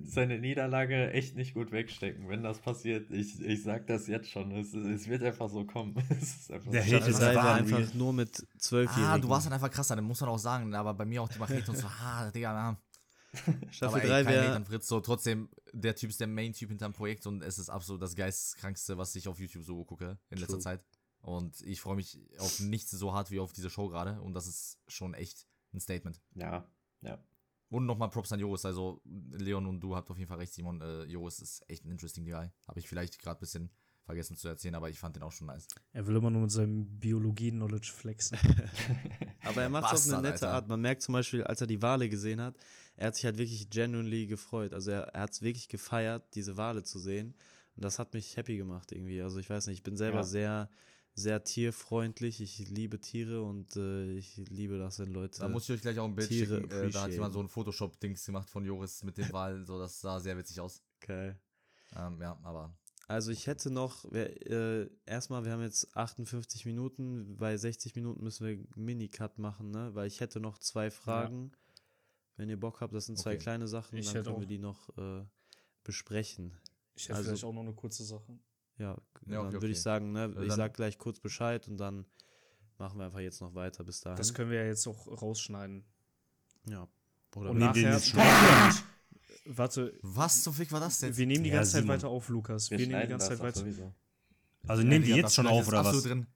seine 0.02 0.38
Niederlage 0.38 1.12
echt 1.12 1.36
nicht 1.36 1.54
gut 1.54 1.72
wegstecken, 1.72 2.28
wenn 2.28 2.42
das 2.42 2.58
passiert. 2.58 3.10
Ich, 3.10 3.40
ich 3.40 3.62
sag 3.62 3.86
das 3.86 4.06
jetzt 4.08 4.30
schon. 4.30 4.50
Es, 4.52 4.74
es 4.74 5.08
wird 5.08 5.22
einfach 5.22 5.48
so 5.48 5.64
kommen. 5.64 5.94
Es 6.10 6.36
ist 6.40 6.50
einfach 6.52 6.70
Der 6.70 6.82
so. 6.82 6.96
Hate 6.96 7.10
ist 7.10 7.20
3 7.20 7.34
war 7.34 7.44
wahr, 7.44 7.54
einfach 7.54 7.94
nur 7.94 8.12
mit 8.12 8.46
zwölfjährigen. 8.58 9.10
Ah, 9.10 9.18
du 9.18 9.28
warst 9.30 9.46
dann 9.46 9.52
einfach 9.54 9.70
krasser, 9.70 9.96
dann 9.96 10.04
muss 10.04 10.20
man 10.20 10.28
auch 10.30 10.38
sagen, 10.38 10.74
aber 10.74 10.92
bei 10.92 11.04
mir 11.06 11.22
auch 11.22 11.28
die 11.28 11.38
Machete 11.38 11.70
und 11.70 11.76
so, 11.78 11.86
ah, 11.86 12.30
Digga, 12.30 12.52
na. 12.52 12.76
Staffel 13.70 14.00
aber 14.00 14.02
ey, 14.02 14.08
3 14.08 14.24
kein 14.24 14.26
Hate 14.26 14.44
wäre 14.44 14.56
an 14.56 14.64
Fritz, 14.64 14.88
so 14.88 15.00
trotzdem, 15.00 15.48
der 15.72 15.94
Typ 15.94 16.10
ist 16.10 16.20
der 16.20 16.26
Main-Typ 16.26 16.68
hinterm 16.68 16.92
Projekt 16.92 17.26
und 17.26 17.42
es 17.42 17.58
ist 17.58 17.68
absolut 17.68 18.02
das 18.02 18.14
geisteskrankste, 18.14 18.98
was 18.98 19.14
ich 19.14 19.28
auf 19.28 19.38
YouTube 19.38 19.64
so 19.64 19.84
gucke 19.84 20.18
in 20.30 20.38
letzter 20.38 20.54
True. 20.54 20.62
Zeit. 20.62 20.84
Und 21.20 21.60
ich 21.62 21.80
freue 21.80 21.96
mich 21.96 22.20
auf 22.38 22.60
nichts 22.60 22.90
so 22.92 23.12
hart 23.12 23.30
wie 23.30 23.40
auf 23.40 23.52
diese 23.52 23.70
Show 23.70 23.88
gerade 23.88 24.20
und 24.20 24.34
das 24.34 24.46
ist 24.46 24.78
schon 24.86 25.14
echt 25.14 25.46
ein 25.72 25.80
Statement. 25.80 26.20
Ja, 26.34 26.66
ja. 27.02 27.18
Und 27.68 27.86
nochmal 27.86 28.10
Props 28.10 28.32
an 28.32 28.38
Joris, 28.38 28.64
also 28.64 29.00
Leon 29.04 29.66
und 29.66 29.80
du 29.80 29.96
habt 29.96 30.10
auf 30.10 30.18
jeden 30.18 30.28
Fall 30.28 30.38
recht, 30.38 30.52
Simon. 30.52 30.80
Äh, 30.80 31.04
Joris 31.04 31.40
ist 31.40 31.68
echt 31.68 31.84
ein 31.84 31.90
interesting 31.90 32.24
Guy. 32.24 32.48
Habe 32.68 32.78
ich 32.78 32.88
vielleicht 32.88 33.18
gerade 33.18 33.38
ein 33.38 33.40
bisschen 33.40 33.70
vergessen 34.06 34.36
zu 34.36 34.48
erzählen, 34.48 34.74
aber 34.76 34.88
ich 34.88 34.98
fand 34.98 35.16
den 35.16 35.22
auch 35.24 35.32
schon 35.32 35.48
nice. 35.48 35.66
Er 35.92 36.06
will 36.06 36.16
immer 36.16 36.30
nur 36.30 36.42
mit 36.42 36.50
seinem 36.52 36.86
Biologie-Knowledge 36.98 37.92
flexen. 37.92 38.38
Aber 39.42 39.62
er 39.62 39.68
macht 39.68 39.92
es 39.94 40.08
auf 40.08 40.12
eine 40.14 40.22
nette 40.22 40.46
Alter. 40.46 40.52
Art. 40.52 40.68
Man 40.68 40.80
merkt 40.80 41.02
zum 41.02 41.12
Beispiel, 41.12 41.44
als 41.44 41.60
er 41.60 41.66
die 41.66 41.82
Wale 41.82 42.08
gesehen 42.08 42.40
hat, 42.40 42.56
er 42.96 43.08
hat 43.08 43.16
sich 43.16 43.24
halt 43.24 43.36
wirklich 43.38 43.68
genuinely 43.70 44.26
gefreut. 44.26 44.72
Also 44.72 44.92
er, 44.92 45.02
er 45.08 45.22
hat 45.22 45.32
es 45.32 45.42
wirklich 45.42 45.68
gefeiert, 45.68 46.24
diese 46.34 46.56
Wale 46.56 46.82
zu 46.82 46.98
sehen. 46.98 47.34
Und 47.76 47.84
das 47.84 47.98
hat 47.98 48.14
mich 48.14 48.36
happy 48.36 48.56
gemacht 48.56 48.90
irgendwie. 48.92 49.20
Also 49.22 49.38
ich 49.38 49.50
weiß 49.50 49.66
nicht, 49.66 49.78
ich 49.78 49.82
bin 49.82 49.96
selber 49.96 50.18
Ja. 50.18 50.24
sehr, 50.24 50.70
sehr 51.14 51.42
tierfreundlich. 51.44 52.40
Ich 52.40 52.58
liebe 52.68 53.00
Tiere 53.00 53.42
und 53.42 53.76
äh, 53.76 54.12
ich 54.12 54.36
liebe 54.48 54.78
das, 54.78 54.98
wenn 54.98 55.12
Leute. 55.12 55.40
Da 55.40 55.48
muss 55.48 55.64
ich 55.68 55.74
euch 55.74 55.82
gleich 55.82 55.98
auch 55.98 56.06
ein 56.06 56.14
Bild 56.14 56.28
Tiere 56.28 56.60
schicken. 56.60 56.70
Äh, 56.70 56.90
da 56.90 57.02
hat 57.02 57.10
jemand 57.12 57.34
so 57.34 57.40
ein 57.40 57.48
Photoshop-Dings 57.48 58.24
gemacht 58.24 58.48
von 58.50 58.64
Joris 58.64 59.02
mit 59.02 59.18
den 59.18 59.32
Wahlen. 59.32 59.64
So, 59.66 59.78
das 59.78 60.00
sah 60.00 60.18
sehr 60.20 60.36
witzig 60.38 60.60
aus. 60.60 60.80
Geil. 61.00 61.38
Ähm, 61.94 62.20
ja, 62.20 62.38
aber 62.42 62.74
Also 63.08 63.30
ich 63.30 63.46
hätte 63.46 63.70
noch, 63.70 64.04
wir, 64.12 64.50
äh, 64.50 64.90
erstmal, 65.06 65.44
wir 65.44 65.52
haben 65.52 65.62
jetzt 65.62 65.96
58 65.96 66.66
Minuten, 66.66 67.36
bei 67.36 67.56
60 67.56 67.94
Minuten 67.94 68.22
müssen 68.24 68.44
wir 68.46 68.54
einen 68.54 68.68
Mini-Cut 68.74 69.38
machen, 69.38 69.70
ne? 69.70 69.94
Weil 69.94 70.08
ich 70.08 70.20
hätte 70.20 70.40
noch 70.40 70.58
zwei 70.58 70.90
Fragen. 70.90 71.52
Wenn 72.36 72.48
ihr 72.48 72.58
Bock 72.58 72.80
habt, 72.80 72.92
das 72.94 73.06
sind 73.06 73.16
zwei 73.18 73.30
Okay. 73.34 73.38
kleine 73.38 73.68
Sachen, 73.68 73.96
Ich 73.96 74.10
dann 74.12 74.24
können 74.24 74.40
wir 74.40 74.46
die 74.46 74.58
noch 74.58 74.88
äh, 74.98 75.24
besprechen. 75.84 76.52
Ich 76.96 77.04
hätte 77.04 77.14
Also- 77.16 77.28
vielleicht 77.30 77.44
auch 77.44 77.52
noch 77.52 77.62
eine 77.62 77.74
kurze 77.74 78.04
Sache. 78.04 78.38
Ja, 78.78 78.88
Ja, 78.88 78.96
dann 79.26 79.38
okay, 79.38 79.52
würde 79.54 79.56
okay. 79.58 79.70
ich 79.70 79.80
sagen, 79.82 80.12
ne, 80.12 80.24
Äh, 80.24 80.42
ich 80.42 80.48
dann- 80.48 80.56
sag 80.56 80.74
gleich 80.74 80.98
kurz 80.98 81.20
Bescheid 81.20 81.66
und 81.68 81.78
dann 81.78 82.04
machen 82.78 82.98
wir 82.98 83.06
einfach 83.06 83.20
jetzt 83.20 83.40
noch 83.40 83.54
weiter 83.54 83.84
bis 83.84 84.00
dahin. 84.00 84.16
Das 84.18 84.34
können 84.34 84.50
wir 84.50 84.58
ja 84.62 84.66
jetzt 84.66 84.86
auch 84.86 85.06
rausschneiden. 85.22 85.84
ja. 86.68 86.88
Oder 87.36 87.50
Und 87.50 87.58
nachher- 87.58 87.92
jetzt 87.92 88.08
schon 88.08 88.20
auf? 88.20 88.84
Warte, 89.48 89.98
was 90.02 90.42
zum 90.42 90.54
Fick 90.54 90.70
war 90.72 90.80
das 90.80 90.98
denn? 90.98 91.16
wir 91.16 91.26
nehmen 91.26 91.44
die 91.44 91.50
Ja, 91.50 91.56
ganze 91.56 91.72
Zeit 91.72 91.82
Simon. 91.82 91.96
weiter 91.96 92.08
auf, 92.08 92.28
Lukas. 92.28 92.70
Wir, 92.70 92.78
Wir, 92.78 92.86
nehmen 92.88 93.02
die 93.02 93.08
ganze 93.08 93.28
Zeit 93.28 93.40
weiter. 93.40 93.60
sowieso. 93.60 93.92
Also 94.66 94.82
nehmen 94.82 95.04
die 95.04 95.10
Ja, 95.10 95.16
jetzt 95.16 95.34
schon 95.34 95.46
auf 95.46 95.58
jetzt 95.58 95.68
oder 95.68 95.84
was? 95.84 96.02
drin. 96.02 96.26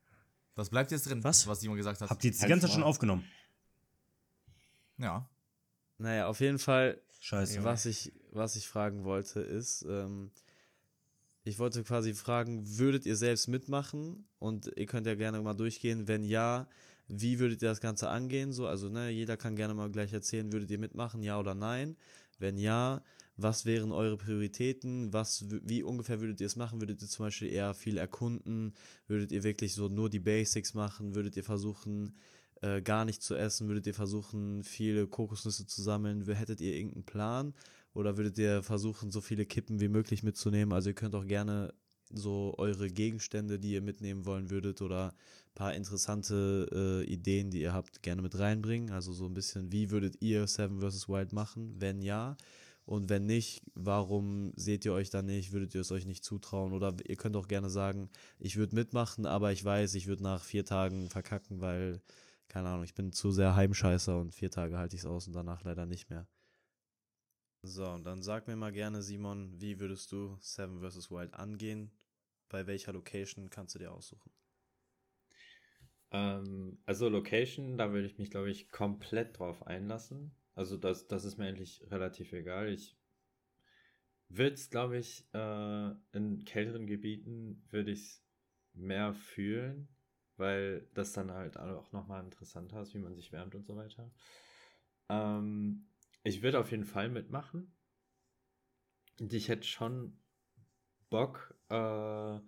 Das 0.55 0.69
bleibt 0.71 0.91
jetzt 0.91 1.09
drin, 1.09 1.23
Was? 1.25 1.47
was 1.47 1.61
Simon 1.61 1.77
gesagt 1.77 2.01
hat. 2.01 2.11
Habt 2.11 2.23
ihr 2.25 2.31
jetzt 2.31 2.39
die 2.39 2.43
Halt's 2.43 2.51
ganze 2.51 2.67
Zeit 2.67 2.75
schon 2.75 2.83
aufgenommen? 2.83 3.25
ja. 4.99 5.29
Naja, 5.99 6.29
auf 6.29 6.41
jeden 6.41 6.59
Fall 6.59 6.99
Scheiße. 7.21 7.63
Was 7.63 7.85
ich, 7.85 8.13
was 8.33 8.57
ich 8.57 8.67
fragen 8.67 9.05
wollte, 9.05 9.41
ist, 9.41 9.85
ähm, 9.87 10.31
ich 11.45 11.59
wollte 11.59 11.83
quasi 11.85 12.15
fragen, 12.15 12.79
würdet 12.79 13.05
ihr 13.05 13.17
selbst 13.17 13.49
mitmachen? 13.49 14.25
Und 14.39 14.71
ihr 14.77 14.87
könnt 14.87 15.07
ja 15.07 15.15
gerne 15.15 15.43
mal 15.43 15.53
durchgehen. 15.53 16.09
Wenn 16.09 16.25
ja, 16.25 16.67
wie 17.09 17.39
würdet 17.39 17.61
ihr 17.61 17.69
das 17.69 17.81
Ganze 17.83 18.09
angehen? 18.09 18.53
So, 18.53 18.67
also, 18.67 18.89
ne, 18.89 19.11
jeder 19.11 19.37
kann 19.37 19.57
gerne 19.57 19.75
mal 19.75 19.91
gleich 19.91 20.13
erzählen, 20.15 20.51
würdet 20.53 20.71
ihr 20.71 20.79
mitmachen, 20.79 21.23
ja 21.23 21.39
oder 21.39 21.55
nein? 21.55 21.97
Wenn 22.41 22.59
ja, 22.59 23.03
was 23.37 23.65
wären 23.65 23.93
eure 23.93 24.17
Prioritäten? 24.17 25.13
Was, 25.13 25.47
wie 25.49 25.83
ungefähr 25.83 26.21
würdet 26.21 26.41
ihr 26.41 26.47
es 26.47 26.57
machen? 26.57 26.81
Würdet 26.81 27.01
ihr 27.03 27.09
zum 27.09 27.27
Beispiel 27.27 27.51
eher 27.51 27.75
viel 27.75 27.97
erkunden? 27.97 28.75
Würdet 29.07 29.33
ihr 29.33 29.45
wirklich 29.45 29.75
so 29.75 29.89
nur 29.89 30.11
die 30.11 30.21
Basics 30.21 30.75
machen? 30.75 31.15
Würdet 31.15 31.37
ihr 31.37 31.45
versuchen, 31.45 32.17
äh, 32.61 32.83
gar 32.83 33.05
nicht 33.05 33.23
zu 33.23 33.35
essen? 33.35 33.69
Würdet 33.69 33.87
ihr 33.87 33.95
versuchen, 33.95 34.63
viele 34.63 35.07
Kokosnüsse 35.07 35.67
zu 35.67 35.83
sammeln? 35.83 36.27
Hättet 36.27 36.61
ihr 36.61 36.75
irgendeinen 36.75 37.05
Plan? 37.05 37.55
Oder 37.95 38.17
würdet 38.17 38.39
ihr 38.39 38.63
versuchen, 38.63 39.11
so 39.11 39.21
viele 39.21 39.47
Kippen 39.47 39.81
wie 39.81 39.89
möglich 39.89 40.23
mitzunehmen? 40.23 40.73
Also 40.73 40.91
ihr 40.91 40.95
könnt 40.95 41.15
auch 41.15 41.27
gerne 41.27 41.75
so 42.13 42.55
eure 42.59 42.89
Gegenstände, 42.89 43.59
die 43.59 43.73
ihr 43.73 43.83
mitnehmen 43.83 44.27
wollen 44.27 44.51
würdet 44.51 44.83
oder 44.83 45.09
ein 45.09 45.55
paar 45.55 45.75
interessante 45.75 46.69
äh, 46.73 47.13
Ideen, 47.13 47.51
die 47.51 47.61
ihr 47.61 47.73
habt, 47.73 48.03
gerne 48.03 48.23
mit 48.23 48.39
reinbringen. 48.39 48.91
Also 48.91 49.13
so 49.13 49.27
ein 49.27 49.35
bisschen, 49.35 49.73
wie 49.73 49.91
würdet 49.91 50.17
ihr 50.21 50.47
Seven 50.47 50.81
vs. 50.81 51.09
Wild 51.09 51.33
machen? 51.33 51.75
Wenn 51.79 52.03
ja. 52.03 52.37
Und 52.87 53.09
wenn 53.09 53.27
nicht, 53.27 53.63
warum 53.75 54.53
seht 54.57 54.85
ihr 54.85 54.93
euch 54.93 55.11
da 55.11 55.23
nicht? 55.23 55.53
Würdet 55.53 55.75
ihr 55.75 55.83
es 55.83 55.93
euch 55.93 56.07
nicht 56.07 56.25
zutrauen? 56.25 56.73
Oder 56.73 56.95
ihr 57.07 57.17
könnt 57.17 57.37
auch 57.37 57.47
gerne 57.47 57.71
sagen, 57.71 58.11
ich 58.39 58.57
würde 58.57 58.75
mitmachen, 58.75 59.27
aber 59.27 59.53
ich 59.53 59.65
weiß, 59.65 59.95
ich 59.95 60.07
würde 60.07 60.25
nach 60.25 60.43
vier 60.43 60.65
Tagen 60.65 61.09
verkacken, 61.09 61.61
weil, 61.61 62.01
keine 62.49 62.69
Ahnung, 62.69 62.85
ich 62.85 62.95
bin 62.95 63.13
zu 63.13 63.31
sehr 63.31 63.55
Heimscheißer 63.55 64.19
und 64.19 64.35
vier 64.35 64.51
Tage 64.51 64.77
halte 64.79 64.97
ich 64.97 65.03
es 65.03 65.07
aus 65.07 65.29
und 65.29 65.35
danach 65.35 65.63
leider 65.63 65.87
nicht 65.87 66.11
mehr. 66.11 66.27
So, 67.63 67.87
und 67.89 68.05
dann 68.05 68.23
sag 68.23 68.47
mir 68.49 68.57
mal 68.57 68.71
gerne, 68.73 69.03
Simon, 69.03 69.59
wie 69.61 69.81
würdest 69.81 70.13
du 70.13 70.37
Seven 70.41 70.81
vs. 70.81 71.11
Wild 71.11 71.33
angehen? 71.35 71.91
Bei 72.51 72.67
welcher 72.67 72.93
Location 72.93 73.49
kannst 73.51 73.75
du 73.75 73.79
dir 73.79 73.93
aussuchen? 73.93 74.31
Ähm, 76.13 76.79
also 76.87 77.09
Location, 77.09 77.77
da 77.79 77.93
würde 77.93 78.07
ich 78.07 78.19
mich, 78.19 78.31
glaube 78.31 78.51
ich, 78.51 78.71
komplett 78.71 79.39
drauf 79.39 79.67
einlassen. 79.67 80.33
Also 80.55 80.77
das, 80.77 81.07
das 81.09 81.25
ist 81.25 81.39
mir 81.39 81.47
eigentlich 81.47 81.85
relativ 81.91 82.33
egal. 82.33 82.69
Ich 82.69 82.97
würde 84.29 84.55
es, 84.55 84.71
glaube 84.71 84.99
ich, 84.99 85.27
äh, 85.35 85.91
in 86.13 86.45
kälteren 86.45 86.87
Gebieten 86.87 87.63
würde 87.71 87.91
ich 87.93 88.01
es 88.01 88.25
mehr 88.75 89.13
fühlen, 89.13 89.89
weil 90.37 90.89
das 90.95 91.13
dann 91.13 91.33
halt 91.33 91.57
auch 91.59 91.93
nochmal 91.93 92.25
interessanter 92.25 92.81
ist, 92.83 92.95
wie 92.95 92.99
man 93.01 93.15
sich 93.15 93.33
wärmt 93.33 93.55
und 93.55 93.67
so 93.67 93.77
weiter. 93.77 94.11
Ähm, 95.09 95.90
ich 96.23 96.43
würde 96.43 96.59
auf 96.59 96.71
jeden 96.71 96.85
Fall 96.85 97.09
mitmachen. 97.09 97.75
Und 99.19 99.33
ich 99.33 99.49
hätte 99.49 99.67
schon 99.67 100.19
Bock, 101.11 101.55
äh, 101.69 102.41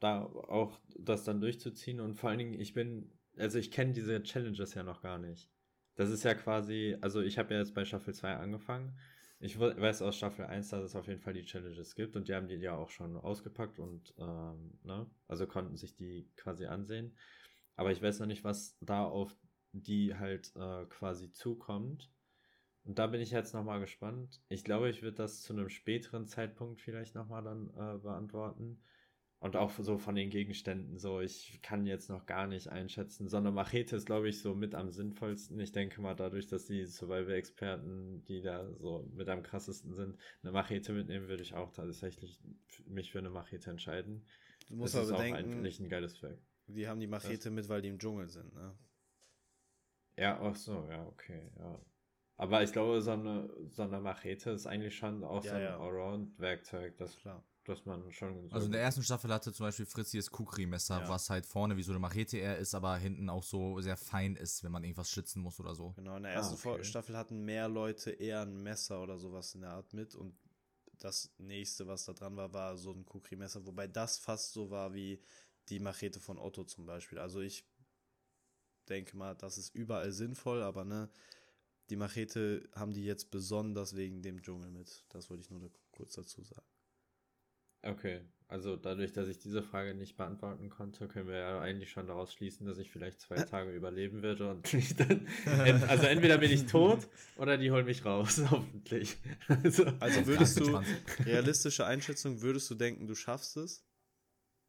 da 0.00 0.22
auch 0.24 0.78
das 0.98 1.24
dann 1.24 1.40
durchzuziehen 1.40 2.00
und 2.00 2.14
vor 2.14 2.30
allen 2.30 2.38
Dingen, 2.38 2.60
ich 2.60 2.74
bin, 2.74 3.10
also 3.38 3.58
ich 3.58 3.70
kenne 3.70 3.92
diese 3.92 4.22
Challenges 4.22 4.74
ja 4.74 4.82
noch 4.82 5.00
gar 5.00 5.18
nicht. 5.18 5.50
Das 5.94 6.10
ist 6.10 6.24
ja 6.24 6.34
quasi, 6.34 6.96
also 7.00 7.20
ich 7.22 7.38
habe 7.38 7.54
ja 7.54 7.60
jetzt 7.60 7.74
bei 7.74 7.84
Staffel 7.84 8.12
2 8.14 8.34
angefangen. 8.34 8.98
ich 9.40 9.58
weiß 9.58 10.02
aus 10.02 10.16
Staffel 10.16 10.46
1, 10.46 10.70
dass 10.70 10.82
es 10.82 10.96
auf 10.96 11.06
jeden 11.06 11.20
Fall 11.20 11.34
die 11.34 11.44
Challenges 11.44 11.94
gibt 11.94 12.16
und 12.16 12.28
die 12.28 12.34
haben 12.34 12.48
die 12.48 12.56
ja 12.56 12.76
auch 12.76 12.90
schon 12.90 13.16
ausgepackt 13.16 13.78
und, 13.78 14.14
ähm, 14.18 14.78
ne, 14.82 15.06
also 15.28 15.46
konnten 15.46 15.76
sich 15.76 15.94
die 15.94 16.28
quasi 16.36 16.66
ansehen. 16.66 17.16
Aber 17.76 17.92
ich 17.92 18.02
weiß 18.02 18.20
noch 18.20 18.26
nicht, 18.26 18.44
was 18.44 18.76
da 18.80 19.04
auf 19.04 19.36
die 19.72 20.14
halt 20.14 20.52
äh, 20.56 20.84
quasi 20.86 21.32
zukommt. 21.32 22.10
Und 22.84 22.98
da 22.98 23.06
bin 23.06 23.20
ich 23.20 23.30
jetzt 23.30 23.54
nochmal 23.54 23.80
gespannt. 23.80 24.42
Ich 24.48 24.62
glaube, 24.62 24.90
ich 24.90 25.02
würde 25.02 25.16
das 25.16 25.42
zu 25.42 25.54
einem 25.54 25.70
späteren 25.70 26.26
Zeitpunkt 26.26 26.80
vielleicht 26.80 27.14
nochmal 27.14 27.42
dann 27.42 27.70
äh, 27.70 27.98
beantworten. 27.98 28.82
Und 29.40 29.56
auch 29.56 29.70
so 29.70 29.98
von 29.98 30.14
den 30.14 30.30
Gegenständen, 30.30 30.96
so 30.98 31.20
ich 31.20 31.60
kann 31.60 31.84
jetzt 31.84 32.08
noch 32.08 32.24
gar 32.24 32.46
nicht 32.46 32.68
einschätzen. 32.68 33.28
So 33.28 33.36
eine 33.36 33.50
Machete 33.50 33.96
ist, 33.96 34.06
glaube 34.06 34.28
ich, 34.28 34.40
so 34.40 34.54
mit 34.54 34.74
am 34.74 34.90
sinnvollsten. 34.90 35.60
Ich 35.60 35.70
denke 35.70 36.00
mal, 36.00 36.14
dadurch, 36.14 36.46
dass 36.46 36.64
die 36.64 36.86
Survival-Experten, 36.86 38.24
die 38.24 38.40
da 38.40 38.72
so 38.78 39.06
mit 39.12 39.28
am 39.28 39.42
krassesten 39.42 39.92
sind, 39.92 40.16
eine 40.42 40.52
Machete 40.52 40.94
mitnehmen, 40.94 41.28
würde 41.28 41.42
ich 41.42 41.54
auch 41.54 41.72
tatsächlich 41.72 42.40
mich 42.86 43.12
für 43.12 43.18
eine 43.18 43.28
Machete 43.28 43.70
entscheiden. 43.70 44.24
Du 44.68 44.76
musst 44.76 44.94
das 44.94 45.10
aber 45.10 45.18
ist 45.18 45.32
auch 45.32 45.36
bedenken, 45.36 45.58
eigentlich 45.58 45.78
ein 45.78 45.90
geiles 45.90 46.22
Werk. 46.22 46.38
die 46.66 46.88
haben 46.88 47.00
die 47.00 47.06
Machete 47.06 47.50
mit, 47.50 47.68
weil 47.68 47.82
die 47.82 47.88
im 47.88 47.98
Dschungel 47.98 48.28
sind, 48.28 48.54
ne? 48.54 48.74
Ja, 50.16 50.40
ach 50.40 50.56
so, 50.56 50.86
ja, 50.88 51.06
okay, 51.06 51.50
ja. 51.58 51.80
Aber 52.36 52.62
ich 52.62 52.72
glaube, 52.72 53.00
so 53.00 53.12
eine, 53.12 53.48
so 53.70 53.82
eine 53.82 54.00
Machete 54.00 54.50
ist 54.50 54.66
eigentlich 54.66 54.96
schon 54.96 55.22
auch 55.24 55.44
Ja, 55.44 55.50
so 55.50 55.56
ein 55.56 55.62
ja. 55.62 55.78
Allround-Werkzeug, 55.78 56.96
das, 56.98 57.16
Klar. 57.16 57.42
das 57.64 57.86
man 57.86 58.10
schon. 58.12 58.48
so 58.48 58.54
Also 58.54 58.66
in 58.66 58.72
der 58.72 58.82
ersten 58.82 59.02
Staffel 59.02 59.32
hatte 59.32 59.52
zum 59.52 59.66
Beispiel 59.66 59.86
Fritzi 59.86 60.16
das 60.16 60.30
Kukri-Messer, 60.30 61.00
Ja. 61.00 61.08
was 61.08 61.30
halt 61.30 61.46
vorne 61.46 61.76
wie 61.76 61.82
so 61.82 61.92
eine 61.92 62.00
Machete 62.00 62.38
eher 62.38 62.58
ist, 62.58 62.74
aber 62.74 62.96
hinten 62.96 63.30
auch 63.30 63.44
so 63.44 63.80
sehr 63.80 63.96
fein 63.96 64.34
ist, 64.36 64.64
wenn 64.64 64.72
man 64.72 64.82
irgendwas 64.82 65.10
schlitzen 65.10 65.42
muss 65.42 65.60
oder 65.60 65.74
so. 65.74 65.92
Genau, 65.96 66.16
in 66.16 66.24
der 66.24 66.32
Ah, 66.32 66.36
ersten 66.36 66.54
okay. 66.54 66.62
Vor- 66.62 66.84
Staffel 66.84 67.16
hatten 67.16 67.44
mehr 67.44 67.68
Leute 67.68 68.10
eher 68.10 68.42
ein 68.42 68.62
Messer 68.62 69.00
oder 69.00 69.16
sowas 69.18 69.54
in 69.54 69.60
der 69.60 69.70
Art 69.70 69.92
mit 69.92 70.14
und 70.14 70.34
das 70.98 71.30
nächste, 71.38 71.86
was 71.86 72.04
da 72.04 72.12
dran 72.14 72.36
war, 72.36 72.52
war 72.52 72.76
so 72.76 72.90
ein 72.92 73.04
Kukri-Messer, 73.04 73.64
wobei 73.66 73.86
das 73.86 74.18
fast 74.18 74.52
so 74.52 74.70
war 74.70 74.92
wie 74.94 75.20
die 75.68 75.78
Machete 75.80 76.20
von 76.20 76.38
Otto 76.38 76.64
zum 76.64 76.86
Beispiel. 76.86 77.18
Also 77.18 77.40
ich 77.40 77.64
denke 78.88 79.16
mal, 79.16 79.34
das 79.34 79.58
ist 79.58 79.74
überall 79.74 80.12
sinnvoll, 80.12 80.62
aber 80.62 80.84
ne, 80.84 81.08
die 81.90 81.96
Machete 81.96 82.68
haben 82.74 82.92
die 82.92 83.04
jetzt 83.04 83.30
besonders 83.30 83.96
wegen 83.96 84.22
dem 84.22 84.42
Dschungel 84.42 84.70
mit. 84.70 85.04
Das 85.10 85.30
wollte 85.30 85.42
ich 85.42 85.50
nur 85.50 85.60
da 85.60 85.68
kurz 85.90 86.14
dazu 86.14 86.42
sagen. 86.42 86.66
Okay, 87.82 88.22
also 88.48 88.76
dadurch, 88.76 89.12
dass 89.12 89.28
ich 89.28 89.38
diese 89.38 89.62
Frage 89.62 89.94
nicht 89.94 90.16
beantworten 90.16 90.70
konnte, 90.70 91.06
können 91.06 91.28
wir 91.28 91.36
ja 91.36 91.60
eigentlich 91.60 91.90
schon 91.90 92.06
daraus 92.06 92.32
schließen, 92.32 92.66
dass 92.66 92.78
ich 92.78 92.90
vielleicht 92.90 93.20
zwei 93.20 93.36
Tage 93.44 93.72
überleben 93.72 94.22
würde 94.22 94.50
und 94.50 94.72
mich 94.72 94.96
dann. 94.96 95.26
Also 95.44 96.06
entweder 96.06 96.38
bin 96.38 96.50
ich 96.50 96.66
tot 96.66 97.06
oder 97.36 97.58
die 97.58 97.70
holen 97.70 97.84
mich 97.84 98.04
raus, 98.04 98.40
hoffentlich. 98.50 99.16
Also, 99.48 99.84
Also 100.00 100.26
würdest 100.26 100.60
du, 100.60 100.80
realistische 101.24 101.84
Einschätzung, 101.84 102.40
würdest 102.40 102.70
du 102.70 102.74
denken, 102.74 103.06
du 103.06 103.14
schaffst 103.14 103.56
es? 103.58 103.84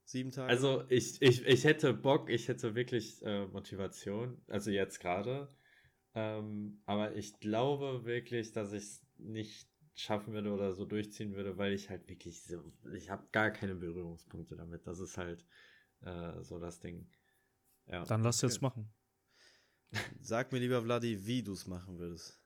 Sieben 0.03 0.31
Tage? 0.31 0.49
Also 0.49 0.83
ich, 0.89 1.21
ich, 1.21 1.45
ich 1.45 1.63
hätte 1.63 1.93
Bock, 1.93 2.29
ich 2.29 2.47
hätte 2.47 2.75
wirklich 2.75 3.21
äh, 3.23 3.45
Motivation, 3.47 4.41
also 4.47 4.71
jetzt 4.71 4.99
gerade. 4.99 5.47
Ähm, 6.15 6.81
aber 6.85 7.15
ich 7.15 7.39
glaube 7.39 8.05
wirklich, 8.05 8.51
dass 8.51 8.71
ich 8.71 8.83
es 8.83 9.05
nicht 9.17 9.69
schaffen 9.95 10.33
würde 10.33 10.51
oder 10.51 10.73
so 10.73 10.85
durchziehen 10.85 11.35
würde, 11.35 11.57
weil 11.57 11.73
ich 11.73 11.89
halt 11.89 12.07
wirklich 12.09 12.43
so, 12.43 12.63
ich 12.93 13.09
habe 13.09 13.27
gar 13.31 13.51
keine 13.51 13.75
Berührungspunkte 13.75 14.55
damit. 14.55 14.87
Das 14.87 14.99
ist 14.99 15.17
halt 15.17 15.45
äh, 16.01 16.41
so 16.41 16.59
das 16.59 16.79
Ding. 16.79 17.07
Ja. 17.87 18.03
Dann 18.05 18.23
lass 18.23 18.41
jetzt 18.41 18.61
machen. 18.61 18.91
Sag 20.19 20.51
mir 20.51 20.59
lieber, 20.59 20.81
Vladi, 20.81 21.25
wie 21.25 21.43
du 21.43 21.53
es 21.53 21.67
machen 21.67 21.97
würdest. 21.99 22.41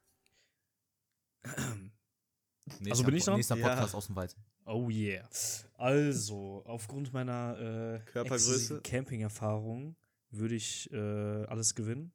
Nächster, 1.46 2.92
Also 2.92 3.04
bin 3.04 3.16
ich 3.16 3.24
dran? 3.24 3.38
Nächster 3.38 3.56
Ja. 3.56 3.70
Podcast 3.70 3.96
aus 3.96 4.08
dem 4.08 4.16
Wald. 4.16 4.36
Oh 4.66 4.90
yeah. 4.90 5.28
Also, 5.76 6.64
aufgrund 6.66 7.12
meiner 7.14 7.58
äh, 7.58 8.12
Körpergröße? 8.12 8.82
Camping-Erfahrung 8.82 9.96
würde 10.30 10.56
ich 10.56 10.92
äh, 10.92 10.98
alles 11.46 11.74
gewinnen. 11.74 12.14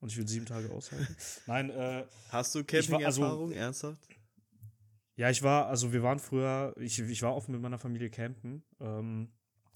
Und 0.00 0.10
ich 0.12 0.16
würde 0.18 0.30
sieben 0.30 0.46
Tage 0.46 0.70
aushalten. 0.70 1.16
Nein, 1.46 1.70
äh, 1.70 2.04
Hast 2.28 2.54
du 2.54 2.64
Camping-Erfahrung? 2.64 3.50
also- 3.50 3.52
Ernsthaft? 3.52 4.08
ja, 5.16 5.30
ich 5.30 5.42
war, 5.42 5.66
also 5.66 5.92
wir 5.92 6.02
waren 6.02 6.18
früher, 6.18 6.74
ich, 6.78 6.98
ich 6.98 7.22
war 7.22 7.34
oft 7.34 7.48
mit 7.48 7.60
meiner 7.60 7.78
Familie 7.78 8.10
campen. 8.10 8.62
Ähm, 8.80 9.32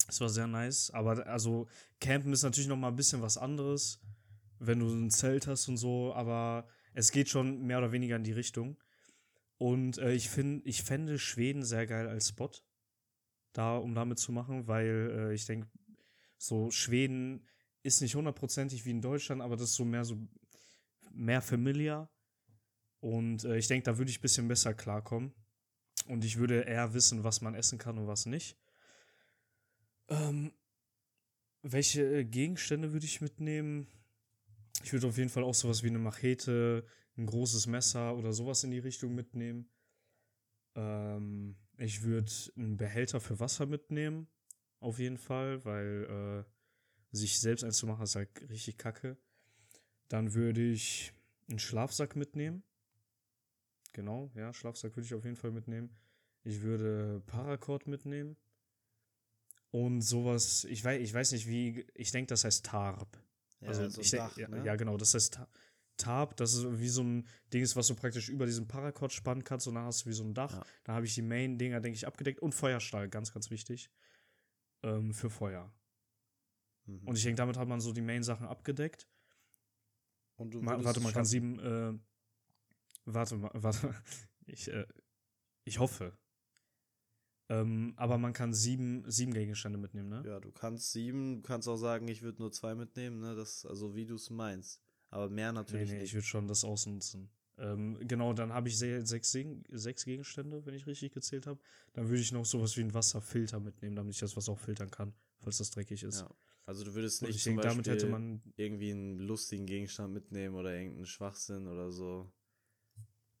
es 0.07 0.21
war 0.21 0.29
sehr 0.29 0.47
nice. 0.47 0.91
Aber 0.91 1.25
also, 1.27 1.67
campen 1.99 2.33
ist 2.33 2.43
natürlich 2.43 2.67
noch 2.67 2.77
mal 2.77 2.89
ein 2.89 2.95
bisschen 2.95 3.21
was 3.21 3.37
anderes, 3.37 3.99
wenn 4.59 4.79
du 4.79 4.87
ein 4.87 5.09
Zelt 5.09 5.47
hast 5.47 5.67
und 5.67 5.77
so. 5.77 6.13
Aber 6.13 6.67
es 6.93 7.11
geht 7.11 7.29
schon 7.29 7.63
mehr 7.63 7.79
oder 7.79 7.91
weniger 7.91 8.15
in 8.15 8.23
die 8.23 8.33
Richtung. 8.33 8.77
Und 9.57 9.97
äh, 9.97 10.13
ich 10.13 10.29
finde, 10.29 10.67
ich 10.67 10.83
fände 10.83 11.17
Schweden 11.17 11.63
sehr 11.63 11.85
geil 11.87 12.07
als 12.07 12.29
Spot, 12.29 12.51
da, 13.53 13.77
um 13.77 13.93
damit 13.95 14.19
zu 14.19 14.31
machen, 14.31 14.67
weil 14.67 15.29
äh, 15.29 15.33
ich 15.33 15.45
denke, 15.45 15.67
so 16.37 16.71
Schweden 16.71 17.47
ist 17.83 18.01
nicht 18.01 18.15
hundertprozentig 18.15 18.85
wie 18.85 18.91
in 18.91 19.01
Deutschland, 19.01 19.41
aber 19.41 19.55
das 19.55 19.71
ist 19.71 19.75
so 19.75 19.85
mehr 19.85 20.05
so 20.05 20.17
mehr 21.13 21.41
familiar. 21.41 22.09
Und 22.99 23.43
äh, 23.43 23.57
ich 23.57 23.67
denke, 23.67 23.85
da 23.85 23.97
würde 23.97 24.11
ich 24.11 24.19
ein 24.19 24.21
bisschen 24.21 24.47
besser 24.47 24.73
klarkommen. 24.73 25.33
Und 26.07 26.23
ich 26.23 26.37
würde 26.37 26.61
eher 26.61 26.93
wissen, 26.93 27.23
was 27.23 27.41
man 27.41 27.55
essen 27.55 27.77
kann 27.77 27.97
und 27.97 28.07
was 28.07 28.25
nicht. 28.25 28.57
Ähm, 30.07 30.53
welche 31.61 32.19
äh, 32.19 32.25
Gegenstände 32.25 32.91
würde 32.91 33.05
ich 33.05 33.21
mitnehmen? 33.21 33.87
Ich 34.83 34.93
würde 34.93 35.07
auf 35.07 35.17
jeden 35.17 35.29
Fall 35.29 35.43
auch 35.43 35.53
sowas 35.53 35.83
wie 35.83 35.87
eine 35.87 35.99
Machete, 35.99 36.85
ein 37.17 37.25
großes 37.25 37.67
Messer 37.67 38.15
oder 38.15 38.33
sowas 38.33 38.63
in 38.63 38.71
die 38.71 38.79
Richtung 38.79 39.13
mitnehmen. 39.13 39.69
Ähm, 40.75 41.55
ich 41.77 42.03
würde 42.03 42.31
einen 42.55 42.77
Behälter 42.77 43.19
für 43.19 43.39
Wasser 43.39 43.65
mitnehmen, 43.65 44.27
auf 44.79 44.99
jeden 44.99 45.17
Fall, 45.17 45.63
weil 45.65 46.45
äh, 46.45 46.51
sich 47.11 47.39
selbst 47.39 47.63
eins 47.63 47.77
zu 47.77 47.87
machen 47.87 48.03
ist 48.03 48.15
halt 48.15 48.29
richtig 48.49 48.77
kacke. 48.77 49.17
Dann 50.07 50.33
würde 50.33 50.61
ich 50.61 51.13
einen 51.49 51.59
Schlafsack 51.59 52.15
mitnehmen. 52.15 52.63
Genau, 53.93 54.31
ja, 54.35 54.53
Schlafsack 54.53 54.95
würde 54.95 55.05
ich 55.05 55.13
auf 55.13 55.25
jeden 55.25 55.35
Fall 55.35 55.51
mitnehmen. 55.51 55.89
Ich 56.43 56.61
würde 56.61 57.21
Paracord 57.25 57.87
mitnehmen. 57.87 58.37
Und 59.69 60.01
sowas, 60.01 60.65
ich 60.65 60.83
weiß, 60.83 61.01
ich 61.01 61.13
weiß 61.13 61.31
nicht 61.31 61.47
wie, 61.47 61.85
ich 61.93 62.11
denke, 62.11 62.27
das 62.27 62.43
heißt 62.43 62.65
Tarp. 62.65 63.17
Ja, 63.61 63.69
also 63.69 63.87
so 63.89 64.01
ich 64.01 64.09
denk, 64.11 64.23
Dach, 64.23 64.37
ja, 64.37 64.47
ne? 64.47 64.65
ja, 64.65 64.75
genau, 64.75 64.97
das 64.97 65.13
heißt 65.13 65.35
Ta- 65.35 65.47
Tarp, 65.97 66.35
das 66.37 66.53
ist 66.55 66.79
wie 66.79 66.89
so 66.89 67.03
ein 67.03 67.27
Ding 67.53 67.61
ist, 67.61 67.75
was 67.75 67.87
du 67.87 67.95
praktisch 67.95 68.27
über 68.27 68.45
diesen 68.45 68.67
Paracord 68.67 69.13
spannen 69.13 69.43
kannst 69.43 69.67
und 69.67 69.75
dann 69.75 69.85
hast 69.85 70.05
du 70.05 70.09
wie 70.09 70.13
so 70.13 70.23
ein 70.23 70.33
Dach. 70.33 70.53
Ja. 70.53 70.65
Da 70.83 70.93
habe 70.93 71.05
ich 71.05 71.13
die 71.13 71.21
Main-Dinger, 71.21 71.79
denke 71.79 71.95
ich, 71.95 72.07
abgedeckt 72.07 72.41
und 72.41 72.53
Feuerstahl, 72.55 73.07
ganz, 73.07 73.33
ganz 73.33 73.49
wichtig. 73.49 73.89
Ähm, 74.83 75.13
für 75.13 75.29
Feuer. 75.29 75.71
Mhm. 76.85 77.07
Und 77.07 77.17
ich 77.17 77.23
denke, 77.23 77.37
damit 77.37 77.57
hat 77.57 77.67
man 77.67 77.79
so 77.81 77.91
die 77.93 78.01
Main-Sachen 78.01 78.47
abgedeckt. 78.47 79.07
Und 80.35 80.53
du 80.53 80.61
Ma 80.61 80.83
warte, 80.83 80.99
man 81.01 81.13
kann 81.13 81.25
sieben, 81.25 81.59
äh, 81.59 81.93
warte 83.05 83.35
mal, 83.37 83.51
warte, 83.53 83.93
ich, 84.45 84.67
äh, 84.69 84.85
ich 85.63 85.79
hoffe. 85.79 86.17
Ähm, 87.49 87.93
aber 87.97 88.17
man 88.17 88.33
kann 88.33 88.53
sieben, 88.53 89.03
sieben 89.11 89.33
Gegenstände 89.33 89.77
mitnehmen, 89.77 90.09
ne? 90.09 90.23
Ja, 90.25 90.39
du 90.39 90.51
kannst 90.51 90.93
sieben, 90.93 91.37
du 91.37 91.41
kannst 91.41 91.67
auch 91.67 91.75
sagen, 91.75 92.07
ich 92.07 92.21
würde 92.21 92.41
nur 92.41 92.51
zwei 92.51 92.75
mitnehmen, 92.75 93.19
ne? 93.19 93.35
Das, 93.35 93.65
also 93.65 93.93
wie 93.93 94.05
du 94.05 94.15
es 94.15 94.29
meinst. 94.29 94.81
Aber 95.09 95.29
mehr 95.29 95.51
Nee, 95.51 95.57
natürlich 95.57 95.89
nee, 95.89 95.95
ich 95.97 96.01
nicht. 96.03 96.13
würde 96.13 96.25
schon 96.25 96.47
das 96.47 96.63
ausnutzen. 96.63 97.29
Ähm, 97.57 97.97
genau, 98.07 98.31
dann 98.33 98.53
habe 98.53 98.69
ich 98.69 98.77
se- 98.79 99.05
sechs, 99.05 99.35
sechs 99.69 100.05
Gegenstände, 100.05 100.65
wenn 100.65 100.73
ich 100.73 100.87
richtig 100.87 101.11
gezählt 101.11 101.45
habe. 101.45 101.59
Dann 101.93 102.07
würde 102.07 102.21
ich 102.21 102.31
noch 102.31 102.45
sowas 102.45 102.77
wie 102.77 102.81
einen 102.81 102.93
Wasserfilter 102.93 103.59
mitnehmen, 103.59 103.97
damit 103.97 104.13
ich 104.13 104.19
das 104.19 104.37
Wasser 104.37 104.53
auch 104.53 104.59
filtern 104.59 104.89
kann, 104.89 105.13
falls 105.41 105.57
das 105.57 105.69
dreckig 105.71 106.03
ist. 106.03 106.21
Ja. 106.21 106.29
Also 106.71 106.85
du 106.85 106.93
würdest 106.95 107.21
Und 107.21 107.27
nicht 107.29 107.45
denke, 107.45 107.63
damit 107.63 107.85
hätte 107.87 108.07
man. 108.07 108.41
irgendwie 108.55 108.91
einen 108.91 109.19
lustigen 109.19 109.65
Gegenstand 109.65 110.13
mitnehmen 110.13 110.55
oder 110.55 110.73
irgendeinen 110.73 111.05
Schwachsinn 111.05 111.67
oder 111.67 111.91
so. 111.91 112.31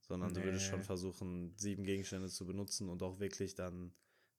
Sondern 0.01 0.33
du 0.33 0.43
würdest 0.43 0.65
Nee. 0.65 0.71
schon 0.71 0.83
versuchen, 0.83 1.53
sieben 1.57 1.85
Gegenstände 1.85 2.27
zu 2.27 2.45
benutzen 2.45 2.89
und 2.89 3.01
auch 3.01 3.21
wirklich 3.21 3.55
dann 3.55 3.93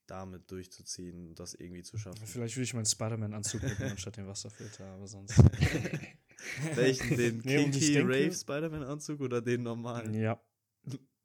damit 0.07 0.51
durchzuziehen 0.51 1.28
und 1.28 1.38
das 1.40 1.55
irgendwie 1.55 1.82
zu 1.82 1.97
schaffen. 1.97 2.26
Vielleicht 2.26 2.55
würde 2.57 2.64
ich 2.64 2.74
meinen 2.74 2.84
Spider-Man-Anzug 2.84 3.62
mitnehmen 3.62 3.93
anstatt 3.93 4.18
den 4.18 4.26
Wasserfilter, 4.26 4.84
aber 4.84 5.07
sonst. 5.07 5.38
Welchen? 6.74 7.16
Den 7.16 7.38
Nee, 7.45 7.62
Kinky 7.64 7.95
denke- 7.95 8.12
Rave 8.12 8.34
Spider-Man-Anzug 8.34 9.20
oder 9.22 9.40
den 9.40 9.62
normalen? 9.62 10.12
Ja. 10.12 10.38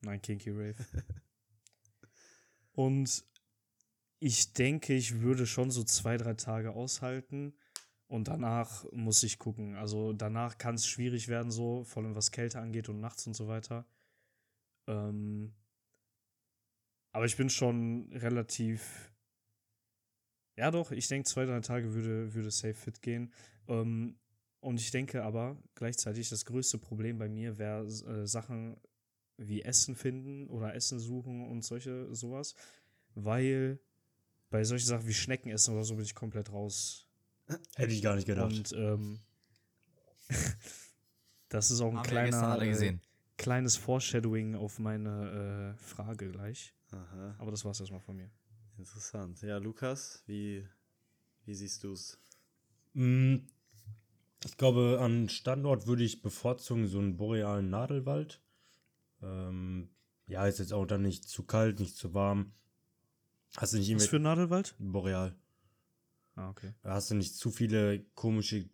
Nein, 0.02 0.22
Kinky 0.22 0.52
Rave. 0.52 0.76
Und 2.72 3.26
ich 4.20 4.54
denke, 4.54 4.94
ich 4.94 5.22
würde 5.22 5.46
schon 5.46 5.72
so 5.72 5.84
zwei, 5.84 6.18
drei 6.18 6.34
Tage 6.34 6.72
aushalten. 6.72 7.54
Und 8.08 8.30
danach 8.30 8.86
muss 8.94 9.24
ich 9.24 9.38
gucken. 9.38 9.76
Also 9.76 10.14
danach 10.14 10.58
kann 10.58 10.76
es 10.76 10.88
schwierig 10.88 11.28
werden, 11.28 11.52
so, 11.52 11.84
vor 11.84 12.04
allem 12.04 12.16
was 12.16 12.32
Kälte 12.32 12.60
angeht 12.60 12.88
und 12.88 13.02
nachts 13.02 13.28
und 13.28 13.36
so 13.36 13.48
weiter. 13.48 13.86
Ähm, 14.88 15.54
aber 17.12 17.26
ich 17.26 17.36
bin 17.36 17.50
schon 17.50 18.10
relativ. 18.14 19.12
Ja, 20.56 20.72
doch, 20.72 20.92
ich 20.92 21.08
denke, 21.08 21.28
zwei, 21.28 21.46
drei 21.46 21.60
Tage 21.60 21.94
würde, 21.94 22.34
würde 22.34 22.50
safe 22.50 22.74
fit 22.74 23.02
gehen. 23.02 23.34
Ähm, 23.68 24.18
und 24.62 24.80
ich 24.80 24.92
denke 24.92 25.24
aber 25.24 25.62
gleichzeitig, 25.76 26.30
das 26.30 26.46
größte 26.46 26.78
Problem 26.78 27.18
bei 27.18 27.28
mir 27.28 27.58
wäre, 27.58 27.86
äh, 27.86 28.26
Sachen 28.26 28.80
wie 29.38 29.62
Essen 29.62 29.96
finden 29.96 30.48
oder 30.48 30.74
Essen 30.74 31.00
suchen 31.00 31.46
und 31.48 31.64
solche 31.64 32.14
sowas, 32.16 32.56
weil 33.14 33.80
bei 34.50 34.64
solchen 34.64 34.88
Sachen 34.88 35.08
wie 35.08 35.14
Schnecken 35.14 35.50
essen 35.50 35.74
oder 35.74 35.84
so 35.84 35.96
bin 35.96 36.06
ich 36.06 36.16
komplett 36.16 36.52
raus. 36.52 37.08
Hätte 37.76 37.94
ich 37.94 38.02
gar 38.02 38.16
nicht 38.16 38.28
gedacht. 38.28 38.52
Und 38.52 38.74
ähm, 38.74 39.20
das 41.50 41.72
ist 41.72 41.82
auch 41.82 41.92
ein 41.92 41.98
Haben 41.98 42.04
kleiner, 42.08 42.48
alle 42.48 42.66
äh, 42.68 42.98
kleines 43.38 43.78
Foreshadowing 43.78 44.56
auf 44.56 44.80
meine 44.80 45.76
äh, 45.76 45.84
Frage 45.84 46.30
gleich. 46.32 46.74
Aha, 46.92 47.36
Aber 47.38 47.52
das 47.52 47.66
war's 47.66 47.80
erstmal 47.80 48.02
von 48.02 48.16
mir. 48.18 48.30
interessant. 48.78 49.42
Ja, 49.42 49.58
Lukas, 49.58 50.24
wie, 50.26 50.68
wie 51.46 51.54
siehst 51.56 51.84
du 51.84 51.94
es? 51.94 52.18
Mm, 52.94 53.38
Ich 54.46 54.58
glaube, 54.58 55.00
an 55.02 55.30
Standort 55.30 55.88
würde 55.88 56.04
ich 56.04 56.22
bevorzugen 56.22 56.88
so 56.88 57.00
einen 57.00 57.18
borealen 57.18 57.70
Nadelwald. 57.70 58.42
Ähm, 59.22 59.90
ja, 60.28 60.46
ist 60.48 60.60
jetzt 60.60 60.74
auch 60.74 60.86
dann 60.86 61.02
nicht 61.02 61.28
zu 61.28 61.44
kalt, 61.44 61.80
nicht 61.80 61.96
zu 61.96 62.14
warm. 62.14 62.54
Hast 63.56 63.74
du 63.74 63.78
nicht 63.78 63.96
Was 63.96 64.08
für 64.08 64.18
ein 64.18 64.24
Nadelwald? 64.24 64.76
boreal? 64.78 65.36
Ah, 66.36 66.50
okay. 66.50 66.74
Da 66.84 66.94
hast 66.94 67.10
du 67.10 67.16
nicht 67.16 67.36
zu 67.36 67.50
viele 67.50 68.04
komische 68.14 68.70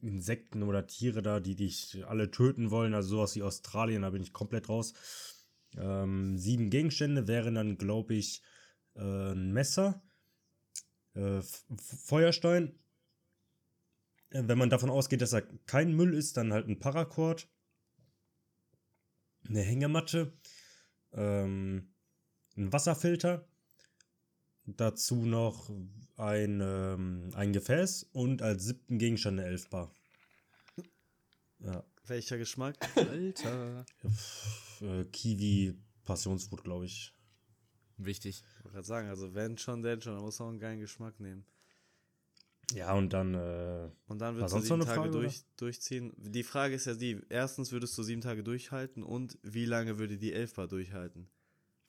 Insekten 0.00 0.62
oder 0.62 0.86
Tiere 0.86 1.22
da, 1.22 1.40
die 1.40 1.54
dich 1.54 2.04
alle 2.06 2.30
töten 2.30 2.70
wollen. 2.70 2.92
Also 2.92 3.16
sowas 3.16 3.34
wie 3.36 3.42
Australien, 3.42 4.02
da 4.02 4.10
bin 4.10 4.22
ich 4.22 4.32
komplett 4.32 4.68
raus. 4.68 4.92
Ähm, 5.76 6.36
sieben 6.36 6.68
Gegenstände 6.68 7.28
wären 7.28 7.54
dann, 7.54 7.78
glaube 7.78 8.14
ich, 8.14 8.42
äh, 8.94 9.32
ein 9.32 9.52
Messer, 9.52 10.02
äh, 11.14 11.40
Feuerstein. 12.04 12.78
Äh, 14.30 14.42
Wenn 14.46 14.58
man 14.58 14.70
davon 14.70 14.90
ausgeht, 14.90 15.22
dass 15.22 15.32
er 15.32 15.42
kein 15.66 15.94
Müll 15.94 16.12
ist, 16.14 16.36
dann 16.36 16.52
halt 16.52 16.68
ein 16.68 16.78
Paracord, 16.78 17.48
eine 19.48 19.60
Hängematte, 19.62 20.36
ähm, 21.12 21.94
ein 22.56 22.72
Wasserfilter, 22.72 23.48
dazu 24.66 25.24
noch 25.26 25.70
ein, 26.16 26.60
ähm, 26.62 27.30
ein 27.34 27.52
Gefäß 27.52 28.04
und 28.12 28.42
als 28.42 28.64
siebten 28.64 28.98
Gegenstand 28.98 29.40
eine 29.40 29.48
Elfbar. 29.48 29.90
Ja, 31.58 31.84
Welcher 32.06 32.38
Geschmack? 32.38 32.76
Alter. 32.96 33.84
pf, 34.08 34.82
äh, 34.82 35.04
Kiwi, 35.04 35.74
Passionsfrucht, 36.04 36.64
glaube 36.64 36.86
ich. 36.86 37.14
Wichtig. 37.98 38.42
Ich 38.58 38.64
wollte 38.64 38.74
gerade 38.74 38.86
sagen, 38.86 39.08
also 39.08 39.34
wenn 39.34 39.56
schon, 39.58 39.82
denn 39.82 40.00
schon, 40.00 40.16
da 40.16 40.20
muss 40.20 40.38
man 40.38 40.46
auch 40.46 40.50
einen 40.50 40.60
geilen 40.60 40.80
Geschmack 40.80 41.20
nehmen. 41.20 41.44
Ja, 42.74 42.94
und 42.94 43.12
dann, 43.12 43.34
äh, 43.34 43.90
Und 44.06 44.18
dann 44.20 44.34
würdest 44.36 44.54
du 44.54 44.60
sieben 44.60 44.80
Tage 44.80 44.94
Frage, 44.94 45.10
durch, 45.10 45.44
durchziehen. 45.56 46.12
Die 46.16 46.42
Frage 46.42 46.74
ist 46.74 46.86
ja 46.86 46.94
die, 46.94 47.20
erstens 47.28 47.70
würdest 47.70 47.96
du 47.98 48.02
sieben 48.02 48.22
Tage 48.22 48.42
durchhalten 48.42 49.02
und 49.02 49.38
wie 49.42 49.66
lange 49.66 49.98
würde 49.98 50.16
die 50.16 50.32
Elfbar 50.32 50.68
durchhalten? 50.68 51.28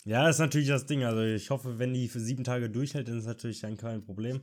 Ja, 0.06 0.30
ist 0.30 0.40
natürlich 0.40 0.68
das 0.68 0.86
Ding. 0.86 1.04
Also 1.04 1.22
ich 1.22 1.50
hoffe, 1.50 1.80
wenn 1.80 1.94
die 1.94 2.08
für 2.08 2.20
sieben 2.20 2.44
Tage 2.44 2.70
durchhält, 2.70 3.08
dann 3.08 3.18
ist 3.18 3.26
natürlich 3.26 3.62
dann 3.62 3.78
kein 3.78 4.04
Problem. 4.04 4.42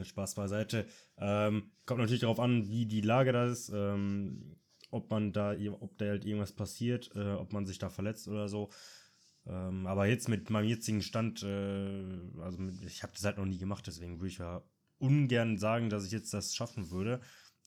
Spaß 0.00 0.34
beiseite. 0.34 0.86
Ähm, 1.18 1.70
kommt 1.84 2.00
natürlich 2.00 2.20
darauf 2.20 2.40
an, 2.40 2.68
wie 2.68 2.86
die 2.86 3.00
Lage 3.00 3.32
da 3.32 3.46
ist, 3.46 3.70
ähm, 3.74 4.56
ob 4.90 5.10
man 5.10 5.32
da, 5.32 5.54
ob 5.80 5.98
da 5.98 6.06
halt 6.06 6.24
irgendwas 6.24 6.52
passiert, 6.52 7.10
äh, 7.14 7.32
ob 7.32 7.52
man 7.52 7.66
sich 7.66 7.78
da 7.78 7.90
verletzt 7.90 8.28
oder 8.28 8.48
so. 8.48 8.70
Ähm, 9.46 9.86
aber 9.86 10.06
jetzt 10.06 10.28
mit 10.28 10.50
meinem 10.50 10.68
jetzigen 10.68 11.02
Stand, 11.02 11.42
äh, 11.42 12.40
also 12.40 12.58
mit, 12.58 12.84
ich 12.84 13.02
habe 13.02 13.12
das 13.12 13.24
halt 13.24 13.38
noch 13.38 13.46
nie 13.46 13.58
gemacht, 13.58 13.86
deswegen 13.86 14.18
würde 14.18 14.28
ich 14.28 14.38
ja 14.38 14.62
ungern 14.98 15.58
sagen, 15.58 15.90
dass 15.90 16.04
ich 16.04 16.12
jetzt 16.12 16.32
das 16.34 16.54
schaffen 16.54 16.90
würde. 16.90 17.20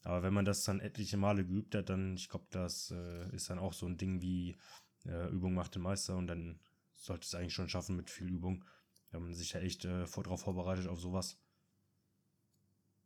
Aber 0.04 0.22
wenn 0.22 0.34
man 0.34 0.46
das 0.46 0.64
dann 0.64 0.82
etliche 0.82 1.18
Male 1.18 1.46
geübt 1.46 1.76
hat, 1.76 1.90
dann, 1.90 2.16
ich 2.16 2.30
glaube, 2.30 2.46
das 2.52 2.92
äh, 2.92 3.36
ist 3.36 3.50
dann 3.50 3.60
auch 3.60 3.74
so 3.74 3.86
ein 3.86 3.98
Ding 3.98 4.22
wie 4.22 4.58
äh, 5.06 5.30
Übung 5.30 5.54
macht 5.54 5.76
den 5.76 5.82
Meister 5.82 6.16
und 6.16 6.28
dann 6.28 6.60
sollte 7.04 7.26
es 7.26 7.36
eigentlich 7.36 7.54
schon 7.54 7.70
schaffen 7.70 7.96
mit 7.96 8.10
viel 8.10 8.30
Übung, 8.30 8.64
wenn 9.12 9.24
man 9.24 9.34
sich 9.34 9.54
ja 9.54 9.60
echt 9.60 9.86
äh, 9.86 10.08
vor, 10.08 10.24
drauf 10.24 10.42
vorbereitet 10.42 10.88
auf 10.88 11.00
sowas. 11.00 11.38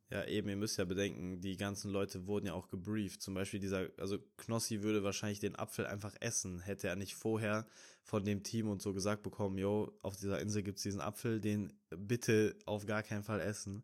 Ja, 0.10 0.24
eben, 0.26 0.48
ihr 0.48 0.56
müsst 0.56 0.78
ja 0.78 0.86
bedenken, 0.86 1.42
die 1.42 1.58
ganzen 1.58 1.92
Leute 1.92 2.28
wurden 2.28 2.46
ja 2.46 2.54
auch 2.54 2.70
gebrieft. 2.70 3.22
Zum 3.22 3.34
Beispiel 3.34 3.60
dieser, 3.60 3.90
also 3.98 4.20
Knossi 4.38 4.82
würde 4.82 5.04
wahrscheinlich 5.04 5.42
den 5.42 5.58
Apfel 5.58 5.86
einfach 5.86 6.16
essen, 6.22 6.62
hätte 6.62 6.88
er 6.88 6.96
nicht 6.96 7.16
vorher 7.16 7.68
von 8.04 8.24
dem 8.24 8.42
Team 8.42 8.70
und 8.70 8.82
so 8.82 8.94
gesagt 8.94 9.22
bekommen, 9.22 9.58
yo, 9.58 9.92
auf 10.04 10.16
dieser 10.16 10.40
Insel 10.40 10.64
gibt's 10.64 10.84
diesen 10.84 11.02
Apfel, 11.02 11.42
den 11.42 11.74
bitte 11.90 12.58
auf 12.66 12.86
gar 12.86 13.04
keinen 13.04 13.24
Fall 13.24 13.42
essen. 13.42 13.84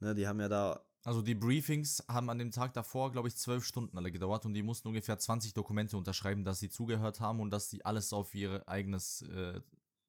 Ne, 0.00 0.14
die 0.14 0.26
haben 0.26 0.40
ja 0.40 0.48
da, 0.48 0.84
Also 1.04 1.20
die 1.20 1.34
Briefings 1.34 2.02
haben 2.08 2.30
an 2.30 2.38
dem 2.38 2.52
Tag 2.52 2.74
davor, 2.74 3.10
glaube 3.10 3.26
ich, 3.28 3.36
zwölf 3.36 3.64
Stunden 3.64 3.96
alle 3.98 4.12
gedauert 4.12 4.44
und 4.46 4.54
die 4.54 4.62
mussten 4.62 4.88
ungefähr 4.88 5.18
20 5.18 5.52
Dokumente 5.52 5.96
unterschreiben, 5.96 6.44
dass 6.44 6.60
sie 6.60 6.68
zugehört 6.70 7.18
haben 7.20 7.40
und 7.40 7.50
dass 7.50 7.70
sie 7.70 7.84
alles 7.84 8.12
auf 8.12 8.34
ihr 8.36 8.66
eigenes 8.68 9.22
äh, 9.22 9.60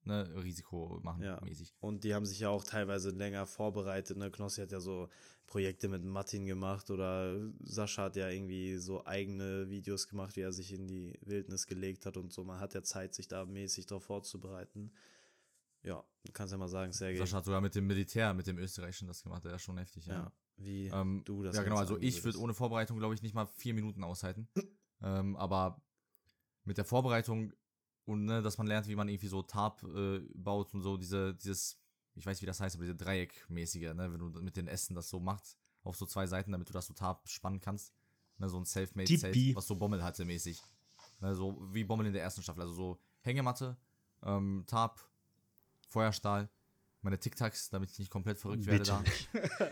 ne, 0.04 0.30
Risiko 0.44 1.00
machen, 1.02 1.24
Ja. 1.24 1.42
mäßig. 1.44 1.74
und 1.80 2.04
die 2.04 2.14
haben 2.14 2.26
sich 2.28 2.40
ja 2.40 2.50
auch 2.50 2.64
teilweise 2.64 3.10
länger 3.10 3.48
vorbereitet. 3.48 4.18
Ne, 4.18 4.30
Knossi 4.30 4.62
hat 4.62 4.72
ja 4.72 4.80
so 4.80 5.10
Projekte 5.48 5.88
mit 5.88 6.04
Martin 6.04 6.46
gemacht 6.46 6.92
oder 6.92 7.40
Sascha 7.64 8.04
hat 8.04 8.16
ja 8.16 8.30
irgendwie 8.30 8.78
so 8.78 9.04
eigene 9.06 9.70
Videos 9.70 10.08
gemacht, 10.08 10.36
wie 10.36 10.42
er 10.42 10.54
sich 10.54 10.74
in 10.74 10.88
die 10.88 11.18
Wildnis 11.22 11.66
gelegt 11.66 12.06
hat 12.06 12.18
und 12.18 12.32
so. 12.32 12.44
Man 12.44 12.60
hat 12.60 12.76
ja 12.76 12.84
Zeit, 12.84 13.16
sich 13.16 13.28
da 13.28 13.46
mäßig 13.46 13.88
darauf 13.88 14.04
vorzubereiten. 14.04 14.92
Ja, 15.82 16.04
du 16.24 16.32
kannst 16.32 16.52
ja 16.52 16.58
mal 16.58 16.70
sagen, 16.70 16.94
Sergej. 16.94 17.18
Sascha 17.18 17.38
hat 17.38 17.46
sogar 17.46 17.62
mit 17.62 17.74
dem 17.76 17.88
Militär, 17.88 18.34
mit 18.34 18.48
dem 18.48 18.58
Österreichischen 18.58 19.08
das 19.08 19.24
gemacht, 19.24 19.44
der 19.44 19.56
ist 19.56 19.64
schon 19.64 19.78
heftig, 19.78 20.06
ja. 20.06 20.14
Ja, 20.14 20.32
wie 20.58 20.88
Ähm, 20.88 21.24
du 21.26 21.44
das 21.44 21.56
ja, 21.56 21.64
genau. 21.64 21.78
Also 21.78 21.98
ich 22.00 22.24
würde 22.24 22.40
ohne 22.40 22.54
Vorbereitung, 22.54 22.98
glaube 22.98 23.16
ich, 23.16 23.22
nicht 23.22 23.36
mal 23.36 23.46
vier 23.46 23.74
Minuten 23.74 24.04
aushalten. 24.04 24.48
ähm, 25.02 25.36
aber 25.36 25.82
mit 26.64 26.78
der 26.78 26.86
Vorbereitung 26.86 27.54
und 28.06 28.26
ne, 28.26 28.42
dass 28.42 28.58
man 28.58 28.68
lernt, 28.68 28.88
wie 28.88 28.96
man 28.96 29.08
irgendwie 29.08 29.28
so 29.28 29.42
Tarp 29.42 29.84
äh, 29.84 30.20
baut 30.34 30.74
und 30.74 30.82
so, 30.82 30.98
diese, 30.98 31.34
dieses, 31.34 31.80
ich 32.16 32.26
weiß, 32.26 32.42
wie 32.42 32.46
das 32.46 32.60
heißt, 32.60 32.76
aber 32.76 32.84
diese 32.84 32.96
Dreieckmäßige, 32.96 33.94
ne, 33.94 34.12
wenn 34.12 34.20
du 34.20 34.42
mit 34.42 34.58
den 34.58 34.68
Essen 34.68 34.96
das 34.96 35.10
so 35.10 35.20
machst, 35.20 35.58
auf 35.84 35.96
so 35.96 36.06
zwei 36.06 36.28
Seiten, 36.28 36.52
damit 36.52 36.70
du 36.70 36.74
das 36.74 36.88
so 36.88 36.94
Tarp 36.94 37.28
spannen 37.28 37.60
kannst. 37.60 37.94
Ne, 38.38 38.50
so 38.50 38.58
ein 38.58 38.66
Selfmade 38.66 39.18
Safe, 39.18 39.56
was 39.56 39.68
so 39.68 39.76
Bommel 39.76 40.04
hatte 40.04 40.26
mäßig. 40.26 40.62
Ne, 41.22 41.36
so 41.36 41.62
wie 41.72 41.84
Bommel 41.84 42.08
in 42.08 42.14
der 42.14 42.24
ersten 42.24 42.42
Staffel. 42.42 42.62
Also 42.62 42.74
so 42.74 43.00
Hängematte, 43.22 43.78
ähm, 44.24 44.64
Tarp, 44.68 45.00
Feuerstahl, 45.88 46.50
meine 47.04 47.20
Tic-Tacs, 47.20 47.70
damit 47.70 47.92
ich 47.92 48.00
nicht 48.00 48.12
komplett 48.12 48.38
verrückt 48.40 48.66
werde 48.66 48.80
Bitte 48.80 49.04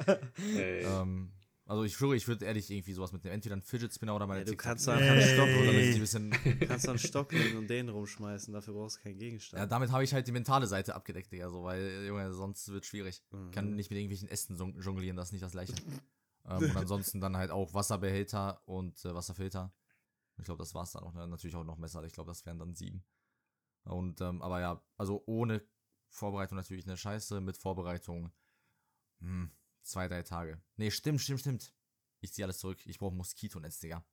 da. 0.05 0.13
Ey. 0.57 0.83
Ähm, 0.83 1.31
also 1.65 1.83
ich 1.83 1.93
schwöre, 1.93 2.15
ich 2.15 2.27
würde 2.27 2.45
ehrlich 2.45 2.69
irgendwie 2.69 2.91
sowas 2.93 3.13
mitnehmen. 3.13 3.35
Entweder 3.35 3.55
ein 3.55 3.61
Fidget 3.61 3.93
Spinner 3.93 4.15
oder 4.15 4.27
meine 4.27 4.41
Ja, 4.41 4.45
du 4.45 4.51
Tic-Tacs. 4.51 4.85
kannst 4.85 4.89
einfach 4.89 5.11
einen 5.11 5.21
Stock, 5.21 5.47
So, 5.49 5.65
damit 5.65 5.81
ich 5.81 5.87
Ey. 5.87 5.93
ein 5.93 5.99
bisschen, 5.99 6.31
kannst 6.67 6.89
einen 6.89 6.99
Stock 6.99 7.31
nehmen 7.31 7.57
und 7.57 7.69
den 7.69 7.87
rumschmeißen. 7.89 8.53
Dafür 8.53 8.73
brauchst 8.73 8.97
du 8.97 9.03
keinen 9.03 9.13
ja, 9.13 9.19
Gegenstand. 9.19 9.71
damit 9.71 9.91
habe 9.91 10.03
ich 10.03 10.13
halt 10.13 10.27
die 10.27 10.31
mentale 10.33 10.67
Seite 10.67 10.95
abgedeckt, 10.95 11.31
Digga, 11.31 11.49
so, 11.49 11.63
weil, 11.63 12.05
Junge, 12.05 12.33
sonst 12.33 12.67
wird 12.69 12.85
schwierig. 12.85 13.23
Mhm. 13.31 13.51
Kann 13.51 13.75
nicht 13.75 13.89
mit 13.89 13.97
irgendwelchen 13.97 14.27
Ästen 14.27 14.57
jong- 14.57 14.79
jonglieren, 14.81 15.15
das 15.15 15.29
ist 15.29 15.31
nicht 15.33 15.43
das 15.43 15.53
gleiche. 15.53 15.73
ähm, 16.49 16.57
und 16.57 16.75
ansonsten 16.75 17.21
dann 17.21 17.37
halt 17.37 17.51
auch 17.51 17.73
Wasserbehälter 17.73 18.61
und 18.65 19.03
äh, 19.05 19.13
Wasserfilter. 19.13 19.73
Ich 20.39 20.45
glaube, 20.45 20.57
das 20.59 20.73
war's 20.73 20.91
dann 20.91 21.03
auch. 21.03 21.13
Ne? 21.13 21.27
Natürlich 21.27 21.55
auch 21.55 21.63
noch 21.63 21.77
Messer. 21.77 22.03
Ich 22.03 22.13
glaube, 22.13 22.31
das 22.31 22.45
wären 22.45 22.57
dann 22.59 22.73
sieben. 22.75 23.03
Und, 23.83 24.19
ähm, 24.21 24.41
aber 24.41 24.59
ja, 24.59 24.83
also 24.97 25.23
ohne 25.25 25.61
Vorbereitung 26.11 26.57
natürlich 26.57 26.85
eine 26.85 26.97
Scheiße, 26.97 27.41
mit 27.41 27.57
Vorbereitung 27.57 28.31
hm, 29.19 29.51
zwei, 29.81 30.07
drei 30.07 30.23
Tage. 30.23 30.61
Nee, 30.75 30.91
stimmt, 30.91 31.21
stimmt, 31.21 31.39
stimmt. 31.39 31.73
Ich 32.19 32.33
ziehe 32.33 32.45
alles 32.45 32.59
zurück. 32.59 32.85
Ich 32.85 32.99
brauche 32.99 33.15
Moskitonetz, 33.15 33.79
Digga. 33.79 34.05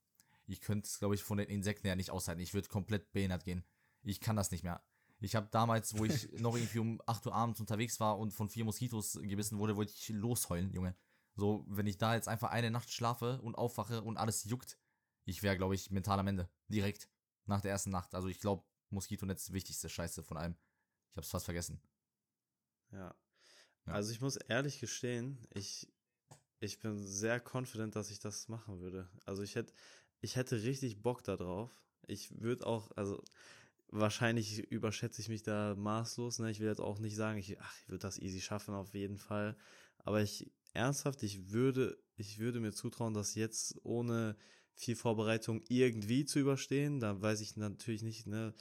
Ich 0.47 0.61
könnte 0.61 0.87
es, 0.87 0.99
glaube 0.99 1.15
ich, 1.15 1.23
von 1.23 1.39
den 1.39 1.49
Insekten 1.49 1.87
her 1.87 1.97
nicht 1.97 2.11
aushalten. 2.11 2.41
Ich 2.41 2.55
würde 2.55 2.69
komplett 2.69 3.13
behindert 3.13 3.45
gehen. 3.45 3.65
Ich 4.03 4.21
kann 4.21 4.37
das 4.37 4.51
nicht 4.51 4.65
mehr. 4.65 4.83
Ich 5.21 5.35
habe 5.35 5.49
damals, 5.51 5.99
wo 5.99 6.05
ich 6.05 6.31
noch 6.41 6.57
irgendwie 6.57 6.79
um 6.79 7.03
8 7.07 7.27
Uhr 7.27 7.35
abends 7.35 7.61
unterwegs 7.61 8.01
war 8.01 8.19
und 8.19 8.33
von 8.33 8.49
vier 8.49 8.65
Moskitos 8.65 9.19
gebissen 9.21 9.59
wurde, 9.59 9.77
wollte 9.77 9.93
ich 9.93 10.09
losheulen, 10.09 10.73
Junge. 10.73 10.97
So, 11.35 11.65
wenn 11.69 11.87
ich 11.87 11.99
da 11.99 12.15
jetzt 12.15 12.29
einfach 12.29 12.51
eine 12.51 12.71
Nacht 12.71 12.91
schlafe 12.91 13.41
und 13.43 13.57
aufwache 13.57 14.03
und 14.03 14.17
alles 14.17 14.45
juckt, 14.45 14.79
ich 15.25 15.43
wäre, 15.43 15.57
glaube 15.57 15.75
ich, 15.75 15.91
mental 15.91 16.19
am 16.19 16.29
Ende. 16.29 16.49
Direkt. 16.69 17.11
Nach 17.45 17.61
der 17.61 17.71
ersten 17.71 17.91
Nacht. 17.91 18.15
Also 18.15 18.29
ich 18.29 18.41
glaube, 18.41 18.65
Moskitonetz 18.91 19.53
wichtigste 19.53 19.89
Scheiße 19.89 20.23
von 20.23 20.37
allem. 20.37 20.57
Ich 21.11 21.17
habe 21.17 21.25
es 21.25 21.31
fast 21.31 21.45
vergessen. 21.45 21.81
Ja. 22.93 23.15
Ja. 23.87 23.93
Also 23.93 24.13
ich 24.13 24.21
muss 24.21 24.37
ehrlich 24.37 24.81
gestehen, 24.81 25.39
ich, 25.55 25.89
ich 26.61 26.79
bin 26.81 26.99
sehr 26.99 27.41
confident, 27.41 27.97
dass 27.97 28.11
ich 28.11 28.19
das 28.19 28.49
machen 28.49 28.81
würde. 28.81 29.09
Also 29.25 29.43
ich 29.43 29.55
hätte, 29.55 29.73
ich 30.21 30.37
hätte 30.37 30.63
richtig 30.63 31.03
Bock 31.03 31.25
da 31.25 31.37
drauf. 31.37 31.71
Ich 32.07 32.41
würde 32.41 32.67
auch, 32.67 32.91
also 32.97 33.23
wahrscheinlich 33.89 34.71
überschätze 34.71 35.21
ich 35.21 35.29
mich 35.29 35.43
da 35.43 35.75
maßlos. 35.75 36.39
Ne? 36.41 36.51
Ich 36.51 36.61
will 36.61 36.69
jetzt 36.69 36.81
auch 36.81 36.99
nicht 36.99 37.17
sagen, 37.17 37.39
ich, 37.39 37.59
ach, 37.61 37.75
ich 37.81 37.89
würde 37.89 38.01
das 38.01 38.19
easy 38.19 38.41
schaffen, 38.41 38.75
auf 38.75 38.95
jeden 38.95 39.19
Fall. 39.19 39.57
Aber 39.99 40.21
ich, 40.23 40.51
ernsthaft, 40.75 41.23
ich 41.23 41.51
würde, 41.51 41.99
ich 42.17 42.39
würde 42.39 42.61
mir 42.61 42.73
zutrauen, 42.73 43.15
das 43.15 43.35
jetzt 43.35 43.77
ohne 43.85 44.37
viel 44.75 44.97
Vorbereitung 44.97 45.63
irgendwie 45.69 46.25
zu 46.25 46.39
überstehen. 46.39 47.01
Da 47.01 47.21
weiß 47.21 47.41
ich 47.41 47.57
natürlich 47.57 48.03
nicht, 48.03 48.27
ne? 48.27 48.55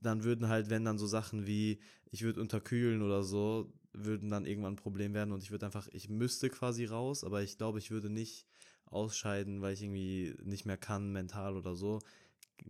Dann 0.00 0.24
würden 0.24 0.48
halt, 0.48 0.70
wenn 0.70 0.84
dann 0.84 0.98
so 0.98 1.06
Sachen 1.06 1.46
wie, 1.46 1.80
ich 2.10 2.22
würde 2.22 2.40
unterkühlen 2.40 3.02
oder 3.02 3.22
so, 3.22 3.72
würden 3.92 4.30
dann 4.30 4.46
irgendwann 4.46 4.74
ein 4.74 4.76
Problem 4.76 5.14
werden 5.14 5.32
und 5.32 5.42
ich 5.42 5.50
würde 5.50 5.66
einfach, 5.66 5.88
ich 5.92 6.08
müsste 6.08 6.50
quasi 6.50 6.84
raus, 6.84 7.24
aber 7.24 7.42
ich 7.42 7.56
glaube, 7.58 7.78
ich 7.78 7.90
würde 7.90 8.10
nicht 8.10 8.46
ausscheiden, 8.86 9.60
weil 9.62 9.74
ich 9.74 9.82
irgendwie 9.82 10.34
nicht 10.44 10.66
mehr 10.66 10.76
kann, 10.76 11.12
mental 11.12 11.56
oder 11.56 11.74
so. 11.74 12.00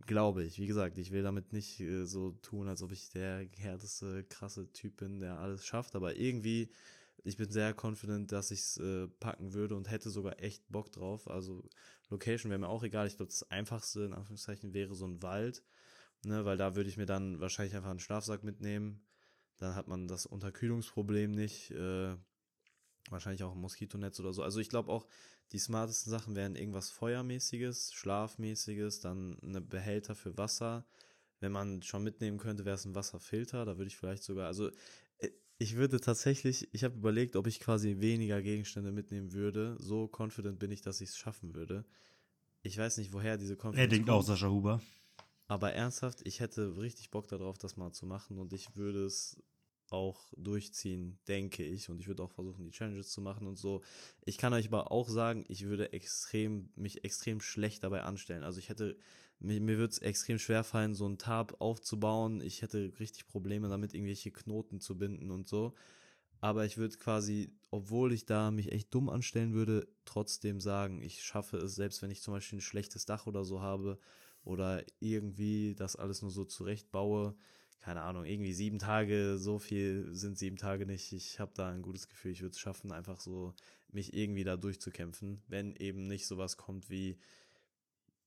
glaube 0.06 0.44
ich. 0.44 0.58
Wie 0.58 0.66
gesagt, 0.66 0.98
ich 0.98 1.10
will 1.12 1.22
damit 1.22 1.52
nicht 1.52 1.80
äh, 1.80 2.04
so 2.06 2.32
tun, 2.42 2.68
als 2.68 2.82
ob 2.82 2.92
ich 2.92 3.10
der 3.10 3.46
härteste, 3.58 4.24
krasse 4.24 4.70
Typ 4.72 4.96
bin, 4.98 5.20
der 5.20 5.38
alles 5.38 5.64
schafft, 5.66 5.94
aber 5.96 6.16
irgendwie, 6.16 6.70
ich 7.24 7.36
bin 7.36 7.50
sehr 7.50 7.74
confident, 7.80 8.32
dass 8.32 8.50
ich 8.50 8.60
es 8.60 8.78
äh, 8.78 9.08
packen 9.20 9.52
würde 9.54 9.76
und 9.76 9.90
hätte 9.90 10.10
sogar 10.10 10.40
echt 10.42 10.62
Bock 10.70 10.92
drauf. 10.92 11.28
Also 11.28 11.64
Location 12.10 12.50
wäre 12.50 12.60
mir 12.60 12.68
auch 12.68 12.84
egal. 12.84 13.06
Ich 13.06 13.16
glaube, 13.16 13.30
das 13.30 13.50
einfachste, 13.50 14.02
in 14.04 14.12
Anführungszeichen, 14.14 14.74
wäre 14.74 14.94
so 14.94 15.06
ein 15.06 15.22
Wald, 15.22 15.62
ne, 16.24 16.44
weil 16.44 16.56
da 16.56 16.76
würde 16.76 16.88
ich 16.88 16.96
mir 16.96 17.06
dann 17.06 17.40
wahrscheinlich 17.40 17.74
einfach 17.74 17.90
einen 17.90 18.00
Schlafsack 18.00 18.44
mitnehmen. 18.44 19.02
Dann 19.58 19.74
hat 19.74 19.88
man 19.88 20.06
das 20.08 20.26
Unterkühlungsproblem 20.26 21.30
nicht. 21.30 21.70
Äh, 21.70 22.16
wahrscheinlich 23.10 23.42
auch 23.42 23.52
ein 23.52 23.60
Moskitonetz 23.60 24.20
oder 24.20 24.32
so. 24.32 24.42
Also 24.42 24.60
ich 24.60 24.68
glaube 24.68 24.90
auch, 24.90 25.06
die 25.52 25.58
smartesten 25.58 26.10
Sachen 26.10 26.34
wären 26.34 26.56
irgendwas 26.56 26.90
Feuermäßiges, 26.90 27.92
Schlafmäßiges, 27.92 29.00
dann 29.00 29.38
eine 29.42 29.60
Behälter 29.60 30.14
für 30.14 30.36
Wasser. 30.36 30.86
Wenn 31.40 31.52
man 31.52 31.82
schon 31.82 32.02
mitnehmen 32.02 32.38
könnte, 32.38 32.64
wäre 32.64 32.76
es 32.76 32.84
ein 32.84 32.94
Wasserfilter. 32.94 33.64
Da 33.64 33.76
würde 33.76 33.88
ich 33.88 33.96
vielleicht 33.96 34.22
sogar, 34.22 34.46
also 34.46 34.70
äh, 35.18 35.28
ich 35.58 35.76
würde 35.76 36.00
tatsächlich, 36.00 36.68
ich 36.72 36.84
habe 36.84 36.96
überlegt, 36.96 37.36
ob 37.36 37.46
ich 37.46 37.60
quasi 37.60 38.00
weniger 38.00 38.42
Gegenstände 38.42 38.92
mitnehmen 38.92 39.32
würde. 39.32 39.76
So 39.78 40.10
confident 40.14 40.58
bin 40.58 40.70
ich, 40.70 40.80
dass 40.80 41.00
ich 41.00 41.10
es 41.10 41.16
schaffen 41.16 41.54
würde. 41.54 41.84
Ich 42.62 42.76
weiß 42.76 42.96
nicht, 42.96 43.12
woher 43.12 43.36
diese 43.36 43.54
Confidence 43.54 43.78
Er 43.78 43.88
denkt 43.88 44.10
auch 44.10 44.22
Sascha 44.22 44.48
Huber. 44.48 44.82
Aber 45.48 45.72
ernsthaft, 45.72 46.20
ich 46.24 46.40
hätte 46.40 46.76
richtig 46.78 47.10
Bock 47.10 47.28
darauf, 47.28 47.58
das 47.58 47.76
mal 47.76 47.92
zu 47.92 48.06
machen 48.06 48.38
und 48.38 48.52
ich 48.52 48.76
würde 48.76 49.04
es 49.04 49.42
auch 49.90 50.32
durchziehen, 50.36 51.18
denke 51.28 51.64
ich. 51.64 51.88
Und 51.88 52.00
ich 52.00 52.08
würde 52.08 52.22
auch 52.22 52.32
versuchen, 52.32 52.64
die 52.64 52.70
Challenges 52.70 53.10
zu 53.10 53.20
machen 53.20 53.46
und 53.46 53.56
so. 53.56 53.82
Ich 54.24 54.38
kann 54.38 54.52
euch 54.52 54.66
aber 54.66 54.90
auch 54.90 55.08
sagen, 55.08 55.44
ich 55.48 55.66
würde 55.66 55.92
extrem, 55.92 56.70
mich 56.74 57.04
extrem 57.04 57.40
schlecht 57.40 57.84
dabei 57.84 58.02
anstellen. 58.02 58.44
Also 58.44 58.58
ich 58.58 58.68
hätte, 58.68 58.96
mir, 59.38 59.60
mir 59.60 59.78
würde 59.78 59.92
es 59.92 59.98
extrem 59.98 60.38
schwer 60.38 60.64
fallen, 60.64 60.94
so 60.94 61.06
einen 61.06 61.18
Tab 61.18 61.60
aufzubauen. 61.60 62.40
Ich 62.40 62.62
hätte 62.62 62.92
richtig 62.98 63.28
Probleme 63.28 63.68
damit, 63.68 63.94
irgendwelche 63.94 64.32
Knoten 64.32 64.80
zu 64.80 64.98
binden 64.98 65.30
und 65.30 65.48
so. 65.48 65.74
Aber 66.40 66.66
ich 66.66 66.76
würde 66.76 66.96
quasi, 66.96 67.56
obwohl 67.70 68.12
ich 68.12 68.26
da 68.26 68.50
mich 68.50 68.72
echt 68.72 68.92
dumm 68.94 69.08
anstellen 69.08 69.54
würde, 69.54 69.88
trotzdem 70.04 70.60
sagen, 70.60 71.00
ich 71.00 71.22
schaffe 71.22 71.58
es, 71.58 71.76
selbst 71.76 72.02
wenn 72.02 72.10
ich 72.10 72.22
zum 72.22 72.34
Beispiel 72.34 72.58
ein 72.58 72.62
schlechtes 72.62 73.06
Dach 73.06 73.26
oder 73.26 73.44
so 73.44 73.62
habe 73.62 73.98
oder 74.46 74.84
irgendwie 75.00 75.74
das 75.74 75.96
alles 75.96 76.22
nur 76.22 76.30
so 76.30 76.44
zurechtbaue. 76.44 77.36
Keine 77.80 78.02
Ahnung, 78.02 78.24
irgendwie 78.24 78.52
sieben 78.52 78.78
Tage, 78.78 79.38
so 79.38 79.58
viel 79.58 80.08
sind 80.12 80.38
sieben 80.38 80.56
Tage 80.56 80.86
nicht. 80.86 81.12
Ich 81.12 81.38
habe 81.40 81.52
da 81.54 81.68
ein 81.70 81.82
gutes 81.82 82.08
Gefühl, 82.08 82.32
ich 82.32 82.42
würde 82.42 82.52
es 82.52 82.58
schaffen, 82.58 82.92
einfach 82.92 83.20
so 83.20 83.54
mich 83.92 84.14
irgendwie 84.14 84.44
da 84.44 84.56
durchzukämpfen, 84.56 85.42
wenn 85.48 85.74
eben 85.76 86.06
nicht 86.06 86.26
sowas 86.26 86.56
kommt 86.56 86.90
wie 86.90 87.18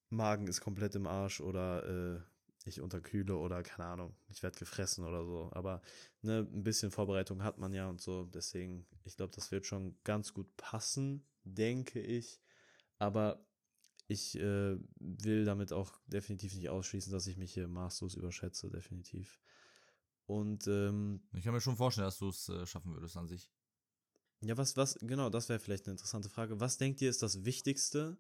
Magen 0.10 0.48
ist 0.48 0.62
komplett 0.62 0.96
im 0.96 1.08
Arsch 1.08 1.40
oder 1.40 2.18
äh, 2.18 2.20
ich 2.66 2.82
unterkühle 2.82 3.38
oder 3.38 3.64
keine 3.64 3.88
Ahnung, 3.88 4.16
ich 4.30 4.44
werde 4.44 4.60
gefressen 4.60 5.06
oder 5.06 5.24
so. 5.26 5.50
Aber 5.54 5.82
ne, 6.22 6.48
ein 6.52 6.64
bisschen 6.64 6.92
Vorbereitung 6.92 7.44
hat 7.44 7.58
man 7.58 7.74
ja 7.74 7.88
und 7.90 8.02
so. 8.02 8.26
Deswegen, 8.26 8.86
ich 9.06 9.18
glaube, 9.18 9.34
das 9.36 9.52
wird 9.52 9.66
schon 9.66 9.98
ganz 10.04 10.34
gut 10.34 10.56
passen, 10.58 11.24
denke 11.44 12.00
ich. 12.02 12.42
Aber 12.98 13.46
ich 14.10 14.36
äh, 14.40 14.76
will 15.00 15.46
damit 15.46 15.72
auch 15.72 16.02
definitiv 16.08 16.56
nicht 16.56 16.70
ausschließen, 16.70 17.14
dass 17.14 17.28
ich 17.28 17.38
mich 17.38 17.54
hier 17.54 17.68
maßlos 17.68 18.16
überschätze, 18.16 18.70
definitiv. 18.70 19.40
Und 20.26 20.68
ähm, 20.68 21.22
Ich 21.34 21.44
kann 21.44 21.54
mir 21.54 21.62
schon 21.62 21.78
vorstellen, 21.78 22.08
dass 22.08 22.18
du 22.18 22.30
es 22.30 22.50
äh, 22.50 22.66
schaffen 22.66 22.94
würdest 22.94 23.16
an 23.18 23.28
sich. 23.28 23.52
ja, 24.42 24.58
was, 24.58 24.76
was, 24.78 24.96
genau, 25.02 25.30
das 25.30 25.48
wäre 25.48 25.60
vielleicht 25.60 25.86
eine 25.86 25.94
interessante 25.94 26.30
Frage. 26.30 26.60
Was 26.60 26.78
denkt 26.78 27.02
ihr 27.02 27.10
ist 27.10 27.22
das 27.22 27.46
Wichtigste, 27.46 28.18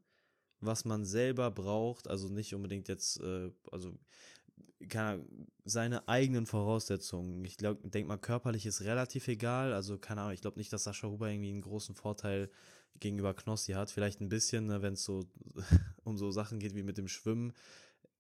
was 0.60 0.86
man 0.86 1.06
selber 1.06 1.49
braucht? 1.49 2.07
Also 2.07 2.30
nicht 2.30 2.53
unbedingt 2.53 2.88
jetzt, 2.88 3.20
äh, 3.22 3.52
also 3.72 3.98
keine 4.90 5.10
Ahnung, 5.10 5.48
seine 5.66 6.07
eigenen 6.07 6.45
Voraussetzungen. 6.45 7.44
Ich 7.45 7.57
glaube, 7.57 7.90
denk 7.90 8.07
mal, 8.07 8.18
körperlich 8.18 8.66
ist 8.68 8.82
relativ 8.82 9.28
egal. 9.28 9.74
Also 9.74 9.98
keine 9.98 10.22
Ahnung, 10.22 10.34
ich 10.34 10.41
glaube 10.41 10.60
nicht, 10.60 10.72
dass 10.72 10.84
Sascha 10.84 11.07
Huber 11.07 11.30
irgendwie 11.30 11.49
einen 11.49 11.61
großen 11.61 11.95
Vorteil 11.95 12.52
gegenüber 12.95 13.34
Knossi 13.34 13.74
hat. 13.74 13.91
Vielleicht 13.91 14.22
ein 14.22 14.30
bisschen, 14.30 14.68
ne, 14.68 14.82
wenn 14.82 14.94
es 14.94 15.03
so 15.03 15.26
um 16.03 16.18
so 16.18 16.32
Sachen 16.32 16.60
geht 16.60 16.76
wie 16.76 16.84
mit 16.84 16.98
dem 16.98 17.07
Schwimmen. 17.07 17.53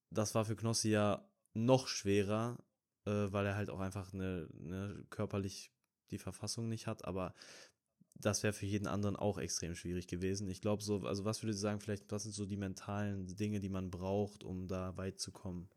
Das 0.09 0.35
war 0.35 0.45
für 0.45 0.55
Knossi 0.55 0.89
ja 0.89 1.27
noch 1.53 1.87
schwerer, 1.87 2.57
äh, 3.05 3.31
weil 3.31 3.45
er 3.45 3.55
halt 3.55 3.69
auch 3.69 3.79
einfach 3.79 4.13
eine, 4.13 4.49
eine 4.59 5.05
körperlich 5.09 5.71
die 6.11 6.17
Verfassung 6.17 6.69
nicht 6.69 6.87
hat, 6.87 7.05
aber 7.05 7.35
das 8.15 8.43
wäre 8.43 8.53
für 8.53 8.65
jeden 8.65 8.87
anderen 8.87 9.15
auch 9.15 9.37
extrem 9.37 9.75
schwierig 9.75 10.07
gewesen. 10.07 10.49
Ich 10.49 10.61
glaube 10.61 10.83
so, 10.83 11.05
also 11.05 11.23
was 11.25 11.41
würdet 11.41 11.55
ihr 11.55 11.61
sagen, 11.61 11.79
vielleicht, 11.79 12.11
was 12.11 12.23
sind 12.23 12.33
so 12.33 12.45
die 12.45 12.57
mentalen 12.57 13.27
Dinge, 13.27 13.59
die 13.59 13.69
man 13.69 13.89
braucht, 13.89 14.43
um 14.43 14.67
da 14.67 14.97
weit 14.97 15.19
zu 15.19 15.31
kommen? 15.31 15.69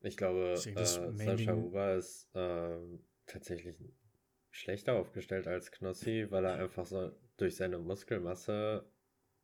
Ich 0.00 0.16
glaube, 0.16 0.54
Ich 0.56 0.64
denke, 0.64 0.80
das 0.80 0.96
äh, 0.96 1.12
Main 1.12 1.38
Sascha 1.38 1.54
Huber 1.54 1.94
ist 1.94 2.28
ähm, 2.34 3.04
tatsächlich 3.26 3.76
schlechter 4.52 4.94
aufgestellt 4.94 5.48
als 5.48 5.72
Knossi, 5.72 6.26
weil 6.30 6.44
er 6.44 6.54
einfach 6.54 6.86
so 6.86 7.10
durch 7.38 7.56
seine 7.56 7.78
Muskelmasse 7.78 8.88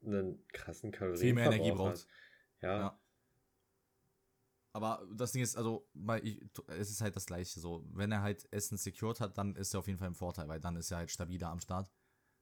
einen 0.05 0.47
krassen 0.49 0.93
Kalorien 0.93 1.21
Viel 1.21 1.35
mehr 1.35 1.47
Energie 1.47 1.73
braucht. 1.73 2.07
Ja, 2.61 2.79
Ja. 2.79 3.01
Aber 4.73 5.05
das 5.13 5.33
Ding 5.33 5.43
ist, 5.43 5.57
also, 5.57 5.89
weil 5.95 6.25
ich, 6.25 6.41
es 6.69 6.91
ist 6.91 7.01
halt 7.01 7.17
das 7.17 7.27
Gleiche 7.27 7.59
so. 7.59 7.85
Wenn 7.91 8.13
er 8.13 8.23
halt 8.23 8.47
Essen 8.53 8.77
secured 8.77 9.19
hat, 9.19 9.37
dann 9.37 9.57
ist 9.57 9.75
er 9.75 9.81
auf 9.81 9.89
jeden 9.89 9.99
Fall 9.99 10.09
im 10.09 10.15
Vorteil, 10.15 10.47
weil 10.47 10.61
dann 10.61 10.77
ist 10.77 10.91
er 10.93 10.99
halt 10.99 11.11
stabiler 11.11 11.49
am 11.49 11.59
Start. 11.59 11.91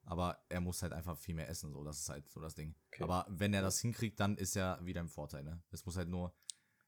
Aber 0.02 0.44
er 0.48 0.60
muss 0.60 0.82
halt 0.82 0.92
einfach 0.92 1.16
viel 1.16 1.34
mehr 1.34 1.48
essen, 1.48 1.72
so. 1.72 1.82
Das 1.82 1.98
ist 1.98 2.08
halt 2.08 2.28
so 2.28 2.40
das 2.40 2.54
Ding. 2.54 2.74
Okay. 2.88 3.04
Aber 3.04 3.26
wenn 3.30 3.54
er 3.54 3.62
das 3.62 3.80
hinkriegt, 3.80 4.20
dann 4.20 4.36
ist 4.36 4.56
er 4.56 4.84
wieder 4.84 5.00
im 5.00 5.08
Vorteil, 5.08 5.44
ne? 5.44 5.62
Es 5.70 5.86
muss 5.86 5.96
halt 5.96 6.08
nur, 6.08 6.34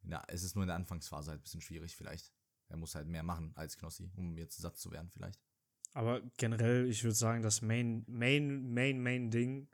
in 0.03 0.11
der, 0.11 0.25
es 0.29 0.43
ist 0.43 0.55
nur 0.55 0.65
in 0.65 0.69
der 0.69 0.77
Anfangsphase 0.77 1.31
halt 1.31 1.41
ein 1.41 1.43
bisschen 1.43 1.61
schwierig, 1.63 1.97
vielleicht. 1.97 2.33
Er 2.69 2.77
muss 2.77 2.95
halt 2.95 3.07
mehr 3.07 3.23
machen 3.23 3.53
als 3.55 3.79
Knossi, 3.79 4.11
um 4.17 4.37
jetzt 4.37 4.59
satt 4.59 4.77
zu 4.77 4.91
werden, 4.91 5.09
vielleicht. 5.09 5.41
Aber 5.99 6.23
generell, 6.37 6.89
ich 6.89 7.03
würde 7.03 7.17
sagen, 7.17 7.43
das 7.43 7.61
Main, 7.61 8.05
Main, 8.07 8.73
Main, 8.73 9.03
Main 9.03 9.33
Ding 9.33 9.67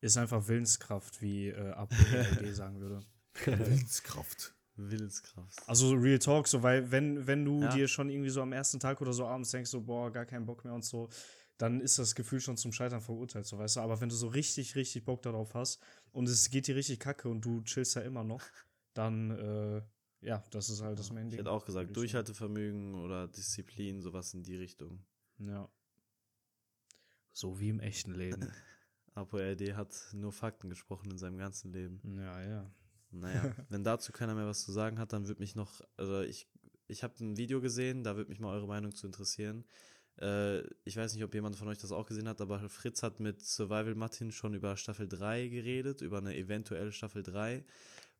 ist 0.00 0.16
einfach 0.18 0.46
Willenskraft, 0.46 1.20
wie 1.20 1.48
äh, 1.48 1.70
APD 1.72 2.52
sagen 2.52 2.78
würde. 2.78 3.04
Willenskraft. 3.44 4.54
Willenskraft. 4.76 5.68
Also 5.68 5.94
Real 5.94 6.20
Talk, 6.20 6.46
so 6.46 6.62
weil 6.62 6.92
wenn, 6.92 7.26
wenn 7.26 7.44
du 7.44 7.60
Ja. 7.62 7.74
dir 7.74 7.88
schon 7.88 8.08
irgendwie 8.08 8.30
so 8.30 8.40
am 8.40 8.52
ersten 8.52 8.78
Tag 8.78 9.00
oder 9.00 9.12
so 9.12 9.26
abends 9.26 9.50
denkst, 9.50 9.68
so, 9.68 9.80
boah, 9.80 10.12
gar 10.12 10.26
keinen 10.26 10.46
Bock 10.46 10.64
mehr 10.64 10.74
und 10.74 10.84
so, 10.84 11.08
dann 11.58 11.80
ist 11.80 11.98
das 11.98 12.14
Gefühl 12.14 12.38
schon 12.38 12.56
zum 12.56 12.70
Scheitern 12.70 13.00
verurteilt, 13.00 13.46
so 13.46 13.58
weißt 13.58 13.76
du. 13.76 13.80
Aber 13.80 14.00
wenn 14.00 14.08
du 14.08 14.14
so 14.14 14.28
richtig, 14.28 14.76
richtig 14.76 15.04
Bock 15.04 15.22
darauf 15.22 15.54
hast 15.54 15.82
und 16.12 16.28
es 16.28 16.50
geht 16.50 16.68
dir 16.68 16.76
richtig 16.76 17.00
kacke 17.00 17.28
und 17.28 17.44
du 17.44 17.62
chillst 17.62 17.96
ja 17.96 18.02
immer 18.02 18.22
noch, 18.22 18.42
dann, 18.94 19.32
äh, 19.32 19.82
ja, 20.24 20.44
das 20.52 20.70
ist 20.70 20.82
halt 20.82 21.00
das 21.00 21.10
Main 21.10 21.26
Ich 21.26 21.32
Ding. 21.32 21.40
hätte 21.40 21.50
auch 21.50 21.64
gesagt, 21.64 21.88
ich. 21.90 21.94
Durchhaltevermögen 21.94 22.94
oder 22.94 23.26
Disziplin, 23.26 24.00
sowas 24.02 24.32
in 24.32 24.44
die 24.44 24.54
Richtung. 24.54 25.04
Ja. 25.38 25.68
So 27.32 27.58
wie 27.60 27.68
im 27.68 27.80
echten 27.80 28.14
Leben. 28.14 28.50
Apo 29.14 29.38
RD 29.38 29.74
hat 29.74 29.94
nur 30.12 30.32
Fakten 30.32 30.68
gesprochen 30.68 31.10
in 31.10 31.18
seinem 31.18 31.38
ganzen 31.38 31.72
Leben. 31.72 32.00
ja, 32.18 32.42
ja. 32.42 32.70
Naja, 33.10 33.54
wenn 33.70 33.84
dazu 33.84 34.12
keiner 34.12 34.34
mehr 34.34 34.46
was 34.46 34.64
zu 34.64 34.72
sagen 34.72 34.98
hat, 34.98 35.12
dann 35.12 35.26
würde 35.26 35.40
mich 35.40 35.54
noch, 35.54 35.80
also 35.96 36.22
ich, 36.22 36.48
ich 36.88 37.02
habe 37.02 37.14
ein 37.20 37.36
Video 37.36 37.60
gesehen, 37.60 38.04
da 38.04 38.16
würde 38.16 38.30
mich 38.30 38.40
mal 38.40 38.54
eure 38.54 38.66
Meinung 38.66 38.94
zu 38.94 39.06
interessieren. 39.06 39.64
Äh, 40.20 40.62
ich 40.84 40.96
weiß 40.96 41.14
nicht, 41.14 41.24
ob 41.24 41.34
jemand 41.34 41.56
von 41.56 41.68
euch 41.68 41.78
das 41.78 41.92
auch 41.92 42.06
gesehen 42.06 42.28
hat, 42.28 42.40
aber 42.40 42.68
Fritz 42.68 43.02
hat 43.02 43.20
mit 43.20 43.42
Survival 43.42 43.94
Martin 43.94 44.32
schon 44.32 44.54
über 44.54 44.76
Staffel 44.76 45.08
3 45.08 45.48
geredet, 45.48 46.00
über 46.00 46.18
eine 46.18 46.36
eventuelle 46.36 46.92
Staffel 46.92 47.22
3 47.22 47.64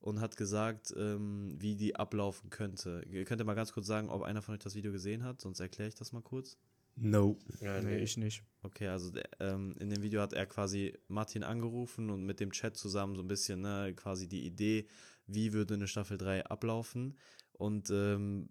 und 0.01 0.20
hat 0.20 0.36
gesagt, 0.36 0.94
ähm, 0.97 1.56
wie 1.59 1.76
die 1.76 1.97
ablaufen 1.97 2.51
könnte. 2.51 3.02
Ihr 3.09 3.24
könnt 3.24 3.40
ihr 3.40 3.44
mal 3.44 3.55
ganz 3.55 3.72
kurz 3.72 3.86
sagen, 3.86 4.09
ob 4.10 4.22
einer 4.22 4.43
von 4.43 4.55
euch 4.55 4.60
das 4.62 4.74
Video 4.74 4.93
gesehen 4.93 5.24
hat, 5.24 5.40
sonst 5.40 5.60
erkläre 5.60 5.88
ich 5.88 5.94
das 5.94 6.12
mal 6.12 6.22
kurz. 6.22 6.59
No. 6.97 7.39
ja 7.60 7.81
Nee, 7.82 7.98
ich 7.98 8.16
nicht. 8.16 8.43
Okay, 8.62 8.89
also 8.89 9.10
der, 9.10 9.28
ähm, 9.39 9.74
in 9.78 9.90
dem 9.90 10.02
Video 10.02 10.20
hat 10.20 10.32
er 10.32 10.47
quasi 10.47 10.98
Martin 11.09 11.44
angerufen 11.44 12.10
und 12.10 12.24
mit 12.24 12.40
dem 12.40 12.51
Chat 12.51 12.77
zusammen 12.77 13.14
so 13.14 13.23
ein 13.23 13.28
bisschen, 13.28 13.60
ne, 13.60 13.93
quasi 13.94 14.27
die 14.28 14.47
Idee, 14.47 14.89
wie 15.27 15.52
würde 15.52 15.74
eine 15.74 15.89
Staffel 15.89 16.16
3 16.16 16.47
ablaufen 16.47 17.16
und 17.52 17.90
ähm, 17.90 18.48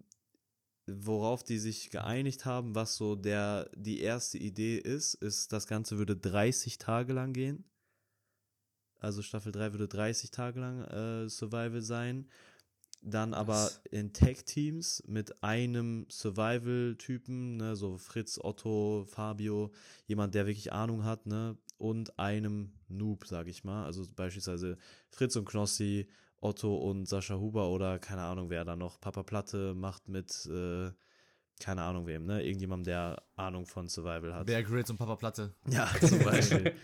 worauf 0.86 1.42
die 1.42 1.58
sich 1.58 1.90
geeinigt 1.90 2.44
haben, 2.44 2.74
was 2.74 2.96
so 2.96 3.16
der, 3.16 3.68
die 3.74 4.00
erste 4.00 4.38
Idee 4.38 4.78
ist, 4.78 5.14
ist, 5.14 5.52
das 5.52 5.66
Ganze 5.66 5.98
würde 5.98 6.16
30 6.16 6.78
Tage 6.78 7.12
lang 7.12 7.32
gehen. 7.32 7.64
Also 9.00 9.22
Staffel 9.22 9.52
3 9.52 9.72
würde 9.72 9.88
30 9.88 10.30
Tage 10.30 10.60
lang 10.60 10.84
äh, 10.84 11.28
Survival 11.28 11.82
sein. 11.82 12.28
Dann 13.02 13.34
aber 13.34 13.54
Was? 13.54 13.80
in 13.90 14.12
Tag-Teams 14.12 15.04
mit 15.06 15.42
einem 15.42 16.06
Survival-Typen, 16.10 17.56
ne, 17.56 17.76
so 17.76 17.98
Fritz, 17.98 18.38
Otto, 18.42 19.04
Fabio, 19.08 19.70
jemand, 20.06 20.34
der 20.34 20.46
wirklich 20.46 20.72
Ahnung 20.72 21.04
hat, 21.04 21.26
ne, 21.26 21.56
und 21.78 22.18
einem 22.18 22.72
Noob, 22.88 23.26
sag 23.26 23.46
ich 23.46 23.64
mal. 23.64 23.84
Also 23.84 24.04
beispielsweise 24.14 24.76
Fritz 25.10 25.36
und 25.36 25.44
Knossi, 25.44 26.08
Otto 26.40 26.76
und 26.76 27.06
Sascha 27.06 27.36
Huber 27.36 27.68
oder 27.70 27.98
keine 27.98 28.22
Ahnung, 28.22 28.50
wer 28.50 28.64
da 28.64 28.76
noch 28.76 29.00
Papa 29.00 29.22
Platte 29.22 29.74
macht 29.74 30.08
mit, 30.08 30.46
äh, 30.46 30.90
keine 31.60 31.82
Ahnung 31.82 32.06
wem, 32.06 32.26
ne, 32.26 32.42
irgendjemandem, 32.42 32.84
der 32.84 33.22
Ahnung 33.36 33.66
von 33.66 33.88
Survival 33.88 34.34
hat. 34.34 34.46
Bear 34.46 34.62
Grylls 34.62 34.90
und 34.90 34.98
Papa 34.98 35.16
Platte. 35.16 35.54
Ja, 35.68 35.88
zum 36.00 36.18
Beispiel. 36.24 36.74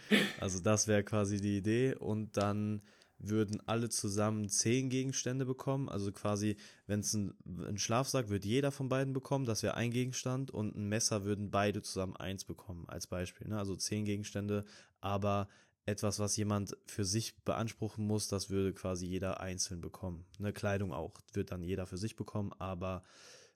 also 0.40 0.60
das 0.60 0.86
wäre 0.88 1.02
quasi 1.02 1.40
die 1.40 1.58
Idee. 1.58 1.94
Und 1.94 2.36
dann 2.36 2.82
würden 3.22 3.62
alle 3.66 3.88
zusammen 3.88 4.48
zehn 4.48 4.90
Gegenstände 4.90 5.46
bekommen. 5.46 5.88
Also 5.88 6.12
quasi, 6.12 6.56
wenn 6.86 7.00
es 7.00 7.14
ein, 7.14 7.34
Schlafsack 7.76 8.28
wird 8.28 8.44
jeder 8.44 8.70
von 8.70 8.88
beiden 8.88 9.12
bekommen, 9.12 9.46
das 9.46 9.62
wäre 9.62 9.74
ein 9.74 9.90
Gegenstand 9.90 10.50
und 10.50 10.76
ein 10.76 10.88
Messer 10.88 11.24
würden 11.24 11.50
beide 11.50 11.82
zusammen 11.82 12.16
eins 12.16 12.44
bekommen, 12.44 12.84
als 12.88 13.06
Beispiel. 13.06 13.48
Ne? 13.48 13.58
Also 13.58 13.76
zehn 13.76 14.04
Gegenstände, 14.04 14.64
aber 15.00 15.48
etwas, 15.86 16.18
was 16.18 16.36
jemand 16.36 16.76
für 16.86 17.04
sich 17.04 17.36
beanspruchen 17.44 18.06
muss, 18.06 18.28
das 18.28 18.50
würde 18.50 18.72
quasi 18.72 19.06
jeder 19.06 19.40
einzeln 19.40 19.80
bekommen. 19.80 20.24
Eine 20.38 20.52
Kleidung 20.52 20.92
auch, 20.92 21.14
wird 21.32 21.50
dann 21.50 21.62
jeder 21.62 21.86
für 21.86 21.96
sich 21.96 22.14
bekommen, 22.14 22.52
aber 22.58 23.02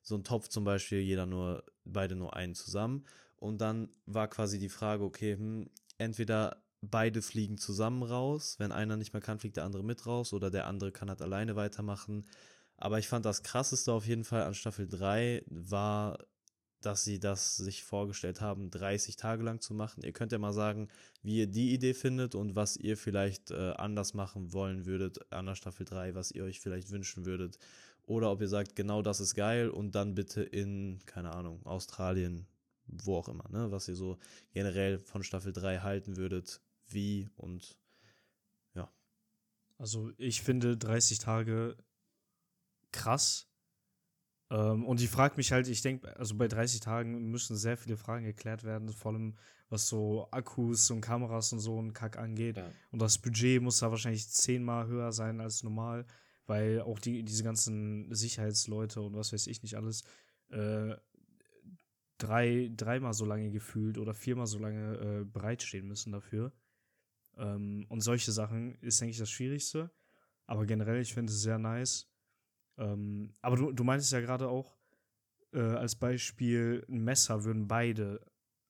so 0.02 0.16
ein 0.16 0.24
Topf 0.24 0.48
zum 0.48 0.64
Beispiel, 0.64 1.00
jeder 1.00 1.26
nur, 1.26 1.64
beide 1.84 2.16
nur 2.16 2.34
einen 2.34 2.54
zusammen. 2.54 3.04
Und 3.36 3.60
dann 3.60 3.90
war 4.06 4.28
quasi 4.28 4.58
die 4.58 4.68
Frage, 4.68 5.04
okay, 5.04 5.36
hm, 5.36 5.68
entweder 5.98 6.62
beide 6.82 7.22
fliegen 7.22 7.58
zusammen 7.58 8.02
raus. 8.02 8.56
Wenn 8.58 8.72
einer 8.72 8.96
nicht 8.96 9.12
mehr 9.12 9.22
kann, 9.22 9.38
fliegt 9.38 9.56
der 9.56 9.64
andere 9.64 9.84
mit 9.84 10.06
raus 10.06 10.32
oder 10.32 10.50
der 10.50 10.66
andere 10.66 10.92
kann 10.92 11.08
halt 11.08 11.22
alleine 11.22 11.56
weitermachen. 11.56 12.26
Aber 12.76 12.98
ich 12.98 13.08
fand 13.08 13.24
das 13.24 13.42
krasseste 13.42 13.92
auf 13.92 14.06
jeden 14.06 14.24
Fall 14.24 14.42
an 14.42 14.54
Staffel 14.54 14.86
3 14.86 15.44
war, 15.46 16.18
dass 16.82 17.04
sie 17.04 17.18
das 17.18 17.56
sich 17.56 17.82
vorgestellt 17.82 18.40
haben, 18.40 18.70
30 18.70 19.16
Tage 19.16 19.42
lang 19.42 19.60
zu 19.60 19.74
machen. 19.74 20.02
Ihr 20.02 20.12
könnt 20.12 20.32
ja 20.32 20.38
mal 20.38 20.52
sagen, 20.52 20.88
wie 21.22 21.38
ihr 21.38 21.46
die 21.46 21.72
Idee 21.72 21.94
findet 21.94 22.34
und 22.34 22.54
was 22.54 22.76
ihr 22.76 22.96
vielleicht 22.96 23.50
äh, 23.50 23.72
anders 23.76 24.14
machen 24.14 24.52
wollen 24.52 24.84
würdet 24.84 25.32
an 25.32 25.46
der 25.46 25.54
Staffel 25.54 25.86
3, 25.86 26.14
was 26.14 26.30
ihr 26.30 26.44
euch 26.44 26.60
vielleicht 26.60 26.90
wünschen 26.90 27.24
würdet. 27.24 27.58
Oder 28.04 28.30
ob 28.30 28.40
ihr 28.40 28.48
sagt, 28.48 28.76
genau 28.76 29.02
das 29.02 29.20
ist 29.20 29.34
geil 29.34 29.68
und 29.68 29.94
dann 29.94 30.14
bitte 30.14 30.42
in, 30.42 31.00
keine 31.06 31.32
Ahnung, 31.32 31.64
Australien, 31.64 32.46
wo 32.86 33.16
auch 33.16 33.28
immer, 33.28 33.48
ne, 33.50 33.72
was 33.72 33.88
ihr 33.88 33.96
so 33.96 34.18
generell 34.52 35.00
von 35.00 35.24
Staffel 35.24 35.52
3 35.52 35.78
halten 35.78 36.16
würdet, 36.16 36.60
wie 36.88 37.28
und 37.36 37.78
ja. 38.74 38.92
Also 39.78 40.10
ich 40.16 40.42
finde 40.42 40.76
30 40.76 41.18
Tage 41.18 41.76
krass. 42.92 43.48
Ähm, 44.50 44.84
und 44.84 45.00
ich 45.00 45.10
frage 45.10 45.36
mich 45.36 45.52
halt, 45.52 45.68
ich 45.68 45.82
denke, 45.82 46.16
also 46.16 46.36
bei 46.36 46.48
30 46.48 46.80
Tagen 46.80 47.30
müssen 47.30 47.56
sehr 47.56 47.76
viele 47.76 47.96
Fragen 47.96 48.24
geklärt 48.24 48.64
werden, 48.64 48.88
vor 48.90 49.12
allem 49.12 49.36
was 49.68 49.88
so 49.88 50.28
Akkus 50.30 50.90
und 50.90 51.00
Kameras 51.00 51.52
und 51.52 51.58
so 51.58 51.80
ein 51.80 51.92
Kack 51.92 52.16
angeht. 52.16 52.56
Ja. 52.56 52.70
Und 52.92 53.02
das 53.02 53.18
Budget 53.18 53.60
muss 53.60 53.80
da 53.80 53.90
wahrscheinlich 53.90 54.28
zehnmal 54.28 54.86
höher 54.86 55.10
sein 55.10 55.40
als 55.40 55.64
normal, 55.64 56.06
weil 56.46 56.80
auch 56.82 57.00
die, 57.00 57.24
diese 57.24 57.42
ganzen 57.42 58.14
Sicherheitsleute 58.14 59.00
und 59.00 59.16
was 59.16 59.32
weiß 59.32 59.48
ich 59.48 59.62
nicht 59.62 59.76
alles 59.76 60.04
äh, 60.50 60.94
drei, 62.18 62.70
dreimal 62.74 63.14
so 63.14 63.24
lange 63.24 63.50
gefühlt 63.50 63.98
oder 63.98 64.14
viermal 64.14 64.46
so 64.46 64.58
lange 64.58 64.94
äh, 64.94 65.24
bereitstehen 65.24 65.86
müssen 65.86 66.12
dafür. 66.12 66.52
Ähm, 67.36 67.86
und 67.88 68.00
solche 68.00 68.32
Sachen 68.32 68.76
ist, 68.80 69.00
denke 69.00 69.12
ich, 69.12 69.18
das 69.18 69.30
Schwierigste. 69.30 69.90
Aber 70.46 70.66
generell, 70.66 71.00
ich 71.00 71.14
finde 71.14 71.32
es 71.32 71.40
sehr 71.40 71.58
nice. 71.58 72.08
Ähm, 72.78 73.34
aber 73.40 73.56
du, 73.56 73.72
du 73.72 73.84
meintest 73.84 74.12
ja 74.12 74.20
gerade 74.20 74.48
auch, 74.48 74.76
äh, 75.52 75.60
als 75.60 75.96
Beispiel, 75.96 76.84
ein 76.88 77.02
Messer 77.02 77.44
würden 77.44 77.66
beide, 77.66 78.20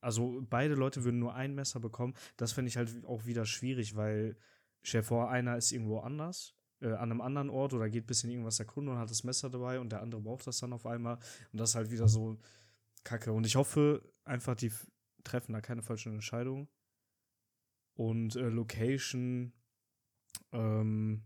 also 0.01 0.43
beide 0.49 0.75
Leute 0.75 1.05
würden 1.05 1.19
nur 1.19 1.35
ein 1.35 1.55
Messer 1.55 1.81
bekommen. 1.81 2.15
Das 2.37 2.53
finde 2.53 2.69
ich 2.69 2.77
halt 2.77 3.05
auch 3.05 3.27
wieder 3.27 3.45
schwierig, 3.45 3.97
weil, 3.97 4.37
stell 4.83 5.01
dir 5.01 5.07
vor, 5.07 5.31
einer 5.31 5.57
ist 5.57 5.73
irgendwo 5.73 5.99
anders, 6.01 6.55
äh, 6.81 6.93
an 6.93 7.11
einem 7.11 7.21
anderen 7.21 7.51
Ort 7.51 7.75
oder 7.75 7.89
geht 7.89 8.05
ein 8.05 8.07
bisschen 8.07 8.31
irgendwas 8.31 8.61
erkunden 8.61 8.93
und 8.93 8.99
hat 8.99 9.11
das 9.11 9.25
Messer 9.25 9.51
dabei 9.51 9.81
und 9.81 9.91
der 9.91 10.03
andere 10.03 10.21
braucht 10.21 10.47
das 10.47 10.59
dann 10.59 10.73
auf 10.73 10.87
einmal. 10.87 11.19
Und 11.53 11.61
das 11.61 11.71
ist 11.71 11.75
halt 11.77 11.91
wieder 11.91 12.09
so 12.09 12.39
kacke. 13.05 13.33
Und 13.33 13.47
ich 13.47 13.57
hoffe 13.57 14.03
einfach, 14.25 14.55
die 14.55 14.73
treffen 15.25 15.53
da 15.53 15.61
keine 15.61 15.83
falschen 15.83 16.15
Entscheidungen. 16.15 16.69
Und 17.97 18.37
äh, 18.37 18.51
Location, 18.51 19.55
ähm, 20.53 21.25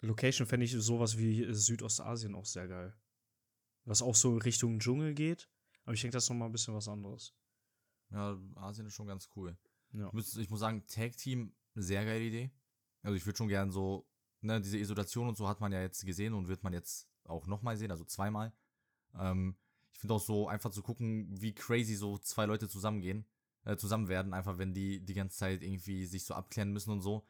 Location 0.00 0.46
fände 0.46 0.66
ich 0.66 0.72
sowas 0.72 1.16
wie 1.18 1.46
Südostasien 1.54 2.34
auch 2.34 2.44
sehr 2.44 2.66
geil. 2.66 2.94
Was 3.84 4.02
auch 4.02 4.16
so 4.16 4.36
Richtung 4.36 4.80
Dschungel 4.80 5.14
geht. 5.14 5.48
Aber 5.84 5.94
ich 5.94 6.00
denke, 6.00 6.14
das 6.14 6.24
ist 6.24 6.30
nochmal 6.30 6.48
ein 6.48 6.52
bisschen 6.52 6.74
was 6.74 6.88
anderes. 6.88 7.32
Ja, 8.10 8.36
Asien 8.56 8.86
ist 8.86 8.94
schon 8.94 9.06
ganz 9.06 9.28
cool. 9.36 9.56
Ja. 9.92 10.08
Ich, 10.08 10.12
muss, 10.12 10.36
ich 10.36 10.50
muss 10.50 10.60
sagen, 10.60 10.84
Tag 10.88 11.16
Team, 11.16 11.54
sehr 11.76 12.04
geile 12.04 12.24
Idee. 12.24 12.50
Also 13.02 13.16
ich 13.16 13.24
würde 13.24 13.36
schon 13.36 13.48
gern 13.48 13.70
so, 13.70 14.08
ne, 14.40 14.60
diese 14.60 14.78
Isolation 14.78 15.28
und 15.28 15.36
so 15.36 15.48
hat 15.48 15.60
man 15.60 15.70
ja 15.70 15.80
jetzt 15.80 16.04
gesehen 16.04 16.34
und 16.34 16.48
wird 16.48 16.64
man 16.64 16.72
jetzt 16.72 17.08
auch 17.22 17.46
nochmal 17.46 17.76
sehen, 17.76 17.92
also 17.92 18.04
zweimal. 18.04 18.52
Ähm, 19.14 19.56
ich 19.92 20.00
finde 20.00 20.14
auch 20.14 20.20
so 20.20 20.48
einfach 20.48 20.72
zu 20.72 20.82
gucken, 20.82 21.28
wie 21.40 21.54
crazy 21.54 21.94
so 21.94 22.18
zwei 22.18 22.46
Leute 22.46 22.68
zusammengehen 22.68 23.24
äh, 23.64 23.76
zusammen 23.76 24.08
werden, 24.08 24.34
einfach 24.34 24.58
wenn 24.58 24.74
die 24.74 25.04
die 25.04 25.14
ganze 25.14 25.38
Zeit 25.38 25.62
irgendwie 25.62 26.06
sich 26.06 26.24
so 26.24 26.34
abklären 26.34 26.72
müssen 26.72 26.90
und 26.90 27.02
so, 27.02 27.26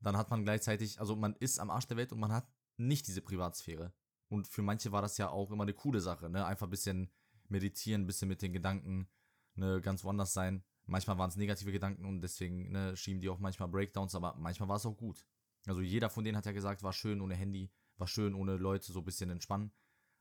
dann 0.00 0.16
hat 0.16 0.30
man 0.30 0.44
gleichzeitig, 0.44 1.00
also 1.00 1.16
man 1.16 1.34
ist 1.36 1.58
am 1.58 1.70
Arsch 1.70 1.86
der 1.86 1.96
Welt 1.96 2.12
und 2.12 2.20
man 2.20 2.32
hat 2.32 2.48
nicht 2.76 3.06
diese 3.06 3.22
Privatsphäre. 3.22 3.92
Und 4.28 4.46
für 4.46 4.62
manche 4.62 4.92
war 4.92 5.02
das 5.02 5.18
ja 5.18 5.30
auch 5.30 5.50
immer 5.50 5.62
eine 5.62 5.74
coole 5.74 6.00
Sache, 6.00 6.28
ne? 6.28 6.44
Einfach 6.44 6.66
ein 6.66 6.70
bisschen 6.70 7.10
meditieren, 7.48 8.02
ein 8.02 8.06
bisschen 8.06 8.28
mit 8.28 8.42
den 8.42 8.52
Gedanken, 8.52 9.08
ne, 9.54 9.80
ganz 9.80 10.04
woanders 10.04 10.34
sein. 10.34 10.62
Manchmal 10.84 11.18
waren 11.18 11.30
es 11.30 11.36
negative 11.36 11.72
Gedanken 11.72 12.04
und 12.04 12.20
deswegen 12.20 12.70
ne, 12.70 12.96
schieben 12.96 13.20
die 13.20 13.28
auch 13.28 13.38
manchmal 13.38 13.68
Breakdowns, 13.68 14.14
aber 14.14 14.34
manchmal 14.36 14.68
war 14.68 14.76
es 14.76 14.86
auch 14.86 14.96
gut. 14.96 15.24
Also 15.66 15.80
jeder 15.80 16.10
von 16.10 16.24
denen 16.24 16.36
hat 16.36 16.46
ja 16.46 16.52
gesagt, 16.52 16.82
war 16.82 16.92
schön 16.92 17.20
ohne 17.20 17.34
Handy, 17.34 17.70
war 17.96 18.06
schön 18.06 18.34
ohne 18.34 18.56
Leute 18.56 18.92
so 18.92 19.00
ein 19.00 19.04
bisschen 19.04 19.30
entspannen. 19.30 19.72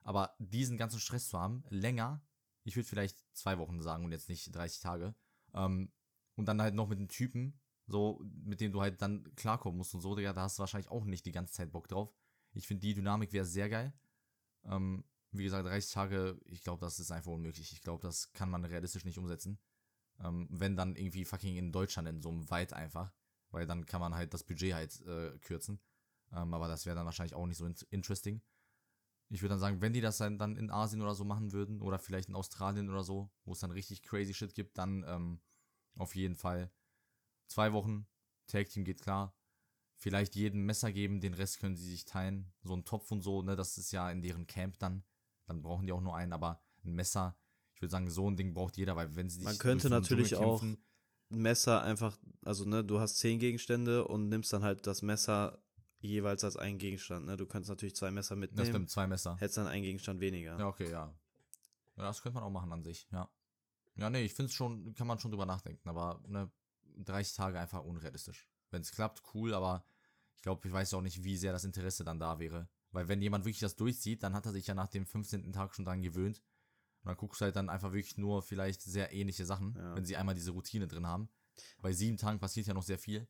Aber 0.02 0.36
diesen 0.40 0.78
ganzen 0.78 1.00
Stress 1.00 1.30
zu 1.30 1.40
haben, 1.40 1.64
länger, 1.70 2.22
ich 2.64 2.76
würde 2.76 2.88
vielleicht 2.88 3.26
zwei 3.34 3.58
Wochen 3.58 3.82
sagen 3.82 4.04
und 4.06 4.12
jetzt 4.12 4.30
nicht 4.30 4.54
30 4.54 4.82
Tage, 4.82 5.16
ähm, 5.54 5.92
und 6.36 6.46
dann 6.48 6.62
halt 6.62 6.76
noch 6.76 6.88
mit 6.88 7.00
einem 7.00 7.08
Typen, 7.08 7.60
so, 7.88 8.22
mit 8.44 8.62
dem 8.62 8.72
du 8.72 8.82
halt 8.82 9.02
dann 9.02 9.24
klarkommen 9.36 9.78
musst 9.78 9.94
und 9.94 10.02
so, 10.02 10.16
Digga, 10.16 10.34
da 10.34 10.42
hast 10.44 10.58
du 10.58 10.62
wahrscheinlich 10.62 10.92
auch 10.92 11.06
nicht 11.06 11.26
die 11.26 11.32
ganze 11.32 11.54
Zeit 11.54 11.72
Bock 11.72 11.88
drauf. 11.88 12.14
Ich 12.54 12.68
finde, 12.68 12.82
die 12.82 12.94
Dynamik 12.94 13.34
wäre 13.34 13.46
sehr 13.46 13.70
geil. 13.70 13.94
Ähm, 14.66 15.06
wie 15.32 15.44
gesagt, 15.44 15.68
30 15.68 15.92
Tage, 15.92 16.40
ich 16.46 16.62
glaube, 16.62 16.82
das 16.82 17.00
ist 17.00 17.12
einfach 17.12 17.32
unmöglich. 17.32 17.72
Ich 17.72 17.82
glaube, 17.82 18.02
das 18.02 18.32
kann 18.34 18.50
man 18.50 18.66
realistisch 18.66 19.06
nicht 19.06 19.18
umsetzen. 19.18 19.60
Ähm, 20.20 20.48
wenn 20.50 20.76
dann 20.76 20.96
irgendwie 20.96 21.26
fucking 21.26 21.58
in 21.58 21.72
Deutschland 21.72 22.08
in 22.08 22.22
so 22.22 22.30
einem 22.30 22.50
Weit 22.50 22.74
einfach, 22.74 23.14
weil 23.52 23.68
dann 23.68 23.86
kann 23.86 24.02
man 24.02 24.16
halt 24.16 24.34
das 24.34 24.44
Budget 24.44 24.74
halt 24.74 25.00
äh, 25.06 25.38
kürzen. 25.40 25.80
Ähm, 26.32 26.54
aber 26.54 26.68
das 26.68 26.86
wäre 26.86 26.96
dann 26.96 27.06
wahrscheinlich 27.06 27.36
auch 27.36 27.46
nicht 27.46 27.58
so 27.58 27.66
in 27.66 27.76
interesting. 27.90 28.42
Ich 29.30 29.42
würde 29.42 29.54
dann 29.54 29.60
sagen, 29.60 29.82
wenn 29.82 29.94
die 29.94 30.02
das 30.02 30.18
dann, 30.18 30.56
in 30.56 30.72
Asien 30.72 31.02
oder 31.02 31.14
so 31.14 31.26
machen 31.26 31.52
würden, 31.52 31.82
oder 31.82 32.00
vielleicht 32.00 32.30
in 32.30 32.36
Australien 32.36 32.90
oder 32.90 33.04
so, 33.04 33.30
wo 33.44 33.52
es 33.52 33.60
dann 33.60 33.72
richtig 33.72 34.02
crazy 34.04 34.34
Shit 34.34 34.54
gibt, 34.54 34.78
dann 34.78 35.04
ähm, 35.08 35.42
auf 35.98 36.16
jeden 36.16 36.36
Fall 36.36 36.72
zwei 37.48 37.74
Wochen. 37.74 38.08
Tag 38.48 38.70
Team 38.70 38.86
geht 38.86 39.02
klar. 39.02 39.36
Vielleicht 39.96 40.36
jedem 40.36 40.66
Messer 40.66 40.92
geben, 40.92 41.20
den 41.20 41.34
Rest 41.34 41.60
können 41.60 41.76
sie 41.76 41.90
sich 41.90 42.06
teilen. 42.06 42.54
So 42.64 42.76
ein 42.76 42.86
Topf 42.86 43.12
und 43.12 43.22
so, 43.22 43.42
ne, 43.42 43.56
das 43.56 43.78
ist 43.78 43.92
ja 43.92 44.10
in 44.12 44.22
deren 44.22 44.48
Camp 44.48 44.78
dann. 44.80 45.04
Dann 45.46 45.62
brauchen 45.62 45.86
die 45.86 45.92
auch 45.92 46.02
nur 46.02 46.16
einen, 46.16 46.34
aber 46.34 46.62
ein 46.86 46.94
Messer, 46.94 47.38
ich 47.74 47.82
würde 47.82 47.92
sagen, 47.92 48.10
so 48.10 48.30
ein 48.30 48.38
Ding 48.38 48.54
braucht 48.54 48.78
jeder, 48.78 48.96
weil 48.96 49.16
wenn 49.16 49.30
sie 49.30 49.38
sich. 49.38 49.46
Man 49.46 49.58
könnte 49.58 49.90
natürlich 49.90 50.36
auch 50.36 50.62
ein 50.62 50.78
Messer 51.30 51.82
einfach, 51.82 52.18
also 52.44 52.64
ne, 52.66 52.84
du 52.84 53.00
hast 53.00 53.18
zehn 53.18 53.40
Gegenstände 53.40 54.08
und 54.08 54.30
nimmst 54.30 54.54
dann 54.54 54.64
halt 54.64 54.88
das 54.88 55.02
Messer 55.02 55.62
jeweils 56.00 56.44
als 56.44 56.58
einen 56.58 56.78
Gegenstand. 56.78 57.26
Ne? 57.26 57.38
Du 57.38 57.46
kannst 57.46 57.70
natürlich 57.70 57.96
zwei 57.96 58.12
Messer 58.12 58.36
mitnehmen. 58.36 58.58
Das 58.58 58.68
stimmt, 58.70 58.90
zwei 58.90 59.08
Messer. 59.08 59.36
Hättest 59.38 59.58
dann 59.58 59.68
einen 59.68 59.84
Gegenstand 59.84 60.20
weniger. 60.20 60.58
Ja, 60.58 60.68
okay, 60.68 60.90
ja. 60.90 61.14
Ja, 61.96 62.04
das 62.04 62.22
könnte 62.22 62.36
man 62.36 62.44
auch 62.44 62.52
machen 62.52 62.72
an 62.72 62.84
sich, 62.84 63.08
ja. 63.12 63.30
Ja, 63.96 64.10
nee, 64.10 64.22
ich 64.22 64.34
finde 64.34 64.50
es 64.50 64.54
schon, 64.54 64.94
kann 64.94 65.08
man 65.08 65.18
schon 65.18 65.32
drüber 65.32 65.48
nachdenken, 65.48 65.90
aber 65.90 66.22
ne, 66.28 66.52
30 66.98 67.36
Tage 67.36 67.60
einfach 67.60 67.84
unrealistisch. 67.84 68.48
Wenn 68.70 68.82
es 68.82 68.92
klappt, 68.92 69.24
cool, 69.34 69.54
aber 69.54 69.84
ich 70.36 70.44
glaube, 70.44 70.68
ich 70.68 70.74
weiß 70.74 70.94
auch 70.94 71.02
nicht, 71.02 71.24
wie 71.24 71.38
sehr 71.38 71.52
das 71.52 71.64
Interesse 71.64 72.04
dann 72.04 72.20
da 72.20 72.40
wäre. 72.40 72.70
Weil 72.92 73.08
wenn 73.08 73.22
jemand 73.22 73.46
wirklich 73.46 73.60
das 73.60 73.76
durchzieht, 73.76 74.24
dann 74.24 74.34
hat 74.34 74.46
er 74.46 74.52
sich 74.52 74.68
ja 74.68 74.76
nach 74.76 74.88
dem 74.88 75.06
15. 75.06 75.52
Tag 75.52 75.74
schon 75.74 75.86
dran 75.86 76.04
gewöhnt. 76.04 76.44
Und 77.02 77.10
dann 77.10 77.18
guckst 77.18 77.42
du 77.42 77.46
halt 77.46 77.56
dann 77.56 77.70
einfach 77.70 77.92
wirklich 77.92 78.18
nur 78.18 78.42
vielleicht 78.44 78.82
sehr 78.82 79.14
ähnliche 79.14 79.46
Sachen, 79.46 79.76
ja. 79.76 79.96
wenn 79.96 80.06
sie 80.06 80.16
einmal 80.16 80.36
diese 80.36 80.52
Routine 80.52 80.88
drin 80.88 81.08
haben. 81.08 81.30
Bei 81.82 81.92
sieben 81.92 82.18
Tagen 82.18 82.40
passiert 82.40 82.68
ja 82.68 82.74
noch 82.74 82.84
sehr 82.84 83.00
viel. 83.00 83.28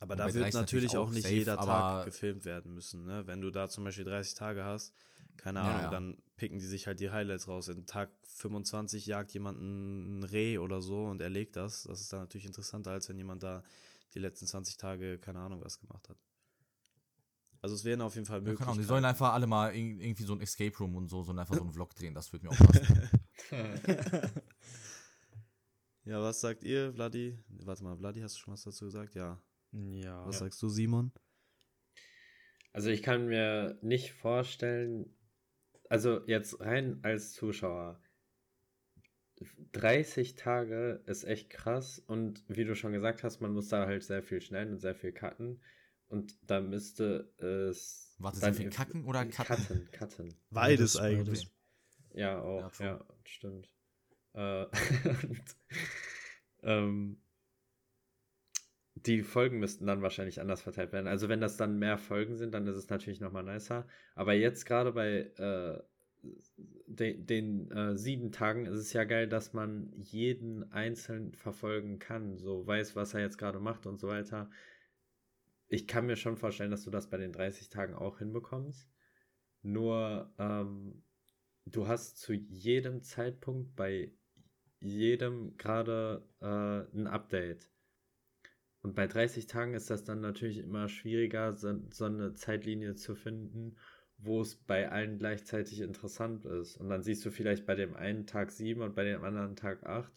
Aber 0.00 0.16
da 0.16 0.32
wird 0.32 0.52
natürlich 0.54 0.96
auch 0.96 1.10
nicht 1.10 1.22
safe, 1.22 1.34
jeder 1.34 1.56
Tag 1.56 2.04
gefilmt 2.06 2.44
werden 2.44 2.74
müssen. 2.74 3.04
Ne? 3.04 3.26
Wenn 3.26 3.40
du 3.40 3.50
da 3.50 3.68
zum 3.68 3.84
Beispiel 3.84 4.04
30 4.04 4.34
Tage 4.34 4.64
hast, 4.64 4.92
keine 5.36 5.60
Ahnung, 5.60 5.76
ja, 5.76 5.82
ja. 5.84 5.90
dann 5.90 6.16
picken 6.36 6.58
die 6.58 6.66
sich 6.66 6.86
halt 6.86 7.00
die 7.00 7.10
Highlights 7.10 7.48
raus. 7.48 7.68
In 7.68 7.86
Tag 7.86 8.10
25 8.22 9.06
jagt 9.06 9.32
jemand 9.32 9.60
ein 9.60 10.24
Reh 10.24 10.58
oder 10.58 10.80
so 10.80 11.04
und 11.04 11.20
erlegt 11.20 11.56
das. 11.56 11.84
Das 11.84 12.00
ist 12.00 12.12
dann 12.12 12.20
natürlich 12.20 12.46
interessanter, 12.46 12.90
als 12.90 13.08
wenn 13.08 13.18
jemand 13.18 13.42
da 13.42 13.62
die 14.14 14.18
letzten 14.18 14.46
20 14.46 14.76
Tage, 14.76 15.18
keine 15.18 15.40
Ahnung, 15.40 15.60
was 15.62 15.78
gemacht 15.78 16.08
hat. 16.08 16.16
Also 17.60 17.76
es 17.76 17.84
wären 17.84 18.02
auf 18.02 18.14
jeden 18.14 18.26
Fall 18.26 18.42
möglich. 18.42 18.66
Ja, 18.66 18.74
die 18.74 18.82
sollen 18.82 19.04
einfach 19.04 19.32
alle 19.32 19.46
mal 19.46 19.74
irgendwie 19.74 20.24
so 20.24 20.34
ein 20.34 20.40
Escape 20.40 20.76
Room 20.78 20.96
und 20.96 21.08
so, 21.08 21.22
so 21.22 21.32
einfach 21.32 21.54
so 21.54 21.62
einen 21.62 21.72
Vlog 21.72 21.94
drehen. 21.94 22.14
Das 22.14 22.30
würde 22.32 22.46
mir 22.46 22.52
auch 22.52 22.58
passen. 22.58 23.10
ja, 26.04 26.20
was 26.20 26.40
sagt 26.40 26.62
ihr, 26.62 26.92
Vladi? 26.92 27.38
Warte 27.48 27.82
mal, 27.82 27.96
Vladi, 27.96 28.20
hast 28.20 28.36
du 28.36 28.40
schon 28.40 28.52
was 28.52 28.62
dazu 28.64 28.84
gesagt? 28.84 29.14
Ja. 29.14 29.40
Ja. 29.74 30.26
Was 30.26 30.38
sagst 30.38 30.62
du, 30.62 30.68
Simon? 30.68 31.12
Also 32.72 32.90
ich 32.90 33.02
kann 33.02 33.26
mir 33.26 33.78
nicht 33.82 34.12
vorstellen, 34.12 35.14
also 35.88 36.26
jetzt 36.26 36.60
rein 36.60 36.98
als 37.02 37.32
Zuschauer, 37.32 38.00
30 39.72 40.36
Tage 40.36 41.02
ist 41.06 41.24
echt 41.24 41.50
krass 41.50 41.98
und 41.98 42.44
wie 42.48 42.64
du 42.64 42.74
schon 42.74 42.92
gesagt 42.92 43.24
hast, 43.24 43.40
man 43.40 43.52
muss 43.52 43.68
da 43.68 43.86
halt 43.86 44.02
sehr 44.04 44.22
viel 44.22 44.40
schneiden 44.40 44.74
und 44.74 44.80
sehr 44.80 44.94
viel 44.94 45.12
cutten 45.12 45.60
und 46.08 46.36
da 46.48 46.60
müsste 46.60 47.32
es. 47.38 48.14
Warte, 48.18 48.38
sehr 48.38 48.54
viel 48.54 48.70
kacken 48.70 49.04
oder 49.04 49.26
cutten? 49.26 49.56
Cutten, 49.56 49.90
cutten. 49.90 50.34
Beides 50.50 50.96
eigentlich. 50.96 51.50
Ja, 52.12 52.40
auch, 52.40 52.72
ja, 52.78 52.86
ja 52.86 53.04
stimmt. 53.24 53.68
Äh, 54.34 54.66
und, 55.28 55.56
ähm, 56.62 57.23
die 59.06 59.22
Folgen 59.22 59.58
müssten 59.58 59.86
dann 59.86 60.02
wahrscheinlich 60.02 60.40
anders 60.40 60.62
verteilt 60.62 60.92
werden. 60.92 61.06
Also 61.06 61.28
wenn 61.28 61.40
das 61.40 61.56
dann 61.56 61.78
mehr 61.78 61.98
Folgen 61.98 62.36
sind, 62.36 62.54
dann 62.54 62.66
ist 62.66 62.76
es 62.76 62.88
natürlich 62.88 63.20
nochmal 63.20 63.44
nicer. 63.44 63.86
Aber 64.14 64.32
jetzt 64.32 64.64
gerade 64.64 64.92
bei 64.92 65.30
äh, 65.36 65.82
de 66.86 67.22
den 67.22 67.70
äh, 67.70 67.96
sieben 67.96 68.32
Tagen 68.32 68.66
ist 68.66 68.78
es 68.78 68.92
ja 68.92 69.04
geil, 69.04 69.28
dass 69.28 69.52
man 69.52 69.92
jeden 69.96 70.70
einzeln 70.72 71.34
verfolgen 71.34 71.98
kann, 71.98 72.38
so 72.38 72.66
weiß, 72.66 72.96
was 72.96 73.14
er 73.14 73.20
jetzt 73.20 73.38
gerade 73.38 73.60
macht 73.60 73.86
und 73.86 73.98
so 73.98 74.08
weiter. 74.08 74.50
Ich 75.68 75.86
kann 75.86 76.06
mir 76.06 76.16
schon 76.16 76.36
vorstellen, 76.36 76.70
dass 76.70 76.84
du 76.84 76.90
das 76.90 77.10
bei 77.10 77.16
den 77.18 77.32
30 77.32 77.68
Tagen 77.68 77.94
auch 77.94 78.18
hinbekommst. 78.18 78.88
Nur 79.62 80.32
ähm, 80.38 81.02
du 81.66 81.88
hast 81.88 82.18
zu 82.18 82.32
jedem 82.32 83.02
Zeitpunkt 83.02 83.74
bei 83.76 84.12
jedem 84.80 85.56
gerade 85.56 86.26
äh, 86.40 86.96
ein 86.96 87.06
Update. 87.06 87.73
Und 88.84 88.94
bei 88.94 89.06
30 89.06 89.46
Tagen 89.46 89.72
ist 89.72 89.88
das 89.88 90.04
dann 90.04 90.20
natürlich 90.20 90.58
immer 90.58 90.90
schwieriger, 90.90 91.54
so, 91.54 91.74
so 91.90 92.04
eine 92.04 92.34
Zeitlinie 92.34 92.94
zu 92.96 93.14
finden, 93.14 93.76
wo 94.18 94.42
es 94.42 94.56
bei 94.56 94.90
allen 94.90 95.16
gleichzeitig 95.16 95.80
interessant 95.80 96.44
ist. 96.44 96.76
Und 96.76 96.90
dann 96.90 97.02
siehst 97.02 97.24
du 97.24 97.30
vielleicht 97.30 97.64
bei 97.64 97.76
dem 97.76 97.96
einen 97.96 98.26
Tag 98.26 98.52
7 98.52 98.82
und 98.82 98.94
bei 98.94 99.04
dem 99.04 99.24
anderen 99.24 99.56
Tag 99.56 99.86
8, 99.86 100.12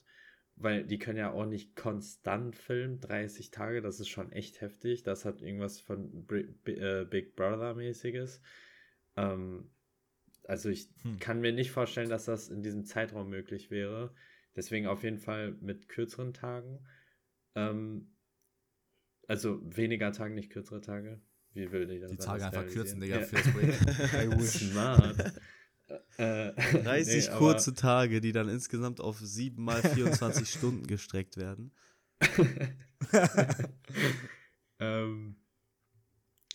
weil 0.57 0.83
die 0.83 0.99
können 0.99 1.17
ja 1.17 1.31
auch 1.31 1.45
nicht 1.45 1.77
konstant 1.77 2.57
filmen, 2.57 2.99
30 2.99 3.51
Tage, 3.51 3.81
das 3.81 4.01
ist 4.01 4.09
schon 4.09 4.33
echt 4.33 4.59
heftig. 4.59 5.01
Das 5.01 5.23
hat 5.23 5.41
irgendwas 5.41 5.79
von 5.79 6.27
äh, 6.65 7.05
Big 7.05 7.37
Brother 7.37 7.73
mäßiges. 7.73 8.41
Ähm, 9.15 9.71
also 10.43 10.67
ich 10.67 10.89
hm. 11.03 11.19
kann 11.19 11.39
mir 11.39 11.53
nicht 11.53 11.71
vorstellen, 11.71 12.09
dass 12.09 12.25
das 12.25 12.49
in 12.49 12.63
diesem 12.63 12.83
Zeitraum 12.83 13.29
möglich 13.29 13.71
wäre. 13.71 14.13
Deswegen 14.57 14.87
auf 14.87 15.03
jeden 15.03 15.19
Fall 15.19 15.53
mit 15.61 15.87
kürzeren 15.87 16.33
Tagen. 16.33 16.85
Ähm, 17.55 18.11
also 19.27 19.59
weniger 19.63 20.11
Tage, 20.11 20.33
nicht 20.33 20.49
kürzere 20.51 20.81
Tage. 20.81 21.21
Wie 21.53 21.71
will 21.71 21.87
die 21.87 21.99
das 21.99 22.11
Die 22.11 22.17
Tage 22.17 22.45
einfach 22.45 22.67
kürzen, 22.67 22.99
Digga, 22.99 23.19
ja. 23.19 23.25
fürs 23.25 23.51
Break. 23.53 24.41
Smart. 24.47 25.33
Äh, 26.17 26.51
30 26.53 27.29
nee, 27.29 27.37
kurze 27.37 27.73
Tage, 27.73 28.19
die 28.19 28.33
dann 28.33 28.49
insgesamt 28.49 28.99
auf 28.99 29.19
7 29.19 29.63
mal 29.63 29.81
24 29.81 30.49
Stunden 30.51 30.85
gestreckt 30.85 31.37
werden. 31.37 31.71
ähm, 34.79 35.37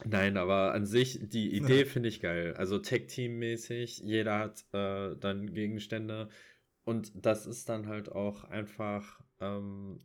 nein, 0.05 0.37
aber 0.37 0.75
an 0.75 0.85
sich, 0.85 1.21
die 1.23 1.55
Idee 1.55 1.87
finde 1.87 2.11
ich 2.11 2.21
geil. 2.21 2.53
Also 2.59 2.79
Tech-Team-mäßig, 2.79 4.01
jeder 4.01 4.39
hat 4.39 4.67
äh, 4.73 5.17
dann 5.17 5.55
Gegenstände 5.55 6.29
und 6.85 7.13
das 7.25 7.47
ist 7.47 7.71
dann 7.71 7.87
halt 7.87 8.11
auch 8.11 8.45
einfach 8.45 9.23
ähm, 9.41 10.05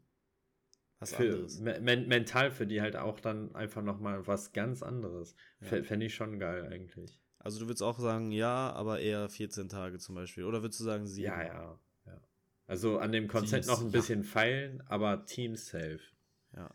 was 1.00 1.14
für, 1.14 1.24
anderes. 1.24 1.60
Me 1.60 1.80
mental 1.80 2.52
für 2.52 2.66
die 2.66 2.82
halt 2.82 2.96
auch 2.96 3.20
dann 3.20 3.54
einfach 3.56 3.84
nochmal 3.84 4.26
was 4.28 4.54
ganz 4.54 4.82
anderes. 4.82 5.36
Ja. 5.62 5.84
Fände 5.84 6.06
ich 6.06 6.16
schon 6.16 6.40
geil 6.40 6.68
eigentlich. 6.72 7.20
Also 7.40 7.60
du 7.60 7.68
würdest 7.68 7.84
auch 7.84 8.00
sagen, 8.00 8.32
ja, 8.32 8.72
aber 8.74 9.00
eher 9.00 9.30
14 9.30 9.70
Tage 9.70 10.00
zum 10.00 10.16
Beispiel. 10.16 10.44
Oder 10.44 10.62
würdest 10.64 10.80
du 10.80 10.84
sagen 10.84 11.06
sieben? 11.06 11.28
Ja, 11.28 11.44
ja. 11.44 11.80
ja. 12.06 12.22
Also 12.66 12.98
an 13.00 13.12
dem 13.12 13.28
Konzept 13.28 13.66
Teams, 13.66 13.68
noch 13.68 13.86
ein 13.86 13.92
bisschen 13.92 14.24
ja. 14.24 14.28
feilen, 14.28 14.84
aber 14.88 15.26
Teams 15.26 15.68
safe. 15.68 16.02
Ja. 16.56 16.70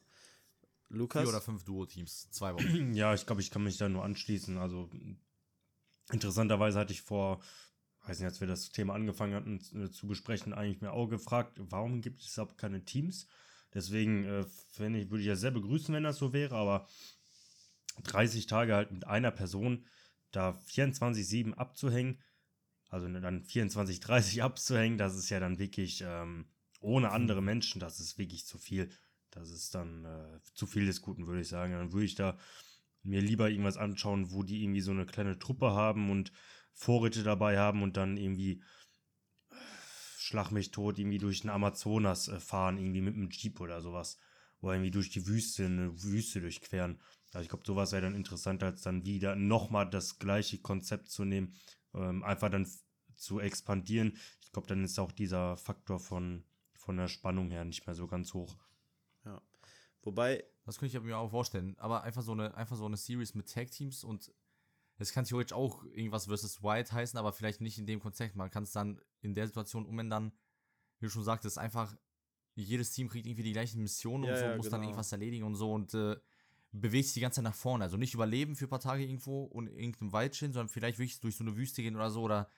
Lukas? 0.88 1.22
Vier 1.22 1.30
oder 1.30 1.40
fünf 1.40 1.64
Duo-Teams, 1.64 2.30
zwei 2.30 2.54
Wochen. 2.54 2.92
Ja, 2.94 3.14
ich 3.14 3.26
glaube, 3.26 3.40
ich 3.40 3.50
kann 3.50 3.64
mich 3.64 3.76
da 3.78 3.88
nur 3.88 4.04
anschließen. 4.04 4.58
Also 4.58 4.88
interessanterweise 6.12 6.78
hatte 6.78 6.92
ich 6.92 7.02
vor, 7.02 7.42
weiß 8.06 8.18
nicht, 8.18 8.26
als 8.26 8.40
wir 8.40 8.48
das 8.48 8.70
Thema 8.70 8.94
angefangen 8.94 9.34
hatten 9.34 9.60
äh, 9.84 9.90
zu 9.90 10.06
besprechen, 10.06 10.52
eigentlich 10.52 10.80
mir 10.80 10.92
auch 10.92 11.08
gefragt, 11.08 11.58
warum 11.58 12.02
gibt 12.02 12.20
es 12.22 12.34
überhaupt 12.34 12.58
keine 12.58 12.84
Teams? 12.84 13.26
Deswegen 13.74 14.24
äh, 14.24 14.40
ich, 14.40 15.10
würde 15.10 15.20
ich 15.20 15.26
ja 15.26 15.36
sehr 15.36 15.50
begrüßen, 15.50 15.94
wenn 15.94 16.02
das 16.02 16.18
so 16.18 16.32
wäre, 16.32 16.54
aber 16.54 16.86
30 18.04 18.46
Tage 18.46 18.74
halt 18.74 18.92
mit 18.92 19.06
einer 19.06 19.30
Person 19.30 19.86
da 20.30 20.58
24-7 20.68 21.54
abzuhängen, 21.54 22.20
also 22.88 23.08
dann 23.08 23.44
24-30 23.44 24.40
abzuhängen, 24.42 24.98
das 24.98 25.16
ist 25.16 25.30
ja 25.30 25.40
dann 25.40 25.58
wirklich 25.58 26.02
ähm, 26.06 26.46
ohne 26.80 27.08
mhm. 27.08 27.12
andere 27.12 27.42
Menschen, 27.42 27.80
das 27.80 28.00
ist 28.00 28.18
wirklich 28.18 28.46
zu 28.46 28.58
viel. 28.58 28.90
Das 29.30 29.50
ist 29.50 29.74
dann 29.74 30.04
äh, 30.04 30.40
zu 30.52 30.66
viel 30.66 30.84
des 30.84 31.00
Guten, 31.00 31.26
würde 31.26 31.40
ich 31.40 31.48
sagen. 31.48 31.72
Dann 31.72 31.92
würde 31.92 32.04
ich 32.04 32.14
da 32.14 32.36
mir 33.02 33.22
lieber 33.22 33.48
irgendwas 33.48 33.78
anschauen, 33.78 34.30
wo 34.30 34.42
die 34.42 34.62
irgendwie 34.62 34.82
so 34.82 34.90
eine 34.90 35.06
kleine 35.06 35.38
Truppe 35.38 35.72
haben 35.72 36.10
und 36.10 36.32
Vorräte 36.74 37.22
dabei 37.22 37.58
haben 37.58 37.82
und 37.82 37.96
dann 37.96 38.16
irgendwie 38.16 38.62
schlag 40.22 40.50
mich 40.50 40.70
tot 40.70 40.98
irgendwie 40.98 41.18
durch 41.18 41.40
den 41.40 41.50
Amazonas 41.50 42.28
äh, 42.28 42.38
fahren, 42.38 42.78
irgendwie 42.78 43.00
mit 43.00 43.14
einem 43.14 43.30
Jeep 43.30 43.60
oder 43.60 43.80
sowas. 43.80 44.18
Oder 44.60 44.74
irgendwie 44.74 44.92
durch 44.92 45.10
die 45.10 45.26
Wüste, 45.26 45.66
eine 45.66 46.02
Wüste 46.02 46.40
durchqueren. 46.40 47.00
Also 47.32 47.42
ich 47.42 47.48
glaube, 47.48 47.64
sowas 47.66 47.92
wäre 47.92 48.02
dann 48.02 48.14
interessant, 48.14 48.62
als 48.62 48.82
dann 48.82 49.04
wieder 49.04 49.34
nochmal 49.34 49.90
das 49.90 50.18
gleiche 50.18 50.58
Konzept 50.58 51.08
zu 51.08 51.24
nehmen, 51.24 51.54
ähm, 51.94 52.22
einfach 52.22 52.50
dann 52.50 52.68
zu 53.16 53.40
expandieren. 53.40 54.16
Ich 54.40 54.52
glaube, 54.52 54.68
dann 54.68 54.84
ist 54.84 54.98
auch 54.98 55.12
dieser 55.12 55.56
Faktor 55.56 55.98
von, 55.98 56.44
von 56.74 56.96
der 56.96 57.08
Spannung 57.08 57.50
her 57.50 57.64
nicht 57.64 57.86
mehr 57.86 57.94
so 57.94 58.06
ganz 58.06 58.34
hoch. 58.34 58.56
Ja. 59.24 59.42
Wobei. 60.02 60.44
Das 60.64 60.78
könnte 60.78 60.96
ich 60.96 61.02
mir 61.02 61.18
auch 61.18 61.30
vorstellen. 61.30 61.74
Aber 61.78 62.04
einfach 62.04 62.22
so 62.22 62.32
eine, 62.32 62.54
einfach 62.54 62.76
so 62.76 62.86
eine 62.86 62.96
Series 62.96 63.34
mit 63.34 63.52
Tag-Teams 63.52 64.04
und 64.04 64.32
es 65.02 65.12
kann 65.12 65.24
theoretisch 65.24 65.52
auch 65.52 65.84
irgendwas 65.84 66.26
versus 66.26 66.62
White 66.62 66.92
heißen, 66.92 67.18
aber 67.18 67.32
vielleicht 67.32 67.60
nicht 67.60 67.78
in 67.78 67.86
dem 67.86 68.00
Konzept. 68.00 68.36
Man 68.36 68.50
kann 68.50 68.62
es 68.62 68.72
dann 68.72 69.00
in 69.20 69.34
der 69.34 69.46
Situation 69.46 69.86
umändern, 69.86 70.32
wie 70.98 71.06
du 71.06 71.10
schon 71.10 71.24
sagtest, 71.24 71.58
einfach 71.58 71.94
jedes 72.54 72.92
Team 72.92 73.08
kriegt 73.08 73.26
irgendwie 73.26 73.42
die 73.42 73.52
gleichen 73.52 73.82
Missionen 73.82 74.24
ja, 74.24 74.32
und 74.32 74.38
so, 74.38 74.44
ja, 74.44 74.56
muss 74.56 74.66
genau. 74.66 74.76
dann 74.76 74.84
irgendwas 74.84 75.12
erledigen 75.12 75.44
und 75.44 75.54
so 75.54 75.72
und 75.72 75.94
äh, 75.94 76.16
bewegt 76.72 77.06
sich 77.06 77.14
die 77.14 77.20
ganze 77.20 77.36
Zeit 77.36 77.44
nach 77.44 77.54
vorne. 77.54 77.84
Also 77.84 77.96
nicht 77.96 78.14
überleben 78.14 78.56
für 78.56 78.66
ein 78.66 78.70
paar 78.70 78.80
Tage 78.80 79.04
irgendwo 79.04 79.44
und 79.44 79.68
in 79.68 79.76
irgendeinem 79.76 80.12
Wald 80.12 80.32
chillen, 80.32 80.52
sondern 80.52 80.68
vielleicht 80.68 80.98
wirklich 80.98 81.20
durch 81.20 81.36
so 81.36 81.44
eine 81.44 81.56
Wüste 81.56 81.82
gehen 81.82 81.96
oder 81.96 82.10
so 82.10 82.22
oder 82.22 82.48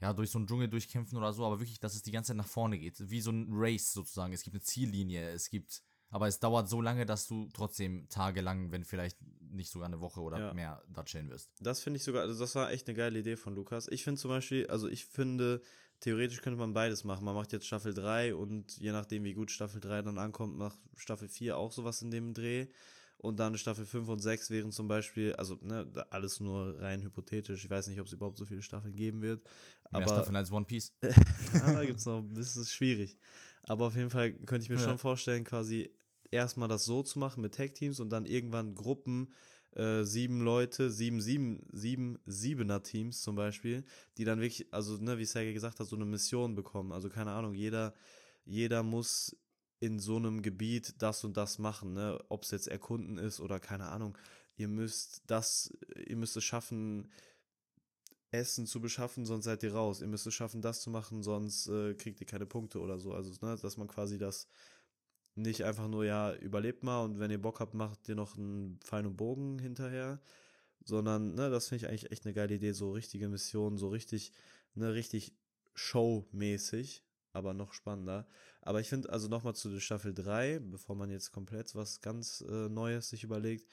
ja, 0.00 0.12
durch 0.12 0.30
so 0.30 0.38
einen 0.38 0.46
Dschungel 0.46 0.68
durchkämpfen 0.68 1.18
oder 1.18 1.32
so, 1.32 1.44
aber 1.44 1.60
wirklich, 1.60 1.78
dass 1.78 1.94
es 1.94 2.02
die 2.02 2.10
ganze 2.10 2.28
Zeit 2.28 2.38
nach 2.38 2.46
vorne 2.46 2.78
geht. 2.78 3.10
Wie 3.10 3.20
so 3.20 3.30
ein 3.30 3.48
Race 3.50 3.92
sozusagen. 3.92 4.32
Es 4.32 4.42
gibt 4.42 4.54
eine 4.54 4.62
Ziellinie, 4.62 5.30
es 5.30 5.50
gibt, 5.50 5.82
aber 6.10 6.28
es 6.28 6.40
dauert 6.40 6.68
so 6.68 6.80
lange, 6.80 7.06
dass 7.06 7.26
du 7.26 7.48
trotzdem 7.52 8.08
tagelang, 8.08 8.72
wenn 8.72 8.84
vielleicht 8.84 9.18
nicht 9.40 9.70
sogar 9.70 9.86
eine 9.86 10.00
Woche 10.00 10.20
oder 10.20 10.38
ja. 10.38 10.54
mehr 10.54 10.82
da 10.88 11.04
chillen 11.04 11.30
wirst. 11.30 11.50
Das 11.60 11.80
finde 11.80 11.98
ich 11.98 12.04
sogar, 12.04 12.22
also 12.22 12.38
das 12.38 12.54
war 12.54 12.70
echt 12.70 12.88
eine 12.88 12.96
geile 12.96 13.18
Idee 13.18 13.36
von 13.36 13.54
Lukas. 13.54 13.88
Ich 13.88 14.04
finde 14.04 14.20
zum 14.20 14.30
Beispiel, 14.30 14.66
also 14.68 14.88
ich 14.88 15.06
finde, 15.06 15.60
theoretisch 16.00 16.40
könnte 16.40 16.58
man 16.58 16.72
beides 16.72 17.04
machen. 17.04 17.24
Man 17.24 17.34
macht 17.34 17.52
jetzt 17.52 17.66
Staffel 17.66 17.94
3 17.94 18.34
und 18.34 18.76
je 18.78 18.92
nachdem, 18.92 19.24
wie 19.24 19.34
gut 19.34 19.50
Staffel 19.50 19.80
3 19.80 20.02
dann 20.02 20.18
ankommt, 20.18 20.56
macht 20.56 20.78
Staffel 20.96 21.28
4 21.28 21.56
auch 21.56 21.72
sowas 21.72 22.02
in 22.02 22.10
dem 22.10 22.34
Dreh. 22.34 22.66
Und 23.22 23.38
dann 23.38 23.58
Staffel 23.58 23.84
5 23.84 24.08
und 24.08 24.20
6 24.20 24.48
wären 24.48 24.72
zum 24.72 24.88
Beispiel, 24.88 25.34
also 25.34 25.58
ne, 25.60 25.86
alles 26.08 26.40
nur 26.40 26.80
rein 26.80 27.02
hypothetisch. 27.02 27.62
Ich 27.62 27.70
weiß 27.70 27.88
nicht, 27.88 28.00
ob 28.00 28.06
es 28.06 28.14
überhaupt 28.14 28.38
so 28.38 28.46
viele 28.46 28.62
Staffeln 28.62 28.96
geben 28.96 29.20
wird. 29.20 29.44
Mehr 29.90 30.00
aber, 30.00 30.06
Staffeln 30.06 30.36
als 30.36 30.50
One 30.50 30.64
Piece. 30.64 30.94
ja, 31.02 31.72
da 31.74 31.84
gibt 31.84 31.98
es 31.98 32.06
noch, 32.06 32.24
das 32.32 32.56
ist 32.56 32.72
schwierig. 32.72 33.18
Aber 33.70 33.86
auf 33.86 33.94
jeden 33.94 34.10
Fall 34.10 34.32
könnte 34.32 34.64
ich 34.64 34.68
mir 34.68 34.80
ja. 34.80 34.84
schon 34.84 34.98
vorstellen, 34.98 35.44
quasi 35.44 35.94
erstmal 36.32 36.66
das 36.66 36.84
so 36.84 37.04
zu 37.04 37.20
machen 37.20 37.40
mit 37.40 37.54
Tag-Teams 37.54 38.00
und 38.00 38.10
dann 38.10 38.26
irgendwann 38.26 38.74
Gruppen 38.74 39.32
äh, 39.76 40.02
sieben 40.02 40.40
Leute, 40.40 40.90
sieben, 40.90 41.20
sieben, 41.20 41.64
sieben, 41.70 42.18
siebener 42.26 42.82
Teams 42.82 43.22
zum 43.22 43.36
Beispiel, 43.36 43.84
die 44.18 44.24
dann 44.24 44.40
wirklich, 44.40 44.74
also, 44.74 44.96
ne, 44.96 45.18
wie 45.18 45.24
Sergej 45.24 45.52
gesagt 45.52 45.78
hat, 45.78 45.86
so 45.86 45.94
eine 45.94 46.04
Mission 46.04 46.56
bekommen. 46.56 46.90
Also, 46.90 47.08
keine 47.08 47.30
Ahnung, 47.30 47.54
jeder, 47.54 47.94
jeder 48.44 48.82
muss 48.82 49.36
in 49.78 50.00
so 50.00 50.16
einem 50.16 50.42
Gebiet 50.42 51.00
das 51.00 51.22
und 51.22 51.36
das 51.36 51.60
machen, 51.60 51.92
ne? 51.92 52.18
Ob 52.28 52.42
es 52.42 52.50
jetzt 52.50 52.66
erkunden 52.66 53.18
ist 53.18 53.38
oder 53.38 53.60
keine 53.60 53.86
Ahnung. 53.86 54.18
Ihr 54.56 54.66
müsst 54.66 55.22
das, 55.28 55.72
ihr 56.08 56.16
müsst 56.16 56.36
es 56.36 56.42
schaffen, 56.42 57.08
Essen 58.30 58.66
zu 58.66 58.80
beschaffen, 58.80 59.24
sonst 59.26 59.44
seid 59.44 59.62
ihr 59.62 59.74
raus. 59.74 60.00
Ihr 60.00 60.06
müsst 60.06 60.26
es 60.26 60.34
schaffen, 60.34 60.62
das 60.62 60.80
zu 60.80 60.90
machen, 60.90 61.22
sonst 61.22 61.66
äh, 61.68 61.94
kriegt 61.94 62.20
ihr 62.20 62.26
keine 62.26 62.46
Punkte 62.46 62.80
oder 62.80 62.98
so. 62.98 63.12
Also, 63.12 63.32
ne, 63.44 63.56
dass 63.56 63.76
man 63.76 63.88
quasi 63.88 64.18
das 64.18 64.46
nicht 65.34 65.64
einfach 65.64 65.88
nur, 65.88 66.04
ja, 66.04 66.34
überlebt 66.34 66.82
mal 66.82 67.02
und 67.04 67.18
wenn 67.18 67.30
ihr 67.30 67.40
Bock 67.40 67.60
habt, 67.60 67.74
macht 67.74 68.08
ihr 68.08 68.14
noch 68.14 68.36
einen 68.36 68.78
Pfeil 68.82 69.06
und 69.06 69.16
Bogen 69.16 69.58
hinterher. 69.58 70.20
Sondern, 70.84 71.34
ne, 71.34 71.50
das 71.50 71.68
finde 71.68 71.84
ich 71.84 71.90
eigentlich 71.90 72.10
echt 72.12 72.24
eine 72.24 72.34
geile 72.34 72.54
Idee, 72.54 72.72
so 72.72 72.92
richtige 72.92 73.28
Missionen, 73.28 73.78
so 73.78 73.88
richtig, 73.88 74.32
ne, 74.74 74.94
richtig 74.94 75.34
showmäßig, 75.74 77.04
aber 77.32 77.54
noch 77.54 77.72
spannender. 77.72 78.26
Aber 78.62 78.80
ich 78.80 78.88
finde, 78.88 79.10
also 79.10 79.28
nochmal 79.28 79.54
zu 79.54 79.70
der 79.70 79.80
Staffel 79.80 80.14
3, 80.14 80.60
bevor 80.60 80.96
man 80.96 81.10
jetzt 81.10 81.32
komplett 81.32 81.74
was 81.74 82.00
ganz 82.00 82.42
äh, 82.48 82.68
Neues 82.68 83.10
sich 83.10 83.24
überlegt. 83.24 83.66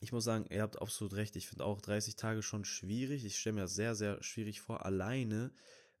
Ich 0.00 0.12
muss 0.12 0.24
sagen, 0.24 0.46
ihr 0.50 0.62
habt 0.62 0.80
absolut 0.80 1.14
recht. 1.14 1.36
Ich 1.36 1.48
finde 1.48 1.64
auch 1.64 1.80
30 1.80 2.16
Tage 2.16 2.42
schon 2.42 2.64
schwierig. 2.64 3.24
Ich 3.24 3.38
stelle 3.38 3.54
mir 3.54 3.60
das 3.62 3.74
sehr, 3.74 3.94
sehr 3.94 4.22
schwierig 4.22 4.60
vor, 4.60 4.84
alleine 4.84 5.52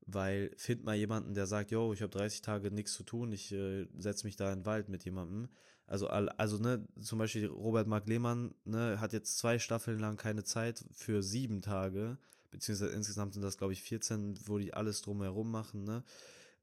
weil 0.06 0.50
find 0.56 0.84
mal 0.84 0.96
jemanden, 0.96 1.34
der 1.34 1.46
sagt, 1.46 1.70
yo, 1.70 1.92
ich 1.92 2.02
habe 2.02 2.10
30 2.10 2.42
Tage 2.42 2.70
nichts 2.70 2.94
zu 2.94 3.02
tun, 3.02 3.32
ich 3.32 3.52
äh, 3.52 3.86
setze 3.96 4.26
mich 4.26 4.36
da 4.36 4.52
in 4.52 4.60
den 4.60 4.66
Wald 4.66 4.88
mit 4.88 5.04
jemandem. 5.04 5.48
Also, 5.86 6.08
also 6.08 6.58
ne, 6.58 6.86
zum 7.00 7.18
Beispiel 7.18 7.46
Robert 7.46 7.88
Mark 7.88 8.06
Lehmann 8.06 8.54
ne, 8.64 9.00
hat 9.00 9.12
jetzt 9.12 9.38
zwei 9.38 9.58
Staffeln 9.58 9.98
lang 9.98 10.16
keine 10.16 10.44
Zeit 10.44 10.84
für 10.92 11.22
sieben 11.22 11.62
Tage, 11.62 12.16
beziehungsweise 12.50 12.92
insgesamt 12.92 13.34
sind 13.34 13.42
das, 13.42 13.58
glaube 13.58 13.72
ich, 13.72 13.82
14, 13.82 14.38
wo 14.46 14.58
die 14.58 14.72
alles 14.72 15.02
drumherum 15.02 15.50
machen, 15.50 15.84
ne? 15.84 16.04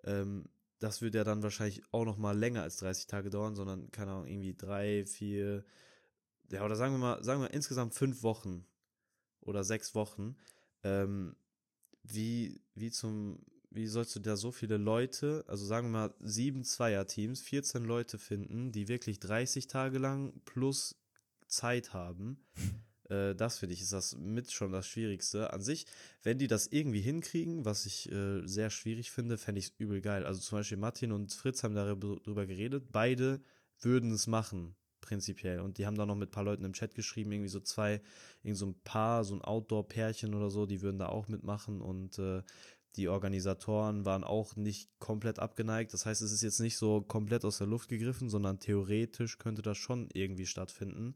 Ähm, 0.04 0.46
das 0.80 1.02
wird 1.02 1.16
ja 1.16 1.24
dann 1.24 1.42
wahrscheinlich 1.42 1.82
auch 1.92 2.06
noch 2.06 2.18
mal 2.18 2.38
länger 2.38 2.62
als 2.62 2.78
30 2.78 3.08
Tage 3.08 3.32
dauern, 3.32 3.56
sondern, 3.56 3.90
keine 3.92 4.12
Ahnung, 4.12 4.28
irgendwie 4.28 4.54
drei, 4.54 5.06
vier, 5.08 5.66
ja, 6.52 6.64
oder 6.64 6.76
sagen 6.76 6.94
wir 6.94 7.00
mal, 7.00 7.24
sagen 7.24 7.42
wir 7.42 7.54
insgesamt 7.54 7.94
fünf 7.94 8.24
Wochen 8.24 8.66
oder 9.42 9.64
sechs 9.64 9.96
Wochen. 9.96 10.36
Ähm, 10.84 11.36
wie, 12.04 12.62
wie 12.76 12.92
zum, 12.92 13.40
wie 13.70 13.88
sollst 13.88 14.16
du 14.16 14.20
da 14.20 14.36
so 14.36 14.52
viele 14.52 14.78
Leute, 14.78 15.44
also 15.48 15.66
sagen 15.66 15.88
wir 15.88 16.08
mal 16.08 16.14
sieben 16.20 16.64
Zweierteams, 16.64 17.42
14 17.42 17.84
Leute 17.84 18.18
finden, 18.18 18.72
die 18.72 18.88
wirklich 18.88 19.20
30 19.20 19.68
Tage 19.68 19.98
lang 19.98 20.34
plus 20.46 20.96
Zeit 21.48 21.94
haben? 21.94 22.46
Äh, 23.10 23.36
das 23.36 23.60
finde 23.60 23.74
ich 23.74 23.82
ist 23.82 23.94
das 23.94 24.16
mit 24.18 24.52
schon 24.52 24.72
das 24.72 24.88
Schwierigste. 24.88 25.54
An 25.54 25.62
sich, 25.62 25.86
wenn 26.24 26.38
die 26.38 26.48
das 26.48 26.68
irgendwie 26.68 27.02
hinkriegen, 27.02 27.66
was 27.66 27.86
ich 27.86 28.12
äh, 28.12 28.46
sehr 28.46 28.70
schwierig 28.70 29.12
finde, 29.12 29.38
fände 29.38 29.60
ich 29.60 29.68
es 29.68 29.74
übel 29.78 30.02
geil. 30.02 30.26
Also 30.26 30.42
zum 30.42 30.60
Beispiel 30.60 30.78
Martin 30.78 31.12
und 31.12 31.34
Fritz 31.34 31.64
haben 31.64 31.76
darüber 31.76 32.46
geredet. 32.46 32.92
Beide 32.92 33.42
würden 33.80 34.12
es 34.12 34.28
machen, 34.28 34.76
prinzipiell. 35.08 35.62
Und 35.62 35.78
die 35.78 35.86
haben 35.86 35.98
da 35.98 36.06
noch 36.06 36.16
mit 36.16 36.30
ein 36.30 36.32
paar 36.32 36.44
Leuten 36.44 36.66
im 36.66 36.74
Chat 36.74 36.94
geschrieben, 36.94 37.32
irgendwie 37.32 37.50
so 37.50 37.62
zwei, 37.62 38.02
irgendwie 38.44 38.60
so 38.60 38.68
ein 38.68 38.80
Paar, 38.84 39.24
so 39.24 39.36
ein 39.36 39.42
Outdoor-Pärchen 39.42 40.36
oder 40.36 40.50
so, 40.50 40.66
die 40.66 40.82
würden 40.82 41.00
da 41.00 41.08
auch 41.08 41.28
mitmachen 41.30 41.82
und 41.82 42.20
äh, 42.20 42.44
die 42.98 43.08
Organisatoren 43.08 44.06
waren 44.06 44.24
auch 44.24 44.56
nicht 44.56 44.90
komplett 45.00 45.40
abgeneigt. 45.40 45.94
Das 45.94 46.06
heißt, 46.06 46.22
es 46.22 46.32
ist 46.32 46.42
jetzt 46.42 46.60
nicht 46.60 46.78
so 46.78 47.02
komplett 47.02 47.46
aus 47.46 47.60
der 47.60 47.68
Luft 47.68 47.90
gegriffen, 47.90 48.30
sondern 48.30 48.60
theoretisch 48.60 49.38
könnte 49.38 49.62
das 49.62 49.78
schon 49.78 50.10
irgendwie 50.14 50.48
stattfinden. 50.48 51.16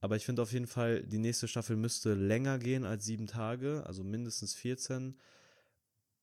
Aber 0.00 0.16
ich 0.16 0.24
finde 0.24 0.42
auf 0.42 0.52
jeden 0.52 0.66
Fall, 0.66 1.02
die 1.02 1.18
nächste 1.18 1.48
Staffel 1.48 1.76
müsste 1.76 2.14
länger 2.14 2.58
gehen 2.58 2.84
als 2.84 3.04
sieben 3.04 3.26
Tage, 3.26 3.84
also 3.86 4.02
mindestens 4.02 4.54
14. 4.54 5.18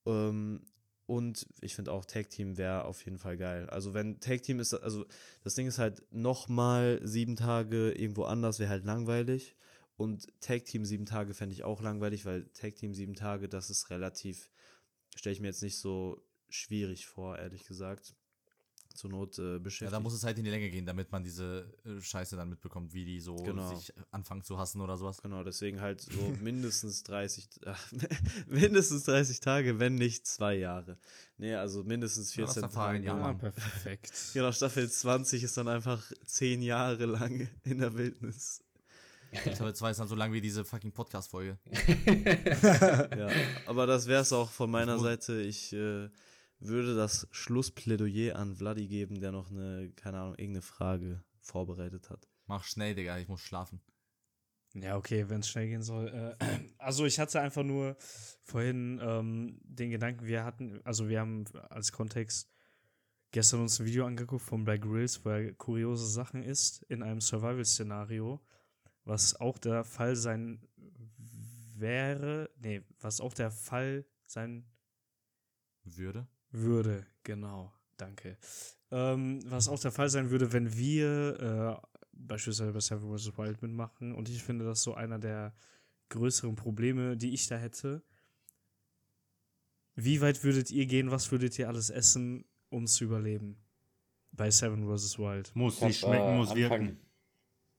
Ähm, 0.06 0.66
und 1.10 1.48
ich 1.60 1.74
finde 1.74 1.92
auch 1.92 2.06
Tag 2.06 2.30
Team 2.30 2.58
wäre 2.58 2.86
auf 2.86 3.04
jeden 3.04 3.18
Fall 3.18 3.36
geil. 3.36 3.68
Also 3.72 3.96
wenn 3.96 4.20
Tag 4.20 4.44
Team 4.44 4.60
ist, 4.60 4.76
also 4.76 5.08
das 5.44 5.56
Ding 5.56 5.66
ist 5.66 5.80
halt 5.80 6.04
nochmal 6.12 7.00
sieben 7.04 7.36
Tage 7.36 7.92
irgendwo 7.94 8.26
anders 8.26 8.60
wäre 8.60 8.70
halt 8.70 8.86
langweilig. 8.86 9.56
Und 9.98 10.28
Tag 10.40 10.66
Team 10.66 10.86
sieben 10.86 11.08
Tage 11.08 11.34
fände 11.34 11.54
ich 11.54 11.64
auch 11.64 11.82
langweilig, 11.82 12.26
weil 12.26 12.46
Tag 12.50 12.76
Team 12.76 12.94
sieben 12.94 13.16
Tage, 13.16 13.50
das 13.50 13.72
ist 13.72 13.90
relativ, 13.90 14.52
stelle 15.16 15.34
ich 15.34 15.42
mir 15.42 15.48
jetzt 15.48 15.64
nicht 15.64 15.80
so 15.80 16.22
schwierig 16.48 17.08
vor, 17.08 17.40
ehrlich 17.40 17.66
gesagt 17.66 18.16
zur 19.00 19.10
Not 19.10 19.40
äh, 19.40 19.60
beschäftigt. 19.60 19.92
Ja, 19.92 19.98
da 19.98 20.00
muss 20.02 20.14
es 20.14 20.24
halt 20.24 20.38
in 20.38 20.44
die 20.44 20.50
Länge 20.50 20.70
gehen, 20.70 20.86
damit 20.86 21.12
man 21.12 21.24
diese 21.24 21.74
äh, 21.86 22.02
Scheiße 22.02 22.36
dann 22.36 22.50
mitbekommt, 22.50 22.94
wie 22.94 23.06
die 23.06 23.22
so 23.22 23.36
genau. 23.36 23.74
sich 23.74 23.94
anfangen 24.12 24.44
zu 24.44 24.58
hassen 24.60 24.82
oder 24.82 24.98
sowas. 24.98 25.22
Genau, 25.22 25.44
deswegen 25.44 25.80
halt 25.80 26.02
so 26.02 26.20
mindestens 26.42 27.04
30, 27.04 27.48
äh, 27.66 27.74
mindestens 28.48 29.04
30 29.06 29.40
Tage, 29.40 29.80
wenn 29.80 29.96
nicht 29.96 30.28
zwei 30.28 30.56
Jahre. 30.56 30.98
Nee, 31.38 31.56
also 31.56 31.84
mindestens 31.84 32.34
14 32.34 32.64
ja, 32.64 32.68
Tage. 32.68 33.06
Ja, 33.06 33.34
perfekt. 33.34 34.14
Genau, 34.34 34.52
Staffel 34.52 34.90
20 34.90 35.44
ist 35.44 35.56
dann 35.58 35.70
einfach 35.70 36.12
zehn 36.26 36.62
Jahre 36.62 37.06
lang 37.06 37.48
in 37.64 37.80
der 37.80 37.96
Wildnis. 37.96 38.62
Staffel 39.32 39.74
2 39.74 39.92
ist 39.92 40.00
dann 40.00 40.08
so 40.08 40.16
lang 40.16 40.34
wie 40.34 40.42
diese 40.42 40.66
fucking 40.66 40.92
Podcast-Folge. 40.92 41.58
ja, 43.18 43.30
aber 43.66 43.88
das 43.88 44.08
wäre 44.08 44.24
es 44.24 44.34
auch 44.34 44.50
von 44.50 44.70
meiner 44.70 44.98
Seite. 45.00 45.40
Ich 45.42 45.72
äh, 45.72 46.10
würde 46.60 46.96
das 46.96 47.28
Schlussplädoyer 47.32 48.36
an 48.36 48.56
Vladi 48.56 48.88
geben, 48.88 49.20
der 49.20 49.32
noch 49.32 49.50
eine, 49.50 49.92
keine 49.96 50.20
Ahnung, 50.20 50.36
irgendeine 50.36 50.62
Frage 50.62 51.24
vorbereitet 51.40 52.10
hat. 52.10 52.28
Mach 52.48 52.64
schnell, 52.64 52.96
Digga, 52.96 53.18
ich 53.18 53.28
muss 53.28 53.42
schlafen. 53.42 53.82
Ja, 54.76 54.98
okay, 54.98 55.30
wenn 55.30 55.40
es 55.40 55.50
schnell 55.50 55.68
gehen 55.68 55.82
soll. 55.82 56.36
Äh, 56.40 56.46
also 56.78 57.06
ich 57.06 57.20
hatte 57.20 57.42
einfach 57.42 57.64
nur 57.64 57.96
vorhin 58.44 59.00
ähm, 59.02 59.60
den 59.64 59.90
Gedanken, 59.90 60.26
wir 60.26 60.44
hatten, 60.44 60.80
also 60.84 61.10
wir 61.10 61.20
haben 61.20 61.46
als 61.70 61.92
Kontext 61.92 62.52
gestern 63.32 63.62
uns 63.62 63.80
ein 63.80 63.86
Video 63.86 64.06
angeguckt 64.06 64.44
von 64.44 64.64
Black 64.64 64.82
Grills, 64.82 65.24
wo 65.24 65.30
er 65.30 65.54
kuriose 65.54 66.08
Sachen 66.08 66.44
isst 66.44 66.84
in 66.84 67.04
einem 67.04 67.22
Survival-Szenario, 67.22 68.42
was 69.06 69.40
auch 69.40 69.58
der 69.58 69.84
Fall 69.84 70.16
sein 70.16 70.62
wäre, 71.76 72.50
nee, 72.58 72.84
was 73.00 73.22
auch 73.22 73.34
der 73.34 73.52
Fall 73.52 74.06
sein 74.26 74.66
würde. 75.84 76.28
Würde, 76.52 77.06
genau, 77.24 77.74
danke. 77.98 78.38
Ähm, 78.92 79.40
was 79.46 79.68
auch 79.68 79.80
der 79.80 79.92
Fall 79.92 80.10
sein 80.10 80.32
würde, 80.32 80.52
wenn 80.52 80.76
wir 80.76 81.82
äh, 81.82 81.88
beispielsweise 82.12 82.74
bei 82.74 82.80
Seven 82.80 83.18
vs. 83.18 83.38
Wild 83.38 83.62
mitmachen. 83.62 84.14
Und 84.14 84.30
ich 84.30 84.44
finde, 84.44 84.66
das 84.66 84.82
so 84.82 84.94
einer 84.94 85.20
der 85.20 85.54
größeren 86.10 86.56
Probleme, 86.56 87.18
die 87.18 87.34
ich 87.34 87.48
da 87.48 87.58
hätte. 87.58 88.04
Wie 89.96 90.22
weit 90.22 90.44
würdet 90.44 90.72
ihr 90.72 90.86
gehen? 90.86 91.12
Was 91.12 91.32
würdet 91.32 91.58
ihr 91.60 91.68
alles 91.68 91.90
essen, 91.90 92.46
um 92.70 92.88
zu 92.88 93.04
überleben? 93.04 93.58
Bei 94.32 94.50
Seven 94.50 94.86
vs. 94.86 95.20
Wild. 95.20 95.56
Muss 95.56 95.82
nicht 95.82 96.00
schmecken, 96.00 96.34
äh, 96.34 96.38
muss 96.38 96.50
Anfang, 96.50 96.58
wirken. 96.58 97.00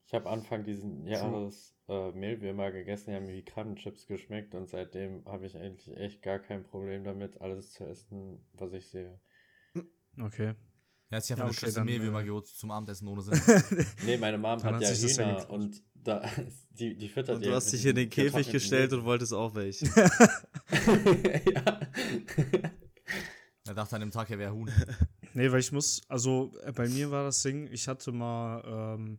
Ich 0.06 0.14
habe 0.14 0.28
Anfang 0.28 0.64
diesen 0.64 1.06
Jahres 1.06 1.74
äh, 1.90 2.12
Mehlwürmer 2.12 2.70
gegessen, 2.70 3.10
die 3.10 3.16
haben 3.16 3.28
wie 3.28 3.44
Krabbenchips 3.44 4.06
geschmeckt 4.06 4.54
und 4.54 4.68
seitdem 4.68 5.24
habe 5.26 5.46
ich 5.46 5.56
eigentlich 5.56 5.96
echt 5.96 6.22
gar 6.22 6.38
kein 6.38 6.62
Problem 6.62 7.02
damit, 7.02 7.40
alles 7.40 7.72
zu 7.72 7.84
essen, 7.84 8.46
was 8.52 8.72
ich 8.72 8.88
sehe. 8.88 9.18
Okay. 10.20 10.54
Er 11.10 11.16
hat 11.16 11.24
sich 11.24 11.32
einfach 11.32 11.52
Ja, 11.52 11.66
okay, 11.66 11.74
dann, 11.74 11.86
Mehlwürmer 11.86 12.20
äh, 12.20 12.24
geholt 12.24 12.46
zum 12.46 12.70
Abendessen 12.70 13.08
ohne 13.08 13.22
Sinn. 13.22 13.40
Nee, 14.06 14.16
meine 14.18 14.38
Mom 14.38 14.62
hat 14.62 14.74
hat 14.74 14.82
ja 14.82 14.90
Hühner 14.90 15.50
und 15.50 15.82
da, 15.94 16.22
die, 16.70 16.96
die 16.96 17.08
füttert 17.08 17.36
Und 17.36 17.40
die 17.42 17.46
du 17.46 17.52
halt 17.52 17.64
hast 17.64 17.72
dich 17.72 17.84
in 17.84 17.96
den 17.96 18.08
Käfig 18.08 18.50
gestellt 18.50 18.92
und 18.92 19.04
wolltest 19.04 19.32
auch 19.32 19.54
welche. 19.56 19.86
ja. 19.86 20.04
er 23.66 23.74
dachte 23.74 23.96
an 23.96 24.00
dem 24.00 24.12
Tag, 24.12 24.30
er 24.30 24.38
wäre 24.38 24.54
Huhn. 24.54 24.70
Nee, 25.34 25.50
weil 25.50 25.58
ich 25.58 25.72
muss, 25.72 26.02
also 26.08 26.52
äh, 26.62 26.70
bei 26.70 26.88
mir 26.88 27.10
war 27.10 27.24
das 27.24 27.42
Ding, 27.42 27.68
ich 27.72 27.88
hatte 27.88 28.12
mal, 28.12 28.96
ähm, 28.96 29.18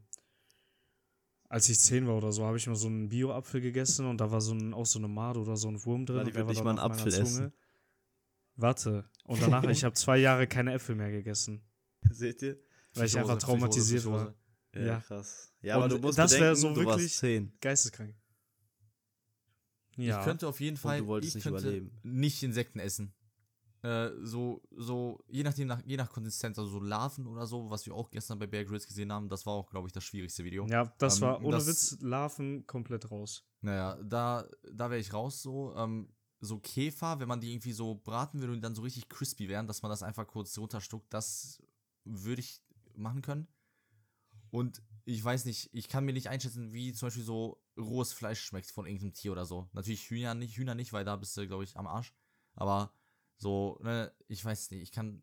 als 1.52 1.68
ich 1.68 1.80
zehn 1.80 2.08
war 2.08 2.16
oder 2.16 2.32
so, 2.32 2.46
habe 2.46 2.56
ich 2.58 2.66
mal 2.68 2.76
so 2.76 2.88
einen 2.88 3.10
Bio-Apfel 3.10 3.60
gegessen 3.60 4.06
und 4.06 4.20
da 4.20 4.32
war 4.32 4.40
so 4.40 4.54
ein, 4.54 4.74
auch 4.74 4.86
so 4.86 5.00
eine 5.00 5.10
Made 5.10 5.38
oder 5.40 5.58
so 5.58 5.68
ein 5.68 5.84
Wurm 5.84 6.06
drin. 6.06 6.18
Ja, 6.20 6.24
die 6.24 6.34
wird 6.34 6.48
nicht 6.48 6.64
mal 6.64 6.70
einen 6.72 6.80
Apfel 6.80 7.14
essen. 7.14 7.52
Warte. 8.56 9.10
Und 9.26 9.42
danach, 9.42 9.64
ich 9.66 9.84
habe 9.84 9.94
zwei 9.96 10.18
Jahre 10.18 10.48
keine 10.48 10.74
Äpfel 10.74 10.96
mehr 10.96 11.12
gegessen, 11.12 11.62
Seht 12.10 12.42
ihr? 12.42 12.58
weil 12.94 13.06
ich 13.08 13.18
einfach 13.18 13.38
traumatisiert 13.38 14.06
war. 14.06 14.34
Ja, 14.74 14.82
Ja. 14.82 15.00
krass. 15.02 15.52
Ja, 15.62 15.76
aber 15.76 15.86
Und 15.86 15.90
du 15.94 15.98
musst 16.00 16.18
das 16.18 16.32
wär 16.32 16.40
bedenken, 16.40 16.62
so 16.62 16.74
du 16.74 16.86
warst 16.86 17.00
wirklich- 17.00 17.16
10. 17.18 17.52
Geisteskrank. 17.60 18.16
Ja. 19.98 20.20
Ich 20.20 20.26
könnte 20.26 20.48
auf 20.48 20.60
jeden 20.62 20.78
Fall, 20.78 21.00
du 21.00 21.08
wolltest 21.08 21.32
ich 21.32 21.36
nicht 21.36 21.44
könnte 21.54 21.64
überleben. 21.68 21.92
nicht 22.04 22.42
Insekten 22.44 22.80
essen. 22.80 23.14
Äh, 23.84 24.12
so, 24.22 24.62
so, 24.76 25.24
je 25.28 25.42
nachdem, 25.44 25.68
nach, 25.68 25.82
je 25.86 25.98
nach 25.98 26.10
Konsistenz, 26.12 26.60
also 26.60 26.70
so 26.70 26.80
Larven 26.80 27.26
oder 27.26 27.48
so, 27.48 27.70
was 27.72 27.86
wir 27.88 27.96
auch 27.96 28.12
gestern 28.12 28.38
bei 28.38 28.46
Bear 28.46 28.64
Grylls 28.64 28.86
gesehen 28.86 29.12
haben, 29.12 29.28
das 29.28 29.46
war 29.48 29.54
auch, 29.54 29.70
glaube 29.72 29.88
ich, 29.88 29.92
das 29.94 30.04
schwierigste 30.04 30.44
Video. 30.44 30.68
ja, 30.68 30.86
das 31.00 31.16
Ähm, 31.18 31.22
war 31.24 31.42
ohne 31.44 31.58
das- 31.58 31.68
Witz 31.68 31.98
Larven 32.02 32.68
komplett 32.68 33.10
raus. 33.10 33.44
Naja, 33.62 33.98
da, 34.04 34.48
da 34.72 34.90
wäre 34.92 35.00
ich 35.00 35.14
raus 35.14 35.42
so. 35.42 35.76
Ähm, 35.76 36.14
so 36.44 36.60
Käfer, 36.60 37.20
wenn 37.20 37.28
man 37.28 37.40
die 37.42 37.52
irgendwie 37.54 37.72
so 37.72 37.96
braten 37.96 38.40
würde 38.40 38.52
und 38.54 38.58
die 38.58 38.62
dann 38.62 38.74
so 38.76 38.82
richtig 38.82 39.10
crispy 39.10 39.48
wären, 39.48 39.68
dass 39.68 39.82
man 39.84 39.90
das 39.92 40.02
einfach 40.04 40.26
kurz 40.28 40.58
runterstuckt, 40.58 41.12
das 41.14 41.62
würde 42.04 42.42
ich 42.42 42.64
machen 42.96 43.22
können. 43.22 43.48
Und 44.50 44.82
ich 45.06 45.24
weiß 45.24 45.46
nicht, 45.46 45.70
ich 45.74 45.88
kann 45.88 46.04
mir 46.06 46.14
nicht 46.14 46.30
einschätzen, 46.30 46.74
wie 46.74 46.94
zum 46.94 47.08
Beispiel 47.08 47.24
so 47.24 47.64
rohes 47.78 48.12
Fleisch 48.14 48.42
schmeckt 48.42 48.70
von 48.72 48.86
irgendeinem 48.86 49.14
Tier 49.14 49.32
oder 49.32 49.46
so. 49.46 49.70
Natürlich 49.74 50.10
Hühner 50.10 50.34
nicht, 50.36 50.58
Hühner 50.58 50.76
nicht, 50.76 50.94
weil 50.94 51.06
da 51.06 51.16
bist 51.16 51.38
du, 51.38 51.48
glaube 51.48 51.64
ich, 51.64 51.78
am 51.78 51.88
Arsch. 51.88 52.14
Aber 52.56 52.92
so, 53.42 53.78
ne, 53.82 54.12
ich 54.28 54.44
weiß 54.46 54.72
nicht, 54.72 54.82
ich 54.84 54.92
kann, 54.92 55.22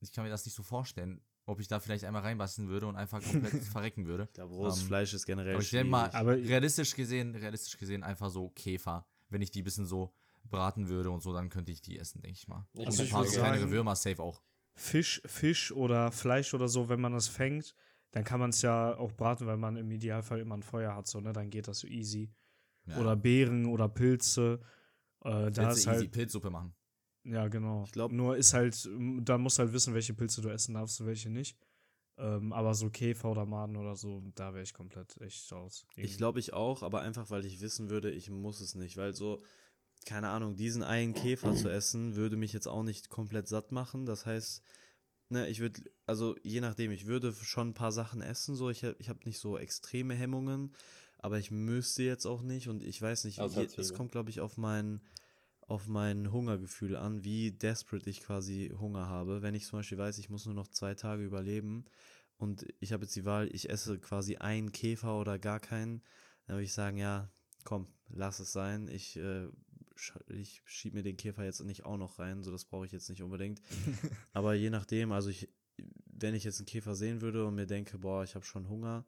ich 0.00 0.12
kann 0.12 0.24
mir 0.24 0.30
das 0.30 0.44
nicht 0.44 0.54
so 0.54 0.62
vorstellen, 0.62 1.20
ob 1.46 1.60
ich 1.60 1.68
da 1.68 1.80
vielleicht 1.80 2.04
einmal 2.04 2.22
reinbasteln 2.22 2.68
würde 2.68 2.86
und 2.86 2.96
einfach 2.96 3.22
komplett 3.22 3.62
verrecken 3.64 4.06
würde. 4.06 4.24
Ich 4.24 4.32
glaube, 4.34 4.54
rohes 4.54 4.80
Ähm, 4.80 4.86
Fleisch 4.86 5.14
ist 5.14 5.26
generell 5.26 5.54
Aber 5.54 5.62
ich 5.62 5.70
denke 5.70 5.90
mal. 5.90 6.10
Aber- 6.10 6.36
realistisch 6.36 6.94
gesehen, 6.94 7.34
realistisch 7.34 7.76
gesehen 7.76 8.02
einfach 8.02 8.30
so 8.30 8.50
Käfer. 8.50 9.06
Wenn 9.28 9.42
ich 9.42 9.50
die 9.50 9.62
ein 9.62 9.64
bisschen 9.64 9.86
so 9.86 10.12
braten 10.44 10.88
würde 10.88 11.10
und 11.10 11.22
so, 11.22 11.32
dann 11.32 11.48
könnte 11.48 11.72
ich 11.72 11.80
die 11.82 11.98
essen, 11.98 12.20
denke 12.22 12.36
ich 12.38 12.46
mal. 12.48 12.66
Also 12.76 12.86
Und 12.86 12.94
ich 12.94 13.00
ein 13.00 13.08
paar 13.10 13.22
würd 13.24 13.30
so 13.32 13.38
kleinere 13.40 13.60
sagen- 13.60 13.72
Würmer 13.72 13.96
safe 13.96 14.22
auch. 14.22 14.42
Fisch, 14.74 15.22
Fisch 15.24 15.72
oder 15.72 16.12
Fleisch 16.12 16.52
oder 16.54 16.68
so, 16.68 16.88
wenn 16.88 17.00
man 17.00 17.12
das 17.12 17.26
fängt, 17.28 17.74
dann 18.12 18.24
kann 18.24 18.38
man 18.40 18.50
es 18.50 18.62
ja 18.62 18.96
auch 18.96 19.10
braten, 19.12 19.46
weil 19.46 19.56
man 19.56 19.76
im 19.76 19.90
Idealfall 19.90 20.38
immer 20.40 20.56
ein 20.56 20.62
Feuer 20.62 20.94
hat, 20.94 21.06
so, 21.06 21.20
ne? 21.20 21.32
Dann 21.32 21.50
geht 21.50 21.66
das 21.66 21.80
so 21.80 21.86
easy. 21.88 22.30
Ja. 22.86 22.98
Oder 22.98 23.16
Beeren 23.16 23.66
oder 23.66 23.88
Pilze. 23.88 24.60
Äh, 25.24 25.30
da 25.30 25.44
Willst 25.46 25.58
du 25.58 25.62
ist 25.62 25.76
easy 25.78 25.86
halt. 25.86 26.10
Pilzsuppe 26.12 26.50
machen. 26.50 26.74
Ja, 27.28 27.48
genau. 27.48 27.84
Ich 27.84 27.92
glaub- 27.92 28.12
Nur 28.12 28.36
ist 28.36 28.54
halt, 28.54 28.84
m, 28.86 29.24
da 29.24 29.36
musst 29.38 29.58
du 29.58 29.62
halt 29.62 29.72
wissen, 29.72 29.94
welche 29.94 30.14
Pilze 30.14 30.40
du 30.42 30.48
essen 30.48 30.74
darfst 30.74 31.00
und 31.00 31.06
welche 31.06 31.30
nicht. 31.30 31.58
Ähm, 32.18 32.52
aber 32.52 32.74
so 32.74 32.88
Käfer 32.88 33.30
oder 33.30 33.44
Maden 33.44 33.76
oder 33.76 33.94
so, 33.94 34.22
da 34.34 34.54
wäre 34.54 34.62
ich 34.62 34.72
komplett 34.72 35.20
echt 35.20 35.52
raus. 35.52 35.86
Ich 35.96 36.16
glaube 36.16 36.38
ich 36.38 36.52
auch, 36.54 36.82
aber 36.82 37.02
einfach 37.02 37.30
weil 37.30 37.44
ich 37.44 37.60
wissen 37.60 37.90
würde, 37.90 38.10
ich 38.10 38.30
muss 38.30 38.60
es 38.60 38.74
nicht, 38.74 38.96
weil 38.96 39.14
so 39.14 39.42
keine 40.06 40.28
Ahnung, 40.28 40.56
diesen 40.56 40.82
einen 40.84 41.14
Käfer 41.14 41.54
zu 41.54 41.68
essen, 41.68 42.14
würde 42.14 42.36
mich 42.36 42.52
jetzt 42.52 42.68
auch 42.68 42.84
nicht 42.84 43.08
komplett 43.10 43.48
satt 43.48 43.72
machen. 43.72 44.06
Das 44.06 44.24
heißt, 44.24 44.62
ne, 45.30 45.48
ich 45.48 45.58
würde, 45.60 45.82
also 46.06 46.36
je 46.44 46.60
nachdem, 46.60 46.92
ich 46.92 47.06
würde 47.06 47.32
schon 47.34 47.70
ein 47.70 47.74
paar 47.74 47.90
Sachen 47.92 48.22
essen, 48.22 48.54
so, 48.54 48.70
ich, 48.70 48.84
ich 48.84 49.08
habe 49.08 49.18
nicht 49.24 49.40
so 49.40 49.58
extreme 49.58 50.14
Hemmungen, 50.14 50.74
aber 51.18 51.38
ich 51.38 51.50
müsste 51.50 52.02
jetzt 52.04 52.24
auch 52.24 52.42
nicht 52.42 52.68
und 52.68 52.82
ich 52.84 53.02
weiß 53.02 53.24
nicht, 53.24 53.40
je, 53.48 53.64
es 53.82 53.88
kommt, 53.96 54.12
glaube 54.12 54.30
ich, 54.30 54.40
auf 54.40 54.56
mein, 54.56 55.00
auf 55.66 55.88
mein 55.88 56.30
Hungergefühl 56.30 56.96
an, 56.96 57.24
wie 57.24 57.50
desperate 57.50 58.08
ich 58.08 58.20
quasi 58.20 58.72
Hunger 58.78 59.08
habe. 59.08 59.42
Wenn 59.42 59.54
ich 59.54 59.66
zum 59.66 59.80
Beispiel 59.80 59.98
weiß, 59.98 60.18
ich 60.18 60.30
muss 60.30 60.46
nur 60.46 60.54
noch 60.54 60.68
zwei 60.68 60.94
Tage 60.94 61.24
überleben 61.24 61.84
und 62.38 62.66
ich 62.80 62.92
habe 62.92 63.04
jetzt 63.04 63.16
die 63.16 63.24
Wahl, 63.24 63.48
ich 63.52 63.68
esse 63.68 63.98
quasi 63.98 64.36
einen 64.36 64.72
Käfer 64.72 65.18
oder 65.18 65.38
gar 65.38 65.58
keinen, 65.58 66.02
dann 66.46 66.56
würde 66.56 66.64
ich 66.64 66.72
sagen, 66.72 66.98
ja, 66.98 67.30
komm, 67.64 67.88
lass 68.08 68.38
es 68.38 68.52
sein. 68.52 68.88
Ich, 68.88 69.16
äh, 69.16 69.48
ich 70.28 70.62
schiebe 70.64 70.98
mir 70.98 71.02
den 71.02 71.16
Käfer 71.16 71.44
jetzt 71.44 71.62
nicht 71.64 71.84
auch 71.84 71.96
noch 71.96 72.18
rein, 72.20 72.42
so 72.42 72.52
das 72.52 72.64
brauche 72.64 72.86
ich 72.86 72.92
jetzt 72.92 73.10
nicht 73.10 73.22
unbedingt. 73.22 73.60
Aber 74.32 74.54
je 74.54 74.70
nachdem, 74.70 75.10
also 75.10 75.30
ich, 75.30 75.48
wenn 76.06 76.34
ich 76.34 76.44
jetzt 76.44 76.60
einen 76.60 76.66
Käfer 76.66 76.94
sehen 76.94 77.22
würde 77.22 77.44
und 77.44 77.56
mir 77.56 77.66
denke, 77.66 77.98
boah, 77.98 78.22
ich 78.22 78.36
habe 78.36 78.44
schon 78.44 78.68
Hunger, 78.68 79.04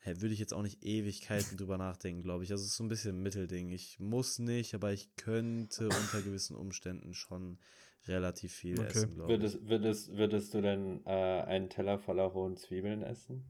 hä, 0.00 0.14
würde 0.18 0.34
ich 0.34 0.40
jetzt 0.40 0.54
auch 0.54 0.62
nicht 0.62 0.82
Ewigkeiten 0.82 1.56
drüber 1.56 1.78
nachdenken, 1.78 2.22
glaube 2.22 2.44
ich. 2.44 2.52
Also 2.52 2.62
es 2.64 2.70
ist 2.70 2.76
so 2.76 2.84
ein 2.84 2.88
bisschen 2.88 3.16
ein 3.16 3.22
Mittelding. 3.22 3.70
Ich 3.70 3.98
muss 4.00 4.38
nicht, 4.38 4.74
aber 4.74 4.92
ich 4.92 5.14
könnte 5.16 5.84
unter 5.84 6.22
gewissen 6.22 6.56
Umständen 6.56 7.14
schon 7.14 7.58
relativ 8.06 8.52
viel 8.52 8.78
Okay. 8.78 8.88
essen, 8.88 9.14
glaube 9.14 9.32
ich. 9.32 9.40
Würdest, 9.40 9.68
würdest, 9.68 10.16
würdest 10.16 10.54
du 10.54 10.60
denn 10.60 11.04
äh, 11.04 11.42
einen 11.42 11.68
Teller 11.68 11.98
voller 11.98 12.24
rohen 12.24 12.56
Zwiebeln 12.56 13.02
essen? 13.02 13.44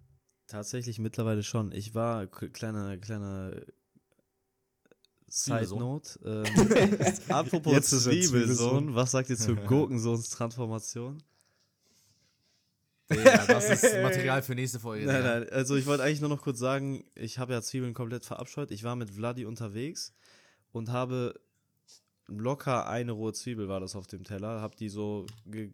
Tatsächlich 0.47 0.99
mittlerweile 0.99 1.45
schon. 1.45 1.71
Ich 1.73 1.95
war, 1.95 2.27
kleiner, 2.27 2.99
kleiner 2.99 3.63
Side. 5.29 5.69
Note. 5.79 6.19
Ähm, 6.25 7.15
apropos 7.29 7.83
Zwiebelsohn, 7.83 8.97
was 8.97 9.13
sagt 9.13 9.31
ihr 9.31 9.37
zur 9.37 9.55
Gurkensohns-Transformation? 9.55 11.23
Das 13.11 13.69
ist 13.69 14.03
Material 14.03 14.43
für 14.43 14.55
nächste 14.55 14.79
Folge. 14.79 15.07
Nein, 15.07 15.23
nein, 15.23 15.49
also 15.51 15.77
ich 15.77 15.87
wollte 15.87 16.05
eigentlich 16.05 16.21
nur 16.21 16.31
noch 16.31 16.43
kurz 16.43 16.59
sagen, 16.59 17.05
ich 17.15 17.39
habe 17.39 17.53
ja 17.53 17.61
Zwiebeln 17.61 17.93
komplett 17.93 18.25
verabscheut. 18.25 18.71
Ich 18.71 18.85
war 18.85 18.95
mit 18.95 19.11
Vladi 19.11 19.45
unterwegs 19.45 20.15
und 20.73 20.91
habe 20.91 21.35
locker 22.29 22.89
eine 22.89 23.13
rohe 23.13 23.33
Zwiebel 23.33 23.69
war 23.69 23.81
das 23.81 23.97
auf 23.97 24.07
dem 24.07 24.25
Teller, 24.25 24.61
habe 24.61 24.77
die 24.77 24.89
so 24.89 25.27
ge 25.47 25.73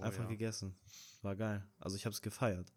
einfach 0.00 0.24
ja. 0.24 0.30
gegessen. 0.30 0.74
War 1.22 1.36
geil. 1.36 1.64
Also 1.78 1.96
ich 1.96 2.06
habe 2.06 2.14
es 2.14 2.22
gefeiert. 2.22 2.72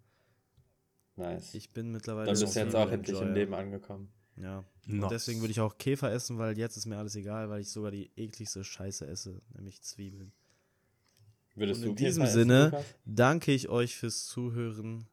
Nice. 1.16 1.54
Ich 1.54 1.72
bin 1.72 1.92
mittlerweile 1.92 2.26
Dann 2.26 2.40
bist 2.40 2.56
du 2.56 2.60
jetzt 2.60 2.76
auch 2.76 2.92
endlich 2.92 3.20
im. 3.20 3.34
Leben 3.34 3.54
angekommen. 3.54 4.12
Ja. 4.36 4.64
Nice. 4.86 5.04
Und 5.04 5.12
deswegen 5.12 5.42
würde 5.42 5.52
ich 5.52 5.60
auch 5.60 5.78
Käfer 5.78 6.12
essen, 6.12 6.38
weil 6.38 6.58
jetzt 6.58 6.78
ist 6.78 6.86
mir 6.86 6.98
alles 6.98 7.16
egal, 7.16 7.50
weil 7.50 7.62
ich 7.62 7.72
sogar 7.72 7.92
die 7.92 8.12
ekligste 8.16 8.64
Scheiße 8.64 9.08
esse, 9.08 9.42
nämlich 9.54 9.82
Zwiebeln. 9.82 10.34
Würdest 11.56 11.84
Und 11.84 11.90
in 11.90 11.96
diesem 11.96 12.24
Käfer 12.24 12.34
Sinne 12.34 12.66
Lukas? 12.66 12.86
danke 13.06 13.52
ich 13.52 13.70
euch 13.70 13.96
fürs 13.98 14.26
Zuhören 14.26 15.08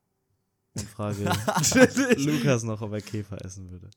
und 0.74 0.88
frage 0.88 1.24
Lukas 2.16 2.62
noch, 2.62 2.80
ob 2.80 2.92
er 2.92 3.00
Käfer 3.00 3.44
essen 3.44 3.70
würde. 3.70 3.90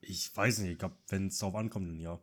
Ich 0.00 0.34
weiß 0.34 0.60
nicht, 0.60 0.72
ich 0.72 0.78
glaube, 0.78 0.96
wenn 1.08 1.26
es 1.26 1.38
drauf 1.38 1.54
ankommt, 1.54 1.88
dann 1.88 2.00
ja. 2.00 2.18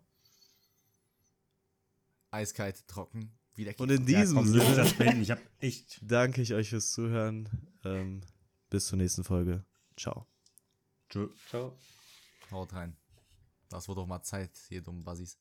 Eiskalt, 2.32 2.88
trocken, 2.88 3.32
wieder 3.56 3.74
Und 3.78 3.92
in 3.92 4.08
ja, 4.08 4.22
diesem 4.22 4.38
muss 4.38 4.48
Sinne. 4.48 5.22
Ich 5.22 5.32
habe 5.32 5.42
echt 5.60 6.00
danke 6.02 6.42
ich 6.42 6.54
euch 6.54 6.70
fürs 6.70 6.92
Zuhören. 6.92 7.48
Ähm, 7.84 8.22
bis 8.70 8.88
zur 8.88 8.98
nächsten 8.98 9.24
Folge. 9.24 9.64
Ciao. 9.96 10.26
Tschö. 11.10 11.30
Ciao. 11.50 11.78
Haut 12.52 12.74
rein. 12.74 12.98
Das 13.70 13.88
wird 13.88 13.98
doch 13.98 14.08
mal 14.08 14.22
Zeit, 14.24 14.52
ihr 14.70 14.82
dummen 14.82 15.04
Bassis. 15.04 15.38